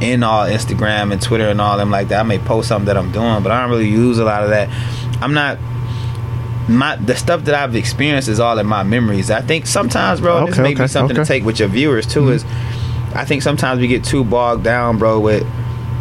in 0.00 0.22
all 0.22 0.46
Instagram 0.46 1.12
and 1.12 1.20
Twitter 1.20 1.48
and 1.48 1.60
all 1.60 1.76
them 1.76 1.90
like 1.90 2.08
that. 2.08 2.20
I 2.20 2.22
may 2.22 2.38
post 2.38 2.68
something 2.68 2.86
that 2.86 2.96
I'm 2.96 3.12
doing, 3.12 3.42
but 3.42 3.52
I 3.52 3.60
don't 3.60 3.70
really 3.70 3.88
use 3.88 4.18
a 4.18 4.24
lot 4.24 4.42
of 4.42 4.50
that. 4.50 4.68
I'm 5.22 5.34
not 5.34 5.58
my 6.68 6.96
the 6.96 7.16
stuff 7.16 7.44
that 7.44 7.54
I've 7.54 7.74
experienced 7.74 8.28
is 8.28 8.40
all 8.40 8.58
in 8.58 8.66
my 8.66 8.82
memories. 8.82 9.30
I 9.30 9.40
think 9.40 9.66
sometimes, 9.66 10.20
bro, 10.20 10.46
this 10.46 10.58
may 10.58 10.72
okay, 10.72 10.82
be 10.82 10.88
something 10.88 11.16
okay. 11.16 11.24
to 11.24 11.28
take 11.28 11.44
with 11.44 11.58
your 11.58 11.68
viewers 11.68 12.06
too. 12.06 12.20
Mm-hmm. 12.20 12.32
Is 12.32 12.44
I 13.14 13.24
think 13.24 13.42
sometimes 13.42 13.80
we 13.80 13.88
get 13.88 14.04
too 14.04 14.24
bogged 14.24 14.64
down, 14.64 14.98
bro, 14.98 15.20
with 15.20 15.46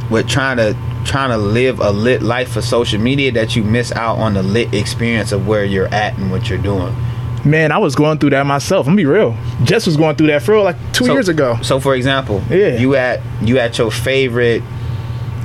with 0.10 0.28
trying 0.28 0.58
to 0.58 0.78
trying 1.06 1.30
to 1.30 1.38
live 1.38 1.80
a 1.80 1.91
lit 1.91 2.22
life 2.22 2.52
for 2.52 2.62
social 2.62 3.00
media 3.00 3.32
that 3.32 3.56
you 3.56 3.64
miss 3.64 3.91
out 3.93 4.18
on 4.18 4.34
the 4.34 4.43
lit 4.43 4.74
experience 4.74 5.32
of 5.32 5.47
where 5.47 5.66
you're 5.66 5.88
at 5.88 6.18
and 6.18 6.32
what 6.32 6.50
you're 6.50 6.60
doing. 6.62 6.95
Man, 7.46 7.72
I 7.72 7.78
was 7.78 7.96
going 7.96 8.18
through 8.20 8.32
that 8.32 8.46
myself. 8.46 8.86
I'm 8.88 8.92
gonna 8.94 8.98
be 8.98 9.06
real. 9.06 9.36
Jess 9.64 9.86
was 9.86 9.96
going 9.98 10.16
through 10.16 10.28
that 10.28 10.42
for 10.44 10.54
real 10.54 10.64
like 10.64 10.76
two 10.94 11.06
So- 11.06 11.14
years 11.14 11.30
ago. 11.30 11.58
So, 11.62 11.80
for 11.80 11.96
example, 11.96 12.42
Yeah. 12.50 12.78
you 12.78 12.96
at 12.96 13.22
you 13.42 13.58
at 13.60 13.78
your 13.78 13.92
favorite 13.92 14.62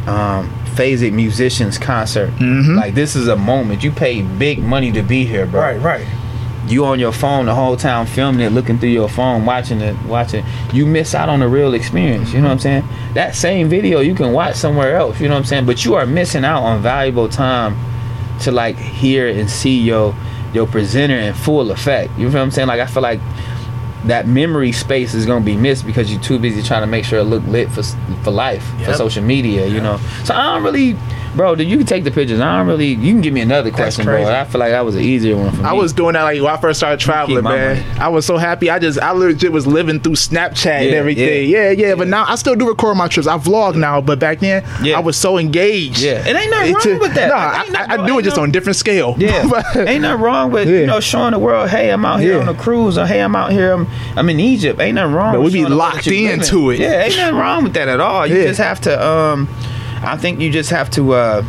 um 0.06 0.50
phasic 0.74 1.12
musicians 1.12 1.78
concert. 1.78 2.30
Mhm. 2.38 2.76
Like 2.76 2.94
this 2.94 3.14
is 3.14 3.28
a 3.28 3.36
moment. 3.36 3.84
You 3.84 3.90
paid 3.92 4.38
big 4.38 4.58
money 4.62 4.90
to 4.92 5.02
be 5.02 5.24
here, 5.24 5.46
bro. 5.46 5.60
Right, 5.60 5.80
right. 5.82 6.04
you 6.66 6.86
on 6.86 6.98
your 6.98 7.12
phone 7.12 7.44
the 7.44 7.54
whole 7.54 7.76
time 7.76 8.06
filming 8.06 8.40
it 8.40 8.50
looking 8.50 8.78
through 8.78 8.88
your 8.88 9.06
phone 9.06 9.44
watching 9.44 9.82
it 9.82 9.94
watching 10.08 10.42
you 10.72 10.86
miss 10.86 11.14
out 11.14 11.28
on 11.28 11.40
the 11.40 11.46
real 11.46 11.74
experience 11.74 12.32
you 12.32 12.38
know 12.40 12.46
what 12.46 12.52
i'm 12.54 12.58
saying 12.58 12.82
that 13.12 13.34
same 13.34 13.68
video 13.68 14.00
you 14.00 14.14
can 14.14 14.32
watch 14.32 14.54
somewhere 14.54 14.96
else 14.96 15.20
you 15.20 15.28
know 15.28 15.34
what 15.34 15.40
i'm 15.40 15.44
saying 15.44 15.66
but 15.66 15.84
you 15.84 15.94
are 15.94 16.06
missing 16.06 16.42
out 16.42 16.62
on 16.62 16.80
valuable 16.80 17.28
time 17.28 17.76
to 18.40 18.50
like 18.50 18.78
hear 18.78 19.28
and 19.28 19.50
see 19.50 19.78
your 19.78 20.14
your 20.54 20.66
presenter 20.66 21.16
in 21.16 21.34
full 21.34 21.70
effect. 21.70 22.12
You 22.16 22.28
know 22.28 22.34
what 22.34 22.40
i'm 22.42 22.50
saying? 22.50 22.68
Like 22.68 22.80
i 22.80 22.86
feel 22.86 23.02
like 23.02 23.20
that 24.04 24.26
memory 24.28 24.70
space 24.70 25.14
is 25.14 25.24
gonna 25.26 25.44
be 25.44 25.56
missed 25.56 25.86
because 25.86 26.12
you're 26.12 26.20
too 26.20 26.38
busy 26.38 26.62
trying 26.62 26.82
to 26.82 26.86
make 26.86 27.04
sure 27.04 27.18
it 27.20 27.24
look 27.24 27.42
lit 27.46 27.70
for 27.70 27.82
for 28.22 28.30
life 28.30 28.64
for 28.84 28.92
social 28.94 29.24
media 29.24 29.66
you 29.66 29.80
know? 29.80 29.98
So 30.24 30.34
i 30.34 30.52
don't 30.54 30.62
really 30.62 30.94
bro 31.34 31.54
you 31.54 31.76
can 31.76 31.86
take 31.86 32.04
the 32.04 32.10
pictures 32.10 32.40
i 32.40 32.58
don't 32.58 32.66
really 32.66 32.88
you 32.88 33.12
can 33.12 33.20
give 33.20 33.32
me 33.34 33.40
another 33.40 33.70
question 33.70 34.04
bro 34.04 34.24
i 34.26 34.44
feel 34.44 34.58
like 34.60 34.70
that 34.70 34.84
was 34.84 34.94
an 34.94 35.02
easier 35.02 35.36
one 35.36 35.50
for 35.50 35.58
me 35.62 35.64
I 35.64 35.72
was 35.72 35.92
doing 35.92 36.12
that 36.14 36.22
like 36.22 36.40
when 36.40 36.50
I 36.52 36.56
first 36.58 36.78
started 36.78 37.00
traveling, 37.00 37.42
man. 37.42 37.78
money. 37.82 38.00
I 38.00 38.08
was 38.08 38.26
so 38.26 38.36
happy. 38.36 38.68
I 38.70 38.78
just 38.78 38.98
I 39.00 39.10
legit 39.12 39.50
was 39.50 39.66
living 39.66 39.98
through 39.98 40.12
Snapchat 40.14 40.66
and 40.66 40.90
Yeah, 40.90 40.96
everything. 40.96 41.48
Yeah. 41.48 41.70
yeah, 41.70 41.94
But 41.94 42.08
now 42.08 42.24
I 42.28 42.34
still 42.36 42.54
do 42.54 42.68
record 42.68 42.96
my 42.96 43.08
trips. 43.08 43.26
I 43.26 43.38
vlog 43.38 43.74
now, 43.76 44.00
but 44.00 44.18
back 44.18 44.40
then 44.40 44.62
Yeah. 44.82 44.96
I 44.98 45.00
was 45.00 45.16
so 45.16 45.38
engaged. 45.38 46.00
Yeah, 46.00 46.26
it 46.26 46.36
ain't 46.36 46.50
nothing 46.50 46.70
It 46.70 46.74
wrong 46.74 46.82
ju- 46.82 46.98
with 47.00 47.14
that. 47.14 47.28
No, 47.28 47.34
Like, 47.34 47.88
I, 47.88 47.94
ain't 47.94 48.02
I, 48.02 48.06
do 48.06 48.18
it 48.18 48.22
just 48.22 48.36
no- 48.36 48.42
on 48.42 48.50
different 48.52 48.76
scale. 48.76 49.14
Yeah, 49.18 49.48
But- 49.50 49.76
ain't 49.76 50.02
nothing 50.02 50.20
wrong 50.22 50.50
with 50.52 50.68
Yeah. 50.68 50.80
you 50.80 50.86
know 50.86 51.00
showing 51.00 51.32
the 51.32 51.38
world, 51.38 51.70
hey, 51.70 51.90
I'm 51.90 52.04
out 52.04 52.20
here 52.20 52.34
Yeah. 52.36 52.42
on 52.42 52.48
a 52.48 52.54
cruise, 52.54 52.98
or 52.98 53.06
hey, 53.06 53.20
I'm 53.20 53.34
out 53.34 53.50
here, 53.50 53.72
I'm, 53.72 53.86
I'm 54.16 54.28
in 54.28 54.38
Egypt. 54.40 54.78
Ain't 54.80 54.96
nothing 54.96 55.14
wrong. 55.14 55.32
With 55.32 55.32
that. 55.32 55.38
But 55.38 55.44
we 55.44 55.50
be 55.50 55.58
showing 55.60 55.70
the 55.70 55.76
world 55.78 55.94
locked 55.94 56.06
into 56.06 56.70
it. 56.70 56.80
Yeah, 56.80 57.02
ain't 57.04 57.16
nothing 57.16 57.36
wrong 57.36 57.64
with 57.64 57.74
that 57.74 57.88
at 57.88 58.00
all. 58.00 58.26
You 58.26 58.34
just 58.42 58.60
have 58.60 58.80
to. 58.82 59.08
um 59.08 59.48
I 60.04 60.16
think 60.16 60.40
you 60.40 60.50
just 60.50 60.70
have 60.70 60.90
to. 60.90 61.14
uh 61.14 61.44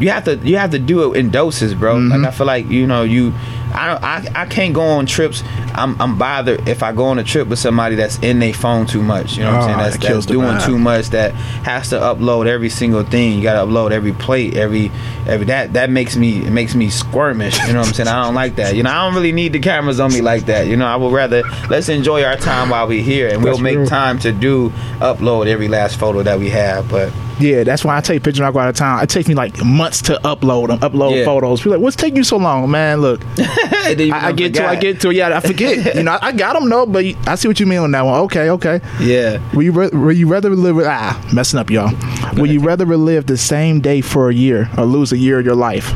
you 0.00 0.08
have 0.08 0.24
to 0.24 0.36
you 0.36 0.56
have 0.56 0.70
to 0.70 0.78
do 0.78 1.12
it 1.12 1.18
in 1.18 1.30
doses, 1.30 1.74
bro. 1.74 1.96
Mm-hmm. 1.96 2.22
Like 2.22 2.32
I 2.32 2.36
feel 2.36 2.46
like 2.46 2.66
you 2.70 2.86
know 2.86 3.02
you, 3.02 3.34
I 3.72 3.86
don't 3.86 4.02
I, 4.02 4.42
I 4.42 4.46
can't 4.46 4.74
go 4.74 4.82
on 4.82 5.06
trips. 5.06 5.42
I'm 5.74 6.00
I'm 6.00 6.18
bothered 6.18 6.68
if 6.68 6.82
I 6.82 6.92
go 6.92 7.04
on 7.06 7.18
a 7.18 7.24
trip 7.24 7.48
with 7.48 7.58
somebody 7.58 7.94
that's 7.94 8.18
in 8.18 8.38
their 8.40 8.52
phone 8.52 8.86
too 8.86 9.02
much. 9.02 9.36
You 9.36 9.44
know 9.44 9.52
what 9.52 9.56
I'm 9.56 9.60
Oh, 9.62 9.66
saying? 9.66 9.74
Ah, 9.78 9.82
that's, 9.84 9.96
that 9.98 10.12
that's 10.14 10.26
doing 10.26 10.58
too 10.60 10.78
much. 10.78 11.10
That 11.10 11.32
has 11.64 11.88
to 11.90 11.96
upload 11.96 12.46
every 12.46 12.68
single 12.68 13.02
thing. 13.04 13.34
You 13.38 13.42
got 13.42 13.54
to 13.54 13.70
upload 13.70 13.90
every 13.92 14.12
plate, 14.12 14.56
every 14.56 14.90
every 15.26 15.46
that 15.46 15.74
that 15.74 15.90
makes 15.90 16.16
me 16.16 16.44
it 16.44 16.50
makes 16.50 16.74
me 16.74 16.88
squirmish. 16.88 17.58
You 17.66 17.72
know 17.72 17.80
what 17.80 17.88
I'm 17.88 17.94
saying? 17.94 18.08
I 18.08 18.22
don't 18.24 18.34
like 18.34 18.56
that. 18.56 18.74
You 18.74 18.82
know 18.82 18.90
I 18.90 19.04
don't 19.06 19.14
really 19.14 19.32
need 19.32 19.52
the 19.52 19.60
cameras 19.60 20.00
on 20.00 20.12
me 20.12 20.20
like 20.20 20.46
that. 20.46 20.66
You 20.66 20.76
know 20.76 20.86
I 20.86 20.96
would 20.96 21.12
rather 21.12 21.42
let's 21.68 21.88
enjoy 21.88 22.24
our 22.24 22.36
time 22.36 22.70
while 22.70 22.86
we're 22.88 23.02
here, 23.02 23.28
and 23.28 23.42
we'll 23.44 23.52
That's 23.54 23.62
make 23.62 23.76
real. 23.78 23.86
time 23.86 24.18
to 24.20 24.32
do 24.32 24.70
upload 25.00 25.46
every 25.46 25.68
last 25.68 25.98
photo 25.98 26.22
that 26.24 26.38
we 26.38 26.50
have. 26.50 26.90
But 26.90 27.12
Yeah, 27.38 27.64
that's 27.64 27.84
why 27.84 27.96
I 27.96 28.00
take 28.00 28.22
pictures 28.22 28.40
when 28.40 28.48
I 28.48 28.52
go 28.52 28.58
out 28.58 28.68
of 28.68 28.74
town. 28.76 29.02
It 29.02 29.08
takes 29.08 29.28
me 29.28 29.34
like 29.34 29.64
months 29.64 30.02
to 30.02 30.14
upload 30.24 30.68
them, 30.68 30.78
upload 30.80 31.16
Yeah. 31.16 31.24
photos. 31.24 31.60
People 31.60 31.72
like, 31.72 31.80
what's 31.82 31.96
taking 31.96 32.16
you 32.16 32.24
so 32.24 32.36
long, 32.36 32.70
man? 32.70 33.00
Look, 33.00 33.22
I, 33.62 34.32
get 34.32 34.54
to, 34.54 34.64
I 34.64 34.76
get 34.76 35.00
to, 35.02 35.10
yeah, 35.10 35.36
I 35.36 35.40
forget. 35.40 35.94
you 35.94 36.02
know, 36.02 36.12
I, 36.12 36.28
I 36.28 36.32
got 36.32 36.54
them 36.54 36.68
though, 36.68 36.86
but 36.86 37.04
I 37.26 37.34
see 37.34 37.48
what 37.48 37.60
you 37.60 37.66
mean 37.66 37.78
on 37.78 37.90
that 37.92 38.02
one. 38.02 38.20
Okay, 38.22 38.50
okay. 38.50 38.80
Yeah. 39.00 39.40
Will 39.54 39.62
you, 39.62 39.72
re- 39.72 39.88
will 39.88 40.12
you 40.12 40.28
rather 40.28 40.50
live 40.50 40.78
ah, 40.78 41.22
messing 41.32 41.58
up, 41.58 41.70
y'all. 41.70 41.92
Will 42.34 42.46
you 42.46 42.60
rather 42.60 42.86
relive 42.86 43.26
the 43.26 43.36
same 43.36 43.80
day 43.80 44.00
for 44.00 44.30
a 44.30 44.34
year 44.34 44.70
or 44.76 44.84
lose 44.84 45.12
a 45.12 45.18
year 45.18 45.38
of 45.40 45.46
your 45.46 45.54
life? 45.54 45.92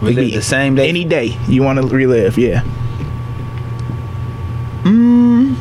We 0.00 0.08
Could 0.08 0.16
live 0.16 0.16
be 0.16 0.34
the 0.34 0.42
same 0.42 0.74
day. 0.74 0.88
Any 0.88 1.04
day 1.04 1.36
you 1.48 1.62
want 1.62 1.80
to 1.80 1.86
relive, 1.86 2.38
yeah. 2.38 2.62
Mm. 4.82 5.56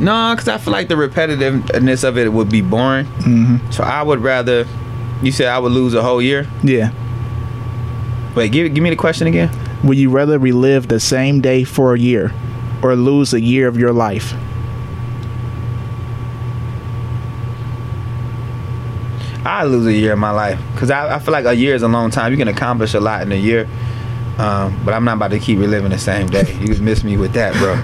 No, 0.00 0.34
because 0.34 0.48
I 0.48 0.58
feel 0.58 0.72
like 0.72 0.88
the 0.88 0.94
repetitiveness 0.94 2.04
of 2.04 2.16
it 2.16 2.32
would 2.32 2.50
be 2.50 2.62
boring. 2.62 3.06
Mm-hmm. 3.06 3.70
So 3.70 3.84
I 3.84 4.02
would 4.02 4.20
rather. 4.20 4.66
You 5.22 5.32
said 5.32 5.48
I 5.48 5.58
would 5.58 5.72
lose 5.72 5.92
a 5.92 6.02
whole 6.02 6.22
year. 6.22 6.46
Yeah. 6.62 6.92
Wait, 8.34 8.52
give 8.52 8.72
give 8.74 8.82
me 8.82 8.90
the 8.90 8.96
question 8.96 9.26
again. 9.26 9.50
Would 9.84 9.98
you 9.98 10.10
rather 10.10 10.38
relive 10.38 10.88
the 10.88 11.00
same 11.00 11.40
day 11.40 11.64
for 11.64 11.94
a 11.94 11.98
year 11.98 12.32
or 12.82 12.94
lose 12.94 13.32
a 13.32 13.40
year 13.40 13.66
of 13.66 13.76
your 13.78 13.92
life? 13.92 14.34
I 19.44 19.64
lose 19.64 19.86
a 19.86 19.92
year 19.92 20.12
of 20.12 20.18
my 20.18 20.30
life 20.30 20.60
because 20.74 20.90
I, 20.90 21.16
I 21.16 21.18
feel 21.18 21.32
like 21.32 21.46
a 21.46 21.54
year 21.54 21.74
is 21.74 21.82
a 21.82 21.88
long 21.88 22.10
time. 22.10 22.30
You 22.30 22.38
can 22.38 22.48
accomplish 22.48 22.94
a 22.94 23.00
lot 23.00 23.22
in 23.22 23.32
a 23.32 23.36
year. 23.36 23.68
Um, 24.38 24.82
but 24.86 24.94
I'm 24.94 25.04
not 25.04 25.16
about 25.16 25.32
to 25.32 25.38
keep 25.38 25.58
reliving 25.58 25.90
the 25.90 25.98
same 25.98 26.26
day. 26.28 26.56
You 26.60 26.68
just 26.68 26.80
miss 26.80 27.04
me 27.04 27.18
with 27.18 27.34
that, 27.34 27.52
bro. 27.54 27.74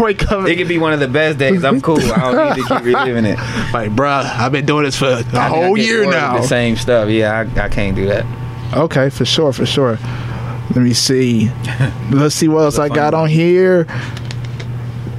Wake 0.04 0.28
up. 0.30 0.48
It 0.48 0.56
could 0.56 0.66
be 0.66 0.78
one 0.78 0.92
of 0.92 0.98
the 0.98 1.06
best 1.06 1.38
days. 1.38 1.62
I'm 1.64 1.80
cool. 1.80 2.00
I 2.00 2.32
don't 2.32 2.56
need 2.56 2.62
to 2.66 2.68
keep 2.74 2.84
reliving 2.84 3.24
it. 3.24 3.38
Like, 3.72 3.92
bruh, 3.92 4.24
I've 4.24 4.50
been 4.50 4.66
doing 4.66 4.84
this 4.84 4.96
for 4.96 5.06
a 5.06 5.24
I 5.32 5.48
whole 5.48 5.78
year 5.78 6.10
now. 6.10 6.38
The 6.38 6.46
same 6.46 6.74
stuff. 6.74 7.08
Yeah, 7.08 7.46
I, 7.56 7.64
I 7.64 7.68
can't 7.68 7.94
do 7.94 8.06
that. 8.06 8.24
Okay, 8.72 9.10
for 9.10 9.24
sure, 9.24 9.52
for 9.52 9.66
sure. 9.66 9.98
Let 10.70 10.76
me 10.76 10.92
see. 10.94 11.50
Let's 12.10 12.34
see 12.36 12.46
what 12.48 12.60
else 12.60 12.78
I 12.78 12.88
got 12.88 13.12
one. 13.14 13.22
on 13.22 13.28
here. 13.28 13.86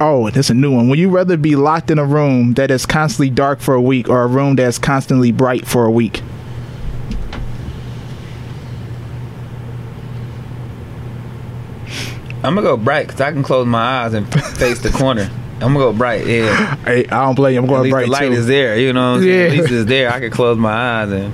Oh, 0.00 0.30
that's 0.30 0.50
a 0.50 0.54
new 0.54 0.74
one. 0.74 0.88
Would 0.88 0.98
you 0.98 1.10
rather 1.10 1.36
be 1.36 1.54
locked 1.54 1.90
in 1.90 1.98
a 1.98 2.04
room 2.04 2.54
that 2.54 2.70
is 2.70 2.86
constantly 2.86 3.30
dark 3.30 3.60
for 3.60 3.74
a 3.74 3.80
week 3.80 4.08
or 4.08 4.22
a 4.22 4.26
room 4.26 4.56
that's 4.56 4.78
constantly 4.78 5.30
bright 5.32 5.66
for 5.66 5.84
a 5.84 5.90
week? 5.90 6.22
I'm 12.44 12.54
gonna 12.56 12.62
go 12.62 12.76
bright 12.76 13.06
because 13.06 13.20
I 13.20 13.30
can 13.30 13.42
close 13.42 13.66
my 13.66 13.78
eyes 14.04 14.14
and 14.14 14.26
face 14.56 14.80
the 14.80 14.90
corner. 14.90 15.30
I'm 15.60 15.74
gonna 15.74 15.78
go 15.78 15.92
bright. 15.92 16.26
Yeah. 16.26 16.74
Hey, 16.84 17.06
I 17.06 17.24
don't 17.24 17.36
blame 17.36 17.54
you. 17.54 17.60
I'm 17.60 17.66
going 17.66 17.78
At 17.80 17.84
least 17.84 17.92
bright 17.92 18.04
the 18.06 18.10
light 18.10 18.26
too. 18.28 18.32
is 18.32 18.46
there. 18.48 18.76
You 18.78 18.92
know 18.92 19.12
what 19.12 19.16
I'm 19.18 19.22
saying? 19.22 19.38
Yeah. 19.38 19.46
At 19.46 19.52
least 19.60 19.72
it's 19.72 19.88
there. 19.88 20.12
I 20.12 20.18
can 20.18 20.30
close 20.32 20.58
my 20.58 20.72
eyes 21.02 21.12
and 21.12 21.32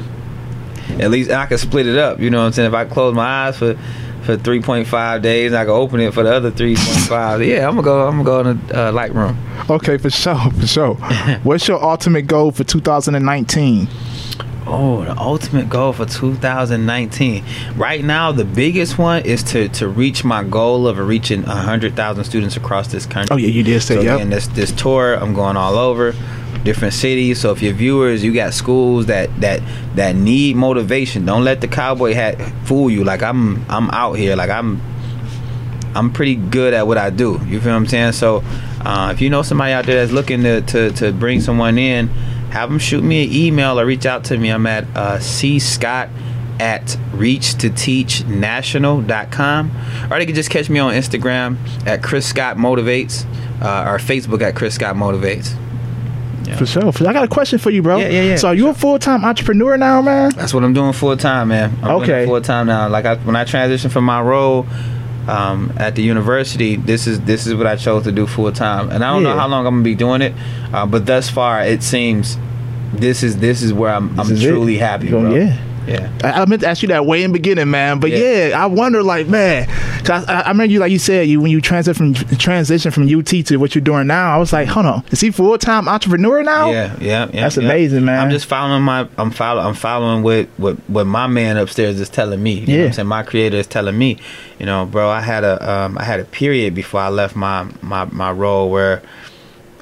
at 1.01 1.11
least 1.11 1.31
I 1.31 1.47
can 1.47 1.59
split 1.59 1.87
it 1.87 1.99
up. 1.99 2.21
You 2.21 2.31
know 2.31 2.39
what 2.39 2.47
I'm 2.47 2.53
saying? 2.53 2.69
If 2.69 2.75
I 2.75 2.85
close 2.85 3.15
my 3.15 3.47
eyes 3.47 3.59
for 3.59 3.79
for 4.23 4.37
3.5 4.37 5.23
days, 5.23 5.55
I 5.55 5.65
can 5.65 5.71
open 5.71 6.01
it 6.01 6.13
for 6.13 6.23
the 6.23 6.35
other 6.35 6.51
3.5. 6.51 7.47
yeah, 7.47 7.67
I'm 7.67 7.77
gonna 7.77 7.83
go. 7.83 8.07
I'm 8.07 8.23
gonna 8.23 8.45
go 8.45 8.51
in 8.51 8.67
the 8.67 8.89
uh, 8.89 8.93
light 8.93 9.15
room. 9.15 9.39
Okay, 9.71 9.97
for 9.97 10.11
sure, 10.11 10.51
for 10.51 10.67
sure. 10.67 10.95
What's 11.45 11.67
your 11.67 11.83
ultimate 11.83 12.27
goal 12.27 12.51
for 12.51 12.65
2019? 12.65 13.89
Oh, 14.67 15.03
the 15.03 15.17
ultimate 15.17 15.71
goal 15.71 15.95
for 15.95 16.05
2019. 16.05 17.43
Right 17.75 18.05
now, 18.05 18.31
the 18.31 18.45
biggest 18.45 18.99
one 18.99 19.25
is 19.25 19.43
to 19.45 19.69
to 19.71 19.89
reach 19.89 20.25
my 20.25 20.45
goal 20.45 20.87
of 20.87 20.99
reaching 20.99 21.43
100,000 21.45 22.25
students 22.25 22.57
across 22.57 22.89
this 22.89 23.07
country. 23.07 23.35
Oh 23.35 23.39
yeah, 23.39 23.49
you 23.49 23.63
did 23.63 23.81
say 23.81 23.95
So 23.95 24.03
yep. 24.03 24.17
again, 24.17 24.31
this 24.31 24.49
this 24.49 24.73
tour, 24.73 25.15
I'm 25.15 25.33
going 25.33 25.57
all 25.57 25.79
over 25.79 26.15
different 26.65 26.95
cities. 26.95 27.41
So 27.41 27.53
if 27.53 27.63
your 27.63 27.75
viewers, 27.75 28.25
you 28.25 28.35
got 28.35 28.55
schools 28.55 29.07
that 29.07 29.41
that 29.41 29.61
that 29.95 30.17
need 30.17 30.57
motivation, 30.57 31.25
don't 31.25 31.45
let 31.45 31.61
the 31.61 31.69
cowboy 31.69 32.15
hat 32.15 32.41
fool 32.67 32.91
you. 32.91 33.05
Like 33.05 33.23
I'm 33.23 33.65
I'm 33.71 33.89
out 33.91 34.15
here. 34.15 34.35
Like 34.37 34.51
I'm 34.51 34.81
I'm 35.95 36.13
pretty 36.13 36.35
good 36.37 36.75
at 36.75 36.87
what 36.87 36.99
I 36.99 37.09
do. 37.11 37.41
You 37.47 37.61
feel 37.61 37.73
what 37.73 37.79
I'm 37.79 37.87
saying? 37.87 38.13
So 38.13 38.45
uh, 38.85 39.11
if 39.13 39.21
you 39.21 39.31
know 39.31 39.43
somebody 39.43 39.73
out 39.73 39.87
there 39.87 39.97
that's 39.97 40.13
looking 40.13 40.45
to, 40.45 40.61
to, 40.63 40.93
to 40.93 41.13
bring 41.13 41.41
someone 41.41 41.77
in, 41.79 42.07
have 42.51 42.71
them 42.71 42.79
shoot 42.79 43.03
me 43.03 43.25
an 43.25 43.33
email 43.33 43.81
or 43.81 43.87
reach 43.87 44.07
out 44.07 44.23
to 44.27 44.39
me. 44.39 44.51
I'm 44.51 44.65
at 44.67 44.85
uh, 44.97 45.19
C 45.19 45.59
Scott 45.59 46.11
at 46.61 46.85
reachtoteachnational.com 47.13 49.71
or 50.11 50.19
they 50.19 50.27
can 50.27 50.35
just 50.35 50.51
catch 50.51 50.69
me 50.69 50.81
on 50.81 50.93
Instagram 50.93 51.57
at 51.87 52.03
Chris 52.03 52.27
Scott 52.27 52.57
Motivates 52.57 53.25
uh, 53.63 53.89
or 53.89 53.99
Facebook 53.99 54.43
at 54.43 54.57
Chris 54.57 54.75
Scott 54.75 54.97
Motivates. 54.97 55.57
Yeah. 56.49 56.57
For 56.57 56.67
sure. 56.67 56.89
I 57.09 57.13
got 57.13 57.25
a 57.25 57.29
question 57.29 57.59
for 57.59 57.71
you, 57.71 57.83
bro. 57.83 57.99
Yeah, 57.99 58.09
yeah, 58.09 58.23
yeah, 58.23 58.37
So 58.37 58.49
are 58.49 58.55
you 58.55 58.69
a 58.69 58.75
full 58.75 58.99
time 58.99 59.25
entrepreneur 59.25 59.77
now, 59.77 60.03
man? 60.03 60.31
That's 60.35 60.53
what 60.55 60.65
I'm 60.65 60.73
doing 60.75 60.93
full 60.93 61.17
time, 61.17 61.49
man. 61.49 61.77
I'm 61.83 61.91
Okay. 62.03 62.27
full 62.27 62.41
time 62.41 62.67
now. 62.67 62.89
Like 62.89 63.05
I, 63.05 63.17
when 63.17 63.37
I 63.37 63.45
transitioned 63.45 63.91
from 63.93 64.05
my 64.05 64.21
role 64.21 64.67
um, 65.29 65.73
at 65.77 65.95
the 65.95 66.03
university, 66.03 66.77
this 66.77 67.07
is 67.07 67.21
this 67.21 67.47
is 67.47 67.55
what 67.55 67.67
I 67.67 67.77
chose 67.77 68.05
to 68.05 68.13
do 68.13 68.27
full 68.27 68.51
time, 68.53 68.91
and 68.91 69.05
I 69.05 69.13
don't 69.13 69.23
Yeah. 69.23 69.35
know 69.35 69.39
how 69.39 69.47
long 69.49 69.67
I'm 69.67 69.75
gonna 69.75 69.85
be 69.85 69.95
doing 69.95 70.23
it, 70.23 70.33
uh, 70.73 70.87
but 70.87 71.05
thus 71.05 71.29
far 71.29 71.63
it 71.63 71.83
seems 71.83 72.39
this 72.95 73.23
is 73.23 73.37
this 73.37 73.61
is 73.63 73.73
where 73.75 73.93
I'm 73.93 74.09
I'm 74.19 74.29
This 74.29 74.39
is 74.39 74.45
it. 74.45 74.49
truly 74.49 74.79
happy, 74.79 75.11
bro. 75.11 75.35
yeah. 75.35 75.57
Yeah. 75.89 76.11
I, 76.23 76.43
I 76.43 76.45
meant 76.47 76.63
to 76.63 76.69
ask 76.69 76.83
you 76.83 76.89
that 76.89 77.07
way 77.07 77.23
in 77.25 77.33
the 77.33 77.39
beginning, 77.39 77.71
man. 77.71 77.99
But 78.01 78.11
yeah, 78.11 78.49
Yeah. 78.49 78.63
I 78.63 78.67
wonder, 78.67 79.03
like, 79.03 79.27
man, 79.29 79.67
'cause 80.05 80.25
I, 80.27 80.41
I 80.43 80.49
remember 80.51 80.73
you, 80.73 80.79
like 80.81 80.93
you 80.93 80.99
said, 80.99 81.27
you 81.29 81.41
when 81.41 81.51
you 81.51 81.61
transition 81.61 82.15
from 82.15 82.37
transition 82.39 82.91
from 82.91 83.05
UT 83.09 83.27
to 83.47 83.57
what 83.57 83.75
you're 83.75 83.83
doing 83.83 84.07
now. 84.07 84.35
I 84.35 84.39
was 84.39 84.53
like, 84.53 84.69
hold 84.69 84.87
on, 84.87 85.05
is 85.11 85.21
he 85.21 85.31
full 85.31 85.57
time 85.59 85.89
entrepreneur 85.89 86.43
now? 86.43 86.71
Yeah, 86.71 86.97
yeah, 87.01 87.29
yeah. 87.33 87.41
That's 87.43 87.57
yeah. 87.57 87.65
amazing, 87.65 88.05
man. 88.05 88.21
I'm 88.21 88.31
just 88.31 88.47
following 88.47 88.83
my. 88.83 89.09
I'm 89.19 89.31
follow. 89.31 89.63
I'm 89.63 89.75
following 89.75 90.23
what 90.23 90.47
what 90.57 90.77
what 90.89 91.07
my 91.07 91.27
man 91.27 91.57
upstairs 91.57 91.99
is 92.01 92.09
telling 92.09 92.43
me. 92.43 92.53
You 92.61 92.67
know 92.67 92.73
Yeah. 92.75 92.81
what 92.81 92.87
I'm 92.89 92.93
saying 92.95 93.09
my 93.09 93.23
creator 93.23 93.57
is 93.57 93.67
telling 93.67 93.97
me. 93.99 94.19
You 94.59 94.67
know, 94.67 94.87
bro. 94.87 95.09
I 95.09 95.21
had 95.21 95.45
a 95.45 95.71
um 95.71 95.97
I 95.99 96.05
had 96.05 96.21
a 96.21 96.25
period 96.25 96.75
before 96.75 97.01
I 97.01 97.09
left 97.09 97.35
my 97.37 97.67
my 97.83 98.05
my 98.07 98.31
role 98.33 98.71
where, 98.71 99.03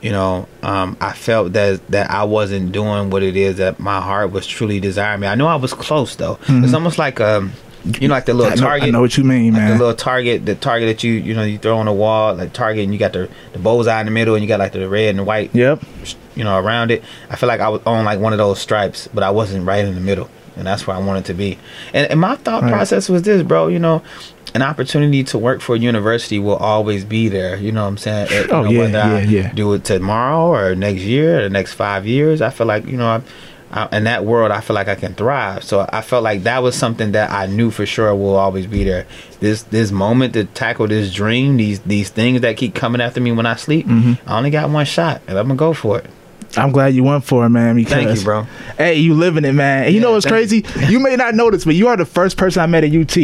you 0.07 0.13
know, 0.13 0.47
um 0.63 0.97
I 1.01 1.13
felt 1.13 1.53
that 1.55 1.75
that 1.95 2.07
I 2.11 2.23
wasn't 2.37 2.73
doing 2.73 3.11
what 3.11 3.23
it 3.23 3.37
is 3.37 3.57
that 3.57 3.75
my 3.81 4.01
heart 4.01 4.31
was 4.31 4.47
truly 4.47 4.79
desiring 4.81 5.21
me. 5.21 5.27
I 5.27 5.35
know 5.35 5.49
I 5.49 5.57
was 5.57 5.73
close 5.75 6.15
though. 6.17 6.39
It's 6.65 6.75
almost 6.75 6.99
like 6.99 7.21
um. 7.21 7.53
You 8.01 8.09
know, 8.09 8.15
like 8.15 8.27
the 8.27 8.35
little 8.35 8.51
Mm-hmm. 8.53 8.65
I 8.65 8.67
know, 8.67 8.69
target. 8.69 8.89
I 8.89 8.91
know 8.91 9.01
what 9.01 9.17
you 9.17 9.23
mean, 9.23 9.53
like 9.53 9.63
man. 9.63 9.71
the 9.71 9.79
little 9.79 9.95
target, 9.95 10.45
the 10.45 10.57
target 10.57 10.87
that 10.91 11.05
you 11.05 11.13
you 11.13 11.35
know 11.37 11.45
you 11.45 11.57
throw 11.57 11.79
on 11.79 11.87
the 11.87 11.93
wall, 11.93 12.35
like 12.35 12.53
target, 12.53 12.83
and 12.83 12.93
you 12.93 12.99
got 12.99 13.13
the 13.13 13.29
the 13.53 13.61
bullseye 13.61 14.01
in 14.01 14.07
the 14.07 14.11
middle, 14.19 14.35
and 14.35 14.43
you 14.43 14.49
got 14.49 14.59
like 14.59 14.73
the 14.73 14.89
red 14.89 15.11
and 15.11 15.21
the 15.21 15.25
white 15.25 15.55
yep. 15.55 15.81
you 16.35 16.43
know, 16.43 16.59
around 16.59 16.91
it. 16.91 17.05
I 17.31 17.37
feel 17.37 17.47
like 17.47 17.61
I 17.61 17.69
was 17.69 17.81
on 17.87 18.05
like 18.05 18.19
one 18.19 18.33
of 18.33 18.39
those 18.39 18.59
stripes, 18.59 19.09
but 19.15 19.23
I 19.23 19.31
wasn't 19.31 19.65
right 19.67 19.85
in 19.85 19.95
the 19.95 20.01
middle, 20.01 20.29
and 20.57 20.67
that's 20.67 20.87
where 20.87 20.97
I 20.97 21.01
wanted 21.01 21.25
to 21.27 21.35
be. 21.35 21.59
And, 21.93 22.11
and 22.11 22.21
my 22.21 22.37
thought 22.37 22.63
Right. 22.63 22.73
process 22.73 23.09
was 23.09 23.23
this, 23.23 23.43
bro. 23.43 23.69
You 23.69 23.79
know, 23.79 24.03
an 24.55 24.63
opportunity 24.63 25.23
to 25.25 25.39
work 25.39 25.61
for 25.61 25.75
a 25.77 25.79
university 25.79 26.39
will 26.39 26.57
always 26.57 27.05
be 27.05 27.29
there. 27.29 27.57
You 27.57 27.73
know 27.73 27.83
what 27.83 27.89
I'm 27.89 27.99
saying? 27.99 28.29
It- 28.31 28.51
Oh, 28.51 28.63
know, 28.63 28.71
yeah, 28.71 28.79
whether 28.81 29.01
I 29.01 29.21
yeah, 29.21 29.43
yeah. 29.43 29.53
do 29.53 29.73
it 29.75 29.85
tomorrow 29.85 30.47
or 30.53 30.75
next 30.75 31.03
year 31.03 31.41
or 31.41 31.43
the 31.43 31.51
next 31.51 31.75
five 31.75 32.07
years, 32.07 32.41
I 32.41 32.51
feel 32.51 32.67
like 32.67 32.87
you 32.87 32.97
know. 32.97 33.07
I, 33.09 33.21
I, 33.69 33.97
in 33.97 34.05
that 34.05 34.25
world, 34.25 34.53
I 34.53 34.61
feel 34.61 34.75
like 34.75 34.87
I 34.87 34.95
can 34.95 35.15
thrive. 35.15 35.65
So 35.65 35.85
I 35.93 36.01
felt 36.01 36.23
like 36.23 36.45
that 36.45 36.63
was 36.63 36.77
something 36.77 37.11
that 37.13 37.33
I 37.33 37.47
knew 37.47 37.73
for 37.73 37.85
sure 37.85 38.15
will 38.15 38.37
always 38.37 38.65
be 38.65 38.85
there. 38.85 39.07
This 39.41 39.63
this 39.65 39.91
moment 39.91 40.35
to 40.35 40.45
tackle 40.45 40.87
this 40.87 41.13
dream, 41.13 41.57
these 41.57 41.81
these 41.81 42.09
things 42.09 42.43
that 42.43 42.57
keep 42.57 42.77
coming 42.77 43.01
after 43.01 43.21
me 43.21 43.33
when 43.33 43.45
I 43.45 43.57
sleep. 43.57 43.87
Mm-hmm. 43.87 44.29
I 44.31 44.37
only 44.39 44.51
got 44.51 44.71
one 44.71 44.87
shot, 44.87 45.21
and 45.27 45.37
I'm 45.37 45.49
gonna 45.49 45.57
go 45.59 45.73
for 45.73 45.99
it. 45.99 46.07
I'm 46.57 46.73
glad 46.73 46.95
you 46.95 47.05
went 47.05 47.25
for 47.25 47.45
it, 47.45 47.51
man. 47.51 47.77
Because 47.77 47.93
Thank 47.93 48.19
you, 48.19 48.25
bro. 48.25 48.43
Hey, 48.79 48.97
you 48.97 49.15
living 49.15 49.45
it, 49.45 49.53
man. 49.53 49.85
And 49.85 49.95
you 49.95 50.01
Yeah, 50.01 50.07
know 50.07 50.13
what's 50.13 50.27
crazy? 50.27 50.65
You. 50.89 51.01
may 51.01 51.17
not 51.17 51.35
notice, 51.35 51.65
but 51.65 51.75
you 51.75 51.89
are 51.89 51.97
the 51.97 52.05
first 52.07 52.37
person 52.37 52.63
I 52.63 52.67
met 52.67 52.85
at 52.85 52.93
UT. 52.93 53.17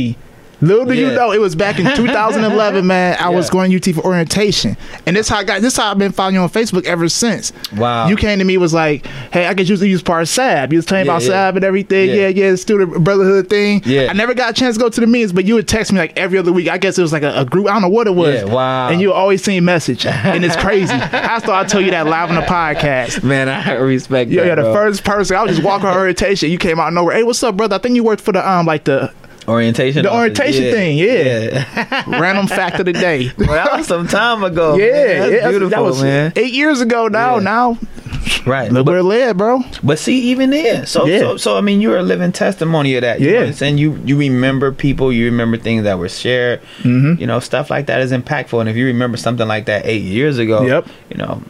Little 0.63 0.85
do 0.85 0.95
you 0.95 1.09
know, 1.11 1.33
it 1.33 1.41
was 1.41 1.55
back 1.57 1.79
in 1.81 1.85
2011, 1.97 2.87
man. 2.87 3.17
I 3.21 3.29
was 3.31 3.51
going 3.51 3.71
to 3.73 3.77
UT 3.91 3.95
for 3.97 4.05
orientation, 4.05 4.77
and 5.07 5.17
this 5.17 5.29
how 5.29 5.39
I 5.39 5.45
got. 5.45 5.61
This 5.61 5.77
how 5.77 5.91
I've 5.91 5.99
been 5.99 6.13
following 6.13 6.37
you 6.37 6.41
on 6.41 6.49
Facebook 6.49 6.85
ever 6.87 7.09
since. 7.09 7.53
Wow. 7.77 8.07
You 8.09 8.17
came 8.17 8.39
to 8.39 8.45
me 8.45 8.57
was 8.59 8.73
like, 8.73 9.05
"Hey, 9.33 9.47
I 9.49 9.55
could 9.55 9.69
use 9.69 9.83
use 9.83 10.03
part 10.03 10.23
of 10.23 10.29
SAB." 10.29 10.73
You 10.73 10.79
was 10.79 10.87
telling 10.87 11.05
Yeah, 11.07 11.13
about 11.13 11.23
yeah. 11.23 11.29
SAB 11.29 11.57
and 11.57 11.65
everything. 11.65 12.09
Yeah, 12.11 12.15
Yeah. 12.15 12.29
yeah, 12.29 12.51
the 12.53 12.57
student 12.57 13.03
brotherhood 13.03 13.51
thing. 13.51 13.83
Yeah. 13.85 14.07
I 14.09 14.13
never 14.13 14.35
got 14.35 14.51
a 14.51 14.53
chance 14.55 14.77
to 14.77 14.81
go 14.81 14.89
to 14.89 15.01
the 15.01 15.07
meetings, 15.07 15.33
but 15.33 15.45
you 15.45 15.55
would 15.55 15.67
text 15.67 15.93
me 15.93 15.99
like 15.99 16.17
every 16.17 16.39
other 16.39 16.53
week. 16.53 16.69
I 16.69 16.79
guess 16.79 16.97
it 16.97 17.03
was 17.03 17.13
like 17.13 17.25
a, 17.25 17.41
a 17.41 17.45
group. 17.45 17.67
I 17.69 17.73
don't 17.73 17.83
know 17.83 17.89
what 17.89 18.07
it 18.07 18.15
was. 18.15 18.37
Yeah, 18.37 18.45
wow. 18.45 18.89
And 18.89 19.01
you 19.01 19.13
always 19.13 19.43
send 19.43 19.59
a 19.59 19.63
message, 19.63 20.07
and 20.07 20.45
it's 20.45 20.57
crazy. 20.57 20.95
I 20.95 21.41
thought 21.41 21.65
I'd 21.65 21.69
tell 21.69 21.81
you 21.81 21.91
that 21.91 22.07
live 22.07 22.29
on 22.31 22.37
the 22.37 22.43
podcast. 22.43 23.25
Man, 23.25 23.49
I 23.49 23.73
respect 23.79 24.31
Yeah, 24.31 24.43
that. 24.43 24.49
yeah, 24.49 24.55
the 24.55 24.63
bro. 24.63 24.75
first 24.75 25.03
person. 25.03 25.37
I 25.37 25.43
was 25.43 25.57
just 25.57 25.65
walking 25.67 25.89
on 25.89 25.97
orientation. 25.97 26.51
You 26.51 26.59
came 26.59 26.79
out 26.79 26.89
of 26.89 26.95
nowhere. 26.95 27.17
Hey, 27.17 27.25
what's 27.25 27.43
up, 27.43 27.57
brother? 27.57 27.75
I 27.75 27.79
think 27.79 27.97
you 27.97 28.05
worked 28.05 28.23
for 28.23 28.31
the 28.33 28.49
um 28.49 28.65
like 28.67 28.85
the 28.85 29.13
orientation. 29.49 30.03
the 30.05 30.11
office. 30.11 30.39
orientation 30.39 30.65
Yeah, 30.65 30.71
thing, 30.73 30.99
yeah. 30.99 32.05
random 32.21 32.47
fact 32.47 32.79
of 32.81 32.87
the 32.87 32.93
day. 32.93 33.31
Well, 33.39 33.49
that 33.49 33.73
was 33.79 33.87
some 33.87 34.07
time 34.09 34.43
ago. 34.45 34.77
yeah, 34.77 34.87
man. 34.87 35.19
that's 35.21 35.33
yeah, 35.33 35.49
beautiful, 35.51 35.71
that 35.71 35.83
was 35.83 36.03
man. 36.03 36.33
eight 36.37 36.53
years 36.53 36.81
ago 36.81 37.09
now. 37.09 37.37
Yeah. 37.37 37.43
Now 37.43 37.79
Right, 38.47 38.71
look 38.73 38.87
but, 38.87 38.93
where 38.93 39.01
it 39.01 39.05
led, 39.05 39.37
bro. 39.39 39.61
but 39.83 39.99
see, 39.99 40.19
even 40.31 40.51
then, 40.51 40.87
so, 40.87 41.07
Yeah. 41.07 41.19
so 41.21 41.37
so 41.37 41.57
I 41.59 41.61
mean, 41.61 41.81
you're 41.81 41.97
a 41.99 42.03
living 42.03 42.33
testimony 42.33 42.95
of 42.97 43.03
that. 43.03 43.21
Yeah. 43.21 43.47
what 43.47 43.61
you 43.79 43.99
you 44.05 44.17
remember 44.17 44.73
people, 44.73 45.13
you 45.13 45.27
remember 45.27 45.57
things 45.57 45.85
that 45.85 45.99
were 45.99 46.09
shared. 46.09 46.61
Mhm. 46.83 47.21
You 47.21 47.27
know, 47.27 47.41
stuff 47.41 47.71
like 47.71 47.87
that 47.87 48.01
is 48.01 48.13
impactful. 48.13 48.59
And 48.61 48.69
if 48.69 48.77
you 48.77 48.87
remember 48.87 49.17
something 49.17 49.47
like 49.49 49.67
that 49.67 49.87
eight 49.87 50.03
years 50.03 50.39
ago, 50.39 50.63
Yep. 50.67 50.87
you 51.11 51.17
know. 51.19 51.43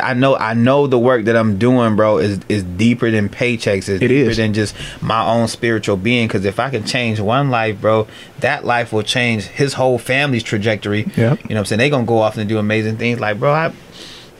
I 0.00 0.14
know 0.14 0.36
I 0.36 0.54
know 0.54 0.86
the 0.86 0.98
work 0.98 1.24
that 1.26 1.36
I'm 1.36 1.58
doing, 1.58 1.96
bro, 1.96 2.18
is 2.18 2.40
is 2.48 2.62
deeper 2.62 3.10
than 3.10 3.28
paychecks. 3.28 3.88
It's 3.88 4.02
It 4.02 4.08
deeper 4.08 4.30
is. 4.30 4.36
than 4.36 4.52
just 4.54 4.74
my 5.00 5.24
own 5.24 5.48
spiritual 5.48 5.96
being. 5.96 6.26
Because 6.28 6.44
if 6.44 6.58
I 6.60 6.70
can 6.70 6.84
change 6.84 7.20
one 7.20 7.50
life, 7.50 7.80
bro, 7.80 8.06
that 8.40 8.64
life 8.64 8.92
will 8.92 9.02
change 9.02 9.44
his 9.44 9.74
whole 9.74 9.98
family's 9.98 10.42
trajectory. 10.42 11.04
Yep. 11.16 11.16
You 11.16 11.24
know 11.24 11.36
what 11.36 11.58
I'm 11.58 11.64
saying? 11.66 11.78
They 11.78 11.90
gonna 11.90 12.06
go 12.06 12.18
off 12.18 12.36
and 12.36 12.48
do 12.48 12.58
amazing 12.58 12.96
things. 12.98 13.20
Like, 13.20 13.38
bro, 13.38 13.52
I 13.52 13.72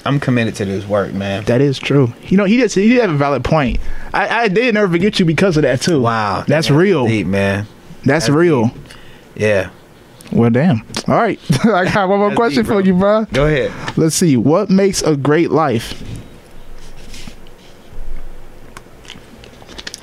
I'm 0.06 0.20
committed 0.20 0.54
to 0.56 0.64
this 0.66 0.86
work, 0.86 1.14
man. 1.14 1.44
That 1.44 1.60
is 1.62 1.78
true. 1.78 2.12
You 2.24 2.36
know, 2.36 2.44
he 2.44 2.56
did. 2.58 2.72
He 2.72 2.90
did 2.90 3.00
have 3.00 3.10
a 3.10 3.16
valid 3.16 3.42
point. 3.44 3.80
I, 4.12 4.42
I 4.44 4.48
did 4.48 4.74
never 4.74 4.92
forget 4.92 5.18
you 5.18 5.24
because 5.24 5.56
of 5.56 5.62
that 5.62 5.80
too. 5.80 6.02
Wow. 6.02 6.44
that's 6.46 6.70
real. 6.70 7.06
Deep, 7.06 7.26
man. 7.26 7.66
That's, 8.04 8.26
That's 8.26 8.28
real. 8.28 8.70
Yeah. 9.34 9.70
Well, 10.34 10.50
damn. 10.50 10.82
All 11.06 11.14
right, 11.14 11.38
I 11.64 11.84
got 11.92 12.08
one 12.08 12.18
more 12.18 12.28
That's 12.30 12.36
question 12.36 12.64
deep, 12.64 12.72
for 12.72 12.80
you, 12.80 12.94
bro. 12.94 13.24
Go 13.32 13.46
ahead. 13.46 13.72
Let's 13.96 14.16
see. 14.16 14.36
What 14.36 14.68
makes 14.68 15.00
a 15.02 15.16
great 15.16 15.50
life? 15.50 16.02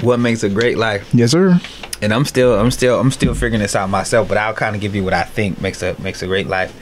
What 0.01 0.19
makes 0.19 0.43
a 0.43 0.49
great 0.49 0.77
life? 0.77 1.07
Yes, 1.13 1.31
sir. 1.31 1.59
and 2.01 2.13
I'm 2.13 2.25
still 2.25 2.59
I'm 2.59 2.71
still 2.71 2.99
I'm 2.99 3.11
still 3.11 3.33
figuring 3.35 3.61
this 3.61 3.75
out 3.75 3.89
myself, 3.89 4.27
but 4.27 4.37
I'll 4.37 4.53
kind 4.53 4.75
of 4.75 4.81
give 4.81 4.95
you 4.95 5.03
what 5.03 5.13
I 5.13 5.23
think 5.23 5.61
makes 5.61 5.83
a 5.83 5.95
makes 6.01 6.23
a 6.23 6.27
great 6.27 6.47
life. 6.47 6.73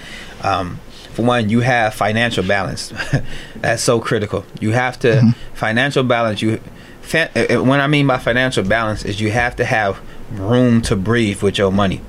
Um, 0.46 0.80
for 1.14 1.26
one, 1.26 1.50
you 1.50 1.60
have 1.60 1.94
financial 1.94 2.44
balance. 2.46 2.94
That's 3.58 3.84
so 3.84 4.00
critical. 4.00 4.46
You 4.62 4.72
have 4.72 4.98
to 5.00 5.36
financial 5.54 6.04
balance. 6.04 6.42
You 6.42 6.62
fa- 7.02 7.30
uh, 7.36 7.58
uh, 7.60 7.64
when 7.64 7.82
I 7.82 7.88
mean 7.88 8.08
by 8.08 8.20
financial 8.20 8.64
balance 8.64 9.04
is 9.04 9.20
you 9.20 9.32
have 9.32 9.56
to 9.58 9.66
have 9.66 10.00
room 10.32 10.82
to 10.84 10.96
breathe 10.96 11.42
with 11.42 11.58
your 11.58 11.72
money. 11.74 12.02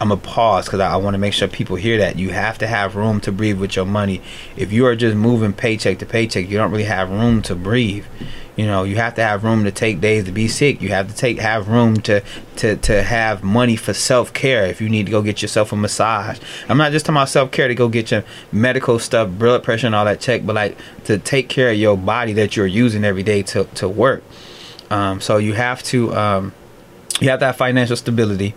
I'm 0.00 0.08
gonna 0.08 0.20
pause 0.20 0.64
because 0.66 0.80
I, 0.80 0.92
I 0.92 0.96
want 0.96 1.14
to 1.14 1.18
make 1.18 1.32
sure 1.32 1.46
people 1.48 1.76
hear 1.76 1.98
that 1.98 2.16
you 2.16 2.30
have 2.30 2.58
to 2.58 2.66
have 2.66 2.96
room 2.96 3.20
to 3.20 3.32
breathe 3.32 3.58
with 3.58 3.76
your 3.76 3.86
money. 3.86 4.20
If 4.56 4.72
you 4.72 4.86
are 4.86 4.96
just 4.96 5.16
moving 5.16 5.52
paycheck 5.52 5.98
to 5.98 6.06
paycheck, 6.06 6.48
you 6.48 6.56
don't 6.56 6.70
really 6.70 6.84
have 6.84 7.10
room 7.10 7.42
to 7.42 7.54
breathe. 7.54 8.06
You 8.56 8.66
know, 8.66 8.84
you 8.84 8.96
have 8.96 9.14
to 9.14 9.22
have 9.22 9.44
room 9.44 9.64
to 9.64 9.70
take 9.70 10.00
days 10.00 10.24
to 10.24 10.32
be 10.32 10.46
sick. 10.46 10.82
You 10.82 10.90
have 10.90 11.08
to 11.08 11.14
take 11.14 11.38
have 11.38 11.68
room 11.68 11.96
to 12.02 12.22
to 12.56 12.76
to 12.76 13.02
have 13.02 13.42
money 13.42 13.76
for 13.76 13.94
self 13.94 14.32
care. 14.32 14.64
If 14.64 14.80
you 14.80 14.88
need 14.88 15.06
to 15.06 15.12
go 15.12 15.22
get 15.22 15.40
yourself 15.40 15.72
a 15.72 15.76
massage, 15.76 16.38
I'm 16.68 16.76
not 16.76 16.92
just 16.92 17.06
talking 17.06 17.16
about 17.16 17.30
self 17.30 17.50
care 17.50 17.68
to 17.68 17.74
go 17.74 17.88
get 17.88 18.10
your 18.10 18.24
medical 18.50 18.98
stuff, 18.98 19.30
blood 19.30 19.62
pressure 19.62 19.86
and 19.86 19.94
all 19.94 20.04
that 20.04 20.20
check, 20.20 20.44
but 20.44 20.54
like 20.54 20.76
to 21.04 21.18
take 21.18 21.48
care 21.48 21.70
of 21.70 21.76
your 21.76 21.96
body 21.96 22.34
that 22.34 22.56
you're 22.56 22.66
using 22.66 23.04
every 23.04 23.22
day 23.22 23.42
to 23.42 23.64
to 23.64 23.88
work. 23.88 24.22
Um, 24.90 25.22
so 25.22 25.38
you 25.38 25.54
have 25.54 25.82
to 25.84 26.14
um, 26.14 26.52
you 27.22 27.30
have 27.30 27.40
to 27.40 27.46
have 27.46 27.56
financial 27.56 27.96
stability, 27.96 28.54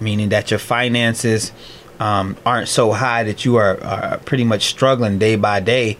meaning 0.00 0.28
that 0.30 0.50
your 0.50 0.58
finances 0.58 1.52
um, 1.98 2.36
aren't 2.44 2.68
so 2.68 2.92
high 2.92 3.22
that 3.24 3.44
you 3.44 3.56
are, 3.56 3.82
are 3.82 4.18
pretty 4.18 4.44
much 4.44 4.66
struggling 4.66 5.18
day 5.18 5.36
by 5.36 5.60
day, 5.60 5.96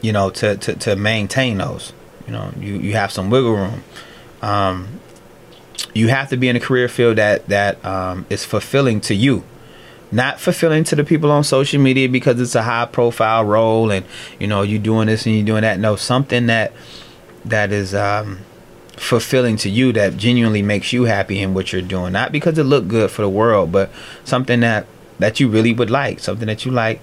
you 0.00 0.12
know, 0.12 0.30
to, 0.30 0.56
to, 0.56 0.74
to 0.74 0.96
maintain 0.96 1.58
those. 1.58 1.92
You 2.26 2.32
know, 2.32 2.52
you, 2.58 2.78
you 2.78 2.92
have 2.94 3.12
some 3.12 3.30
wiggle 3.30 3.54
room. 3.54 3.84
Um, 4.42 5.00
you 5.94 6.08
have 6.08 6.28
to 6.30 6.36
be 6.36 6.48
in 6.48 6.56
a 6.56 6.60
career 6.60 6.88
field 6.88 7.16
that 7.16 7.46
that 7.48 7.82
um, 7.84 8.26
is 8.30 8.44
fulfilling 8.44 9.00
to 9.02 9.14
you, 9.14 9.44
not 10.12 10.40
fulfilling 10.40 10.84
to 10.84 10.96
the 10.96 11.04
people 11.04 11.30
on 11.30 11.44
social 11.44 11.80
media 11.80 12.08
because 12.08 12.40
it's 12.40 12.54
a 12.54 12.62
high 12.62 12.86
profile 12.86 13.44
role 13.44 13.90
and 13.90 14.04
you 14.38 14.46
know 14.46 14.62
you're 14.62 14.80
doing 14.80 15.06
this 15.06 15.26
and 15.26 15.34
you're 15.34 15.46
doing 15.46 15.62
that. 15.62 15.78
No, 15.78 15.96
something 15.96 16.46
that 16.46 16.72
that 17.44 17.72
is 17.72 17.94
um, 17.94 18.40
fulfilling 19.00 19.56
to 19.56 19.68
you 19.70 19.92
that 19.92 20.16
genuinely 20.16 20.62
makes 20.62 20.92
you 20.92 21.04
happy 21.04 21.40
in 21.40 21.54
what 21.54 21.72
you're 21.72 21.82
doing 21.82 22.12
not 22.12 22.32
because 22.32 22.58
it 22.58 22.64
look 22.64 22.86
good 22.88 23.10
for 23.10 23.22
the 23.22 23.28
world 23.28 23.70
but 23.72 23.90
something 24.24 24.60
that 24.60 24.86
that 25.18 25.40
you 25.40 25.48
really 25.48 25.72
would 25.72 25.90
like 25.90 26.18
something 26.20 26.46
that 26.46 26.64
you 26.64 26.70
like 26.70 27.00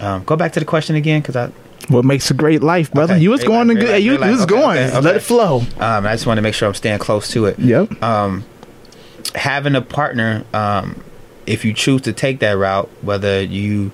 um, 0.00 0.22
go 0.24 0.36
back 0.36 0.52
to 0.52 0.60
the 0.60 0.66
question 0.66 0.96
again 0.96 1.20
because 1.20 1.36
i 1.36 1.50
What 1.88 2.04
makes 2.04 2.30
a 2.30 2.34
great 2.34 2.62
life, 2.62 2.90
brother? 2.92 3.14
Okay, 3.14 3.22
You 3.22 3.30
was 3.30 3.40
great 3.40 3.48
going 3.48 3.68
life, 3.68 3.76
to 3.78 3.80
good. 3.82 3.90
life, 3.92 4.02
You, 4.02 4.12
you 4.12 4.18
was. 4.20 4.42
Okay, 4.42 4.54
going. 4.54 4.78
okay, 4.78 5.00
Let 5.00 5.16
it 5.16 5.22
flow. 5.22 5.60
um, 5.80 6.06
i 6.06 6.12
just 6.14 6.26
want 6.26 6.38
to 6.38 6.42
make 6.42 6.54
sure 6.54 6.68
i'm 6.68 6.74
staying 6.74 6.98
close 7.00 7.28
to 7.32 7.46
it 7.46 7.58
Yep. 7.58 8.02
um, 8.02 8.44
having 9.34 9.74
a 9.76 9.82
partner, 9.82 10.44
um, 10.54 11.02
if 11.46 11.64
you 11.64 11.72
choose 11.72 12.02
to 12.02 12.12
take 12.12 12.38
that 12.40 12.56
route, 12.56 12.88
whether 13.02 13.40
you, 13.42 13.90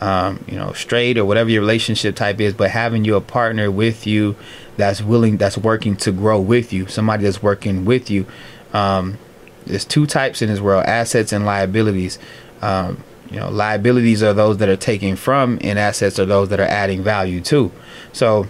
um, 0.00 0.42
you 0.46 0.56
know, 0.56 0.72
straight 0.72 1.16
or 1.18 1.24
whatever 1.24 1.50
your 1.50 1.60
relationship 1.60 2.14
type 2.16 2.40
is, 2.40 2.52
but 2.54 2.70
having 2.70 3.04
you 3.04 3.16
a 3.16 3.20
partner 3.20 3.70
with 3.70 4.06
you 4.06 4.36
that's 4.78 5.02
willing, 5.02 5.36
that's 5.36 5.58
working 5.58 5.96
to 5.96 6.12
grow 6.12 6.40
with 6.40 6.72
you, 6.72 6.86
somebody 6.86 7.24
that's 7.24 7.42
working 7.42 7.84
with 7.84 8.10
you. 8.10 8.24
Um, 8.72 9.18
there's 9.66 9.84
two 9.84 10.06
types 10.06 10.40
in 10.40 10.48
this 10.48 10.60
world: 10.60 10.86
assets 10.86 11.32
and 11.32 11.44
liabilities. 11.44 12.18
Um, 12.62 13.04
you 13.30 13.38
know, 13.38 13.50
liabilities 13.50 14.22
are 14.22 14.32
those 14.32 14.56
that 14.58 14.70
are 14.70 14.76
taken 14.76 15.16
from, 15.16 15.58
and 15.60 15.78
assets 15.78 16.18
are 16.18 16.24
those 16.24 16.48
that 16.48 16.60
are 16.60 16.66
adding 16.66 17.02
value 17.02 17.42
to. 17.42 17.70
So, 18.12 18.46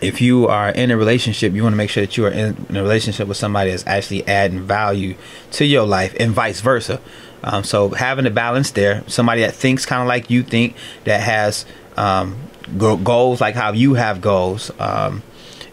if 0.00 0.20
you 0.20 0.46
are 0.46 0.68
in 0.68 0.92
a 0.92 0.96
relationship, 0.96 1.52
you 1.54 1.64
want 1.64 1.72
to 1.72 1.76
make 1.76 1.90
sure 1.90 2.06
that 2.06 2.16
you 2.16 2.26
are 2.26 2.30
in, 2.30 2.56
a 2.76 2.82
relationship 2.82 3.26
with 3.26 3.36
somebody 3.36 3.70
that's 3.70 3.84
actually 3.88 4.28
adding 4.28 4.60
value 4.60 5.16
to 5.52 5.64
your 5.64 5.84
life, 5.84 6.14
and 6.20 6.30
vice 6.30 6.60
versa. 6.60 7.00
Um, 7.42 7.64
so, 7.64 7.88
having 7.88 8.26
a 8.26 8.30
balance 8.30 8.70
there, 8.72 9.02
somebody 9.08 9.40
that 9.40 9.54
thinks 9.54 9.86
kind 9.86 10.02
of 10.02 10.08
like 10.08 10.30
you 10.30 10.42
think, 10.42 10.76
that 11.04 11.20
has 11.22 11.64
um, 11.96 12.36
goals 12.76 13.40
like 13.40 13.54
how 13.54 13.72
you 13.72 13.94
have 13.94 14.20
goals, 14.20 14.70
um, 14.78 15.22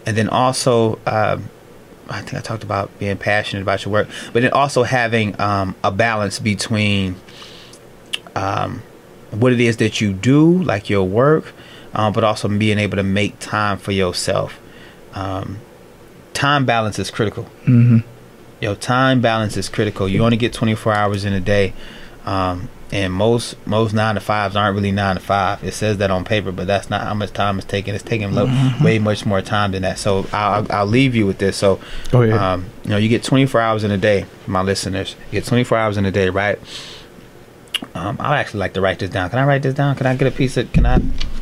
and 0.06 0.16
then 0.16 0.28
also. 0.28 0.98
Um, 1.06 1.50
I 2.08 2.20
think 2.20 2.34
I 2.34 2.40
talked 2.40 2.62
about 2.62 2.96
being 3.00 3.16
passionate 3.16 3.62
about 3.62 3.84
your 3.84 3.90
work, 3.90 4.06
but 4.32 4.42
then 4.42 4.52
also 4.52 4.84
having 4.84 5.40
um, 5.40 5.74
a 5.82 5.90
balance 5.90 6.38
between 6.38 7.16
um, 8.36 8.84
what 9.32 9.52
it 9.52 9.60
is 9.60 9.78
that 9.78 10.00
you 10.00 10.12
do, 10.12 10.62
like 10.62 10.88
your 10.88 11.04
work, 11.04 11.52
um, 11.94 12.12
but 12.12 12.22
also 12.22 12.46
being 12.48 12.78
able 12.78 12.96
to 12.96 13.02
make 13.02 13.38
time 13.40 13.78
for 13.78 13.92
yourself. 13.92 14.60
Um, 15.14 15.58
time 16.34 16.66
balance 16.66 16.98
is 16.98 17.10
critical. 17.10 17.44
Mm-hmm. 17.64 17.98
Yo, 18.60 18.74
time 18.74 19.20
balance 19.20 19.56
is 19.56 19.68
critical. 19.68 20.08
You 20.08 20.22
only 20.24 20.36
get 20.36 20.52
24 20.52 20.92
hours 20.92 21.24
in 21.24 21.32
a 21.32 21.40
day, 21.40 21.72
um, 22.26 22.68
and 22.92 23.12
most 23.12 23.56
most 23.66 23.94
nine 23.94 24.14
to 24.14 24.20
fives 24.20 24.54
aren't 24.54 24.74
really 24.76 24.92
nine 24.92 25.16
to 25.16 25.20
five. 25.22 25.62
It 25.64 25.72
says 25.74 25.96
that 25.98 26.10
on 26.10 26.24
paper, 26.24 26.52
but 26.52 26.66
that's 26.66 26.88
not 26.90 27.02
how 27.02 27.14
much 27.14 27.32
time 27.32 27.58
it's 27.58 27.66
taking. 27.66 27.94
It's 27.94 28.04
taking 28.04 28.30
Mm-hmm. 28.30 28.84
way 28.84 28.98
much 28.98 29.24
more 29.26 29.40
time 29.42 29.72
than 29.72 29.82
that. 29.82 29.98
So 29.98 30.26
I'll, 30.32 30.66
I'll 30.70 30.86
leave 30.86 31.14
you 31.14 31.26
with 31.26 31.38
this. 31.38 31.56
So, 31.56 31.80
Go 32.10 32.22
ahead. 32.22 32.38
um, 32.38 32.66
you 32.84 32.90
know, 32.90 32.96
you 32.96 33.08
get 33.08 33.24
24 33.24 33.60
hours 33.60 33.82
in 33.84 33.90
a 33.90 33.98
day, 33.98 34.26
my 34.46 34.62
listeners. 34.62 35.16
You 35.30 35.40
get 35.40 35.44
24 35.46 35.78
hours 35.78 35.96
in 35.96 36.04
a 36.06 36.12
day, 36.12 36.28
right? 36.30 36.58
Um, 37.94 38.16
I'd 38.20 38.38
actually 38.38 38.60
like 38.60 38.74
to 38.74 38.80
write 38.80 38.98
this 39.00 39.10
down. 39.10 39.30
Can 39.30 39.38
I 39.38 39.44
write 39.44 39.62
this 39.62 39.74
down? 39.74 39.96
Can 39.96 40.06
I 40.06 40.14
get 40.16 40.28
a 40.28 40.30
piece 40.30 40.56
of? 40.56 40.72
Can 40.72 40.86
I? 40.86 40.96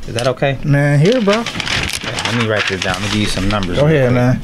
Is 0.08 0.14
that 0.14 0.26
okay? 0.28 0.58
Man, 0.64 0.98
here, 0.98 1.20
bro. 1.20 1.34
Yeah, 1.34 2.22
let 2.26 2.34
me 2.42 2.48
write 2.48 2.66
this 2.68 2.82
down. 2.82 2.94
Let 2.94 3.02
me 3.02 3.08
give 3.08 3.20
you 3.20 3.26
some 3.26 3.48
numbers. 3.48 3.78
Go 3.78 3.86
ahead, 3.86 4.12
man. 4.12 4.40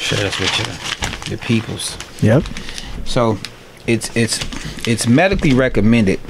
Share 0.00 0.18
this 0.18 0.38
with 0.38 0.58
your 0.58 1.30
your 1.30 1.38
peoples. 1.44 1.96
Yep. 2.22 2.42
So 3.04 3.38
it's 3.86 4.14
it's 4.16 4.40
it's 4.86 5.06
medically 5.06 5.54
recommended 5.54 6.20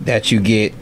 that 0.00 0.30
you 0.30 0.40
get 0.40 0.74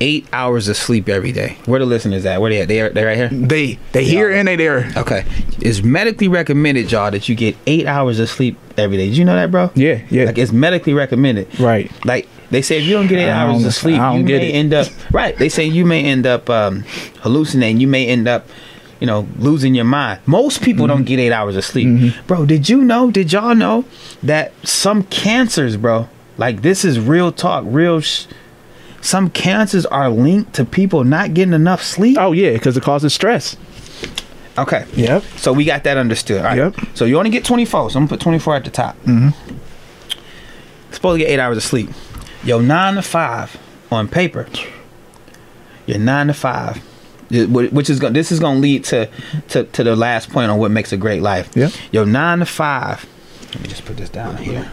eight 0.00 0.26
hours 0.32 0.68
of 0.68 0.76
sleep 0.76 1.08
every 1.08 1.32
day. 1.32 1.56
Where 1.66 1.78
the 1.80 1.86
listeners 1.86 2.26
at? 2.26 2.40
Where 2.40 2.50
they 2.50 2.60
at? 2.62 2.68
They 2.68 2.88
they 2.88 3.04
right 3.04 3.16
here. 3.16 3.28
They 3.28 3.78
they 3.92 4.04
here 4.04 4.30
and 4.30 4.48
they 4.48 4.56
there. 4.56 4.90
Okay, 4.96 5.24
it's 5.58 5.82
medically 5.82 6.28
recommended, 6.28 6.90
y'all, 6.90 7.10
that 7.10 7.28
you 7.28 7.34
get 7.34 7.56
eight 7.66 7.86
hours 7.86 8.18
of 8.18 8.28
sleep 8.28 8.58
every 8.76 8.96
day. 8.96 9.08
Did 9.08 9.16
you 9.16 9.24
know 9.24 9.36
that, 9.36 9.50
bro? 9.50 9.70
Yeah, 9.74 10.00
yeah. 10.10 10.24
Like 10.24 10.38
it's 10.38 10.52
medically 10.52 10.94
recommended. 10.94 11.58
Right. 11.60 11.90
Like 12.04 12.28
they 12.50 12.62
say, 12.62 12.78
if 12.78 12.84
you 12.84 12.94
don't 12.94 13.06
get 13.06 13.18
eight 13.18 13.30
hours 13.30 13.64
of 13.64 13.74
sleep, 13.74 13.96
you 13.96 14.22
get 14.24 14.40
may 14.40 14.50
it. 14.50 14.54
end 14.54 14.74
up 14.74 14.88
right. 15.12 15.36
They 15.36 15.48
say 15.48 15.64
you 15.64 15.84
may 15.86 16.04
end 16.04 16.26
up 16.26 16.50
um, 16.50 16.84
hallucinating. 17.20 17.80
You 17.80 17.88
may 17.88 18.06
end 18.06 18.28
up, 18.28 18.46
you 19.00 19.06
know, 19.06 19.26
losing 19.38 19.74
your 19.74 19.84
mind. 19.84 20.20
Most 20.26 20.62
people 20.62 20.86
Mm-hmm. 20.86 20.94
don't 20.96 21.04
get 21.04 21.18
eight 21.18 21.32
hours 21.32 21.56
of 21.56 21.64
sleep, 21.64 22.14
bro. 22.26 22.46
Did 22.46 22.68
you 22.68 22.82
know? 22.82 23.10
Did 23.10 23.32
y'all 23.32 23.54
know 23.54 23.84
that 24.22 24.52
some 24.66 25.02
cancers, 25.04 25.76
bro? 25.76 26.08
Like 26.38 26.62
this 26.62 26.84
is 26.84 26.98
real 26.98 27.30
talk, 27.32 27.64
real. 27.66 28.00
Sh- 28.00 28.26
some 29.00 29.28
cancers 29.30 29.84
are 29.86 30.08
linked 30.08 30.54
to 30.54 30.64
people 30.64 31.04
not 31.04 31.34
getting 31.34 31.52
enough 31.54 31.82
sleep. 31.82 32.16
Oh 32.18 32.32
yeah, 32.32 32.52
because 32.54 32.76
it 32.76 32.82
causes 32.82 33.12
stress. 33.12 33.56
Okay. 34.56 34.86
Yep. 34.94 35.24
So 35.36 35.52
we 35.52 35.64
got 35.64 35.84
that 35.84 35.96
understood. 35.96 36.38
All 36.38 36.44
right. 36.44 36.56
Yep. 36.56 36.76
So 36.94 37.04
you 37.04 37.18
only 37.18 37.30
get 37.30 37.44
24. 37.44 37.90
So 37.90 37.98
I'm 37.98 38.02
gonna 38.06 38.08
put 38.16 38.20
24 38.20 38.56
at 38.56 38.64
the 38.64 38.70
top. 38.70 38.96
Mm-hmm. 39.02 39.28
Supposed 40.92 41.20
to 41.20 41.24
get 41.26 41.30
eight 41.32 41.40
hours 41.40 41.56
of 41.56 41.62
sleep. 41.64 41.90
Yo, 42.44 42.60
nine 42.60 42.94
to 42.94 43.02
five 43.02 43.56
on 43.90 44.06
paper. 44.08 44.46
You're 45.86 45.98
nine 45.98 46.28
to 46.28 46.34
five, 46.34 46.82
which 47.46 47.90
is 47.90 47.98
going. 47.98 48.12
This 48.12 48.32
is 48.32 48.40
gonna 48.40 48.60
lead 48.60 48.84
to, 48.84 49.08
to 49.48 49.64
to 49.64 49.84
the 49.84 49.96
last 49.96 50.30
point 50.30 50.50
on 50.50 50.58
what 50.58 50.70
makes 50.70 50.92
a 50.92 50.96
great 50.96 51.22
life. 51.22 51.54
Yep. 51.56 51.72
Yo, 51.92 52.04
nine 52.04 52.40
to 52.40 52.46
five. 52.46 53.06
Let 53.52 53.60
me 53.60 53.68
just 53.68 53.84
put 53.84 53.96
this 53.96 54.08
down 54.08 54.36
here. 54.36 54.70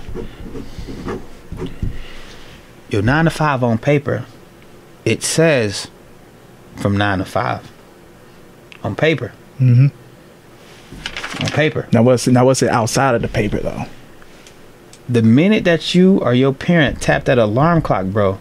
Your 2.90 3.02
nine 3.02 3.26
to 3.26 3.32
five 3.32 3.64
on 3.64 3.78
paper. 3.78 4.26
It 5.06 5.24
says 5.24 5.90
from 6.78 6.98
nine 6.98 7.20
to 7.20 7.26
five 7.26 7.72
on 8.84 8.96
paper. 8.96 9.34
Mm-hmm. 9.60 9.88
On 11.44 11.52
paper. 11.52 11.88
Now 11.92 12.04
what's 12.04 12.28
now 12.28 12.46
what's 12.46 12.62
it 12.62 12.70
outside 12.70 13.16
of 13.16 13.22
the 13.22 13.28
paper 13.28 13.60
though? 13.60 13.86
the 15.12 15.22
minute 15.22 15.66
that 15.66 15.94
you 15.94 16.20
or 16.20 16.34
your 16.34 16.54
parent 16.54 17.02
tap 17.02 17.26
that 17.26 17.38
alarm 17.38 17.82
clock, 17.82 18.06
bro, 18.06 18.40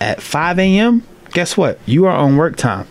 at 0.00 0.20
5 0.20 0.58
a.m., 0.58 1.06
guess 1.32 1.56
what? 1.56 1.78
You 1.86 2.06
are 2.06 2.16
on 2.16 2.36
work 2.36 2.56
time. 2.56 2.88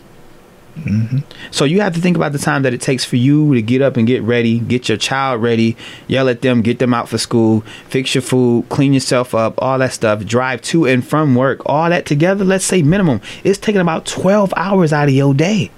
So 1.50 1.64
you 1.64 1.80
have 1.80 1.94
to 1.94 2.00
think 2.00 2.16
about 2.16 2.32
the 2.32 2.38
time 2.38 2.62
that 2.62 2.74
it 2.74 2.80
takes 2.80 3.04
for 3.04 3.16
you 3.16 3.54
to 3.54 3.62
get 3.62 3.80
up 3.80 3.96
and 3.96 4.06
get 4.06 4.22
ready, 4.22 4.58
get 4.58 4.88
your 4.88 4.98
child 4.98 5.40
ready, 5.40 5.76
yell 6.08 6.28
at 6.28 6.42
them, 6.42 6.62
get 6.62 6.80
them 6.80 6.92
out 6.92 7.08
for 7.08 7.16
school, 7.16 7.60
fix 7.88 8.14
your 8.14 8.22
food, 8.22 8.68
clean 8.70 8.92
yourself 8.92 9.34
up, 9.34 9.54
all 9.62 9.78
that 9.78 9.92
stuff, 9.92 10.24
drive 10.24 10.60
to 10.62 10.84
and 10.86 11.06
from 11.06 11.36
work, 11.36 11.62
all 11.66 11.88
that 11.90 12.06
together. 12.06 12.44
Let's 12.44 12.64
say 12.64 12.82
minimum, 12.82 13.20
it's 13.44 13.58
taking 13.58 13.80
about 13.80 14.04
12 14.04 14.52
hours 14.56 14.92
out 14.92 15.08
of 15.08 15.14
your 15.14 15.32
day. 15.32 15.70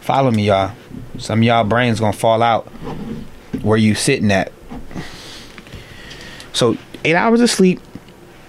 Follow 0.00 0.30
me, 0.30 0.46
y'all. 0.46 0.72
Some 1.18 1.42
y'all 1.42 1.64
brains 1.64 2.00
gonna 2.00 2.12
fall 2.12 2.42
out 2.42 2.66
where 3.62 3.78
you 3.78 3.94
sitting 3.94 4.30
at. 4.30 4.52
So 6.52 6.76
eight 7.04 7.16
hours 7.16 7.40
of 7.40 7.50
sleep, 7.50 7.80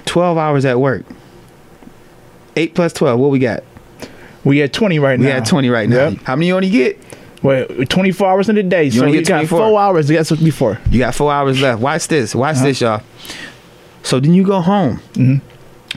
twelve 0.05 0.37
hours 0.37 0.65
at 0.65 0.79
work. 0.79 1.03
Eight 2.55 2.75
plus 2.75 2.93
twelve, 2.93 3.19
what 3.19 3.31
we 3.31 3.39
got? 3.39 3.63
We 4.47 4.61
at 4.61 4.73
twenty 4.73 4.99
right 4.99 5.19
now. 5.19 5.25
We 5.25 5.31
now. 5.33 5.39
got 5.39 5.47
twenty 5.47 5.69
right 5.69 5.89
now. 5.89 6.09
Yep. 6.09 6.19
How 6.23 6.35
many 6.35 6.47
you 6.47 6.55
only 6.55 6.69
get? 6.69 6.97
Well, 7.43 7.65
twenty 7.89 8.11
four 8.11 8.27
hours 8.29 8.49
in 8.49 8.55
the 8.55 8.63
day. 8.63 8.89
so 8.89 9.01
only 9.01 9.11
we 9.17 9.23
get 9.23 9.27
got 9.27 9.47
four 9.47 9.79
hours. 9.79 10.07
That's 10.07 10.31
what 10.31 10.43
before. 10.43 10.79
You 10.89 10.99
got 10.99 11.13
four 11.15 11.31
hours 11.31 11.61
left. 11.61 11.81
Watch 11.81 12.07
this. 12.07 12.33
Watch 12.33 12.55
Uh-huh. 12.57 12.65
this, 12.65 12.81
y'all. 12.81 13.01
So 14.03 14.19
then 14.19 14.33
you 14.33 14.43
go 14.43 14.61
home. 14.61 15.01
Mhm. 15.13 15.41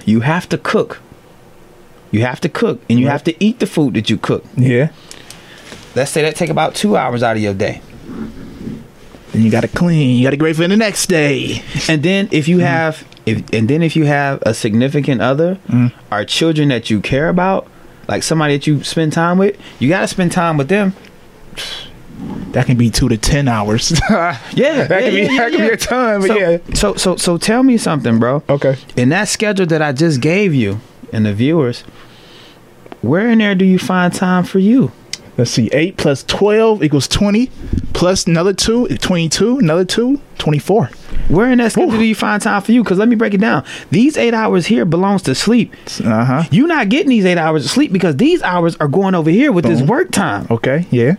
You 0.04 0.20
have 0.20 0.48
to 0.50 0.58
cook. 0.58 1.00
You 2.10 2.22
have 2.22 2.40
to 2.40 2.48
cook, 2.48 2.80
and 2.90 2.98
you 2.98 3.06
Right. 3.06 3.12
have 3.12 3.24
to 3.24 3.34
eat 3.44 3.60
the 3.60 3.66
food 3.66 3.94
that 3.94 4.10
you 4.10 4.16
cook. 4.16 4.44
Yeah. 4.56 4.88
Let's 5.94 6.10
say 6.10 6.22
that 6.22 6.34
take 6.36 6.50
about 6.50 6.74
two 6.74 6.96
hours 6.96 7.22
out 7.22 7.36
of 7.36 7.42
your 7.42 7.54
day. 7.54 7.80
Then 9.32 9.42
you 9.42 9.50
got 9.50 9.60
to 9.60 9.68
clean. 9.68 10.16
You 10.16 10.24
got 10.24 10.30
to 10.30 10.36
get 10.36 10.42
ready 10.42 10.54
for 10.54 10.66
the 10.68 10.76
next 10.76 11.06
day. 11.06 11.62
And 11.88 12.02
then 12.02 12.28
if 12.32 12.48
you 12.48 12.58
have 12.58 13.04
if 13.26 13.42
and 13.52 13.68
then 13.68 13.82
if 13.82 13.94
you 13.94 14.06
have 14.06 14.42
a 14.42 14.52
significant 14.54 15.20
other 15.20 15.58
Mm. 15.70 15.92
or 16.10 16.24
children 16.24 16.68
that 16.70 16.90
you 16.90 17.00
care 17.00 17.28
about, 17.28 17.66
like 18.10 18.24
somebody 18.24 18.56
that 18.58 18.66
you 18.66 18.82
spend 18.82 19.12
time 19.12 19.38
with, 19.38 19.56
you 19.78 19.88
got 19.88 20.00
to 20.00 20.08
spend 20.08 20.32
time 20.32 20.58
with 20.58 20.68
them. 20.68 20.94
That 22.50 22.66
can 22.66 22.76
be 22.76 22.90
two 22.90 23.08
to 23.08 23.16
ten 23.16 23.48
hours. 23.48 23.92
Yeah, 24.10 24.34
that 24.52 24.54
yeah, 24.54 24.84
can 24.86 25.10
be 25.14 25.20
yeah, 25.22 25.38
that 25.38 25.52
can 25.52 25.60
be 25.60 25.68
a 25.68 25.76
ton. 25.76 26.20
But 26.20 26.26
so, 26.26 26.36
yeah. 26.36 26.58
so 26.74 26.94
so 26.96 27.16
so 27.16 27.38
tell 27.38 27.62
me 27.62 27.78
something, 27.78 28.18
bro. 28.18 28.42
Okay. 28.46 28.76
In 28.94 29.08
that 29.08 29.28
schedule 29.28 29.64
that 29.66 29.80
I 29.80 29.92
just 29.92 30.20
gave 30.20 30.52
you 30.52 30.80
and 31.14 31.24
the 31.24 31.32
viewers, 31.32 31.80
where 33.00 33.30
in 33.30 33.38
there 33.38 33.54
do 33.54 33.64
you 33.64 33.78
find 33.78 34.12
time 34.12 34.44
for 34.44 34.58
you? 34.58 34.92
Let's 35.40 35.52
see. 35.52 35.70
Eight 35.72 35.96
plus 35.96 36.22
twelve 36.22 36.84
equals 36.84 37.08
twenty. 37.08 37.50
Plus 37.94 38.26
another 38.26 38.52
two, 38.52 38.86
twenty-two. 38.88 39.60
Another 39.60 39.86
two, 39.86 40.20
twenty-four. 40.36 40.90
Where 41.28 41.50
in 41.50 41.56
that 41.58 41.72
schedule 41.72 41.94
Ooh. 41.94 41.96
do 41.98 42.04
you 42.04 42.14
find 42.14 42.42
time 42.42 42.60
for 42.60 42.72
you? 42.72 42.82
Because 42.84 42.98
let 42.98 43.08
me 43.08 43.16
break 43.16 43.32
it 43.32 43.40
down. 43.40 43.64
These 43.90 44.18
eight 44.18 44.34
hours 44.34 44.66
here 44.66 44.84
belongs 44.84 45.22
to 45.22 45.34
sleep. 45.34 45.72
Uh 46.04 46.24
huh. 46.26 46.42
You're 46.50 46.66
not 46.66 46.90
getting 46.90 47.08
these 47.08 47.24
eight 47.24 47.38
hours 47.38 47.64
of 47.64 47.70
sleep 47.70 47.90
because 47.90 48.16
these 48.16 48.42
hours 48.42 48.76
are 48.76 48.86
going 48.88 49.14
over 49.14 49.30
here 49.30 49.50
with 49.50 49.64
this 49.64 49.80
work 49.80 50.10
time. 50.10 50.46
Okay. 50.50 50.86
Yeah. 50.90 51.14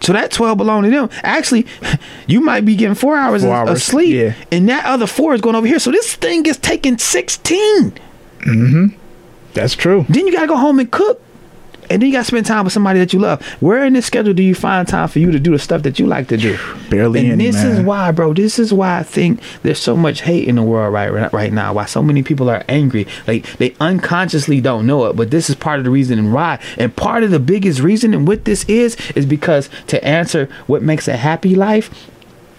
So 0.00 0.14
that 0.14 0.30
12 0.30 0.56
belong 0.56 0.84
to 0.84 0.90
them. 0.90 1.10
Actually, 1.22 1.66
you 2.26 2.40
might 2.40 2.64
be 2.64 2.76
getting 2.76 2.94
four 2.94 3.14
hours, 3.14 3.42
Four 3.42 3.54
of, 3.56 3.62
of 3.64 3.68
hours, 3.68 3.82
sleep, 3.82 4.14
yeah. 4.14 4.34
and 4.50 4.70
that 4.70 4.86
other 4.86 5.06
four 5.06 5.34
is 5.34 5.42
going 5.42 5.54
over 5.54 5.66
here. 5.66 5.78
So 5.80 5.90
this 5.90 6.14
thing 6.14 6.46
is 6.46 6.56
taking 6.56 6.96
16. 6.96 7.90
Mm-hmm. 7.90 8.86
That's 9.52 9.74
true. 9.74 10.06
Then 10.08 10.26
you 10.26 10.32
got 10.32 10.42
to 10.42 10.46
go 10.46 10.56
home 10.56 10.78
and 10.78 10.90
cook. 10.90 11.20
And 11.90 12.02
then 12.02 12.08
you 12.08 12.12
got 12.12 12.20
to 12.20 12.24
spend 12.26 12.46
time 12.46 12.64
with 12.64 12.72
somebody 12.72 12.98
that 12.98 13.12
you 13.12 13.18
love. 13.18 13.44
Where 13.60 13.84
in 13.84 13.92
this 13.92 14.06
schedule 14.06 14.34
do 14.34 14.42
you 14.42 14.54
find 14.54 14.86
time 14.86 15.08
for 15.08 15.18
you 15.18 15.30
to 15.30 15.38
do 15.38 15.52
the 15.52 15.58
stuff 15.58 15.82
that 15.82 15.98
you 15.98 16.06
like 16.06 16.28
to 16.28 16.36
do? 16.36 16.58
Barely 16.90 17.20
and 17.20 17.32
any, 17.40 17.46
this 17.50 17.62
is 17.62 17.80
why, 17.80 18.10
bro. 18.12 18.32
This 18.34 18.58
is 18.58 18.72
why 18.72 18.98
I 18.98 19.02
think 19.02 19.40
there's 19.62 19.78
so 19.78 19.96
much 19.96 20.22
hate 20.22 20.48
in 20.48 20.56
the 20.56 20.62
world 20.62 20.92
right 20.92 21.12
right- 21.12 21.32
right 21.32 21.52
now. 21.52 21.72
Why 21.74 21.84
so 21.86 22.02
many 22.02 22.22
people 22.22 22.48
are 22.50 22.64
angry. 22.68 23.06
Like 23.26 23.44
they 23.58 23.74
unconsciously 23.80 24.60
don't 24.60 24.86
know 24.86 25.06
it, 25.06 25.16
but 25.16 25.30
this 25.30 25.48
is 25.48 25.56
part 25.56 25.78
of 25.78 25.84
the 25.84 25.90
reason 25.90 26.32
why. 26.32 26.58
And 26.78 26.94
part 26.94 27.22
of 27.22 27.30
the 27.30 27.40
biggest 27.40 27.80
reason 27.80 28.14
and 28.14 28.26
what 28.26 28.44
this 28.44 28.64
is 28.64 28.96
is 29.14 29.26
because 29.26 29.68
to 29.88 30.02
answer 30.04 30.48
what 30.66 30.82
makes 30.82 31.08
a 31.08 31.16
happy 31.16 31.54
life 31.54 31.90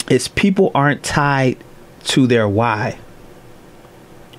is 0.10 0.28
people 0.28 0.72
aren't 0.74 1.04
tied 1.04 1.58
to 2.06 2.28
their 2.28 2.48
why. 2.48 2.98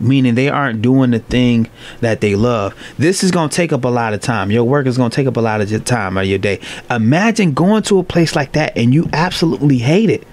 Meaning 0.00 0.34
they 0.34 0.48
aren't 0.48 0.80
doing 0.82 1.10
the 1.10 1.18
thing 1.18 1.68
that 2.00 2.20
they 2.20 2.34
love. 2.36 2.74
This 2.98 3.24
is 3.24 3.30
gonna 3.30 3.48
take 3.48 3.72
up 3.72 3.84
a 3.84 3.88
lot 3.88 4.14
of 4.14 4.20
time. 4.20 4.50
Your 4.50 4.64
work 4.64 4.86
is 4.86 4.96
gonna 4.96 5.10
take 5.10 5.26
up 5.26 5.36
a 5.36 5.40
lot 5.40 5.60
of 5.60 5.70
your 5.70 5.80
time 5.80 6.16
out 6.16 6.22
of 6.24 6.28
your 6.28 6.38
day. 6.38 6.60
Imagine 6.90 7.52
going 7.52 7.82
to 7.84 7.98
a 7.98 8.04
place 8.04 8.36
like 8.36 8.52
that 8.52 8.76
and 8.76 8.94
you 8.94 9.08
absolutely 9.12 9.78
hate 9.78 10.10
it. 10.10 10.26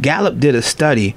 Gallup 0.00 0.38
did 0.38 0.54
a 0.54 0.62
study 0.62 1.16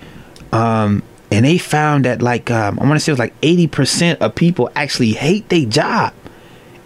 um, 0.52 1.04
and 1.32 1.46
they 1.46 1.58
found 1.58 2.06
that 2.06 2.22
like 2.22 2.50
um, 2.50 2.80
I 2.80 2.84
want 2.84 2.96
to 2.96 3.00
say 3.00 3.12
it 3.12 3.14
was 3.14 3.20
like 3.20 3.34
eighty 3.44 3.68
percent 3.68 4.22
of 4.22 4.34
people 4.36 4.70
actually 4.76 5.12
hate 5.14 5.48
their 5.50 5.66
job. 5.66 6.14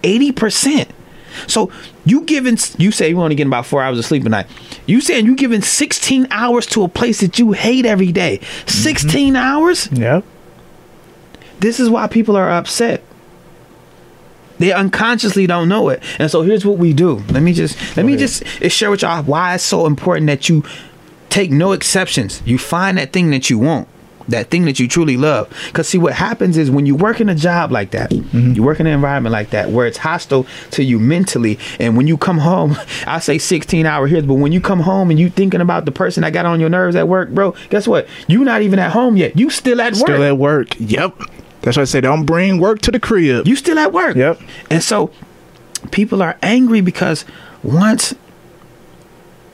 Eighty 0.04 0.32
percent. 0.32 0.90
So 1.48 1.72
you 2.06 2.22
giving 2.22 2.58
you 2.78 2.92
say 2.92 3.10
you 3.10 3.22
only 3.22 3.36
getting 3.36 3.50
about 3.50 3.66
four 3.66 3.82
hours 3.82 3.98
of 3.98 4.06
sleep 4.06 4.26
a 4.26 4.30
night. 4.30 4.48
You 4.86 5.02
saying 5.02 5.26
you 5.26 5.36
giving 5.36 5.62
sixteen 5.62 6.28
hours 6.32 6.66
to 6.68 6.84
a 6.84 6.88
place 6.88 7.22
that 7.22 7.40
you 7.40 7.54
hate 7.54 7.86
every 7.86 8.12
day. 8.12 8.40
16 8.68 9.34
Mm-hmm. 9.34 9.36
hours. 9.36 9.90
Yep. 9.92 10.24
This 11.66 11.80
is 11.80 11.90
why 11.90 12.06
people 12.06 12.36
are 12.36 12.52
upset. 12.52 13.02
They 14.60 14.72
unconsciously 14.72 15.48
don't 15.48 15.68
know 15.68 15.90
it. 15.90 16.04
And 16.20 16.30
so 16.30 16.44
here's 16.44 16.64
what 16.64 16.78
we 16.78 16.94
do. 16.94 17.24
Let 17.32 17.42
me 17.42 17.54
just 17.54 17.76
let 17.98 18.06
me 18.06 18.14
ahead. 18.14 18.20
just 18.20 18.44
eh, 18.62 18.68
share 18.68 18.92
with 18.92 19.02
y'all 19.02 19.24
why 19.24 19.56
it's 19.56 19.64
so 19.64 19.88
important 19.88 20.28
that 20.28 20.48
you 20.48 20.64
take 21.30 21.50
no 21.50 21.72
exceptions. 21.72 22.44
You 22.46 22.60
find 22.60 23.00
that 23.00 23.12
thing 23.12 23.32
that 23.32 23.50
you 23.50 23.58
want. 23.58 23.88
That 24.28 24.52
thing 24.52 24.66
that 24.66 24.80
you 24.80 24.88
truly 24.88 25.18
love. 25.18 25.52
Cause 25.74 25.90
see 25.90 25.98
what 25.98 26.14
happens 26.14 26.56
is 26.56 26.70
when 26.70 26.86
you 26.86 26.94
work 26.94 27.20
in 27.20 27.30
a 27.30 27.36
job 27.36 27.72
like 27.72 27.90
that, 27.92 28.12
mm-hmm. 28.12 28.54
you 28.54 28.62
work 28.62 28.80
in 28.80 28.86
an 28.86 28.94
environment 28.94 29.34
like 29.34 29.50
that 29.50 29.72
where 29.72 29.88
it's 29.88 29.98
hostile 29.98 30.46
to 30.70 30.84
you 30.84 31.00
mentally, 31.00 31.58
and 31.80 31.98
when 31.98 32.06
you 32.06 32.16
come 32.16 32.38
home, 32.38 32.78
I 33.08 33.18
say 33.20 33.40
16 33.40 33.88
hour 33.88 34.06
here, 34.06 34.22
but 34.22 34.36
when 34.36 34.52
you 34.52 34.62
come 34.62 34.82
home 34.82 35.10
and 35.10 35.20
you 35.20 35.32
thinking 35.32 35.62
about 35.62 35.86
the 35.86 35.92
person 35.92 36.22
that 36.22 36.32
got 36.32 36.46
on 36.46 36.60
your 36.60 36.70
nerves 36.70 36.96
at 36.96 37.08
work, 37.08 37.30
bro, 37.32 37.56
guess 37.72 37.88
what? 37.88 38.08
You 38.28 38.44
not 38.44 38.62
even 38.62 38.78
at 38.78 38.92
home 38.92 39.18
yet. 39.18 39.36
You 39.36 39.50
still 39.50 39.82
at 39.82 39.94
work. 39.94 40.08
Still 40.08 40.24
at 40.24 40.38
work. 40.38 40.80
Yep. 40.80 41.22
That's 41.66 41.78
why 41.78 41.82
I 41.82 41.86
say 41.86 42.00
don't 42.00 42.26
bring 42.26 42.60
work 42.60 42.80
to 42.82 42.92
the 42.92 43.00
crib. 43.00 43.48
You 43.48 43.56
still 43.56 43.78
at 43.80 43.92
work. 43.92 44.16
Yep. 44.16 44.40
And 44.70 44.82
so 44.82 45.12
people 45.92 46.22
are 46.22 46.38
angry 46.42 46.80
because 46.80 47.26
once 47.64 48.14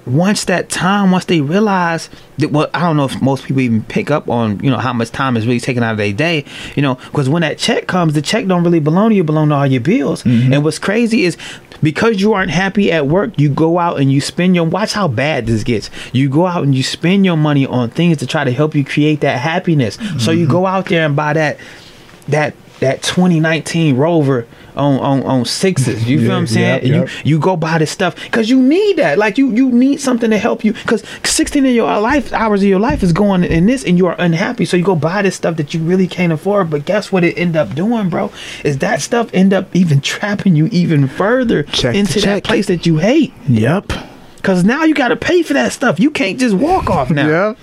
once 0.06 0.46
that 0.46 0.70
time, 0.70 1.12
once 1.12 1.26
they 1.26 1.42
realize 1.42 2.10
that 2.40 2.52
well, 2.52 2.70
I 2.74 2.82
don't 2.82 2.98
know 2.98 3.06
if 3.06 3.22
most 3.22 3.46
people 3.46 3.62
even 3.62 3.84
pick 3.84 4.12
up 4.12 4.28
on, 4.28 4.60
you 4.60 4.70
know, 4.70 4.78
how 4.78 4.94
much 4.94 5.12
time 5.12 5.38
is 5.38 5.46
really 5.46 5.60
taken 5.60 5.84
out 5.84 5.92
of 5.92 5.98
their 5.98 6.12
day, 6.12 6.44
you 6.76 6.82
know, 6.82 6.96
because 6.96 7.30
when 7.30 7.44
that 7.44 7.58
check 7.58 7.88
comes, 7.88 8.14
the 8.14 8.22
check 8.22 8.48
don't 8.48 8.64
really 8.64 8.80
belong 8.80 9.10
to 9.10 9.16
you, 9.16 9.24
belong 9.24 9.50
to 9.50 9.56
all 9.56 9.68
your 9.68 9.82
bills. 9.82 10.24
Mm-hmm. 10.24 10.54
And 10.54 10.64
what's 10.64 10.80
crazy 10.80 11.24
is 11.24 11.38
because 11.84 12.20
you 12.20 12.34
aren't 12.34 12.52
happy 12.52 12.92
at 12.92 13.08
work, 13.08 13.40
you 13.40 13.50
go 13.50 13.80
out 13.80 14.00
and 14.00 14.12
you 14.12 14.22
spend 14.22 14.56
your 14.56 14.66
watch 14.66 14.94
how 14.94 15.08
bad 15.08 15.46
this 15.46 15.64
gets. 15.64 15.90
You 16.14 16.30
go 16.30 16.46
out 16.46 16.64
and 16.64 16.76
you 16.76 16.84
spend 16.84 17.24
your 17.24 17.38
money 17.38 17.66
on 17.66 17.90
things 17.90 18.18
to 18.18 18.28
try 18.28 18.44
to 18.44 18.52
help 18.52 18.76
you 18.76 18.84
create 18.84 19.22
that 19.22 19.40
happiness. 19.40 19.98
So 20.18 20.32
you 20.32 20.46
mm-hmm. 20.46 20.52
go 20.52 20.66
out 20.66 20.88
there 20.88 21.06
and 21.06 21.16
buy 21.16 21.34
that 21.34 21.58
that 22.32 22.56
that 22.80 23.04
2019 23.04 23.96
Rover 23.96 24.48
on 24.76 24.98
on 25.00 25.24
on 25.24 25.46
sixes. 25.46 26.10
You 26.10 26.18
feel 26.18 26.28
Yeah, 26.28 26.34
what 26.34 26.40
I'm 26.40 26.48
saying? 26.48 26.66
yep, 26.66 26.84
yep. 26.84 27.10
You 27.24 27.36
you 27.36 27.40
go 27.40 27.56
buy 27.56 27.78
this 27.78 27.92
stuff 27.92 28.16
because 28.16 28.50
you 28.50 28.60
need 28.60 28.98
that. 28.98 29.18
Like 29.20 29.38
you 29.38 29.52
you 29.52 29.70
need 29.72 30.00
something 30.02 30.30
to 30.32 30.38
help 30.40 30.64
you 30.64 30.74
because 30.74 31.04
16 31.24 31.66
of 31.66 31.72
your 31.74 32.00
life 32.00 32.34
hours 32.34 32.62
of 32.64 32.68
your 32.70 32.80
life 32.80 33.04
is 33.04 33.14
going 33.14 33.44
in 33.44 33.68
this, 33.68 33.84
and 33.84 33.98
you 33.98 34.08
are 34.08 34.16
unhappy. 34.18 34.66
So 34.66 34.78
you 34.78 34.84
go 34.84 34.96
buy 34.96 35.22
this 35.22 35.36
stuff 35.36 35.58
that 35.58 35.74
you 35.74 35.82
really 35.82 36.08
can't 36.08 36.34
afford. 36.34 36.70
But 36.72 36.86
guess 36.86 37.12
what? 37.12 37.24
It 37.24 37.38
end 37.38 37.56
up 37.56 37.76
doing, 37.76 38.10
bro, 38.10 38.32
is 38.64 38.80
that 38.80 39.02
stuff 39.02 39.30
end 39.34 39.54
up 39.54 39.76
even 39.76 40.02
trapping 40.12 40.56
you 40.56 40.66
even 40.68 41.08
further 41.08 41.64
Check 41.64 41.94
into 41.96 42.16
that 42.22 42.22
check. 42.22 42.44
place 42.46 42.66
that 42.68 42.86
you 42.88 42.98
hate. 42.98 43.34
Yep. 43.48 43.92
Because 44.38 44.64
now 44.64 44.86
you 44.86 44.96
got 44.96 45.10
to 45.10 45.16
pay 45.16 45.44
for 45.44 45.54
that 45.54 45.72
stuff. 45.72 46.00
You 46.00 46.10
can't 46.10 46.40
just 46.40 46.56
walk 46.56 46.90
off 46.90 47.12
now. 47.12 47.28
Yep. 47.28 47.58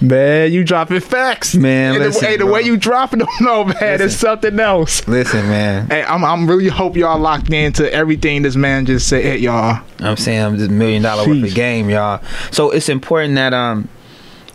Man, 0.00 0.52
you 0.52 0.64
dropping 0.64 1.00
facts. 1.00 1.54
Man, 1.54 2.00
And 2.00 2.12
the, 2.12 2.20
hey, 2.20 2.36
the 2.36 2.46
way 2.46 2.62
you 2.62 2.76
dropping 2.76 3.20
them, 3.20 3.28
no, 3.40 3.64
man, 3.64 4.00
it's 4.00 4.16
something 4.16 4.58
else. 4.58 5.06
Listen, 5.06 5.48
man. 5.48 5.88
Hey, 5.88 6.02
I'm, 6.02 6.24
I'm 6.24 6.48
really 6.48 6.68
hope 6.68 6.96
y'all 6.96 7.18
locked 7.18 7.52
into 7.52 7.92
everything 7.92 8.42
this 8.42 8.56
man 8.56 8.86
just 8.86 9.08
said, 9.08 9.40
y'all. 9.40 9.82
I'm 9.98 10.16
saying 10.16 10.42
I'm 10.42 10.56
just 10.56 10.70
million 10.70 11.02
dollar 11.02 11.26
worth 11.26 11.38
Sheesh. 11.38 11.48
of 11.48 11.54
game, 11.54 11.90
y'all. 11.90 12.22
So 12.50 12.70
it's 12.70 12.88
important 12.88 13.34
that 13.36 13.52
um 13.52 13.88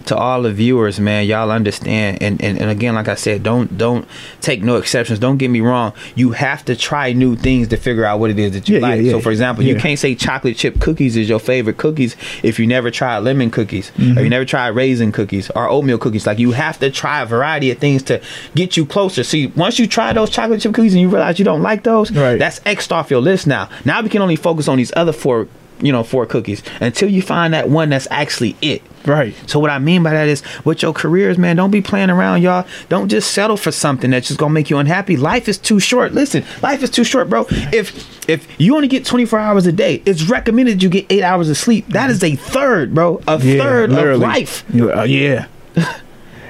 to 0.06 0.16
all 0.18 0.42
the 0.44 0.52
viewers, 0.54 1.00
man, 1.00 1.26
y'all 1.26 1.52
understand 1.52 2.22
and, 2.22 2.42
and, 2.44 2.60
and 2.60 2.70
again, 2.70 2.96
like 2.96 3.08
I 3.08 3.16
said, 3.16 3.44
don't 3.44 3.78
don't 3.78 4.08
take 4.42 4.62
no 4.64 4.78
exceptions. 4.78 5.20
Don't 5.20 5.38
get 5.38 5.50
me 5.50 5.62
wrong. 5.62 5.94
You 6.16 6.32
have 6.32 6.64
to 6.66 6.76
try 6.76 7.14
new 7.14 7.36
things 7.36 7.68
to 7.70 7.78
figure 7.78 8.06
out 8.06 8.20
what 8.20 8.30
it 8.30 8.40
is 8.40 8.54
that 8.54 8.70
you 8.70 8.76
Yeah, 8.76 8.82
yeah, 8.82 8.88
like. 8.96 9.02
yeah. 9.04 9.12
So 9.12 9.20
for 9.22 9.32
example, 9.32 9.64
you 9.64 9.76
can't 9.76 10.00
say 10.00 10.16
chocolate 10.16 10.58
chip 10.58 10.80
cookies 10.80 11.16
is 11.18 11.28
your 11.30 11.40
favorite 11.40 11.78
cookies 11.78 12.16
if 12.44 12.60
you 12.60 12.68
never 12.68 12.92
tried 12.92 13.20
lemon 13.20 13.52
cookies 13.52 13.92
Mm-hmm. 13.98 14.18
or 14.18 14.22
you 14.22 14.30
never 14.30 14.46
tried 14.46 14.70
raisin 14.70 15.12
cookies 15.12 15.50
or 15.52 15.68
oatmeal 15.70 15.98
cookies. 15.98 16.26
Like 16.28 16.40
you 16.40 16.52
have 16.52 16.80
to 16.80 16.90
try 16.92 17.22
a 17.22 17.26
variety 17.26 17.72
of 17.72 17.78
things 17.80 18.04
to 18.04 18.22
get 18.56 18.78
you 18.78 18.86
closer. 18.86 19.24
See, 19.24 19.48
once 19.48 19.80
you 19.80 19.88
try 19.88 20.14
those 20.14 20.30
chocolate 20.30 20.62
chip 20.62 20.74
cookies 20.74 20.94
and 20.94 21.02
you 21.02 21.10
realize 21.10 21.40
you 21.40 21.46
don't 21.46 21.62
like 21.62 21.84
those, 21.84 22.12
Right. 22.12 22.38
that's 22.40 22.62
X'd 22.66 22.92
off 22.92 23.10
your 23.12 23.22
list 23.22 23.48
now. 23.48 23.70
Now 23.86 24.02
we 24.02 24.10
can 24.10 24.22
only 24.22 24.36
focus 24.36 24.68
on 24.68 24.78
these 24.78 24.92
other 24.96 25.12
four, 25.14 25.48
you 25.80 25.92
know, 25.92 26.04
four 26.04 26.26
cookies 26.26 26.64
until 26.80 27.10
you 27.10 27.22
find 27.22 27.54
that 27.54 27.70
one 27.70 27.90
that's 27.90 28.08
actually 28.12 28.56
it. 28.62 28.82
Right. 29.06 29.36
So 29.48 29.60
what 29.60 29.70
I 29.70 29.78
mean 29.78 30.02
by 30.02 30.12
that 30.12 30.28
is 30.28 30.42
with 30.66 30.82
your 30.82 30.94
careers, 30.94 31.38
man, 31.38 31.56
don't 31.56 31.72
be 31.72 31.82
playing 31.82 32.10
around, 32.10 32.42
y'all. 32.42 32.66
Don't 32.90 33.08
just 33.08 33.32
settle 33.32 33.58
for 33.58 33.72
something 33.72 34.10
that's 34.10 34.28
just 34.28 34.40
gonna 34.40 34.54
make 34.54 34.70
you 34.70 34.78
unhappy. 34.78 35.16
Life 35.16 35.48
is 35.48 35.58
too 35.58 35.80
short. 35.80 36.14
Listen, 36.14 36.44
life 36.64 36.82
is 36.82 36.90
too 36.90 37.04
short, 37.04 37.30
bro. 37.30 37.46
If 37.50 38.28
if 38.28 38.48
you 38.60 38.76
only 38.76 38.88
get 38.88 39.06
24 39.06 39.38
hours 39.38 39.68
a 39.68 39.72
day, 39.72 40.02
it's 40.06 40.24
recommended 40.24 40.82
you 40.82 40.90
get 40.90 41.06
eight 41.12 41.24
hours 41.24 41.50
of 41.50 41.58
sleep. 41.58 41.88
That 41.90 42.10
is 42.10 42.24
a 42.24 42.36
third, 42.36 42.96
bro. 42.96 43.22
A 43.28 43.40
third 43.40 43.92
of 43.92 44.20
life. 44.20 44.64
Uh, 44.74 45.04
yeah. 45.04 45.48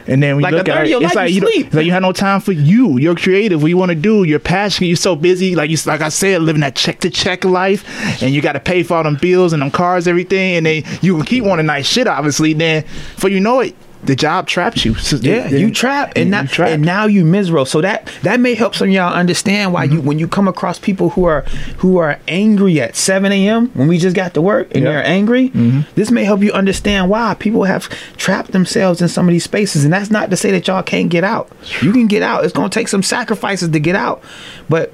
And 0.07 0.21
then 0.21 0.37
we 0.37 0.43
Like 0.43 0.53
a 0.53 0.57
look 0.57 0.69
at 0.69 0.87
it, 0.87 1.01
it's 1.01 1.15
like 1.15 1.31
you 1.31 1.41
you, 1.41 1.65
it's 1.65 1.73
like 1.73 1.85
you 1.85 1.91
have 1.91 2.01
no 2.01 2.11
time 2.11 2.39
for 2.39 2.51
you. 2.51 2.97
You're 2.97 3.15
creative. 3.15 3.61
What 3.61 3.69
you 3.69 3.77
want 3.77 3.89
to 3.89 3.95
do. 3.95 4.23
You're 4.23 4.39
passionate. 4.39 4.87
You're 4.87 4.97
so 4.97 5.15
busy. 5.15 5.55
Like 5.55 5.69
you, 5.69 5.77
like 5.85 6.01
I 6.01 6.09
said, 6.09 6.41
living 6.41 6.61
that 6.61 6.75
check 6.75 6.99
to 7.01 7.09
check 7.09 7.43
life, 7.43 7.83
and 8.21 8.33
you 8.33 8.41
got 8.41 8.53
to 8.53 8.59
pay 8.59 8.83
for 8.83 8.97
all 8.97 9.03
them 9.03 9.15
bills 9.15 9.53
and 9.53 9.61
them 9.61 9.71
cars, 9.71 10.07
everything. 10.07 10.57
And 10.57 10.65
then 10.65 10.83
you 11.01 11.15
can 11.15 11.25
keep 11.25 11.43
wanting 11.43 11.65
nice 11.65 11.87
shit, 11.87 12.07
obviously. 12.07 12.53
Then, 12.53 12.83
for 13.17 13.29
you 13.29 13.39
know 13.39 13.61
it, 13.61 13.75
the 14.05 14.15
job 14.15 14.47
traps 14.47 14.85
you. 14.85 14.95
So 14.95 15.17
Yeah, 15.17 15.47
you 15.49 15.71
trap 15.71 16.13
and 16.15 16.31
now 16.31 16.41
you 16.41 16.47
trapped. 16.47 16.71
and 16.71 16.83
now 16.85 17.05
you 17.05 17.25
miserable. 17.25 17.65
So 17.65 17.81
that 17.81 18.09
that 18.23 18.39
may 18.39 18.53
help 18.55 18.75
some 18.75 18.87
of 18.89 18.93
y'all 18.93 19.13
understand 19.13 19.73
why 19.73 19.85
Mm-hmm. 19.87 19.95
you 19.95 20.01
when 20.01 20.19
you 20.19 20.27
come 20.27 20.47
across 20.47 20.79
people 20.79 21.09
who 21.11 21.25
are 21.25 21.41
who 21.77 21.97
are 21.97 22.19
angry 22.27 22.79
at 22.81 22.95
seven 22.95 23.31
a.m. 23.31 23.69
when 23.73 23.87
we 23.87 23.97
just 23.97 24.15
got 24.15 24.33
to 24.35 24.41
work 24.41 24.73
and 24.75 24.83
Yeah. 24.83 24.91
they're 24.91 25.05
angry. 25.05 25.49
Mm-hmm. 25.49 25.81
This 25.95 26.11
may 26.11 26.23
help 26.23 26.41
you 26.41 26.51
understand 26.51 27.09
why 27.09 27.33
people 27.35 27.63
have 27.65 27.89
trapped 28.17 28.51
themselves 28.51 29.01
in 29.01 29.07
some 29.07 29.27
of 29.27 29.31
these 29.33 29.43
spaces, 29.43 29.83
and 29.83 29.93
that's 29.93 30.09
not 30.11 30.29
to 30.29 30.37
say 30.37 30.51
that 30.51 30.67
y'all 30.67 30.83
can't 30.83 31.09
get 31.09 31.23
out. 31.23 31.49
You 31.81 31.91
can 31.91 32.07
get 32.07 32.21
out. 32.23 32.43
It's 32.45 32.53
gonna 32.53 32.69
take 32.69 32.87
some 32.87 33.03
sacrifices 33.03 33.69
to 33.69 33.79
get 33.79 33.95
out, 33.95 34.23
but 34.69 34.91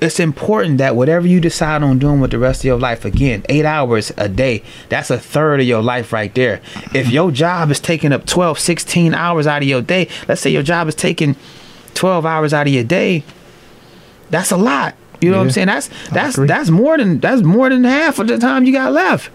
it's 0.00 0.18
important 0.18 0.78
that 0.78 0.96
whatever 0.96 1.26
you 1.26 1.40
decide 1.40 1.82
on 1.82 1.98
doing 1.98 2.20
with 2.20 2.30
the 2.30 2.38
rest 2.38 2.60
of 2.60 2.64
your 2.64 2.78
life 2.78 3.04
again 3.04 3.44
eight 3.48 3.64
hours 3.64 4.12
a 4.16 4.28
day 4.28 4.62
that's 4.88 5.10
a 5.10 5.18
third 5.18 5.60
of 5.60 5.66
your 5.66 5.82
life 5.82 6.12
right 6.12 6.34
there. 6.34 6.60
If 6.94 7.10
your 7.10 7.30
job 7.30 7.70
is 7.70 7.80
taking 7.80 8.12
up 8.12 8.26
12 8.26 8.58
16 8.58 9.14
hours 9.14 9.46
out 9.46 9.62
of 9.62 9.68
your 9.68 9.82
day 9.82 10.08
let's 10.28 10.40
say 10.40 10.50
your 10.50 10.62
job 10.62 10.88
is 10.88 10.94
taking 10.94 11.36
12 11.94 12.24
hours 12.24 12.54
out 12.54 12.66
of 12.66 12.72
your 12.72 12.84
day 12.84 13.24
that's 14.30 14.50
a 14.50 14.56
lot. 14.56 14.94
You 15.20 15.30
know 15.30 15.38
what 15.38 15.44
i'm 15.44 15.50
saying? 15.50 15.66
That's 15.66 15.90
that's 16.10 16.36
that's 16.36 16.70
more 16.70 16.96
than 16.96 17.20
that's 17.20 17.42
more 17.42 17.68
than 17.68 17.84
half 17.84 18.18
of 18.18 18.28
the 18.28 18.38
time 18.38 18.64
you 18.64 18.72
got 18.72 18.92
left 18.92 19.30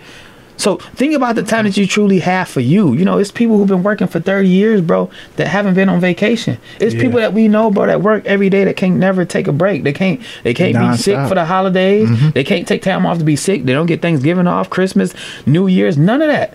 so 0.57 0.77
think 0.77 1.13
about 1.13 1.35
the 1.35 1.43
time 1.43 1.65
that 1.65 1.75
you 1.75 1.85
truly 1.85 2.19
have 2.19 2.47
for 2.47 2.61
you. 2.61 2.93
You 2.93 3.03
know, 3.05 3.17
it's 3.17 3.31
people 3.31 3.57
who've 3.57 3.67
been 3.67 3.83
working 3.83 4.07
for 4.07 4.19
30 4.19 4.47
years, 4.47 4.81
bro, 4.81 5.09
that 5.35 5.47
haven't 5.47 5.73
been 5.73 5.89
on 5.89 5.99
vacation. 5.99 6.57
It's 6.79 6.95
Yeah. 6.95 7.01
people 7.01 7.19
that 7.19 7.33
we 7.33 7.47
know, 7.47 7.69
bro, 7.71 7.87
that 7.87 8.01
work 8.01 8.25
every 8.25 8.49
day 8.49 8.63
that 8.63 8.77
can't 8.77 8.95
never 8.95 9.25
take 9.25 9.47
a 9.47 9.51
break. 9.51 9.83
They 9.83 9.93
can't 9.93 10.21
they 10.43 10.53
can't 10.53 10.77
be 10.77 10.97
sick 10.97 11.17
for 11.27 11.35
the 11.35 11.45
holidays. 11.45 12.09
They 12.33 12.43
can't 12.43 12.67
take 12.67 12.81
time 12.81 13.05
off 13.05 13.17
to 13.19 13.23
be 13.25 13.35
sick. 13.35 13.65
They 13.65 13.73
don't 13.73 13.85
get 13.85 14.01
Thanksgiving 14.01 14.47
off, 14.47 14.69
Christmas, 14.69 15.13
New 15.45 15.67
Year's, 15.67 15.97
none 15.97 16.21
of 16.21 16.29
that. 16.29 16.53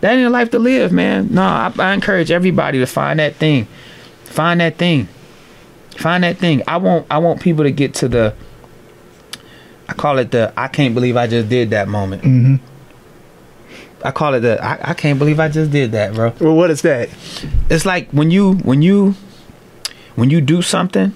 That 0.00 0.12
ain't 0.16 0.26
a 0.26 0.30
life 0.30 0.50
to 0.50 0.58
live, 0.58 0.92
man. 0.92 1.28
No, 1.30 1.42
I, 1.42 1.72
I 1.78 1.94
encourage 1.94 2.30
everybody 2.30 2.78
to 2.78 2.86
find 2.86 3.18
that 3.20 3.36
thing. 3.36 3.66
Find 4.24 4.60
that 4.60 4.76
thing. 4.76 5.08
Find 5.96 6.24
that 6.24 6.36
thing. 6.36 6.62
I 6.68 6.76
want 6.76 7.06
I 7.10 7.18
want 7.18 7.40
people 7.40 7.64
to 7.64 7.70
get 7.70 7.94
to 7.94 8.08
the 8.08 8.34
I 9.88 9.94
call 9.94 10.18
it 10.18 10.30
the 10.30 10.52
I 10.56 10.68
can't 10.68 10.92
believe 10.94 11.16
I 11.16 11.26
just 11.26 11.48
did 11.48 11.70
that 11.70 11.88
moment. 11.88 12.22
Mhm. 12.22 12.60
I 14.04 14.10
call 14.10 14.34
it 14.34 14.40
the 14.40 14.62
I, 14.62 14.90
I 14.90 14.94
can't 14.94 15.18
believe 15.18 15.40
I 15.40 15.48
just 15.48 15.70
did 15.70 15.92
that, 15.92 16.14
bro. 16.14 16.32
Well, 16.38 16.54
what 16.54 16.70
is 16.70 16.82
that? 16.82 17.08
It's 17.70 17.86
like 17.86 18.10
when 18.10 18.30
you 18.30 18.54
when 18.56 18.82
you 18.82 19.14
when 20.14 20.30
you 20.30 20.40
do 20.40 20.60
something 20.62 21.12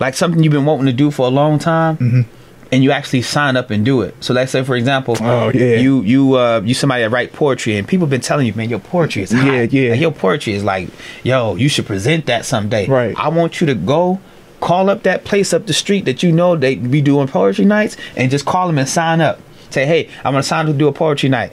like 0.00 0.14
something 0.14 0.42
you've 0.42 0.52
been 0.52 0.64
wanting 0.64 0.86
to 0.86 0.92
do 0.92 1.10
for 1.10 1.26
a 1.26 1.30
long 1.30 1.58
time 1.58 1.96
Mhm. 1.96 2.24
and 2.72 2.82
you 2.82 2.90
actually 2.90 3.22
sign 3.22 3.56
up 3.56 3.70
and 3.70 3.84
do 3.84 4.00
it. 4.02 4.14
So 4.20 4.32
let's 4.34 4.50
say 4.50 4.64
for 4.64 4.74
example, 4.76 5.16
Oh, 5.20 5.50
yeah. 5.54 5.76
you 5.76 6.00
you 6.02 6.34
uh 6.34 6.62
you 6.64 6.74
somebody 6.74 7.02
that 7.02 7.10
write 7.10 7.32
poetry 7.32 7.76
and 7.76 7.86
people 7.86 8.06
been 8.06 8.20
telling 8.22 8.46
you, 8.46 8.54
man, 8.54 8.68
your 8.70 8.78
poetry 8.80 9.22
is 9.22 9.30
hot. 9.32 9.46
Yeah, 9.46 9.62
yeah. 9.70 9.90
Like, 9.92 10.00
your 10.00 10.10
poetry 10.12 10.54
is 10.54 10.64
like, 10.64 10.88
yo, 11.22 11.54
you 11.56 11.68
should 11.68 11.86
present 11.86 12.26
that 12.26 12.44
someday. 12.44 12.86
Right. 12.88 13.14
I 13.18 13.28
want 13.28 13.60
you 13.60 13.66
to 13.68 13.74
go 13.74 14.20
call 14.60 14.88
up 14.88 15.02
that 15.02 15.24
place 15.24 15.52
up 15.52 15.66
the 15.66 15.72
street 15.72 16.04
that 16.06 16.22
you 16.22 16.32
know 16.32 16.56
they 16.56 16.76
be 16.76 17.00
doing 17.02 17.26
poetry 17.28 17.64
nights 17.64 17.96
and 18.16 18.30
just 18.30 18.44
call 18.46 18.66
them 18.68 18.78
and 18.78 18.88
sign 18.88 19.20
up. 19.20 19.38
Say, 19.72 19.86
hey, 19.86 20.08
I'm 20.24 20.32
gonna 20.32 20.42
sign 20.42 20.66
to 20.66 20.72
do 20.72 20.88
a 20.88 20.92
poetry 20.92 21.28
night. 21.28 21.52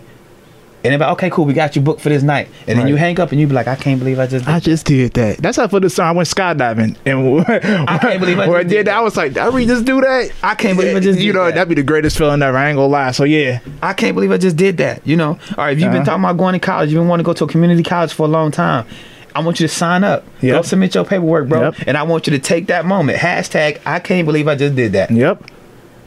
And 0.82 0.94
they're 0.94 1.00
like, 1.00 1.12
okay, 1.18 1.30
cool, 1.30 1.44
we 1.44 1.52
got 1.52 1.76
you 1.76 1.82
booked 1.82 2.00
for 2.00 2.08
this 2.08 2.24
night. 2.24 2.48
And 2.66 2.80
then 2.80 2.88
you 2.88 2.96
hang 2.96 3.20
up 3.20 3.34
and 3.34 3.42
you 3.42 3.48
be 3.48 3.54
like, 3.54 3.68
I 3.68 3.76
can't 3.76 4.00
believe 4.00 4.18
I 4.18 4.28
just 4.28 4.46
did 4.46 4.54
I 4.54 4.60
just 4.62 4.86
did 4.86 5.12
that. 5.16 5.40
That's 5.40 5.58
how 5.58 5.68
for 5.68 5.82
the 5.82 5.90
song 5.90 6.06
I 6.08 6.12
went 6.14 6.30
skydiving, 6.30 6.96
and 7.06 7.46
I 7.90 7.98
can't 7.98 8.22
believe 8.22 8.40
I 8.40 8.46
just 8.46 8.58
did 8.60 8.70
did 8.70 8.88
that. 8.88 8.96
I 8.96 9.02
was 9.02 9.18
like, 9.18 9.34
did 9.34 9.40
I 9.40 9.48
really 9.48 9.66
just 9.66 9.84
do 9.84 10.00
that? 10.00 10.32
I 10.42 10.56
can't 10.56 10.78
believe 10.78 10.96
I 10.96 11.02
just 11.02 11.20
you 11.20 11.34
know 11.34 11.44
that. 11.46 11.56
that'd 11.56 11.68
be 11.68 11.76
the 11.76 11.84
greatest 11.84 12.18
feeling 12.18 12.42
ever. 12.42 12.58
I 12.58 12.70
ain't 12.70 12.78
gonna 12.78 12.88
lie. 12.88 13.12
So 13.12 13.26
yeah, 13.26 13.60
I 13.84 13.92
can't 13.92 14.16
believe 14.16 14.32
I 14.32 14.38
just 14.38 14.56
did 14.56 14.78
that. 14.78 15.06
You 15.06 15.18
know, 15.18 15.32
all 15.32 15.66
right. 15.66 15.72
If 15.76 15.82
you've 15.82 15.92
been 15.92 16.04
Uh-huh. 16.04 16.12
talking 16.12 16.24
about 16.24 16.38
going 16.38 16.54
to 16.54 16.60
college, 16.60 16.92
you've 16.94 17.02
been 17.02 17.10
wanting 17.10 17.26
to 17.26 17.28
go 17.28 17.34
to 17.34 17.44
a 17.44 17.48
community 17.48 17.84
college 17.84 18.14
for 18.14 18.24
a 18.24 18.30
long 18.30 18.50
time. 18.52 18.86
I 19.36 19.42
want 19.42 19.60
you 19.60 19.68
to 19.68 19.74
sign 19.74 20.06
up. 20.06 20.24
Go 20.42 20.62
submit 20.62 20.96
your 20.96 21.04
paperwork, 21.04 21.50
bro. 21.50 21.62
Yep. 21.72 21.76
And 21.88 21.98
I 21.98 22.04
want 22.04 22.26
you 22.26 22.32
to 22.32 22.40
take 22.40 22.68
that 22.68 22.86
moment. 22.86 23.18
Hashtag 23.20 23.80
I 23.86 24.00
can't 24.00 24.26
believe 24.26 24.48
I 24.48 24.56
just 24.56 24.76
did 24.78 24.94
that. 24.94 25.12
yep. 25.12 25.44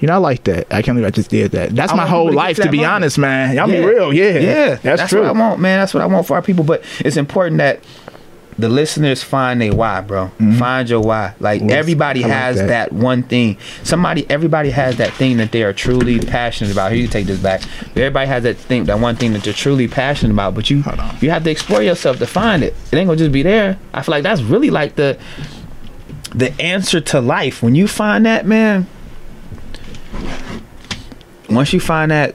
You 0.03 0.09
know, 0.09 0.15
I 0.15 0.19
like 0.19 0.45
that. 0.45 0.67
I 0.71 0.83
can't 0.83 0.97
believe 0.97 1.07
I 1.07 1.11
just 1.11 1.31
did 1.31 1.53
that. 1.53 1.75
That's 1.75 1.93
I 1.93 1.97
my 1.97 2.07
whole 2.07 2.31
life, 2.31 2.57
to 2.57 2.63
to 2.65 2.71
be 2.71 2.79
moment. 2.79 2.93
honest, 2.95 3.19
man. 3.19 3.57
Y'all 3.57 3.69
be 3.69 3.79
real, 3.81 4.13
yeah, 4.13 4.39
Yeah. 4.39 4.75
That's, 4.75 5.09
true. 5.09 5.23
what 5.23 5.29
I 5.29 5.33
want, 5.33 5.61
man. 5.61 5.79
That's 5.81 5.95
what 5.95 6.03
I 6.03 6.07
want 6.07 6.27
for 6.27 6.35
our 6.35 6.43
people. 6.43 6.65
But 6.65 6.83
it's 7.01 7.17
important 7.17 7.59
that 7.59 7.81
the 8.59 8.69
listeners 8.69 9.23
find 9.23 9.61
their 9.63 9.73
why, 9.75 10.01
bro. 10.03 10.29
Find 10.59 10.89
your 10.91 11.01
why. 11.01 11.35
Like 11.41 11.63
everybody 11.63 12.21
Mm-hmm. 12.21 12.29
Like 12.31 12.39
has 12.39 12.57
that. 12.57 12.67
that. 12.67 12.93
one 12.93 13.23
thing. 13.23 13.57
Somebody, 13.85 14.29
everybody 14.29 14.71
has 14.71 14.97
that 14.99 15.13
thing 15.15 15.39
that 15.39 15.53
they 15.53 15.63
are 15.63 15.73
truly 15.73 16.19
passionate 16.19 16.71
about. 16.73 16.93
Here, 16.93 17.01
you 17.01 17.09
take 17.09 17.27
this 17.27 17.41
back. 17.41 17.63
Everybody 17.97 18.27
has 18.27 18.43
that 18.43 18.57
thing, 18.59 18.85
that 18.87 18.99
one 18.99 19.15
thing 19.17 19.33
that 19.33 19.43
they're 19.45 19.53
truly 19.55 19.87
passionate 19.89 20.33
about. 20.35 20.55
But 20.55 20.69
you, 20.69 20.79
you 21.21 21.31
have 21.31 21.45
to 21.45 21.51
explore 21.51 21.83
yourself 21.83 22.19
to 22.19 22.27
find 22.27 22.63
it. 22.65 22.75
It 22.91 22.97
ain't 22.97 23.07
gonna 23.07 23.17
just 23.17 23.33
be 23.33 23.43
there. 23.43 23.79
I 23.95 24.03
feel 24.03 24.11
like 24.13 24.25
that's 24.25 24.43
really 24.43 24.71
like 24.71 24.97
the, 24.97 25.17
the 26.35 26.53
answer 26.61 27.01
to 27.01 27.21
life. 27.21 27.63
When 27.63 27.75
you 27.77 27.87
find 27.89 28.27
that, 28.27 28.47
man. 28.47 28.87
Once 31.51 31.73
you 31.73 31.81
find 31.81 32.11
that, 32.11 32.35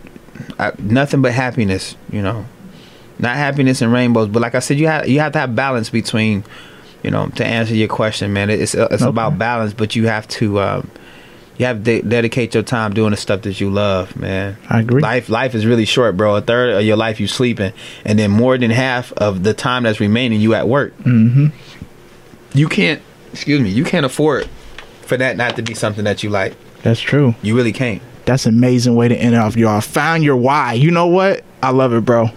uh, 0.60 0.72
nothing 0.80 1.22
but 1.22 1.32
happiness. 1.32 1.96
You 2.12 2.22
know, 2.22 2.46
not 3.20 3.36
happiness 3.36 3.82
and 3.82 3.92
rainbows, 3.92 4.28
but 4.30 4.42
like 4.42 4.56
I 4.56 4.60
said, 4.60 4.78
you 4.78 4.88
have 4.88 5.08
you 5.08 5.20
have 5.20 5.32
to 5.34 5.40
have 5.40 5.56
balance 5.56 5.90
between, 5.90 6.44
you 7.04 7.12
know, 7.12 7.28
to 7.30 7.46
answer 7.46 7.74
your 7.76 7.88
question, 7.88 8.34
man. 8.34 8.50
It's 8.50 8.74
it's 8.76 9.02
Okay. 9.02 9.06
about 9.10 9.38
balance, 9.38 9.74
but 9.74 9.96
you 9.96 10.08
have 10.08 10.28
to 10.30 10.60
um, 10.60 10.92
you 11.58 11.66
have 11.66 11.78
to 11.84 11.84
de- 11.84 12.02
dedicate 12.08 12.54
your 12.54 12.62
time 12.64 12.94
doing 12.94 13.12
the 13.12 13.18
stuff 13.18 13.42
that 13.44 13.60
you 13.60 13.70
love, 13.72 14.16
man. 14.16 14.58
I 14.70 14.82
agree. 14.82 15.02
Life 15.02 15.30
life 15.30 15.56
is 15.56 15.66
really 15.66 15.86
short, 15.86 16.16
bro. 16.16 16.36
A 16.36 16.42
third 16.42 16.76
of 16.76 16.84
your 16.84 16.98
life 16.98 17.20
you 17.20 17.28
sleeping, 17.28 17.74
and 18.06 18.20
then 18.20 18.30
more 18.30 18.58
than 18.58 18.70
half 18.70 19.12
of 19.14 19.44
the 19.44 19.54
time 19.56 19.84
that's 19.84 20.00
remaining 20.00 20.40
you 20.42 20.54
at 20.54 20.68
work. 20.68 20.96
Mm-hmm. 21.00 21.48
You 22.54 22.70
can't, 22.70 23.02
excuse 23.34 23.62
me, 23.62 23.70
you 23.70 23.84
can't 23.84 24.06
afford 24.06 24.48
for 25.02 25.18
that 25.18 25.38
not 25.38 25.56
to 25.56 25.62
be 25.62 25.74
something 25.74 26.04
that 26.06 26.22
you 26.24 26.30
like. 26.30 26.56
That's 26.88 27.02
true. 27.02 27.36
You 27.42 27.54
really 27.54 27.74
can't. 27.74 28.02
That's 28.24 28.46
an 28.46 28.56
amazing 28.56 28.96
way 28.96 29.10
to 29.10 29.16
end 29.16 29.36
it 29.36 29.38
off, 29.38 29.58
y'all. 29.58 29.82
Found 29.82 30.24
your 30.24 30.38
why. 30.38 30.72
You 30.74 30.90
know 30.90 31.08
what? 31.08 31.44
I 31.62 31.72
love 31.72 31.92
it, 31.92 32.06
bro. 32.06 32.30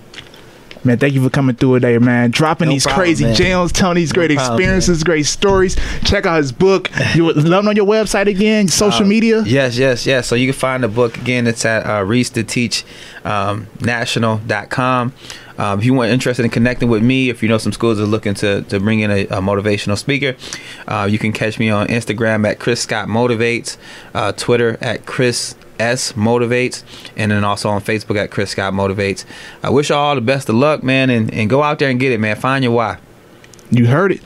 Man, 0.82 0.98
thank 0.98 1.14
you 1.14 1.22
for 1.22 1.30
coming 1.30 1.54
through 1.54 1.74
today, 1.74 1.98
man. 1.98 2.30
Dropping 2.32 2.66
No 2.68 2.72
these 2.74 2.84
problem, 2.84 3.04
crazy 3.04 3.24
man. 3.26 3.34
gems, 3.36 3.70
telling 3.70 3.96
these 3.96 4.12
great 4.12 4.34
problem, 4.34 4.54
experiences, 4.58 5.04
great 5.04 5.26
stories. 5.26 5.76
Check 6.04 6.26
out 6.26 6.38
his 6.38 6.50
book. 6.50 6.90
You 7.14 7.26
would 7.26 7.36
love 7.44 7.66
on 7.68 7.76
your 7.76 7.86
website 7.86 8.26
again, 8.26 8.66
social 8.66 9.04
Uh, 9.04 9.08
media. 9.08 9.42
Yes, 9.46 9.76
yes, 9.76 10.04
yes. 10.06 10.26
So 10.26 10.34
you 10.34 10.50
can 10.50 10.58
find 10.58 10.82
the 10.82 10.88
book 10.88 11.16
again. 11.18 11.46
It's 11.46 11.64
at 11.64 11.86
uh, 11.86 12.04
to 12.04 12.42
Teach 12.42 12.84
um, 13.24 13.68
National.com. 13.82 15.12
Um, 15.60 15.78
if 15.78 15.84
you 15.84 15.92
want 15.92 16.10
interested 16.10 16.42
in 16.42 16.50
connecting 16.50 16.88
with 16.88 17.02
me, 17.02 17.28
if 17.28 17.42
you 17.42 17.48
know 17.48 17.58
some 17.58 17.72
schools 17.72 18.00
are 18.00 18.06
looking 18.06 18.32
to, 18.34 18.62
to 18.62 18.80
bring 18.80 19.00
in 19.00 19.10
a, 19.10 19.24
a 19.24 19.40
motivational 19.42 19.98
speaker, 19.98 20.34
uh, 20.88 21.06
you 21.10 21.18
can 21.18 21.32
catch 21.32 21.58
me 21.58 21.68
on 21.68 21.86
Instagram 21.88 22.48
at 22.48 22.58
Chris 22.58 22.80
Scott 22.80 23.08
Motivates, 23.08 23.76
uh, 24.14 24.32
Twitter 24.32 24.78
at 24.80 25.04
Chris 25.04 25.54
S 25.78 26.12
Motivates, 26.14 26.82
and 27.14 27.30
then 27.30 27.44
also 27.44 27.68
on 27.68 27.82
Facebook 27.82 28.16
at 28.16 28.30
Chris 28.30 28.52
Scott 28.52 28.72
Motivates. 28.72 29.26
I 29.62 29.68
wish 29.68 29.90
all 29.90 30.14
the 30.14 30.22
best 30.22 30.48
of 30.48 30.54
luck, 30.54 30.82
man, 30.82 31.10
and, 31.10 31.32
and 31.34 31.50
go 31.50 31.62
out 31.62 31.78
there 31.78 31.90
and 31.90 32.00
get 32.00 32.10
it, 32.10 32.20
man. 32.20 32.36
Find 32.36 32.64
your 32.64 32.72
why. 32.72 32.98
You 33.70 33.86
heard 33.86 34.12
it. 34.12 34.22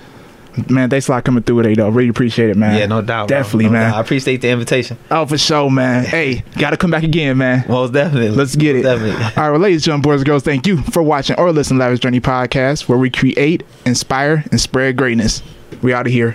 Man, 0.68 0.88
thanks 0.90 1.08
a 1.08 1.12
lot 1.12 1.24
coming 1.24 1.42
through 1.42 1.62
today, 1.62 1.74
though. 1.74 1.88
Really 1.88 2.08
appreciate 2.08 2.50
it, 2.50 2.56
man. 2.56 2.78
Yeah, 2.78 2.86
no 2.86 3.02
doubt. 3.02 3.28
Definitely, 3.28 3.66
No 3.66 3.72
man. 3.72 3.90
doubt. 3.90 3.98
I 3.98 4.00
appreciate 4.00 4.40
the 4.40 4.50
invitation. 4.50 4.96
Oh, 5.10 5.26
for 5.26 5.36
sure, 5.38 5.70
man. 5.70 6.04
Hey, 6.04 6.44
gotta 6.58 6.76
come 6.76 6.90
back 6.90 7.02
again, 7.02 7.38
man. 7.38 7.64
Most 7.68 7.92
definitely. 7.92 8.30
Let's 8.30 8.54
get 8.56 8.76
it. 8.76 8.82
Definitely. 8.82 9.14
All 9.22 9.30
right, 9.36 9.50
well, 9.50 9.58
ladies 9.60 9.78
and 9.78 9.84
gentlemen, 9.84 10.02
boys 10.02 10.20
and 10.20 10.26
girls, 10.26 10.42
thank 10.42 10.66
you 10.66 10.78
for 10.82 11.02
watching 11.02 11.36
or 11.38 11.50
listening 11.52 11.78
to 11.80 11.84
Lavish 11.86 12.00
Journey 12.00 12.20
Podcast, 12.20 12.88
where 12.88 12.98
we 12.98 13.10
create, 13.10 13.62
inspire, 13.84 14.44
and 14.50 14.60
spread 14.60 14.96
greatness. 14.96 15.42
We 15.82 15.92
out 15.92 16.06
of 16.06 16.12
here. 16.12 16.34